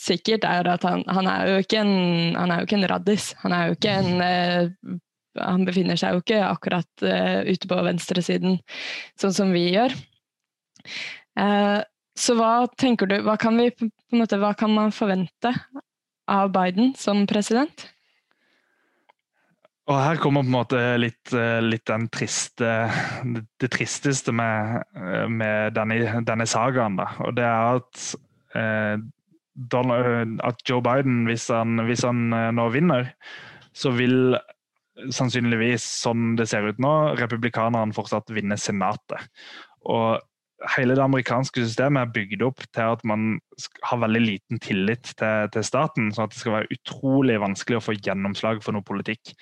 sikkert, 0.00 0.46
er 0.48 0.68
at 0.72 0.84
han, 0.86 1.04
han, 1.08 1.28
er, 1.28 1.52
jo 1.52 1.62
ikke 1.64 1.82
en, 1.82 1.94
han 2.38 2.52
er 2.52 2.62
jo 2.62 2.68
ikke 2.68 2.78
en 2.80 2.88
raddis. 2.94 3.30
Han 3.44 3.54
er 3.56 3.68
jo 3.68 3.76
ikke 3.76 3.94
en 4.00 4.24
uh, 4.24 4.98
Han 5.40 5.64
befinner 5.68 6.00
seg 6.00 6.16
jo 6.16 6.24
ikke 6.24 6.40
akkurat 6.42 7.04
ute 7.46 7.68
på 7.70 7.76
venstresiden, 7.86 8.56
sånn 9.20 9.34
som 9.36 9.52
vi 9.54 9.68
gjør. 9.76 9.94
så 12.18 12.34
hva 12.34 12.50
tenker 12.74 13.06
du, 13.06 13.14
hva 13.22 13.36
kan, 13.38 13.54
vi, 13.62 13.70
måte, 14.10 14.40
hva 14.42 14.50
kan 14.58 14.74
man 14.74 14.90
forvente 14.90 15.54
av 16.26 16.50
Biden 16.50 16.96
som 16.98 17.22
president? 17.30 17.86
Og 19.90 19.98
her 19.98 20.20
kommer 20.22 20.44
på 20.44 20.50
en 20.50 20.54
måte 20.54 20.80
litt, 21.02 21.32
eh, 21.34 21.58
litt 21.64 21.90
triste, 22.14 22.68
det 23.58 23.70
tristeste 23.74 24.32
med, 24.32 24.84
eh, 24.94 25.26
med 25.26 25.74
denne, 25.74 26.22
denne, 26.22 26.46
sagaen. 26.46 26.96
Da. 26.96 27.08
Og 27.26 27.34
det 27.34 27.44
er 27.44 27.80
at, 27.80 28.14
eh, 28.54 28.96
Donald, 29.72 30.38
at 30.46 30.62
Joe 30.68 30.82
Biden, 30.84 31.24
hvis 31.28 31.48
han, 31.52 31.82
hvis 31.88 32.06
han, 32.06 32.30
nå 32.56 32.68
vinner, 32.74 33.12
så 33.76 33.92
vil 33.94 34.38
sannsynligvis, 35.14 35.84
sånn 36.02 36.34
det 36.38 36.48
ser 36.50 36.66
ut 36.68 36.80
nå, 36.82 36.94
republikanerne 37.20 37.96
fortsatt 37.96 38.32
vinne 38.34 38.58
Senatet. 38.60 39.30
Og 39.88 40.20
hele 40.74 40.94
det 40.96 41.02
amerikanske 41.02 41.62
systemet 41.64 42.02
er 42.02 42.12
bygd 42.12 42.42
opp 42.44 42.60
til 42.68 42.92
at 42.92 43.02
man 43.08 43.38
har 43.86 44.00
veldig 44.02 44.20
liten 44.20 44.60
tillit 44.60 45.12
til, 45.16 45.48
til, 45.54 45.64
staten, 45.64 46.10
sånn 46.12 46.26
at 46.26 46.34
det 46.34 46.40
skal 46.42 46.56
være 46.58 46.76
utrolig 46.76 47.38
vanskelig 47.40 47.78
å 47.78 47.84
få 47.84 47.96
gjennomslag 47.96 48.60
for 48.64 48.76
noe 48.76 48.84
politikk. 48.86 49.32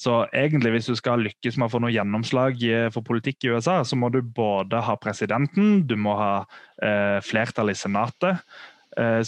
Så 0.00 0.24
egentlig, 0.34 0.74
hvis 0.74 0.90
du 0.90 0.96
skal 0.98 1.22
lykkes 1.22 1.58
med 1.58 1.68
å 1.68 1.74
få 1.76 1.82
noe 1.84 1.94
gjennomslag 1.94 2.58
for 2.94 3.06
politikk 3.06 3.46
i 3.46 3.52
USA, 3.54 3.78
så 3.86 3.98
må 3.98 4.10
du 4.14 4.22
både 4.22 4.82
ha 4.88 4.96
presidenten, 4.98 5.84
du 5.86 5.94
må 6.00 6.16
ha 6.18 6.32
eh, 6.82 7.22
flertall 7.24 7.70
i 7.70 7.78
Senatet, 7.78 8.42
eh, 8.42 8.74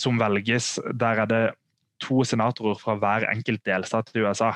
som 0.00 0.16
velges. 0.20 0.78
Der 0.96 1.20
er 1.22 1.28
det 1.28 1.42
to 2.02 2.22
senatorer 2.26 2.78
fra 2.78 2.94
hver 2.98 3.26
enkelt 3.30 3.64
delstat 3.66 4.10
i 4.14 4.22
USA. 4.22 4.52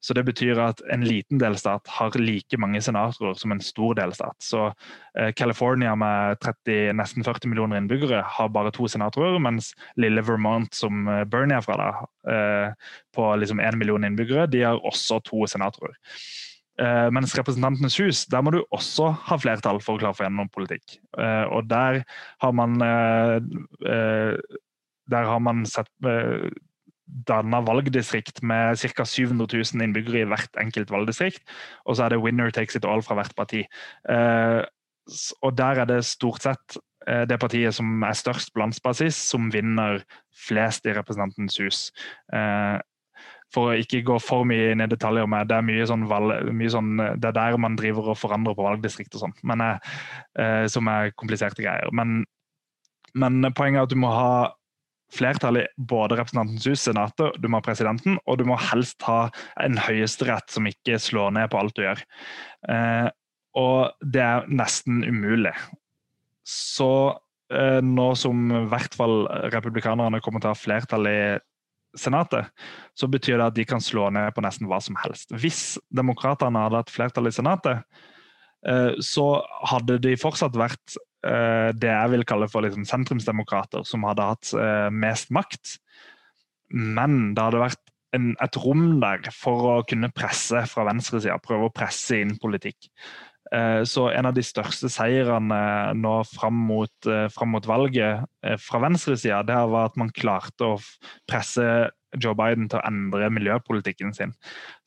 Så 0.00 0.14
Det 0.14 0.24
betyr 0.24 0.58
at 0.60 0.82
en 0.92 1.04
liten 1.04 1.38
delstat 1.38 1.86
har 1.98 2.18
like 2.18 2.58
mange 2.58 2.80
senatorer 2.82 3.34
som 3.38 3.52
en 3.52 3.60
stor 3.60 3.94
delstat. 3.94 4.36
Så 4.38 4.72
eh, 5.18 5.32
California 5.32 5.94
med 5.94 6.38
30, 6.40 6.92
nesten 6.94 7.24
40 7.24 7.48
millioner 7.48 7.80
innbyggere 7.80 8.22
har 8.22 8.48
bare 8.48 8.70
to 8.70 8.88
senatorer, 8.88 9.38
mens 9.38 9.74
lille 9.96 10.22
Vermont, 10.22 10.74
som 10.74 11.08
eh, 11.08 11.24
Bernie 11.24 11.56
er 11.56 11.66
fra, 11.66 11.76
da, 11.76 12.06
eh, 12.30 12.96
på 13.14 13.34
liksom 13.36 13.60
1 13.60 13.78
million 13.78 14.04
innbyggere, 14.04 14.46
de 14.46 14.62
har 14.62 14.84
også 14.84 15.20
to 15.24 15.46
senatorer. 15.46 15.96
Uh, 16.80 17.06
mens 17.14 17.36
Representantenes 17.38 17.96
hus, 18.02 18.24
der 18.26 18.42
må 18.42 18.50
du 18.50 18.60
også 18.74 19.12
ha 19.28 19.38
flertall 19.38 19.78
for 19.84 19.94
å 19.94 20.02
klare 20.02 20.16
å 20.16 20.18
få 20.18 20.26
gjennom 20.26 20.50
politikk. 20.50 20.98
Uh, 21.14 21.46
og 21.54 21.68
der 21.70 22.02
har 22.42 22.54
man 22.56 22.78
uh, 22.82 24.38
der 25.04 25.28
har 25.28 25.42
man 25.44 25.66
sett 25.68 25.90
danna 27.28 27.60
valgdistrikt 27.64 28.42
med 28.42 28.80
ca. 28.96 29.04
700 29.04 29.46
000 29.52 29.84
innbyggere 29.84 30.24
i 30.24 30.30
hvert 30.30 30.60
enkelt 30.60 30.92
valgdistrikt. 30.92 31.44
Og 31.84 31.96
så 31.96 32.04
er 32.04 32.14
det 32.14 32.22
'winner 32.22 32.50
takes 32.50 32.76
it 32.76 32.84
all' 32.84 33.04
fra 33.04 33.14
hvert 33.14 33.36
parti. 33.36 33.64
Eh, 34.08 34.64
og 35.42 35.56
der 35.58 35.80
er 35.80 35.84
det 35.84 36.04
stort 36.04 36.42
sett 36.42 36.78
eh, 37.06 37.24
det 37.24 37.40
partiet 37.40 37.74
som 37.74 38.02
er 38.02 38.16
størst 38.16 38.54
på 38.54 38.60
landsbasis, 38.60 39.14
som 39.14 39.52
vinner 39.52 40.02
flest 40.32 40.86
i 40.86 40.94
Representantens 40.96 41.58
hus. 41.58 41.92
Eh, 43.44 43.54
for 43.54 43.70
å 43.70 43.78
ikke 43.78 44.02
gå 44.02 44.18
for 44.18 44.46
mye 44.48 44.72
inn 44.72 44.82
i 44.82 44.90
detaljer 44.90 45.28
med 45.30 45.46
det 45.48 45.58
er 45.60 45.66
mye 45.66 45.86
sånn, 45.86 46.08
valg, 46.10 46.50
mye 46.50 46.72
sånn 46.72 46.96
det 46.98 47.28
er 47.30 47.36
der 47.36 47.58
man 47.62 47.76
driver 47.78 48.10
og 48.10 48.18
forandrer 48.18 48.56
på 48.56 48.66
valgdistrikt 48.66 49.14
og 49.14 49.26
sånn, 49.26 49.36
som 50.66 50.90
er 50.90 51.12
kompliserte 51.14 51.62
greier. 51.62 51.92
Men, 51.94 52.24
men 53.14 53.46
poenget 53.54 53.78
er 53.78 53.86
at 53.86 53.94
du 53.94 54.00
må 54.02 54.10
ha 54.10 54.50
flertall 55.14 55.60
i 55.60 55.66
både 55.76 56.18
Representantens 56.18 56.66
hus, 56.68 56.82
Senatet, 56.84 57.38
du 57.38 57.48
må 57.48 57.60
ha 57.60 57.66
presidenten, 57.66 58.18
og 58.26 58.38
du 58.40 58.46
må 58.48 58.58
helst 58.70 59.04
ha 59.08 59.28
en 59.62 59.78
høyesterett 59.80 60.50
som 60.52 60.68
ikke 60.70 60.98
slår 61.02 61.34
ned 61.38 61.50
på 61.52 61.60
alt 61.60 61.76
du 61.76 61.84
gjør. 61.84 62.02
Eh, 62.70 63.08
og 63.60 64.06
det 64.14 64.24
er 64.24 64.48
nesten 64.50 65.04
umulig. 65.06 65.54
Så 66.48 66.90
eh, 67.54 67.80
nå 67.84 68.08
som 68.18 68.48
i 68.50 68.64
hvert 68.72 68.96
fall 68.98 69.24
republikanerne 69.54 70.22
kommer 70.24 70.42
til 70.42 70.50
å 70.50 70.56
ha 70.56 70.62
flertall 70.64 71.10
i 71.10 71.18
Senatet, 71.98 72.50
så 72.98 73.08
betyr 73.10 73.38
det 73.38 73.46
at 73.46 73.56
de 73.56 73.66
kan 73.68 73.82
slå 73.82 74.08
ned 74.14 74.34
på 74.34 74.44
nesten 74.44 74.68
hva 74.70 74.80
som 74.82 74.98
helst. 75.02 75.32
Hvis 75.34 75.78
demokratene 75.94 76.66
hadde 76.66 76.82
hatt 76.82 76.92
flertall 76.92 77.30
i 77.30 77.34
Senatet, 77.34 77.84
eh, 78.66 78.92
så 79.02 79.28
hadde 79.70 80.00
de 80.02 80.16
fortsatt 80.20 80.58
vært 80.58 80.98
Eh, 81.24 81.70
det 81.72 81.88
jeg 81.88 82.12
vil 82.12 82.26
kalle 82.28 82.48
for 82.52 82.64
liksom 82.64 82.84
sentrumsdemokrater, 82.88 83.84
som 83.88 84.04
hadde 84.08 84.28
hatt 84.28 84.52
eh, 84.58 84.88
mest 84.92 85.32
makt. 85.34 85.78
Men 86.74 87.34
det 87.36 87.46
hadde 87.46 87.62
vært 87.62 87.82
en, 88.16 88.32
et 88.44 88.58
rom 88.60 88.98
der 89.02 89.24
for 89.34 89.70
å 89.70 89.76
kunne 89.88 90.12
presse 90.14 90.64
fra 90.70 90.86
venstresida, 90.90 91.38
prøve 91.42 91.70
å 91.70 91.74
presse 91.74 92.20
inn 92.20 92.36
politikk. 92.42 92.90
Eh, 93.54 93.82
så 93.88 94.08
en 94.10 94.30
av 94.30 94.36
de 94.36 94.44
største 94.44 94.90
seirene 94.92 95.60
nå 95.98 96.14
fram 96.34 96.64
mot, 96.68 97.10
fram 97.34 97.54
mot 97.54 97.66
valget 97.68 98.24
fra 98.60 98.80
venstresida, 98.82 99.42
det 99.46 99.60
var 99.72 99.88
at 99.88 100.00
man 100.00 100.12
klarte 100.12 100.74
å 100.74 100.80
presse 101.30 101.68
Joe 102.20 102.34
Biden 102.38 102.68
til 102.70 102.78
å 102.78 102.84
endre 102.86 103.30
miljøpolitikken 103.32 104.14
sin. 104.16 104.34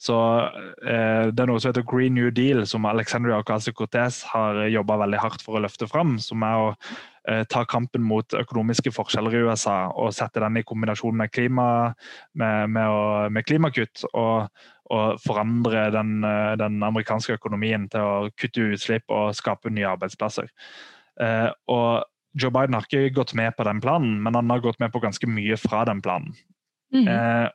Så 0.02 0.16
eh, 0.86 1.28
Det 1.32 1.44
er 1.44 1.50
noe 1.50 1.60
som 1.62 1.72
heter 1.72 1.86
Green 1.88 2.16
New 2.18 2.32
Deal, 2.32 2.66
som 2.70 2.88
Alexandria 2.88 3.40
Ocasio-Cortez 3.42 4.24
har 4.32 4.64
jobba 4.72 5.02
veldig 5.04 5.22
hardt 5.22 5.46
for 5.46 5.58
å 5.58 5.64
løfte 5.66 5.90
fram. 5.90 6.18
Som 6.24 6.46
er 6.48 6.64
å 6.64 6.70
eh, 7.28 7.44
ta 7.52 7.66
kampen 7.70 8.06
mot 8.08 8.38
økonomiske 8.38 8.94
forskjeller 8.96 9.36
i 9.36 9.44
USA 9.50 9.78
og 9.96 10.16
sette 10.16 10.44
den 10.44 10.62
i 10.62 10.66
kombinasjon 10.68 11.18
med, 11.20 11.34
klima, 11.34 11.68
med, 12.38 12.74
med, 12.74 13.32
med 13.36 13.48
klimakutt. 13.48 14.08
og, 14.14 14.48
og 14.94 15.22
forandre 15.24 15.88
den, 15.94 16.24
eh, 16.24 16.54
den, 16.60 16.82
amerikanske 16.84 17.38
økonomien 17.38 17.88
til 17.92 18.02
å 18.02 18.30
kutte 18.38 18.70
utslipp 18.74 19.10
og 19.14 19.36
skape 19.36 19.72
nye 19.74 19.90
arbeidsplasser. 19.96 20.50
Eh, 21.22 21.50
og 21.74 22.06
Joe 22.38 22.54
Biden 22.54 22.78
har 22.78 22.86
ikke 22.86 23.16
gått 23.16 23.34
med 23.38 23.56
på 23.58 23.66
den 23.68 23.82
planen, 23.82 24.20
men 24.24 24.36
han 24.38 24.50
har 24.50 24.62
gått 24.64 24.80
med 24.80 24.94
på 24.94 25.02
ganske 25.04 25.30
mye 25.30 25.58
fra 25.58 25.86
den 25.90 26.04
planen. 26.06 26.36
Mm. 26.94 27.08
Eh, 27.08 27.48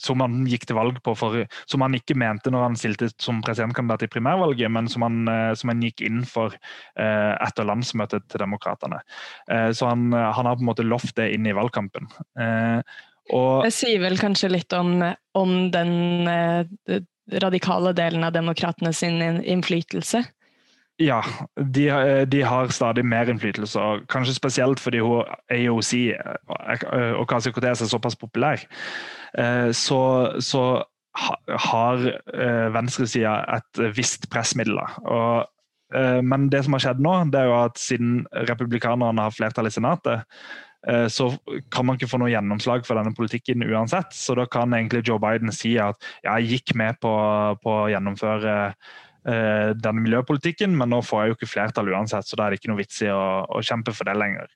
som 0.00 0.20
han 0.20 0.42
gikk 0.50 0.66
til 0.68 0.76
valg 0.76 0.98
på, 1.04 1.14
for, 1.16 1.36
som 1.70 1.84
han 1.84 1.94
ikke 1.96 2.16
mente 2.18 2.50
når 2.52 2.64
han 2.66 2.78
stilte 2.78 3.08
som 3.22 3.38
presidentkandidat 3.44 4.04
i 4.04 4.10
primærvalget, 4.12 4.70
men 4.72 4.88
som 4.90 5.06
han, 5.06 5.22
eh, 5.30 5.52
som 5.56 5.72
han 5.72 5.84
gikk 5.86 6.02
inn 6.06 6.24
for 6.28 6.56
eh, 6.98 7.34
etter 7.36 7.68
landsmøtet 7.68 8.26
til 8.28 8.42
Demokratene. 8.42 9.00
Eh, 9.50 9.70
så 9.76 9.92
han, 9.92 10.10
han, 10.12 10.46
har 10.46 10.58
på 10.58 10.64
en 10.64 10.70
måte 10.72 10.86
lovt 10.86 11.14
det 11.20 11.30
inn 11.36 11.46
i 11.48 11.56
valgkampen. 11.56 12.10
Eh, 12.40 12.82
og, 13.30 13.64
det 13.66 13.72
sier 13.76 14.02
vel 14.02 14.18
kanskje 14.20 14.52
litt 14.52 14.74
om, 14.76 14.98
om 15.38 15.54
den 15.74 16.28
eh, 16.30 17.00
radikale 17.42 17.94
delen 17.96 18.26
av 18.26 18.34
demokratene 18.34 18.92
sin 18.96 19.20
innflytelse? 19.22 20.24
Ja, 21.00 21.22
de, 21.56 21.86
de, 22.28 22.42
har 22.44 22.68
stadig 22.68 23.04
mer 23.08 23.30
innflytelse. 23.32 23.80
Kanskje 24.12 24.36
spesielt 24.36 24.80
fordi 24.80 25.00
hun 25.00 25.24
AOC 25.48 25.92
eh, 26.12 27.12
og 27.16 27.24
Kasi 27.28 27.52
Cortez 27.56 27.80
er 27.80 27.88
såpass 27.88 28.18
populær. 28.20 28.60
Eh, 29.38 29.70
så, 29.72 30.00
så 30.44 30.64
har 31.70 32.04
eh, 32.34 32.68
venstresida 32.74 33.38
et 33.56 33.80
visst 33.96 34.28
pressmiddel. 34.30 34.76
Og, 35.08 35.48
men 36.22 36.44
det 36.52 36.60
som 36.62 36.76
har 36.76 36.84
skjedd 36.84 37.00
nå, 37.02 37.12
det 37.32 37.40
er 37.40 37.48
jo 37.48 37.56
at 37.64 37.80
siden 37.80 38.20
republikanerne 38.46 39.24
har 39.24 39.34
flertall 39.34 39.66
i 39.66 39.72
Senatet, 39.74 40.28
så 41.12 41.26
kan 41.68 41.84
man 41.84 41.98
ikke 41.98 42.08
få 42.08 42.16
noe 42.22 42.30
gjennomslag 42.32 42.86
for 42.88 42.96
denne 42.96 43.12
politikken 43.12 43.60
uansett. 43.66 44.14
Så 44.16 44.32
da 44.38 44.46
kan 44.48 44.72
egentlig 44.72 45.02
Joe 45.04 45.20
Biden 45.20 45.52
si 45.52 45.74
at 45.76 46.00
ja, 46.24 46.38
jeg 46.38 46.60
gikk 46.60 46.72
med 46.80 46.96
på, 47.04 47.12
på 47.60 47.74
å 47.82 47.90
gjennomføre 47.92 48.54
uh, 49.28 49.70
denne 49.76 50.04
miljøpolitikken, 50.04 50.72
men 50.80 50.92
nå 50.92 51.02
får 51.04 51.22
jeg 51.22 51.32
jo 51.32 51.38
ikke 51.38 51.50
flertall 51.52 51.92
uansett, 51.92 52.28
så 52.28 52.38
da 52.38 52.46
er 52.46 52.54
det 52.54 52.60
ikke 52.60 52.72
noe 52.72 52.80
vits 52.80 53.02
i 53.04 53.10
å, 53.12 53.20
å 53.44 53.60
kjempe 53.66 53.94
for 53.96 54.08
det 54.08 54.16
lenger. 54.16 54.48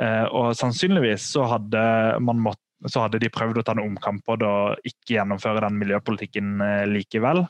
Uh, 0.00 0.24
og 0.32 0.48
sannsynligvis 0.56 1.28
så 1.34 1.44
hadde, 1.52 1.84
mått, 2.24 2.62
så 2.86 3.04
hadde 3.06 3.20
de 3.22 3.32
prøvd 3.34 3.60
å 3.60 3.66
ta 3.66 3.76
en 3.76 3.84
omkamp 3.84 4.24
på 4.26 4.38
det 4.40 4.48
og 4.48 4.88
ikke 4.88 5.16
gjennomføre 5.18 5.64
den 5.66 5.80
miljøpolitikken 5.80 6.60
eh, 6.62 6.84
likevel. 6.86 7.42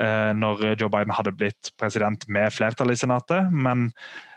Eh, 0.00 0.30
når 0.36 0.76
Joe 0.80 0.92
Biden 0.92 1.12
hadde 1.16 1.34
blitt 1.36 1.72
president 1.80 2.24
med 2.32 2.52
flertall 2.52 2.92
i 2.92 2.96
Senatet. 2.96 3.52
Men 3.52 3.90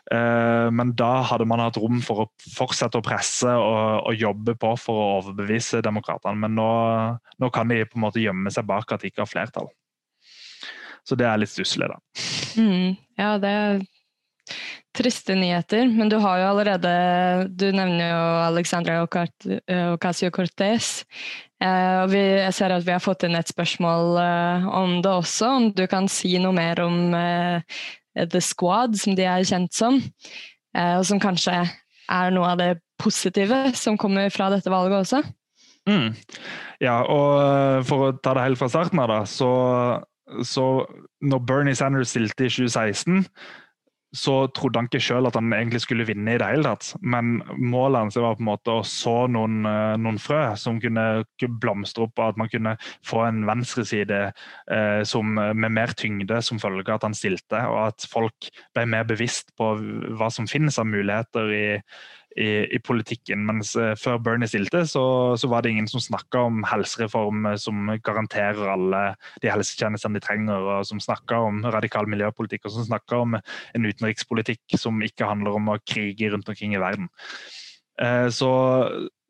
Men 0.09 0.95
da 0.97 1.19
hadde 1.29 1.45
man 1.45 1.61
hatt 1.61 1.77
rom 1.77 1.99
for 2.01 2.23
å 2.23 2.53
fortsette 2.55 2.97
å 2.97 3.05
presse 3.05 3.51
og, 3.53 4.07
og 4.09 4.15
jobbe 4.17 4.55
på 4.57 4.71
for 4.81 4.97
å 4.97 5.09
overbevise 5.19 5.83
demokratene. 5.85 6.39
Men 6.41 6.55
nå, 6.57 6.69
nå, 7.37 7.49
kan 7.53 7.69
de 7.69 7.83
på 7.85 7.99
en 7.99 8.05
måte 8.07 8.23
gjemme 8.23 8.49
seg 8.49 8.65
bak 8.69 8.95
at 8.95 9.03
de 9.03 9.11
ikke 9.11 9.21
har 9.21 9.29
flertall. 9.29 9.69
Så 11.05 11.17
det 11.19 11.27
er 11.29 11.37
litt 11.41 11.53
stusslig, 11.53 11.91
da. 11.91 11.99
Mm, 12.57 12.97
ja, 13.21 13.35
det 13.41 13.53
er 13.53 13.83
triste 14.97 15.35
nyheter, 15.37 15.85
men 15.87 16.09
du 16.09 16.17
har 16.21 16.39
jo 16.41 16.47
allerede 16.49 16.91
Du 17.53 17.69
nevner 17.71 18.09
jo 18.09 18.23
Alexandra 18.47 19.03
Ocasio-Cortez. 19.05 20.89
Eh, 21.59 21.95
og 22.03 22.13
vi, 22.13 22.21
jeg 22.39 22.55
ser 22.55 22.73
at 22.73 22.85
vi 22.87 22.93
har 22.95 23.03
fått 23.03 23.25
inn 23.27 23.35
et 23.35 23.51
spørsmål 23.51 24.19
eh, 24.21 24.67
om 24.79 24.99
det 25.03 25.11
også. 25.11 25.51
Om 25.59 25.69
du 25.75 25.85
kan 25.91 26.07
si 26.11 26.37
noe 26.41 26.55
mer 26.55 26.79
om 26.85 27.15
eh, 27.15 27.81
The 28.27 28.41
Squad, 28.43 28.97
som 28.99 29.15
de 29.15 29.27
er 29.27 29.47
kjent 29.47 29.75
som. 29.75 30.01
og 30.75 31.05
som 31.07 31.19
kanskje 31.21 31.53
er 32.09 32.33
noe 32.33 32.51
av 32.51 32.59
det 32.59 32.73
positive 33.01 33.71
som 33.77 33.97
kommer 33.97 34.29
fra 34.33 34.49
dette 34.53 34.71
valget 34.71 34.99
også. 34.99 35.23
Mm. 35.89 36.13
Ja, 36.83 36.99
og 37.09 37.85
for 37.89 38.09
å 38.09 38.15
ta 38.21 38.35
det 38.37 38.45
helt 38.45 38.59
fra 38.59 38.69
starten 38.71 39.01
av, 39.01 39.09
da, 39.11 39.19
så, 39.29 39.49
så 40.45 40.65
når 41.25 41.45
Bernie 41.47 41.77
Sanders 41.77 42.13
stilte 42.13 42.45
i 42.45 42.51
2016 42.51 43.25
så 44.15 44.47
trodde 44.57 44.79
han 44.79 44.87
ikke 44.89 45.01
sjøl 45.03 45.29
at 45.29 45.35
han 45.37 45.51
egentlig 45.53 45.83
skulle 45.83 46.07
vinne 46.07 46.33
i 46.33 46.39
det 46.41 46.47
hele 46.49 46.65
tatt. 46.65 46.95
Men 47.01 47.43
målet 47.61 48.07
hans 48.07 48.17
var 48.17 48.37
på 48.37 48.43
en 48.43 48.49
måte 48.49 48.73
å 48.73 48.85
så 48.87 49.15
noen, 49.29 49.61
eh, 49.69 49.95
noen 50.01 50.17
frø 50.21 50.41
som 50.57 50.79
kunne 50.81 51.05
blomstre 51.61 52.07
opp, 52.07 52.15
og 52.17 52.31
at 52.31 52.39
man 52.41 52.49
kunne 52.49 52.75
få 53.05 53.21
en 53.27 53.43
venstreside 53.49 54.21
eh, 54.31 55.01
som, 55.05 55.35
med 55.37 55.75
mer 55.75 55.93
tyngde 55.97 56.41
som 56.45 56.61
følge 56.61 56.87
av 56.89 56.97
at 56.97 57.09
han 57.09 57.17
stilte, 57.17 57.61
og 57.69 57.81
at 57.91 58.07
folk 58.09 58.49
ble 58.77 58.87
mer 58.89 59.05
bevisst 59.09 59.53
på 59.59 59.75
hva 60.17 60.31
som 60.33 60.49
finnes 60.49 60.81
av 60.81 60.89
muligheter 60.89 61.53
i, 61.53 61.67
i, 62.37 62.49
i 62.75 62.79
politikken. 62.85 63.45
Mens 63.47 63.73
uh, 63.79 63.93
før 63.99 64.19
Bernie 64.23 64.49
stilte, 64.49 64.83
så, 64.89 65.03
så, 65.39 65.49
var 65.51 65.63
det 65.63 65.73
ingen 65.73 65.89
som 65.89 66.03
snakka 66.03 66.43
om 66.49 66.63
helsereform 66.67 67.47
eh, 67.51 67.57
som 67.61 67.89
garanterer 68.05 68.73
alle 68.73 69.03
de 69.43 69.51
helsetjenestene 69.51 70.19
de 70.19 70.23
trenger, 70.25 70.67
og 70.75 70.87
som 70.89 71.01
snakka 71.03 71.41
om 71.47 71.63
radikal 71.73 72.09
miljøpolitikk, 72.09 72.67
og 72.67 72.75
som 72.75 72.89
snakka 72.89 73.23
om 73.25 73.39
en 73.39 73.87
utenrikspolitikk 73.89 74.77
som 74.77 75.01
ikke 75.05 75.29
handler 75.29 75.57
om 75.57 75.73
å 75.73 75.79
krige 75.81 76.31
rundt 76.33 76.49
omkring 76.51 76.77
i 76.77 76.83
verden. 76.83 77.09
Uh, 77.99 78.29
så, 78.33 78.51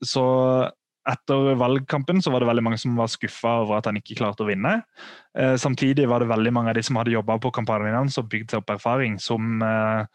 så 0.05 0.27
etter 1.09 1.55
valgkampen 1.59 2.21
så 2.21 2.31
var 2.33 2.43
det 2.43 2.49
veldig 2.49 2.63
mange 2.65 2.79
som 2.81 2.97
var 2.99 3.09
skuffa 3.11 3.59
over 3.63 3.79
at 3.79 3.87
han 3.89 3.97
ikke 3.99 4.17
klarte 4.19 4.43
å 4.43 4.49
vinne. 4.49 4.79
Eh, 5.37 5.55
samtidig 5.61 6.07
var 6.09 6.21
det 6.21 6.29
veldig 6.31 6.53
mange 6.55 6.73
av 6.73 6.77
de 6.77 6.83
som 6.85 6.99
hadde 6.99 7.15
jobba 7.15 7.39
på 7.41 7.53
kampanjen 7.55 7.97
hans 7.97 8.19
og 8.21 8.29
bygd 8.31 8.51
seg 8.51 8.61
opp 8.61 8.73
erfaring, 8.75 9.17
som, 9.21 9.61
eh, 9.63 10.05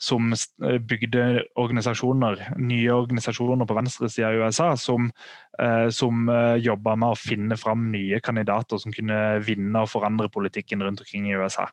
som 0.00 0.32
eh, 0.32 0.78
bygde 0.78 1.24
organisasjoner, 1.60 2.40
nye 2.58 2.92
organisasjoner 2.94 3.68
på 3.68 3.76
venstresida 3.76 4.32
i 4.32 4.40
USA, 4.40 4.72
som, 4.80 5.10
eh, 5.60 5.88
som 5.94 6.28
eh, 6.32 6.56
jobba 6.64 6.96
med 6.96 7.12
å 7.12 7.18
finne 7.20 7.58
fram 7.60 7.90
nye 7.92 8.20
kandidater 8.24 8.80
som 8.80 8.94
kunne 8.96 9.20
vinne 9.44 9.84
og 9.84 9.92
forandre 9.92 10.30
politikken 10.32 10.82
rundt 10.84 11.04
omkring 11.04 11.28
i 11.28 11.36
USA. 11.36 11.68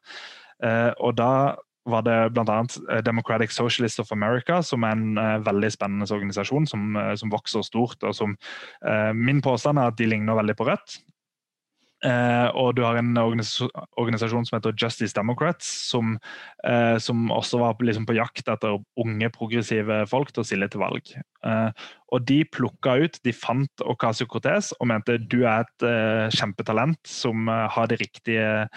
Og 1.06 1.12
da 1.14 1.54
var 1.88 2.02
det 2.04 2.16
bl.a. 2.34 3.02
Democratic 3.06 3.52
Socialist 3.54 4.00
of 4.02 4.12
America, 4.12 4.62
som 4.66 4.84
er 4.84 4.96
en 4.96 5.20
uh, 5.20 5.38
veldig 5.46 5.70
spennende 5.72 6.08
organisasjon 6.12 6.66
som, 6.68 6.88
uh, 6.98 7.14
som, 7.16 7.32
vokser 7.32 7.64
stort. 7.64 8.02
og 8.04 8.16
som 8.18 8.34
uh, 8.82 9.14
Min 9.16 9.42
påstand 9.46 9.80
er 9.80 9.92
at 9.92 10.00
de 10.00 10.10
ligner 10.10 10.36
veldig 10.40 10.58
på 10.58 10.68
Rødt. 10.68 10.98
Eh, 12.06 12.48
og 12.54 12.76
du 12.78 12.84
har 12.86 13.00
en 13.00 13.16
organisasjon 13.18 14.46
som 14.46 14.58
heter 14.58 14.76
Justice 14.78 15.16
Democrats, 15.18 15.66
som, 15.90 16.18
eh, 16.64 16.98
som 17.02 17.32
også 17.34 17.58
var 17.62 17.82
liksom 17.82 18.06
på 18.06 18.18
jakt 18.20 18.48
etter 18.48 18.78
unge, 19.02 19.30
progressive 19.34 20.04
folk 20.10 20.30
til 20.32 20.44
å 20.44 20.46
stille 20.46 20.70
til 20.70 20.84
valg. 20.84 21.10
Eh, 21.48 21.72
og 22.14 22.28
de 22.30 22.44
plukka 22.46 23.00
ut, 23.02 23.20
de 23.26 23.34
fant 23.34 23.84
Ocasio 23.84 24.28
Cortez 24.30 24.74
og 24.78 24.88
mente 24.94 25.18
du 25.18 25.42
er 25.44 25.66
et 25.66 26.32
kjempetalent 26.38 27.02
som 27.04 27.50
har 27.50 27.90
de 27.90 27.98
riktige 28.00 28.70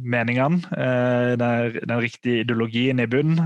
meningene, 0.00 0.62
den, 1.36 1.76
den, 1.82 1.98
riktige 2.00 2.46
ideologien 2.46 3.02
i 3.02 3.06
bunn. 3.10 3.36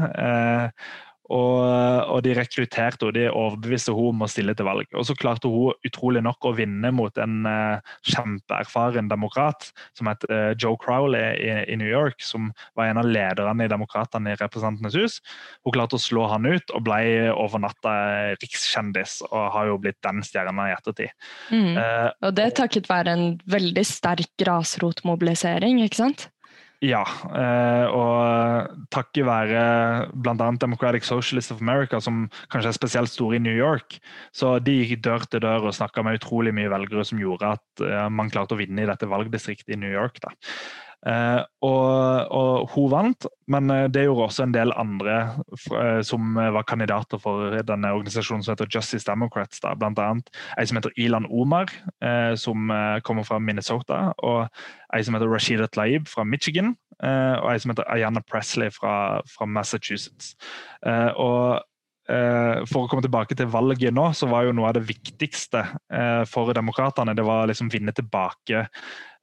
Og, 1.26 1.58
og, 2.06 2.20
de 2.22 2.34
rekrutterte 2.38 3.08
og 3.08 3.14
de 3.16 3.26
overbeviste 3.26 3.94
hun 3.94 4.12
om 4.14 4.24
å 4.26 4.30
stille 4.30 4.54
til 4.56 4.68
valg. 4.68 4.86
Og 4.94 5.06
så 5.08 5.16
klarte 5.18 5.50
hun 5.50 5.74
utrolig 5.86 6.22
nok 6.22 6.46
å 6.46 6.54
vinne 6.54 6.92
mot 6.94 7.18
en 7.22 7.48
uh, 7.48 7.94
kjempeerfaren 8.06 9.10
demokrat 9.10 9.70
som 9.98 10.10
het 10.10 10.26
uh, 10.30 10.52
Joe 10.54 10.78
Crowley 10.82 11.40
i, 11.42 11.50
i, 11.72 11.78
New 11.80 11.90
York, 11.90 12.22
som 12.22 12.52
var 12.78 12.92
en 12.92 13.02
av 13.02 13.10
lederne 13.10 13.66
i 13.66 13.72
Demokratene 13.72 14.34
i 14.34 14.38
Representantenes 14.38 14.98
hus. 14.98 15.18
Hun 15.66 15.74
klarte 15.74 15.98
å 15.98 16.02
slå 16.02 16.28
han 16.30 16.46
ut 16.46 16.74
og 16.76 16.86
ble 16.86 17.00
over 17.34 17.62
natta 17.62 17.96
rikskjendis, 18.38 19.18
og 19.30 19.50
har 19.56 19.72
jo 19.72 19.80
blitt 19.82 19.98
den 20.06 20.22
stjerna 20.26 20.70
i 20.70 20.76
ettertid. 20.76 21.10
Mm. 21.50 21.74
Uh, 21.74 22.08
og 22.28 22.38
det 22.38 22.52
takket 22.60 22.90
være 22.90 23.16
en 23.16 23.26
veldig 23.50 23.86
sterk 23.86 24.30
grasrotmobilisering, 24.40 25.82
ikke 25.86 26.04
sant? 26.04 26.28
Ja, 26.84 27.00
eh, 27.32 27.86
og 27.88 28.88
takket 28.92 29.24
være 29.24 29.60
bl.a. 30.12 30.48
Democratic 30.60 31.06
Socialists 31.08 31.54
of 31.54 31.62
America, 31.64 32.02
som 32.04 32.26
kanskje 32.52 32.68
er 32.68 32.76
spesielt 32.76 33.12
store 33.12 33.38
i 33.38 33.40
New 33.40 33.56
York, 33.56 33.96
så 34.36 34.58
de 34.60 34.74
gikk 34.82 35.00
dør 35.06 35.24
til 35.24 35.40
dør 35.40 35.70
og 35.70 35.76
snakka 35.76 36.04
med 36.04 36.20
utrolig 36.20 36.52
mye 36.56 36.68
velgere, 36.68 37.06
som 37.08 37.22
gjorde 37.22 37.54
at 37.56 37.84
eh, 37.86 38.08
man 38.12 38.28
klarte 38.32 38.58
å 38.58 38.60
vinne 38.60 38.84
i 38.84 38.90
dette 38.90 39.08
valgdistriktet 39.08 39.72
i 39.72 39.80
New 39.80 39.92
York. 39.92 40.20
Da. 40.20 40.34
Uh, 41.06 41.42
og, 41.62 42.32
og, 42.34 42.70
hun 42.72 42.88
vant, 42.90 43.26
men 43.52 43.70
det 43.94 44.06
gjorde 44.08 44.24
også 44.26 44.46
en 44.46 44.54
del 44.56 44.72
andre 44.74 45.18
uh, 45.70 46.00
som 46.02 46.34
var 46.34 46.66
kandidater 46.66 47.20
for 47.22 47.54
denne 47.68 47.92
organisasjonen 47.94 48.42
som 48.42 48.56
heter 48.56 48.70
Justice 48.74 49.06
Democrats. 49.06 49.60
Da. 49.62 49.76
Blant 49.78 50.00
annet 50.02 50.32
ei 50.58 50.66
som 50.66 50.80
heter 50.80 50.94
Ilan 50.98 51.28
Omar, 51.30 51.70
som 52.38 52.70
kommer 53.06 53.26
fra 53.26 53.38
Minnesota. 53.38 54.10
Og 54.24 54.46
ei 54.94 55.04
som 55.04 55.16
heter 55.16 55.30
Rashida 55.30 55.68
Tlaib 55.70 56.08
fra 56.10 56.24
Michigan. 56.24 56.74
og 57.02 57.48
ei 57.52 57.58
som 57.60 57.70
heter 57.70 57.88
Ayanna 57.92 58.22
Presley 58.30 58.70
fra, 58.72 59.20
fra 59.30 59.46
Massachusetts. 59.46 60.34
og 61.16 61.62
for 62.06 62.84
å 62.84 62.86
komme 62.86 63.02
tilbake 63.02 63.34
til 63.34 63.48
valget 63.50 63.90
nå, 63.90 64.04
så 64.14 64.28
var 64.30 64.44
jo 64.46 64.52
noe 64.54 64.68
av 64.68 64.76
det 64.76 64.84
viktigste 64.86 65.64
for 66.30 66.52
demokratene 66.54 67.16
det 67.18 67.24
var 67.26 67.48
liksom 67.50 67.66
vinne 67.72 67.90
tilbake 67.96 68.60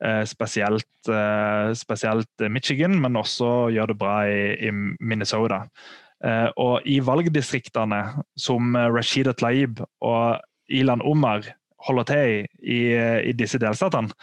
Eh, 0.03 0.25
spesielt, 0.25 1.07
eh, 1.07 1.73
spesielt, 1.73 2.49
Michigan, 2.49 3.01
men 3.01 3.15
også 3.15 3.71
gjøre 3.71 3.93
det 3.93 3.99
bra 4.01 4.15
i, 4.27 4.67
i 4.67 4.71
Minnesota. 4.99 5.61
Eh, 6.23 6.49
og 6.59 6.83
i 6.85 6.97
valgdistriktene 6.99 8.01
som 8.35 8.75
Rashida 8.75 9.31
Tlaib 9.37 9.79
og 10.03 10.41
Ilan 10.67 11.03
Omar 11.07 11.47
holder 11.83 12.07
til 12.07 12.47
i, 12.63 12.79
i 13.29 13.33
disse 13.37 13.59
delstatene, 13.61 14.13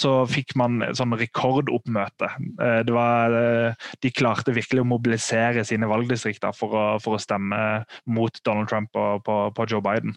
så 0.00 0.12
fikk 0.30 0.54
man 0.58 0.80
sånn 0.96 1.12
rekordoppmøte. 1.18 2.28
Eh, 2.62 2.90
var, 2.94 3.34
eh, 3.36 3.88
de 4.00 4.12
klarte 4.14 4.54
virkelig 4.56 4.84
å 4.84 4.88
mobilisere 4.88 5.64
sine 5.66 5.88
valgdistrikter 5.90 6.54
for 6.56 6.76
å, 6.76 6.84
for 7.02 7.16
å 7.16 7.22
stemme 7.22 7.60
mot 8.08 8.40
Donald 8.46 8.70
Trump 8.70 8.96
og 8.96 9.24
på, 9.26 9.38
på, 9.56 9.68
Joe 9.70 9.84
Biden. 9.84 10.16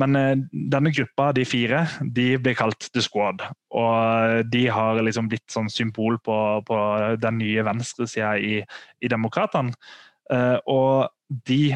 Men 0.00 0.18
eh, 0.18 0.34
denne 0.50 0.94
gruppa, 0.94 1.30
de 1.36 1.46
fire, 1.48 1.84
de 2.02 2.32
blir 2.42 2.58
kalt 2.58 2.90
The 2.90 3.04
Squad. 3.04 3.44
Og 3.72 4.48
de 4.52 4.66
har 4.72 5.02
liksom 5.04 5.30
blitt 5.30 5.46
sånn 5.52 5.70
symbol 5.72 6.18
på, 6.24 6.38
på 6.66 6.80
den 7.22 7.38
nye 7.40 7.64
venstresida 7.66 8.34
i, 8.40 8.58
i 9.00 9.12
Demokratene. 9.12 9.72
Og 10.68 11.08
de 11.48 11.74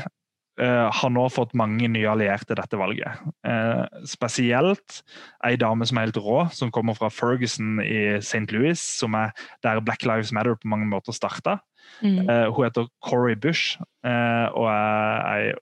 Uh, 0.57 0.89
har 0.89 1.11
nå 1.13 1.27
fått 1.29 1.51
mange 1.53 1.85
nye 1.93 2.09
allierte 2.09 2.57
dette 2.57 2.79
valget. 2.81 3.13
Uh, 3.45 3.85
spesielt 4.09 5.03
ei 5.45 5.59
dame 5.61 5.85
som 5.85 5.99
er 6.01 6.07
helt 6.07 6.21
rå, 6.25 6.47
som 6.49 6.71
kommer 6.73 6.97
fra 6.97 7.11
Ferguson 7.13 7.77
i 7.85 8.17
St. 8.23 8.49
Louis, 8.57 8.81
som 8.81 9.13
er 9.21 9.35
der 9.67 9.83
Black 9.85 10.07
Lives 10.09 10.33
Matter 10.33 10.57
på 10.57 10.71
mange 10.73 10.89
måter 10.89 11.13
starta. 11.13 11.59
Mm. 12.01 12.25
Uh, 12.25 12.49
hun 12.57 12.65
heter 12.65 12.89
Corey 13.05 13.37
Bush 13.37 13.77
og 14.01 14.67
er 14.73 15.29
ei 15.29 15.53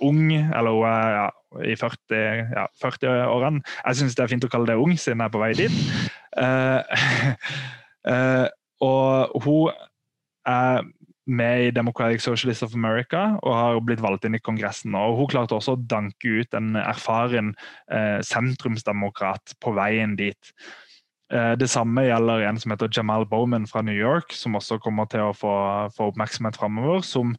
ung, 0.00 0.32
eller 0.32 0.78
hun 0.78 0.88
er 0.88 1.12
ja, 1.18 1.28
i 1.68 1.76
40-årene. 1.76 2.56
Ja, 2.56 2.66
40 2.80 3.60
jeg 3.84 4.00
syns 4.00 4.16
det 4.16 4.24
er 4.24 4.32
fint 4.32 4.48
å 4.48 4.52
kalle 4.54 4.70
det 4.72 4.80
ung, 4.80 4.96
siden 4.96 5.20
jeg 5.20 5.28
er 5.28 5.36
på 5.36 5.42
vei 5.44 5.52
dit. 5.60 5.76
og 8.88 9.44
hun 9.44 9.76
er 10.48 10.88
med 11.32 11.66
i 11.66 11.72
Democratic 11.74 12.24
Socialist 12.24 12.64
of 12.66 12.76
America 12.78 13.24
og 13.40 13.56
har 13.56 13.80
blitt 13.84 14.02
valgt 14.04 14.28
inn 14.28 14.36
i 14.38 14.42
Kongressen. 14.42 14.94
og 14.98 15.18
Hun 15.18 15.32
klarte 15.32 15.56
også 15.56 15.76
å 15.76 15.82
danke 15.90 16.40
ut 16.42 16.56
en 16.58 16.76
erfaren 16.80 17.54
eh, 17.90 18.20
sentrumsdemokrat 18.26 19.56
på 19.62 19.74
veien 19.76 20.16
dit. 20.18 20.54
Eh, 21.32 21.52
det 21.56 21.68
samme 21.72 22.04
gjelder 22.04 22.44
en 22.44 22.58
som 22.60 22.74
heter 22.74 22.90
Jamal 22.92 23.24
Bowman 23.28 23.66
fra 23.68 23.82
New 23.82 23.96
York, 23.96 24.34
som 24.36 24.58
også 24.58 24.78
kommer 24.84 25.08
til 25.08 25.30
å 25.30 25.36
få, 25.36 25.52
få 25.96 26.10
oppmerksomhet 26.12 26.58
framover. 26.60 27.00
Som 27.06 27.36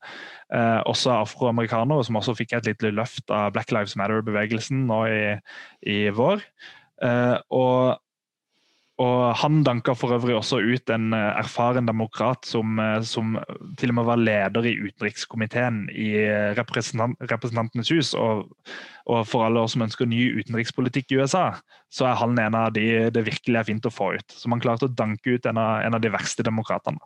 eh, 0.53 0.79
også 0.89 1.13
er 1.13 1.25
afroamerikaner, 1.27 1.99
og 1.99 2.07
som 2.07 2.17
også 2.17 2.37
fikk 2.39 2.57
et 2.57 2.71
lite 2.71 2.93
løft 2.93 3.29
av 3.33 3.53
Black 3.53 3.73
Lives 3.75 3.97
Matter-bevegelsen 3.99 4.87
nå 4.89 5.03
i, 5.11 5.21
i 5.85 5.99
vår. 6.15 6.41
Eh, 7.03 7.37
og 7.53 7.99
og 9.01 9.33
Han 9.41 9.63
danka 9.65 9.95
for 9.97 10.13
øvrig 10.13 10.35
også 10.37 10.59
ut 10.61 10.89
en 10.93 11.13
eh, 11.17 11.39
erfaren 11.39 11.87
demokrat 11.89 12.45
som, 12.45 12.77
eh, 12.79 13.01
som 13.01 13.39
til 13.79 13.89
og 13.89 13.95
med 13.97 14.05
var 14.05 14.21
leder 14.21 14.67
i 14.69 14.75
utenrikskomiteen 14.77 15.87
i 15.89 16.11
eh, 16.21 16.53
representant, 16.53 17.17
Representantenes 17.31 17.89
hus. 17.89 18.13
Og, 18.13 18.51
og, 19.09 19.25
for 19.25 19.47
alle 19.47 19.63
oss 19.65 19.73
som 19.73 19.81
ønsker 19.87 20.05
ny 20.05 20.27
utenrikspolitikk 20.37 21.09
i 21.09 21.23
USA, 21.23 21.55
så 21.89 22.05
er 22.11 22.19
han 22.21 22.37
en 22.37 22.59
av 22.59 22.69
de 22.77 23.09
det 23.13 23.25
virkelig 23.25 23.59
er 23.59 23.67
fint 23.71 23.89
å 23.89 23.93
få 23.93 24.11
ut. 24.13 24.37
Så 24.37 24.51
man 24.51 24.61
klarte 24.61 24.85
å 24.85 24.93
danke 24.93 25.39
ut 25.39 25.49
en 25.49 25.57
av, 25.57 25.81
en 25.81 25.97
av 25.97 26.03
de 26.03 26.13
verste 26.13 26.45
demokratene. 26.45 27.01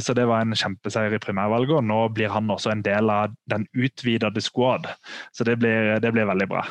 Så 0.00 0.14
det 0.16 0.24
var 0.28 0.44
en 0.44 0.56
kjempeseier 0.56 1.14
i 1.14 1.20
primærvalget, 1.22 1.74
og 1.76 1.84
nå 1.84 1.98
blir 2.14 2.32
han 2.32 2.48
også 2.50 2.72
en 2.72 2.84
del 2.86 3.10
av 3.12 3.34
den 3.50 3.66
utvidede 3.74 4.40
squad. 4.40 4.88
Så 5.36 5.44
det 5.44 5.58
blir, 5.60 5.98
det 6.00 6.14
blir 6.14 6.30
veldig 6.30 6.48
bra. 6.48 6.64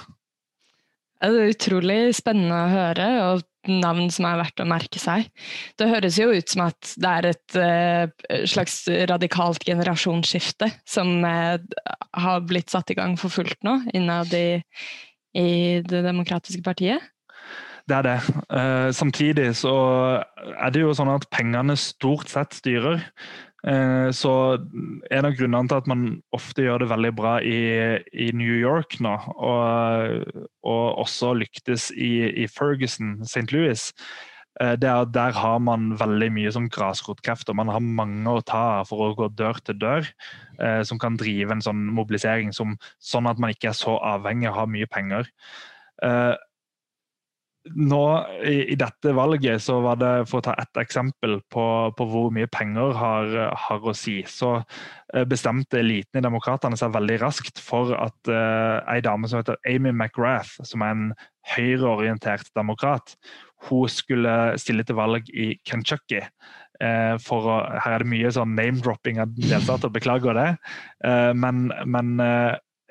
Det 1.20 1.30
er 1.30 1.54
utrolig 1.54 2.02
spennende 2.16 2.64
å 2.64 2.72
høre, 2.72 3.08
og 3.28 3.46
navn 3.70 4.10
som 4.14 4.28
er 4.30 4.40
verdt 4.42 4.64
å 4.64 4.68
merke 4.70 5.02
seg. 5.02 5.30
Det 5.80 5.90
høres 5.92 6.18
jo 6.20 6.30
ut 6.34 6.52
som 6.52 6.66
at 6.68 6.94
det 7.00 7.12
er 7.12 7.30
et 7.32 7.60
uh, 7.60 8.44
slags 8.50 8.82
radikalt 9.12 9.66
generasjonsskifte 9.68 10.72
som 10.90 11.22
uh, 11.26 11.58
har 12.18 12.44
blitt 12.50 12.74
satt 12.74 12.92
i 12.94 12.98
gang 13.00 13.16
for 13.20 13.34
fullt 13.34 13.62
nå 13.66 13.80
innad 13.94 14.34
i, 14.36 14.60
i 15.38 15.50
Det 15.86 16.04
demokratiske 16.06 16.66
partiet? 16.66 17.04
Det 17.90 17.98
er 17.98 18.06
det. 18.06 18.18
Uh, 18.54 18.90
samtidig 18.94 19.52
så 19.58 19.76
er 20.54 20.74
det 20.74 20.84
jo 20.84 20.94
sånn 20.94 21.10
at 21.16 21.26
pengene 21.34 21.78
stort 21.80 22.30
sett 22.30 22.54
styrer. 22.58 23.02
Eh, 23.68 24.10
så 24.16 24.32
en 25.12 25.28
av 25.28 25.36
grunnene 25.36 25.68
til 25.68 25.82
at 25.82 25.90
man 25.92 26.08
ofte 26.36 26.64
gjør 26.64 26.84
det 26.84 26.92
veldig 26.94 27.12
bra 27.18 27.36
i, 27.44 27.60
i 28.16 28.30
New 28.36 28.56
York 28.56 29.00
nå, 29.04 29.18
og, 29.36 30.44
og 30.64 31.02
også 31.04 31.34
lyktes 31.42 31.90
i, 31.92 32.30
i 32.44 32.48
Ferguson, 32.48 33.18
St. 33.28 33.50
Louis, 33.52 33.90
eh, 34.62 34.76
det 34.80 34.88
er 34.88 35.04
at 35.04 35.14
der 35.16 35.36
har 35.36 35.60
man 35.64 35.92
veldig 36.00 36.32
mye 36.38 36.54
sånn 36.56 36.72
grasrotkrefter. 36.72 37.58
Man 37.58 37.72
har 37.74 37.84
mange 37.84 38.32
å 38.32 38.46
ta 38.48 38.82
for 38.88 39.10
å 39.10 39.16
gå 39.20 39.32
dør 39.36 39.60
til 39.66 39.80
dør, 39.82 40.08
eh, 40.64 40.82
som 40.88 41.02
kan 41.02 41.20
drive 41.20 41.58
en 41.58 41.66
sånn 41.66 41.84
mobilisering 42.00 42.56
som, 42.56 42.78
sånn 43.04 43.28
at 43.28 43.42
man 43.44 43.52
ikke 43.56 43.74
er 43.74 43.82
så 43.82 44.00
avhengig 44.16 44.48
av 44.48 44.56
å 44.56 44.62
ha 44.64 44.70
mye 44.72 44.88
penger 44.88 45.28
nå 47.76 48.04
i, 48.44 48.72
i, 48.74 48.76
dette 48.80 49.14
valget, 49.16 49.62
så 49.64 49.80
var 49.84 50.00
det 50.00 50.12
for 50.30 50.40
å 50.40 50.46
ta 50.50 50.56
ett 50.62 50.80
eksempel 50.82 51.40
på, 51.52 51.66
på 51.98 52.08
hvor 52.10 52.30
mye 52.36 52.50
penger 52.52 52.96
har, 52.98 53.34
har, 53.66 53.84
å 53.84 53.96
si, 53.98 54.20
så 54.30 54.58
eh, 54.60 55.26
bestemte 55.30 55.82
eliten 55.82 56.22
i 56.22 56.26
Demokratene 56.26 56.80
seg 56.80 56.94
veldig 56.96 57.20
raskt 57.24 57.62
for 57.64 57.94
at 57.98 58.32
uh, 58.32 58.80
ei 58.92 59.02
dame 59.06 59.30
som 59.30 59.42
heter 59.42 59.60
Amy 59.70 59.94
McGrath, 59.94 60.60
som 60.68 60.86
er 60.86 60.96
en 60.96 61.12
høyreorientert 61.56 62.50
demokrat, 62.58 63.16
hun 63.70 63.92
skulle 63.92 64.56
stille 64.62 64.86
til 64.88 64.98
valg 65.00 65.28
i 65.34 65.52
Kentucky. 65.68 66.24
Uh, 66.80 67.20
for 67.20 67.44
å, 67.44 67.60
her 67.84 67.98
er 67.98 68.06
det 68.06 68.14
mye 68.14 68.32
sånn 68.32 68.56
name-dropping 68.56 69.20
av 69.20 69.36
delstater, 69.36 69.92
beklager 69.92 70.38
det. 70.38 70.50
Uh, 71.04 71.36
men, 71.36 71.68
men 71.86 72.16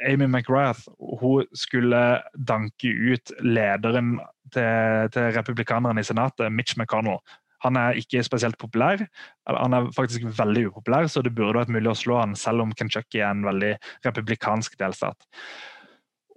Amy 0.07 0.27
McGrath 0.29 0.87
hun 1.21 1.47
skulle 1.57 2.03
danke 2.35 2.91
ut 2.91 3.33
lederen 3.43 4.17
til, 4.55 5.11
til 5.15 5.31
republikanerne 5.37 6.03
i 6.03 6.07
Senatet, 6.07 6.53
Mitch 6.53 6.79
McConnell. 6.79 7.21
Han 7.65 7.77
er 7.77 7.99
ikke 7.99 8.23
spesielt 8.23 8.59
populær. 8.59 9.03
Han 9.51 9.75
er 9.75 9.89
faktisk 9.97 10.27
veldig 10.39 10.69
upopulær, 10.69 11.09
så 11.11 11.23
det 11.27 11.35
burde 11.35 11.59
vært 11.59 11.73
mulig 11.75 11.91
å 11.91 11.97
slå 11.99 12.21
han, 12.21 12.37
selv 12.39 12.63
om 12.63 12.75
Kentucky 12.79 13.19
er 13.19 13.33
en 13.33 13.47
veldig 13.47 13.73
republikansk 14.07 14.79
delstat. 14.79 15.27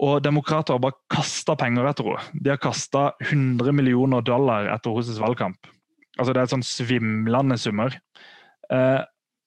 Og 0.01 0.23
Demokrater 0.25 0.73
har 0.73 0.81
bare 0.81 0.97
kasta 1.13 1.53
penger 1.59 1.91
etter 1.91 2.09
henne. 2.09 2.41
De 2.41 2.49
har 2.49 2.61
kasta 2.61 3.11
100 3.27 3.75
millioner 3.77 4.25
dollar 4.25 4.71
etter 4.73 4.97
hennes 4.97 5.21
valgkamp. 5.21 5.69
Altså 6.17 6.33
Det 6.33 6.41
er 6.41 6.49
sånn 6.55 6.65
svimlende 6.65 7.57
summer. 7.61 7.93
Eh, 8.73 9.01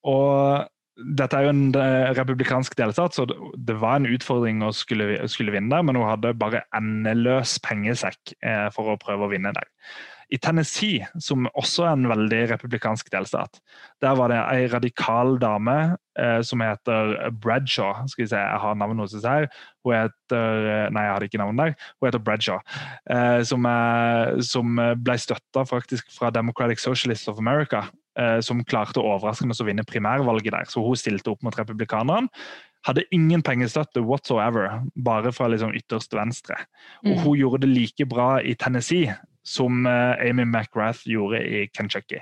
og 0.06 0.70
dette 0.94 1.36
er 1.36 1.48
jo 1.48 1.52
en 1.52 1.62
eh, 1.74 2.12
republikansk 2.14 2.76
delstat, 2.78 3.16
så 3.16 3.26
det 3.26 3.76
var 3.82 3.98
en 3.98 4.08
utfordring 4.10 4.62
å 4.62 4.70
skulle, 4.74 5.16
skulle 5.30 5.54
vinne 5.54 5.72
der, 5.72 5.82
men 5.86 5.98
hun 5.98 6.06
hadde 6.06 6.34
bare 6.38 6.64
endeløs 6.76 7.56
pengesekk 7.64 8.36
eh, 8.44 8.68
for 8.74 8.92
å 8.92 9.00
prøve 9.00 9.26
å 9.26 9.32
vinne 9.32 9.54
der. 9.56 9.70
I 10.32 10.38
Tennessee, 10.40 11.04
som 11.20 11.48
også 11.52 11.84
er 11.84 11.96
en 11.98 12.08
veldig 12.08 12.40
republikansk 12.54 13.10
delstat, 13.12 13.58
der 14.02 14.14
var 14.18 14.32
det 14.32 14.38
ei 14.40 14.68
radikal 14.72 15.34
dame 15.42 15.76
eh, 16.18 16.40
som 16.46 16.62
heter 16.64 17.16
Bradshaw. 17.42 18.06
Skal 18.08 18.24
vi 18.24 18.30
se, 18.30 18.40
Jeg 18.40 18.62
har 18.62 18.78
navnet 18.78 19.12
hennes 19.12 19.28
her. 19.28 19.48
Hun 19.84 19.96
heter 19.98 20.70
eh, 20.70 20.86
Nei, 20.94 21.04
jeg 21.04 21.14
hadde 21.16 21.28
ikke 21.28 21.42
navnet 21.42 21.60
der. 21.60 21.90
Hun 21.98 22.08
heter 22.08 22.24
Bradshaw. 22.24 22.62
Eh, 23.10 23.42
som, 23.46 23.68
er, 23.68 24.40
som 24.46 24.80
ble 25.04 25.18
støtta 25.20 25.66
faktisk 25.68 26.08
fra 26.16 26.32
Democratic 26.34 26.82
Socialists 26.82 27.28
of 27.28 27.38
America 27.42 27.84
som 28.46 28.60
klarte 28.62 29.02
overraskende 29.02 29.56
å 29.58 29.66
vinne 29.66 29.82
primærvalget 29.86 30.54
der. 30.54 30.68
Så 30.70 30.84
hun 30.84 30.98
stilte 30.98 31.32
opp 31.32 31.42
mot 31.42 31.56
republikanerne. 31.58 32.30
Hadde 32.84 33.06
ingen 33.16 33.42
pengestøtte 33.42 34.02
whatsoever, 34.04 34.82
bare 34.94 35.32
fra 35.32 35.48
liksom 35.48 35.72
ytterst 35.74 36.12
venstre. 36.14 36.58
Og 37.06 37.14
mm. 37.14 37.22
hun 37.24 37.38
gjorde 37.40 37.62
det 37.64 37.70
like 37.72 38.06
bra 38.10 38.28
i 38.44 38.52
Tennessee 38.60 39.14
som 39.44 39.86
eh, 39.88 40.28
Amy 40.28 40.44
McGrath 40.44 41.04
gjorde 41.08 41.40
i 41.44 41.66
Kentucky. 41.72 42.20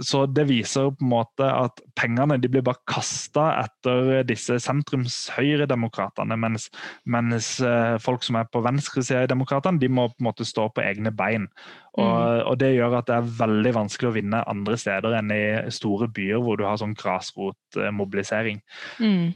Eh, 0.00 0.04
så 0.06 0.24
det 0.26 0.46
viser 0.48 0.90
på 0.94 1.04
en 1.04 1.12
måte 1.12 1.46
at 1.46 1.80
pengene 1.98 2.38
de 2.40 2.50
blir 2.50 2.64
bare 2.66 2.80
kasta 2.90 3.50
etter 3.60 4.22
disse 4.28 4.58
sentrums-høyredemokratene, 4.64 6.38
mens, 6.40 6.70
mens 7.04 7.52
eh, 7.60 7.98
folk 8.02 8.24
som 8.26 8.40
er 8.40 8.48
på 8.50 8.64
venstresida 8.64 9.24
i 9.24 9.30
demokratene, 9.30 9.80
de 9.80 9.90
må 9.92 10.08
på 10.08 10.20
en 10.20 10.30
måte 10.30 10.48
stå 10.48 10.70
på 10.74 10.84
egne 10.84 11.12
bein. 11.12 11.48
Og, 11.98 12.06
mm. 12.06 12.46
og, 12.46 12.58
Det 12.58 12.72
gjør 12.76 12.98
at 13.00 13.10
det 13.10 13.18
er 13.18 13.30
veldig 13.40 13.74
vanskelig 13.74 14.10
å 14.10 14.14
vinne 14.14 14.46
andre 14.50 14.78
steder 14.78 15.16
enn 15.18 15.32
i 15.34 15.44
store 15.74 16.06
byer 16.14 16.42
hvor 16.44 16.60
du 16.60 16.66
har 16.68 16.78
sånn 16.80 16.96
grasrotmobilisering. 16.98 18.60
Mm. 19.02 19.32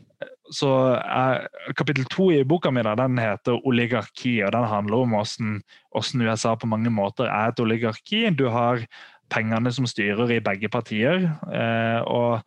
Så 0.54 0.70
er, 1.00 1.48
Kapittel 1.76 2.06
to 2.12 2.28
i 2.32 2.44
boka 2.46 2.70
mi 2.72 2.84
da, 2.84 2.94
den 2.98 3.18
heter 3.18 3.58
'Oligarki', 3.58 4.44
og 4.46 4.52
den 4.54 4.68
handler 4.70 5.02
om 5.02 5.16
hvordan, 5.16 5.58
hvordan 5.90 6.24
USA 6.28 6.54
på 6.54 6.70
mange 6.70 6.92
måter 6.94 7.26
er 7.26 7.50
et 7.50 7.60
oligarki. 7.60 8.28
Du 8.30 8.48
har 8.48 8.84
pengene 9.32 9.72
som 9.74 9.86
styrer 9.88 10.36
i 10.36 10.42
begge 10.44 10.70
partier. 10.72 11.28
Eh, 11.48 12.00
og 12.04 12.44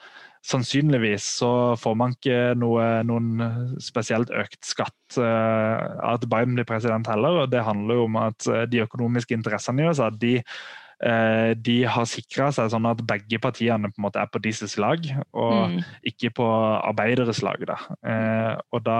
sannsynligvis 0.47 1.25
så 1.41 1.51
får 1.79 1.95
man 1.99 2.15
ikke 2.15 2.55
noe, 2.59 2.85
noen 3.07 3.77
spesielt 3.83 4.31
økt 4.31 4.61
skatt 4.63 5.17
av 5.19 6.13
at 6.13 6.27
Biden 6.29 6.55
blir 6.55 6.67
president 6.67 7.09
heller. 7.09 7.41
og 7.43 7.51
Det 7.51 7.65
handler 7.67 7.99
jo 7.99 8.05
om 8.07 8.19
at 8.21 8.47
uh, 8.47 8.61
de 8.69 8.83
økonomiske 8.85 9.35
interessene 9.35 9.83
i 9.83 9.89
USA 9.89 10.07
de, 10.13 10.37
de 10.97 11.75
har 11.85 12.07
sikra 12.09 12.47
seg 12.55 12.71
sånn 12.73 12.87
at 12.89 13.03
begge 13.05 13.37
partiene 13.37 13.91
på 13.91 13.99
en 13.99 14.05
måte 14.07 14.17
er 14.17 14.31
på 14.33 14.41
disses 14.41 14.73
lag, 14.81 15.03
og 15.29 15.75
mm. 15.75 15.75
ikke 16.09 16.31
på 16.39 16.47
arbeideres 16.47 17.43
lag. 17.45 17.61
Da. 17.69 17.77
og 18.73 18.81
da 18.81 18.97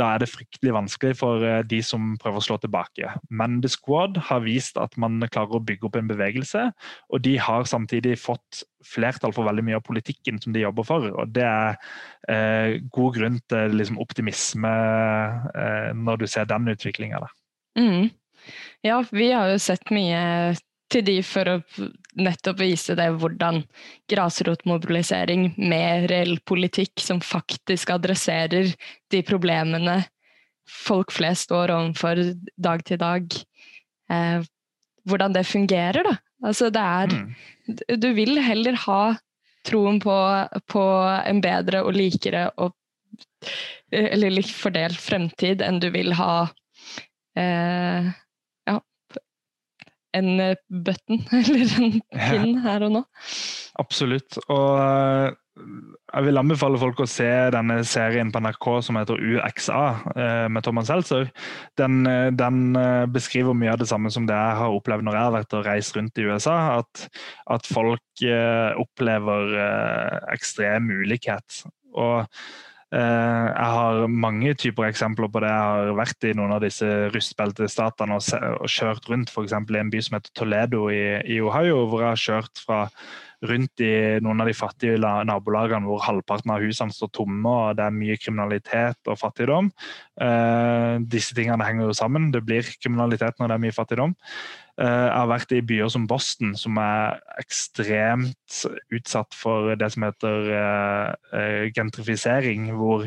da 0.00 0.08
er 0.10 0.22
det 0.22 0.30
fryktelig 0.30 0.74
vanskelig 0.74 1.14
for 1.20 1.44
eh, 1.46 1.62
de 1.70 1.78
som 1.86 2.14
prøver 2.20 2.40
å 2.40 2.44
slå 2.44 2.56
tilbake. 2.62 3.10
Men 3.30 3.60
The 3.62 3.70
Squad 3.70 4.18
har 4.28 4.42
vist 4.46 4.78
at 4.80 4.96
man 5.00 5.22
klarer 5.28 5.58
å 5.58 5.62
bygge 5.62 5.86
opp 5.88 5.98
en 6.00 6.10
bevegelse, 6.10 6.66
og 7.10 7.22
de 7.26 7.36
har 7.38 7.68
samtidig 7.70 8.16
fått 8.22 8.64
flertall 8.84 9.32
for 9.36 9.46
veldig 9.48 9.64
mye 9.68 9.78
av 9.78 9.86
politikken 9.86 10.40
som 10.42 10.54
de 10.54 10.64
jobber 10.64 10.88
for. 10.88 11.06
og 11.14 11.30
Det 11.34 11.46
er 11.46 11.78
eh, 12.28 12.82
god 12.94 13.18
grunn 13.20 13.38
til 13.50 13.78
liksom, 13.78 14.00
optimisme 14.02 14.74
eh, 15.54 15.90
når 15.94 16.24
du 16.24 16.28
ser 16.30 16.50
den 16.50 16.74
utviklinga. 16.74 17.22
Mm. 17.78 18.10
Ja, 18.84 18.98
vi 19.14 19.30
har 19.32 19.54
jo 19.54 19.62
sett 19.62 19.94
mye 19.94 20.54
til 20.94 21.04
de 21.06 21.18
for 21.26 21.50
å 21.50 21.56
nettopp 22.14 22.60
vise 22.62 22.94
det 22.98 23.08
hvordan 23.18 23.62
grasrotmobilisering 24.10 25.52
med 25.58 26.08
reell 26.12 26.36
politikk 26.46 27.02
som 27.02 27.22
faktisk 27.24 27.90
adresserer 27.96 28.70
de 29.12 29.22
problemene 29.26 30.00
folk 30.70 31.12
flest 31.12 31.48
står 31.48 31.72
overfor 31.74 32.20
dag 32.56 32.84
til 32.88 33.00
dag, 33.02 33.36
eh, 34.10 34.46
hvordan 35.04 35.34
det 35.36 35.44
fungerer, 35.48 36.06
da. 36.06 36.14
Altså 36.44 36.70
det 36.72 36.80
er 36.80 37.12
mm. 37.12 37.28
Du 38.00 38.10
vil 38.16 38.36
heller 38.44 38.76
ha 38.84 39.02
troen 39.64 40.00
på, 40.00 40.16
på 40.68 40.82
en 41.24 41.40
bedre 41.44 41.80
og 41.84 41.96
likere 41.96 42.50
og 42.60 42.74
eller 43.94 44.32
litt 44.34 44.50
fordelt 44.50 44.98
fremtid 45.00 45.62
enn 45.64 45.78
du 45.80 45.86
vil 45.94 46.12
ha 46.18 46.48
eh, 47.38 48.10
en 50.14 50.40
eh, 50.40 50.56
button, 50.68 51.22
eller 51.38 51.78
en 51.82 51.96
pin 52.12 52.60
her 52.64 52.84
og 52.86 52.92
nå. 52.98 53.02
Absolutt. 53.80 54.38
Og 54.46 54.68
eh, 54.78 55.30
jeg 56.10 56.26
vil 56.26 56.40
anbefale 56.40 56.80
folk 56.82 57.02
å 57.02 57.08
se 57.10 57.28
denne 57.54 57.78
serien 57.86 58.32
på 58.34 58.42
NRK 58.42 58.68
som 58.86 58.98
heter 58.98 59.22
UXA, 59.22 59.82
eh, 60.14 60.46
med 60.50 60.66
Thomas 60.66 60.90
Seltzer. 60.90 61.30
Den, 61.80 62.02
den, 62.38 62.60
beskriver 63.14 63.56
mye 63.58 63.74
av 63.74 63.80
det 63.82 63.90
samme 63.90 64.12
som 64.14 64.28
det 64.28 64.36
jeg 64.38 64.60
har 64.62 64.74
opplevd 64.74 65.06
når 65.06 65.18
jeg 65.18 65.28
har 65.28 65.38
vært 65.38 65.58
og 65.58 65.66
reist 65.68 65.98
rundt 65.98 66.20
i 66.20 66.28
USA. 66.28 66.58
At, 66.80 67.08
at 67.54 67.70
folk 67.70 68.26
opplever 68.78 69.56
ekstrem 70.34 70.90
ulikhet. 71.02 71.64
Og 71.94 72.26
jeg 72.94 73.70
har 73.76 74.06
mange 74.08 74.54
typer 74.60 74.86
eksempler 74.88 75.30
på 75.32 75.42
det. 75.42 75.50
Jeg 75.50 75.66
har 75.66 75.98
vært 75.98 76.26
i 76.28 76.34
noen 76.38 76.54
av 76.56 76.62
disse 76.64 76.88
rustbeltestatene 77.14 78.18
og, 78.18 78.68
kjørt 78.70 79.08
rundt 79.10 79.32
f.eks. 79.32 79.54
i 79.54 79.80
en 79.80 79.92
by 79.92 80.02
som 80.04 80.18
heter 80.18 80.34
Toledo 80.38 80.86
i, 80.92 81.40
Ohio, 81.42 81.84
hvor 81.90 82.04
jeg 82.04 82.12
har 82.12 82.24
kjørt 82.24 82.62
fra 82.62 82.80
rundt 83.44 83.82
i 83.84 83.92
noen 84.24 84.42
av 84.42 84.48
de 84.48 84.56
fattige 84.56 84.98
nabolagene 85.28 85.88
hvor 85.88 86.02
halvparten 86.04 86.52
av 86.54 86.64
husene 86.64 86.94
står 86.94 87.12
tomme 87.14 87.52
og 87.52 87.78
det 87.78 87.86
er 87.86 87.96
mye 87.96 88.18
kriminalitet 88.20 89.10
og 89.10 89.20
fattigdom. 89.20 89.70
Eh, 90.24 90.96
disse 91.12 91.36
tingene 91.36 91.66
henger 91.66 91.90
jo 91.90 91.96
sammen. 91.96 92.30
Det 92.34 92.44
blir 92.46 92.68
kriminalitet 92.80 93.38
når 93.38 93.52
det 93.52 93.58
er 93.58 93.64
mye 93.66 93.76
fattigdom. 93.76 94.14
Eh, 94.74 94.90
jeg 95.06 95.14
har 95.14 95.30
vært 95.30 95.54
i 95.54 95.62
byer 95.62 95.90
som 95.92 96.06
Boston, 96.10 96.54
som 96.58 96.78
er 96.82 97.20
ekstremt 97.38 98.62
utsatt 98.94 99.36
for 99.38 99.74
det 99.78 99.92
som 99.94 100.06
heter 100.08 100.50
eh, 100.58 101.10
eh, 101.38 101.64
gentrifisering. 101.76 102.72
Hvor, 102.78 103.06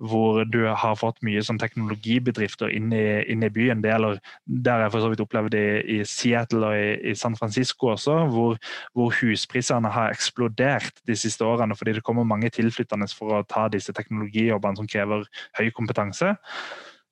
hvor 0.00 0.44
du 0.48 0.62
har 0.64 0.96
fått 0.96 1.20
mye 1.26 1.42
sånn 1.44 1.60
teknologibedrifter 1.60 2.72
inn 2.72 2.88
i, 2.96 3.04
inn 3.28 3.44
i 3.44 3.52
byen. 3.52 3.82
Det 3.84 3.92
gjelder, 3.92 4.20
der 4.48 4.84
jeg 4.84 4.94
for 4.94 5.04
så 5.04 5.10
vidt 5.12 5.22
opplevd 5.24 5.56
i, 5.58 5.66
i 5.96 5.98
Seattle 6.08 6.70
og 6.70 6.76
i, 6.80 6.90
i, 7.12 7.16
San 7.18 7.36
Francisco 7.36 7.92
også, 7.92 8.16
hvor, 8.32 8.56
hvor, 8.96 9.12
husprisene 9.20 9.92
har 9.92 10.14
eksplodert 10.14 11.02
de 11.08 11.16
siste 11.18 11.44
årene 11.44 11.76
fordi 11.76 11.98
det 11.98 12.04
kommer 12.06 12.28
mange 12.28 12.48
tilflyttende 12.54 13.10
for 13.12 13.40
å 13.40 13.44
ta 13.48 13.66
disse 13.72 13.92
teknologijobbene 13.96 14.80
som 14.80 14.88
krever 14.88 15.26
høy 15.58 15.68
kompetanse. 15.76 16.32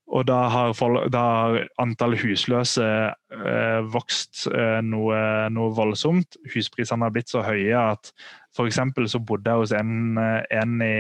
Og 0.09 0.24
da 0.24 0.39
har, 0.48 0.73
har 1.12 1.59
antall 1.82 2.16
husløse 2.16 2.85
eh, 3.12 3.81
vokst 3.93 4.47
eh, 4.48 4.78
noe, 4.81 5.19
noe, 5.52 5.74
voldsomt. 5.77 6.39
Husprisene 6.55 7.05
har 7.05 7.12
blitt 7.12 7.28
så 7.28 7.44
høye 7.44 7.77
at 7.77 8.15
f.eks. 8.56 8.81
så 9.12 9.20
bodde 9.20 9.52
jeg 9.52 9.66
hos 9.66 9.74
en, 9.77 10.16
en, 10.16 10.78
i, 10.81 10.94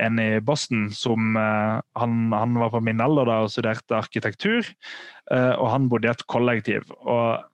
en 0.00 0.18
i 0.22 0.40
Boston 0.44 0.88
som 0.94 1.36
eh, 1.36 1.76
han, 1.98 2.18
han, 2.32 2.58
var 2.62 2.72
på 2.74 2.82
min 2.84 3.02
alder 3.02 3.28
da 3.28 3.38
og 3.44 3.52
studerte 3.52 3.98
arkitektur. 3.98 4.68
Eh, 5.30 5.54
og 5.54 5.70
han 5.72 5.88
bodde 5.92 6.08
i 6.08 6.12
et 6.14 6.26
kollektiv. 6.30 6.90
og 7.00 7.46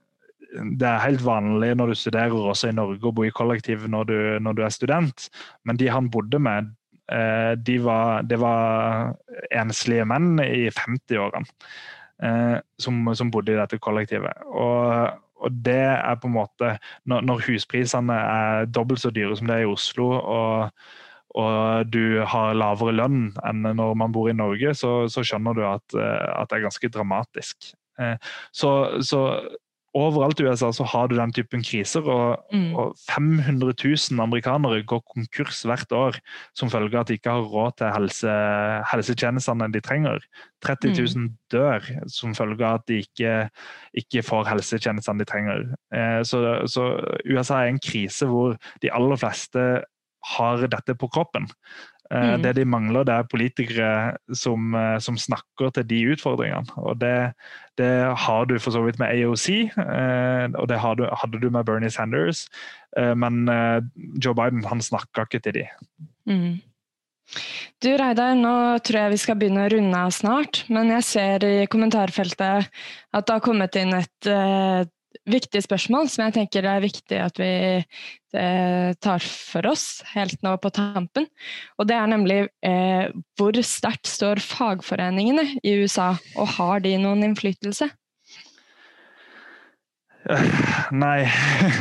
det 0.57 0.87
er 0.89 1.03
helt 1.03 1.21
vanlig 1.27 1.73
når 1.77 1.91
du 1.91 1.99
studerer 1.99 2.33
også 2.33 2.71
i 2.71 2.77
Norge 2.77 3.05
å 3.05 3.13
bo 3.13 3.25
i 3.27 3.33
kollektiv 3.35 3.83
når 3.91 4.05
du, 4.09 4.19
når 4.41 4.55
du 4.57 4.61
er 4.65 4.73
student, 4.73 5.27
men 5.67 5.77
de 5.77 5.89
han 5.91 6.07
bodde 6.09 6.39
med, 6.41 6.71
Eh, 7.13 7.53
de 7.59 7.79
var, 7.79 8.23
det 8.23 8.39
var 8.43 9.13
enslige 9.55 10.07
menn 10.11 10.41
i 10.43 10.67
50-årene 10.75 11.47
eh, 12.19 12.57
som, 12.83 12.99
som, 13.15 13.31
bodde 13.31 13.55
i 13.55 13.59
dette 13.61 13.79
kollektivet. 13.79 14.43
Og, 14.51 15.13
og, 15.39 15.61
det 15.63 15.79
er 15.93 16.19
på 16.19 16.27
en 16.27 16.35
måte 16.35 16.73
Når, 17.07 17.23
når 17.29 17.45
husprisene 17.47 18.17
er 18.17 18.67
dobbelt 18.67 19.05
så 19.05 19.13
dyre 19.15 19.37
som 19.39 19.47
det 19.47 19.61
er 19.61 19.69
i 19.69 19.71
Oslo, 19.71 20.09
og, 20.19 20.89
og 21.35 21.91
du 21.93 22.23
har 22.29 22.57
lavere 22.57 22.95
lønn 22.95 23.21
enn 23.45 23.67
når 23.67 23.97
man 23.99 24.15
bor 24.15 24.31
i 24.31 24.37
Norge, 24.37 24.75
så, 24.79 24.93
så 25.13 25.25
skjønner 25.27 25.57
du 25.57 25.65
at, 25.69 25.97
eh, 25.99 26.29
at, 26.37 26.51
det 26.51 26.61
er 26.61 26.69
ganske 26.69 26.93
dramatisk. 26.93 27.73
Så, 28.53 28.71
så 29.09 29.21
overalt 29.97 30.41
i 30.41 30.47
USA 30.47 30.69
så 30.75 30.85
har 30.89 31.09
du 31.09 31.17
den 31.17 31.33
typen 31.35 31.63
kriser, 31.65 32.05
og, 32.05 32.43
mm. 32.53 32.69
og 32.77 32.97
500 33.09 33.73
000 33.73 34.21
amerikanere 34.23 34.83
går 34.89 35.03
konkurs 35.15 35.63
hvert 35.69 35.93
år 35.97 36.19
som 36.57 36.71
følge 36.73 36.97
av 36.97 37.05
at 37.05 37.11
de 37.11 37.19
ikke 37.19 37.37
har 37.39 37.49
råd 37.53 37.79
til 37.81 37.93
helse, 37.95 38.37
helsetjenestene 38.93 39.71
de 39.73 39.83
trenger. 39.85 40.25
30 40.67 40.95
000 40.99 41.25
mm. 41.25 41.33
dør 41.53 41.91
som 42.13 42.37
følge 42.37 42.67
av 42.67 42.81
at 42.81 42.87
de 42.91 43.01
ikke, 43.05 43.35
ikke 44.03 44.25
får 44.27 44.49
helsetjenestene 44.51 45.23
de 45.23 45.29
trenger. 45.29 45.67
Eh, 45.95 46.21
så, 46.29 46.43
så 46.71 46.89
USA 47.29 47.63
er 47.63 47.73
en 47.73 47.83
krise 47.83 48.29
hvor 48.29 48.57
de 48.83 48.93
aller 48.93 49.23
fleste 49.23 49.67
har 50.35 50.67
dette 50.73 50.97
på 50.99 51.09
kroppen. 51.13 51.47
Eh, 52.11 52.35
mm. 52.35 52.43
Det 52.43 52.53
de 52.61 52.65
mangler, 52.69 53.07
det 53.07 53.15
er 53.15 53.31
politikere 53.31 53.91
som, 54.35 54.75
eh, 54.75 54.99
som 55.03 55.19
snakker 55.19 55.73
til 55.75 55.87
de 55.91 56.01
utfordringene. 56.15 56.79
Og 56.79 57.01
det, 57.01 57.33
det, 57.79 57.91
har 58.27 58.47
du 58.47 58.59
for 58.59 58.75
så 58.75 58.85
vidt 58.85 59.01
med 59.03 59.11
AOC, 59.11 59.49
eh, 59.83 60.47
og 60.55 60.69
det 60.71 60.81
hadde, 60.83 61.11
hadde 61.11 61.43
du 61.43 61.51
med 61.51 61.67
Bernie 61.67 61.91
Sanders. 61.91 62.47
Men 62.97 63.45
Joe 64.25 64.33
Biden 64.33 64.63
han 64.65 64.81
snakka 64.81 65.27
ikke 65.27 65.43
til 65.45 65.53
de. 65.59 65.65
Mm. 66.25 66.63
Du 67.85 67.91
Reidar, 67.93 68.33
nå 68.39 68.79
tror 68.87 69.03
jeg 69.03 69.13
vi 69.13 69.19
skal 69.21 69.37
begynne 69.37 69.67
å 69.67 69.69
runde 69.69 69.99
av 70.01 70.15
snart, 70.17 70.63
men 70.73 70.89
jeg 70.95 71.05
ser 71.05 71.45
i 71.45 71.67
kommentarfeltet 71.69 72.71
at 72.71 73.27
det 73.27 73.35
har 73.35 73.45
kommet 73.45 73.77
inn 73.77 73.93
et 73.99 74.31
viktig 75.29 75.63
spørsmål 75.65 76.09
som 76.13 76.27
jeg 76.27 76.35
tenker 76.37 76.65
det 76.65 76.73
er 76.73 76.85
viktig 76.85 77.19
at 77.23 77.41
vi 77.41 77.51
eh, 77.81 78.91
tar 79.03 79.27
for 79.27 79.69
oss 79.71 80.03
helt 80.13 80.43
nå 80.47 80.57
på 80.63 80.73
tampen. 80.75 81.29
Og 81.81 81.89
det 81.89 81.97
er 81.99 82.11
nemlig 82.13 82.39
eh, 82.67 83.13
hvor 83.39 83.61
sterkt 83.67 84.11
står 84.11 84.43
fagforeningene 84.45 85.61
i 85.63 85.77
USA, 85.83 86.13
og 86.37 86.53
har 86.59 86.85
de 86.85 86.97
noen 87.01 87.25
innflytelse? 87.31 87.91
Nei. 91.05 91.21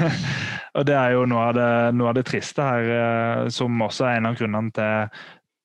og 0.78 0.86
det 0.88 0.98
er 1.00 1.16
jo 1.16 1.26
noe 1.30 1.50
av 1.50 1.58
det, 1.58 1.72
noe 1.98 2.12
av 2.12 2.20
det 2.20 2.28
triste 2.30 2.66
her, 2.66 2.92
eh, 3.00 3.48
som 3.54 3.88
også 3.88 4.10
er 4.10 4.22
en 4.22 4.32
av 4.32 4.38
grunnene 4.40 4.76
til 4.76 5.18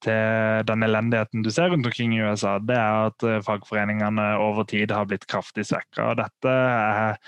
til 0.05 0.65
den 0.69 0.85
elendigheten 0.87 1.45
du 1.45 1.51
ser 1.53 1.71
rundt 1.73 1.89
omkring 1.89 2.15
i 2.17 2.23
USA, 2.25 2.57
det 2.59 2.77
er 2.77 3.11
at 3.11 3.27
eh, 3.27 3.41
fagforeningene 3.45 4.33
over 4.41 4.65
tid 4.69 4.93
har 4.97 5.09
blitt 5.11 5.27
kraftig 5.31 5.67
svekka. 5.69 6.15
Dette 6.19 6.55
er 6.55 7.19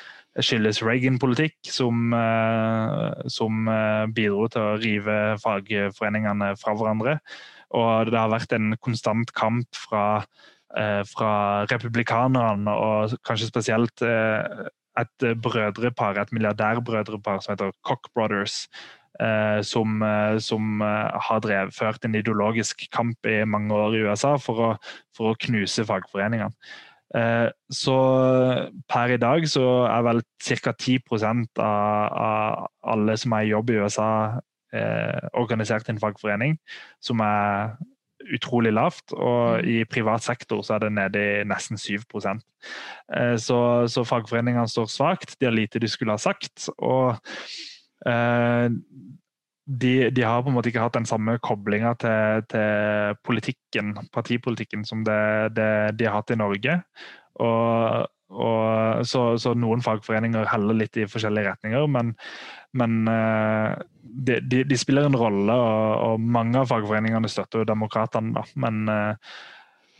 skyldes 0.40 0.80
Reagan-politikk, 0.84 1.58
som, 1.68 2.12
eh, 2.16 3.28
som 3.28 3.68
eh, 3.68 4.06
bidro 4.14 4.46
til 4.48 4.62
å 4.62 4.78
rive 4.80 5.16
fagforeningene 5.42 6.54
fra 6.60 6.74
hverandre. 6.76 7.18
Og 7.76 8.12
det 8.12 8.18
har 8.18 8.32
vært 8.32 8.54
en 8.56 8.76
konstant 8.80 9.32
kamp 9.36 9.68
fra, 9.76 10.24
eh, 10.76 11.02
fra 11.08 11.66
republikanerne, 11.68 12.68
og 12.68 13.16
kanskje 13.24 13.50
spesielt 13.50 14.02
et 14.02 15.24
brødrepar, 15.40 16.18
et 16.18 16.32
milliardærbrødrepar 16.32 17.42
som 17.42 17.54
heter 17.54 17.72
Cock 17.84 18.12
Brothers. 18.14 18.66
Som, 19.62 20.00
som, 20.40 20.80
har 20.80 21.40
drevet, 21.44 21.74
ført 21.76 22.04
en 22.04 22.16
ideologisk 22.16 22.88
kamp 22.90 23.28
i 23.28 23.44
mange 23.44 23.70
år 23.70 23.94
i 23.94 24.00
USA 24.08 24.32
for 24.40 24.58
å, 24.58 24.70
for 25.14 25.30
å 25.30 25.36
knuse 25.38 25.84
fagforeningene. 25.86 26.50
Eh, 27.16 27.48
så 27.72 27.96
per 28.88 29.14
i 29.14 29.20
dag 29.20 29.44
så 29.50 29.66
er 29.84 30.04
vel 30.06 30.22
ca. 30.40 30.72
10 30.72 30.98
av, 31.60 31.66
av 31.66 32.66
alle 32.94 33.16
som 33.20 33.36
er 33.36 33.46
i 33.46 33.52
jobb 33.52 33.70
i 33.70 33.80
USA, 33.84 34.10
eh, 34.72 35.28
organisert 35.36 35.88
i 35.88 35.94
en 35.94 36.00
fagforening, 36.02 36.56
som 37.04 37.20
er 37.24 37.76
utrolig 38.32 38.72
lavt. 38.72 39.12
Og 39.12 39.60
mm. 39.60 39.68
i 39.68 39.78
privat 39.84 40.24
sektor 40.24 40.62
så 40.64 40.76
er 40.76 40.86
det 40.86 40.92
nede 40.96 41.24
i 41.24 41.44
nesten 41.48 41.78
7 41.78 41.98
eh, 41.98 43.36
Så, 43.36 43.58
så 43.88 44.04
fagforeningene 44.04 44.68
står 44.68 44.86
svakt. 44.86 45.36
De 45.40 45.46
har 45.46 45.56
lite 45.56 45.82
de 45.82 45.88
skulle 45.88 46.16
ha 46.16 46.18
sagt. 46.20 46.68
og 46.78 47.16
eh, 48.06 48.70
de, 49.64 50.10
de, 50.10 50.22
har 50.26 50.42
på 50.42 50.50
en 50.50 50.56
måte 50.56 50.72
ikke 50.72 50.82
hatt 50.82 50.96
den 50.96 51.06
samme 51.06 51.36
koblinga 51.42 51.94
til, 52.02 52.42
til, 52.50 53.18
politikken, 53.22 53.94
partipolitikken 54.14 54.82
som 54.88 55.04
det, 55.06 55.54
det, 55.56 55.68
de 55.98 56.08
har 56.08 56.18
hatt 56.18 56.34
i 56.34 56.38
Norge. 56.40 56.80
Og, 57.42 58.08
og, 58.32 59.06
så, 59.08 59.24
så, 59.40 59.54
noen 59.54 59.84
fagforeninger 59.84 60.50
heller 60.50 60.82
litt 60.82 60.98
i 60.98 61.06
forskjellige 61.10 61.52
retninger, 61.52 61.86
men, 61.94 62.12
men 62.78 63.00
eh, 63.12 63.78
de, 64.02 64.40
de, 64.40 64.64
de, 64.68 64.78
spiller 64.80 65.06
en 65.08 65.18
rolle, 65.18 65.54
og, 65.54 66.04
og, 66.08 66.28
mange 66.38 66.58
av 66.58 66.70
fagforeningene 66.72 67.30
støtter 67.30 67.62
jo 67.62 67.68
demokratene. 67.68 68.42
Men, 68.60 68.82
eh, 68.90 69.32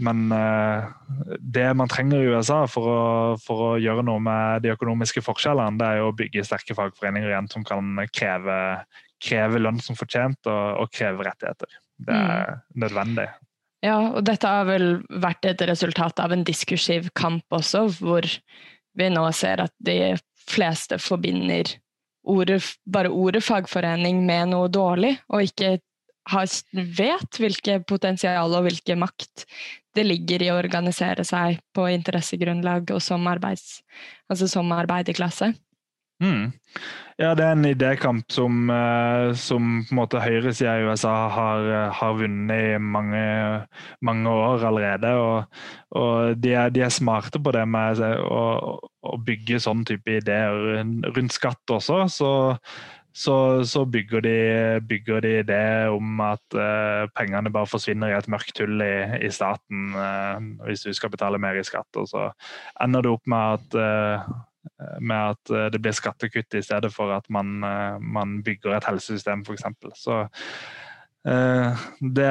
men 0.02 0.24
eh, 0.34 0.90
det 1.38 1.68
man 1.78 1.90
trenger 1.92 2.18
i 2.18 2.34
USA 2.34 2.64
for 2.70 2.90
å, 2.90 3.00
for 3.40 3.66
å, 3.68 3.70
gjøre 3.80 4.04
noe 4.08 4.22
med 4.24 4.66
de 4.66 4.74
økonomiske 4.74 5.22
forskjellene, 5.24 5.78
det 5.78 5.88
er 5.88 6.02
jo 6.02 6.10
å 6.10 6.18
bygge 6.18 6.46
sterke 6.48 6.76
fagforeninger 6.78 7.30
igjen 7.30 7.50
som 7.52 7.66
kan 7.68 7.94
kreve, 8.10 8.58
kreve 9.22 9.60
lønn 9.62 9.80
som 9.82 9.98
fortjent 9.98 10.50
og, 10.50 10.82
og 10.82 10.92
kreve 10.94 11.26
rettigheter. 11.28 11.78
Det 12.02 12.16
er 12.16 12.50
mm. 12.50 12.62
nødvendig. 12.84 13.28
Ja, 13.82 13.96
og 14.14 14.22
dette 14.26 14.46
har 14.46 14.66
vel 14.68 15.00
vært 15.22 15.46
et 15.48 15.62
resultat 15.66 16.20
av 16.22 16.34
en 16.34 16.44
diskursiv 16.46 17.08
kamp 17.18 17.54
også, 17.54 17.88
hvor 17.98 18.26
vi 18.98 19.08
nå 19.10 19.24
ser 19.34 19.64
at 19.64 19.74
de 19.82 20.14
fleste 20.46 20.98
forbinder 21.02 21.76
ordet, 22.22 22.60
bare 22.86 23.10
ordet 23.10 23.42
fagforening 23.42 24.22
med 24.26 24.52
noe 24.52 24.70
dårlig, 24.70 25.16
og 25.32 25.48
ikke 25.48 25.76
har, 26.30 26.50
vet 26.72 27.40
hvilke 27.42 27.80
potensial 27.88 28.54
og 28.54 28.68
hvilken 28.68 29.02
makt 29.02 29.46
det 29.96 30.04
ligger 30.06 30.44
i 30.44 30.50
å 30.52 30.58
organisere 30.60 31.24
seg 31.26 31.58
på 31.74 31.88
interessegrunnlag 31.90 32.94
og 32.94 33.02
som, 33.04 33.26
arbeids, 33.28 33.82
altså 34.30 34.48
som 34.48 34.70
arbeiderklasse. 34.72 35.52
Mm. 36.22 36.52
Ja, 37.20 37.34
det 37.36 37.44
er 37.44 37.52
en 37.56 37.66
idékamp 37.68 38.30
som, 38.32 38.70
eh, 38.70 39.32
som 39.38 39.82
på 39.84 39.92
en 39.92 39.98
måte 39.98 40.22
høyresida 40.22 40.78
i 40.78 40.86
USA 40.88 41.12
har, 41.34 41.68
har, 41.92 42.14
vunnet 42.18 42.76
i 42.76 42.78
mange, 42.78 43.20
mange 44.00 44.30
år 44.30 44.64
allerede. 44.70 45.12
Og, 45.20 45.60
og 45.98 46.40
de, 46.40 46.54
er, 46.54 46.72
de, 46.72 46.82
er, 46.86 46.94
smarte 46.94 47.42
på 47.42 47.52
det 47.54 47.66
med 47.68 48.00
å, 48.22 48.78
å 48.80 49.18
bygge 49.26 49.60
sånn 49.62 49.84
type 49.88 50.18
ideer 50.22 50.82
rundt 51.12 51.36
skatt 51.36 51.74
også. 51.76 52.06
Så, 52.10 52.30
så, 53.12 53.36
så 53.68 53.84
bygger, 53.84 54.24
de, 54.24 54.38
bygger, 54.88 55.20
de, 55.20 55.34
det 55.50 55.66
om 55.92 56.22
at 56.24 56.56
uh, 56.56 57.04
pengene 57.18 57.52
bare 57.52 57.68
forsvinner 57.68 58.08
i 58.08 58.16
et 58.16 58.30
mørkt 58.32 58.62
hull 58.62 58.80
i, 58.80 58.94
i 59.20 59.28
staten 59.30 59.92
uh, 59.98 60.40
hvis 60.64 60.86
du 60.86 60.94
skal 60.96 61.12
betale 61.12 61.40
mer 61.42 61.60
i 61.60 61.66
skatt. 61.66 61.90
Og 62.00 62.08
så 62.08 62.30
ender 62.80 63.04
det 63.04 63.12
opp 63.12 63.28
med 63.28 63.60
at, 63.60 63.76
uh, 63.76 64.32
med 65.00 65.34
at 65.34 65.72
det 65.74 65.80
blir 65.82 65.94
skattekutt 65.96 66.54
i 66.58 66.62
stedet 66.62 66.92
for 66.94 67.10
at 67.14 67.26
man, 67.32 67.58
man 67.98 68.38
bygger 68.46 68.76
et 68.76 68.86
helsesystem, 68.86 69.42
f.eks. 69.46 69.66
Så 69.98 70.22
det 71.22 72.30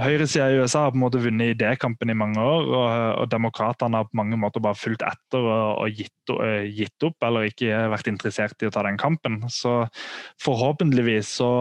Høyresida 0.00 0.46
i 0.48 0.60
USA 0.62 0.86
har 0.86 0.94
på 0.94 0.96
en 0.96 1.02
måte 1.02 1.20
vunnet 1.20 1.52
idékampen 1.52 2.08
i 2.08 2.16
mange 2.16 2.40
år, 2.40 2.70
og, 2.72 2.92
og 3.20 3.26
demokratene 3.32 4.00
har 4.00 4.08
på 4.08 4.16
mange 4.16 4.38
måter 4.40 4.64
bare 4.64 4.78
fulgt 4.80 5.04
etter 5.04 5.44
og, 5.44 5.82
og 5.84 6.00
gitt, 6.00 6.32
gitt, 6.72 6.96
opp, 7.04 7.18
eller 7.28 7.50
ikke 7.50 7.82
vært 7.92 8.08
interessert 8.08 8.64
i 8.64 8.70
å 8.70 8.72
ta 8.72 8.86
den 8.86 8.96
kampen. 9.00 9.42
Så 9.52 9.82
forhåpentligvis 10.40 11.36
så, 11.42 11.52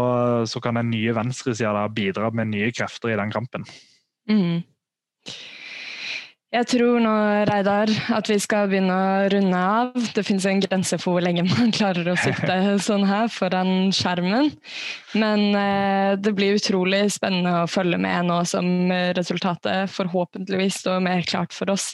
så 0.47 0.63
kan 0.63 0.79
den 0.79 0.93
nye 0.93 1.15
venstresida 1.17 1.83
bidra 1.91 2.31
med 2.31 2.53
nye 2.55 2.71
krefter 2.71 3.11
i 3.11 3.19
den 3.19 3.35
kampen. 3.35 3.67
Mm. 4.31 4.63
Jeg 6.49 6.65
tror 6.65 6.95
nå, 6.97 7.11
Reidar, 7.45 7.91
at 8.17 8.25
vi 8.25 8.39
skal 8.41 8.71
begynne 8.71 8.89
å 8.89 9.25
runde 9.29 9.57
av. 9.61 9.91
Det 10.15 10.23
finnes 10.25 10.47
en 10.49 10.61
grense 10.63 10.97
for 10.97 11.13
hvor 11.13 11.21
lenge 11.21 11.43
man 11.45 11.69
klarer 11.75 12.07
å 12.09 12.15
sitte 12.17 12.55
sånn 12.87 13.05
her 13.05 13.27
foran 13.29 13.91
skjermen. 13.93 14.49
Men 15.13 15.43
eh, 15.53 16.15
det 16.17 16.33
blir 16.33 16.57
utrolig 16.57 17.03
spennende 17.13 17.51
å 17.59 17.67
følge 17.69 17.99
med 18.01 18.31
nå 18.31 18.39
som 18.49 18.65
resultatet 19.13 19.93
forhåpentligvis 19.93 20.79
står 20.81 21.05
mer 21.05 21.21
klart 21.29 21.53
for 21.53 21.69
oss 21.69 21.91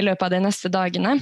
i 0.00 0.06
løpet 0.06 0.30
av 0.30 0.32
de 0.32 0.40
neste 0.46 0.72
dagene. 0.72 1.18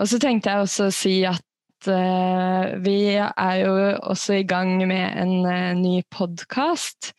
Og 0.00 0.10
så 0.10 0.18
tenkte 0.18 0.50
jeg 0.50 0.66
også 0.66 0.88
å 0.88 0.96
si 0.96 1.14
at 1.28 1.90
eh, 1.92 2.74
vi 2.82 2.98
er 3.20 3.56
jo 3.62 3.76
også 4.10 4.40
i 4.40 4.48
gang 4.48 4.74
med 4.90 5.06
en 5.22 5.46
eh, 5.46 5.70
ny 5.78 6.00
podkast 6.10 7.12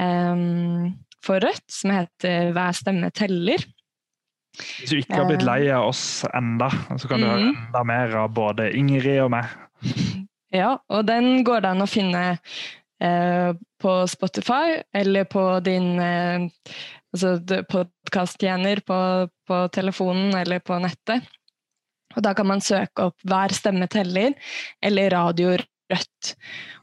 um, 0.00 0.94
for 1.20 1.44
Rødt 1.44 1.68
som 1.68 1.92
heter 1.98 2.56
Hver 2.56 2.80
stemme 2.80 3.12
teller. 3.12 3.68
Hvis 4.58 4.92
du 4.92 4.98
ikke 5.00 5.16
har 5.16 5.28
blitt 5.30 5.44
lei 5.46 5.60
av 5.72 5.88
oss 5.88 6.22
enda, 6.36 6.68
så 7.00 7.08
kan 7.08 7.22
du 7.22 7.28
høre 7.28 7.48
mm. 7.48 7.60
enda 7.66 7.84
mer 7.88 8.16
av 8.24 8.32
både 8.36 8.68
Ingrid 8.76 9.22
og 9.24 9.32
meg. 9.38 9.56
Ja, 10.52 10.74
og 10.92 11.06
den 11.08 11.46
går 11.48 11.62
det 11.64 11.68
an 11.72 11.80
å 11.80 11.88
finne 11.88 12.22
eh, 13.00 13.54
på 13.80 13.92
Spotify 14.12 14.82
eller 14.92 15.24
på 15.24 15.46
din 15.64 15.94
eh, 15.96 16.44
altså 17.12 17.62
podkasttjener 17.72 18.82
på, 18.84 18.98
på 19.48 19.60
telefonen 19.72 20.36
eller 20.36 20.60
på 20.60 20.76
nettet. 20.82 21.24
Og 22.12 22.20
da 22.24 22.34
kan 22.36 22.50
man 22.50 22.60
søke 22.60 23.08
opp 23.08 23.16
'Hver 23.24 23.54
stemme 23.56 23.88
teller' 23.88 24.36
eller 24.84 25.10
'Radio 25.16 25.56
Rødt'. 25.92 26.34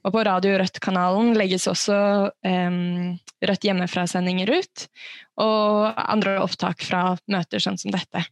Og 0.06 0.15
på 0.15 0.23
Radio 0.23 0.57
Rødt-kanalen 0.61 1.34
legges 1.38 1.68
også 1.68 1.99
um, 2.45 3.18
Rødt 3.44 3.68
hjemmefra-sendinger 3.68 4.52
ut, 4.56 4.90
og 5.40 6.03
andre 6.06 6.40
opptak 6.44 6.84
fra 6.88 7.10
møter 7.31 7.64
sånn 7.64 7.80
som 7.80 7.95
dette. 7.95 8.27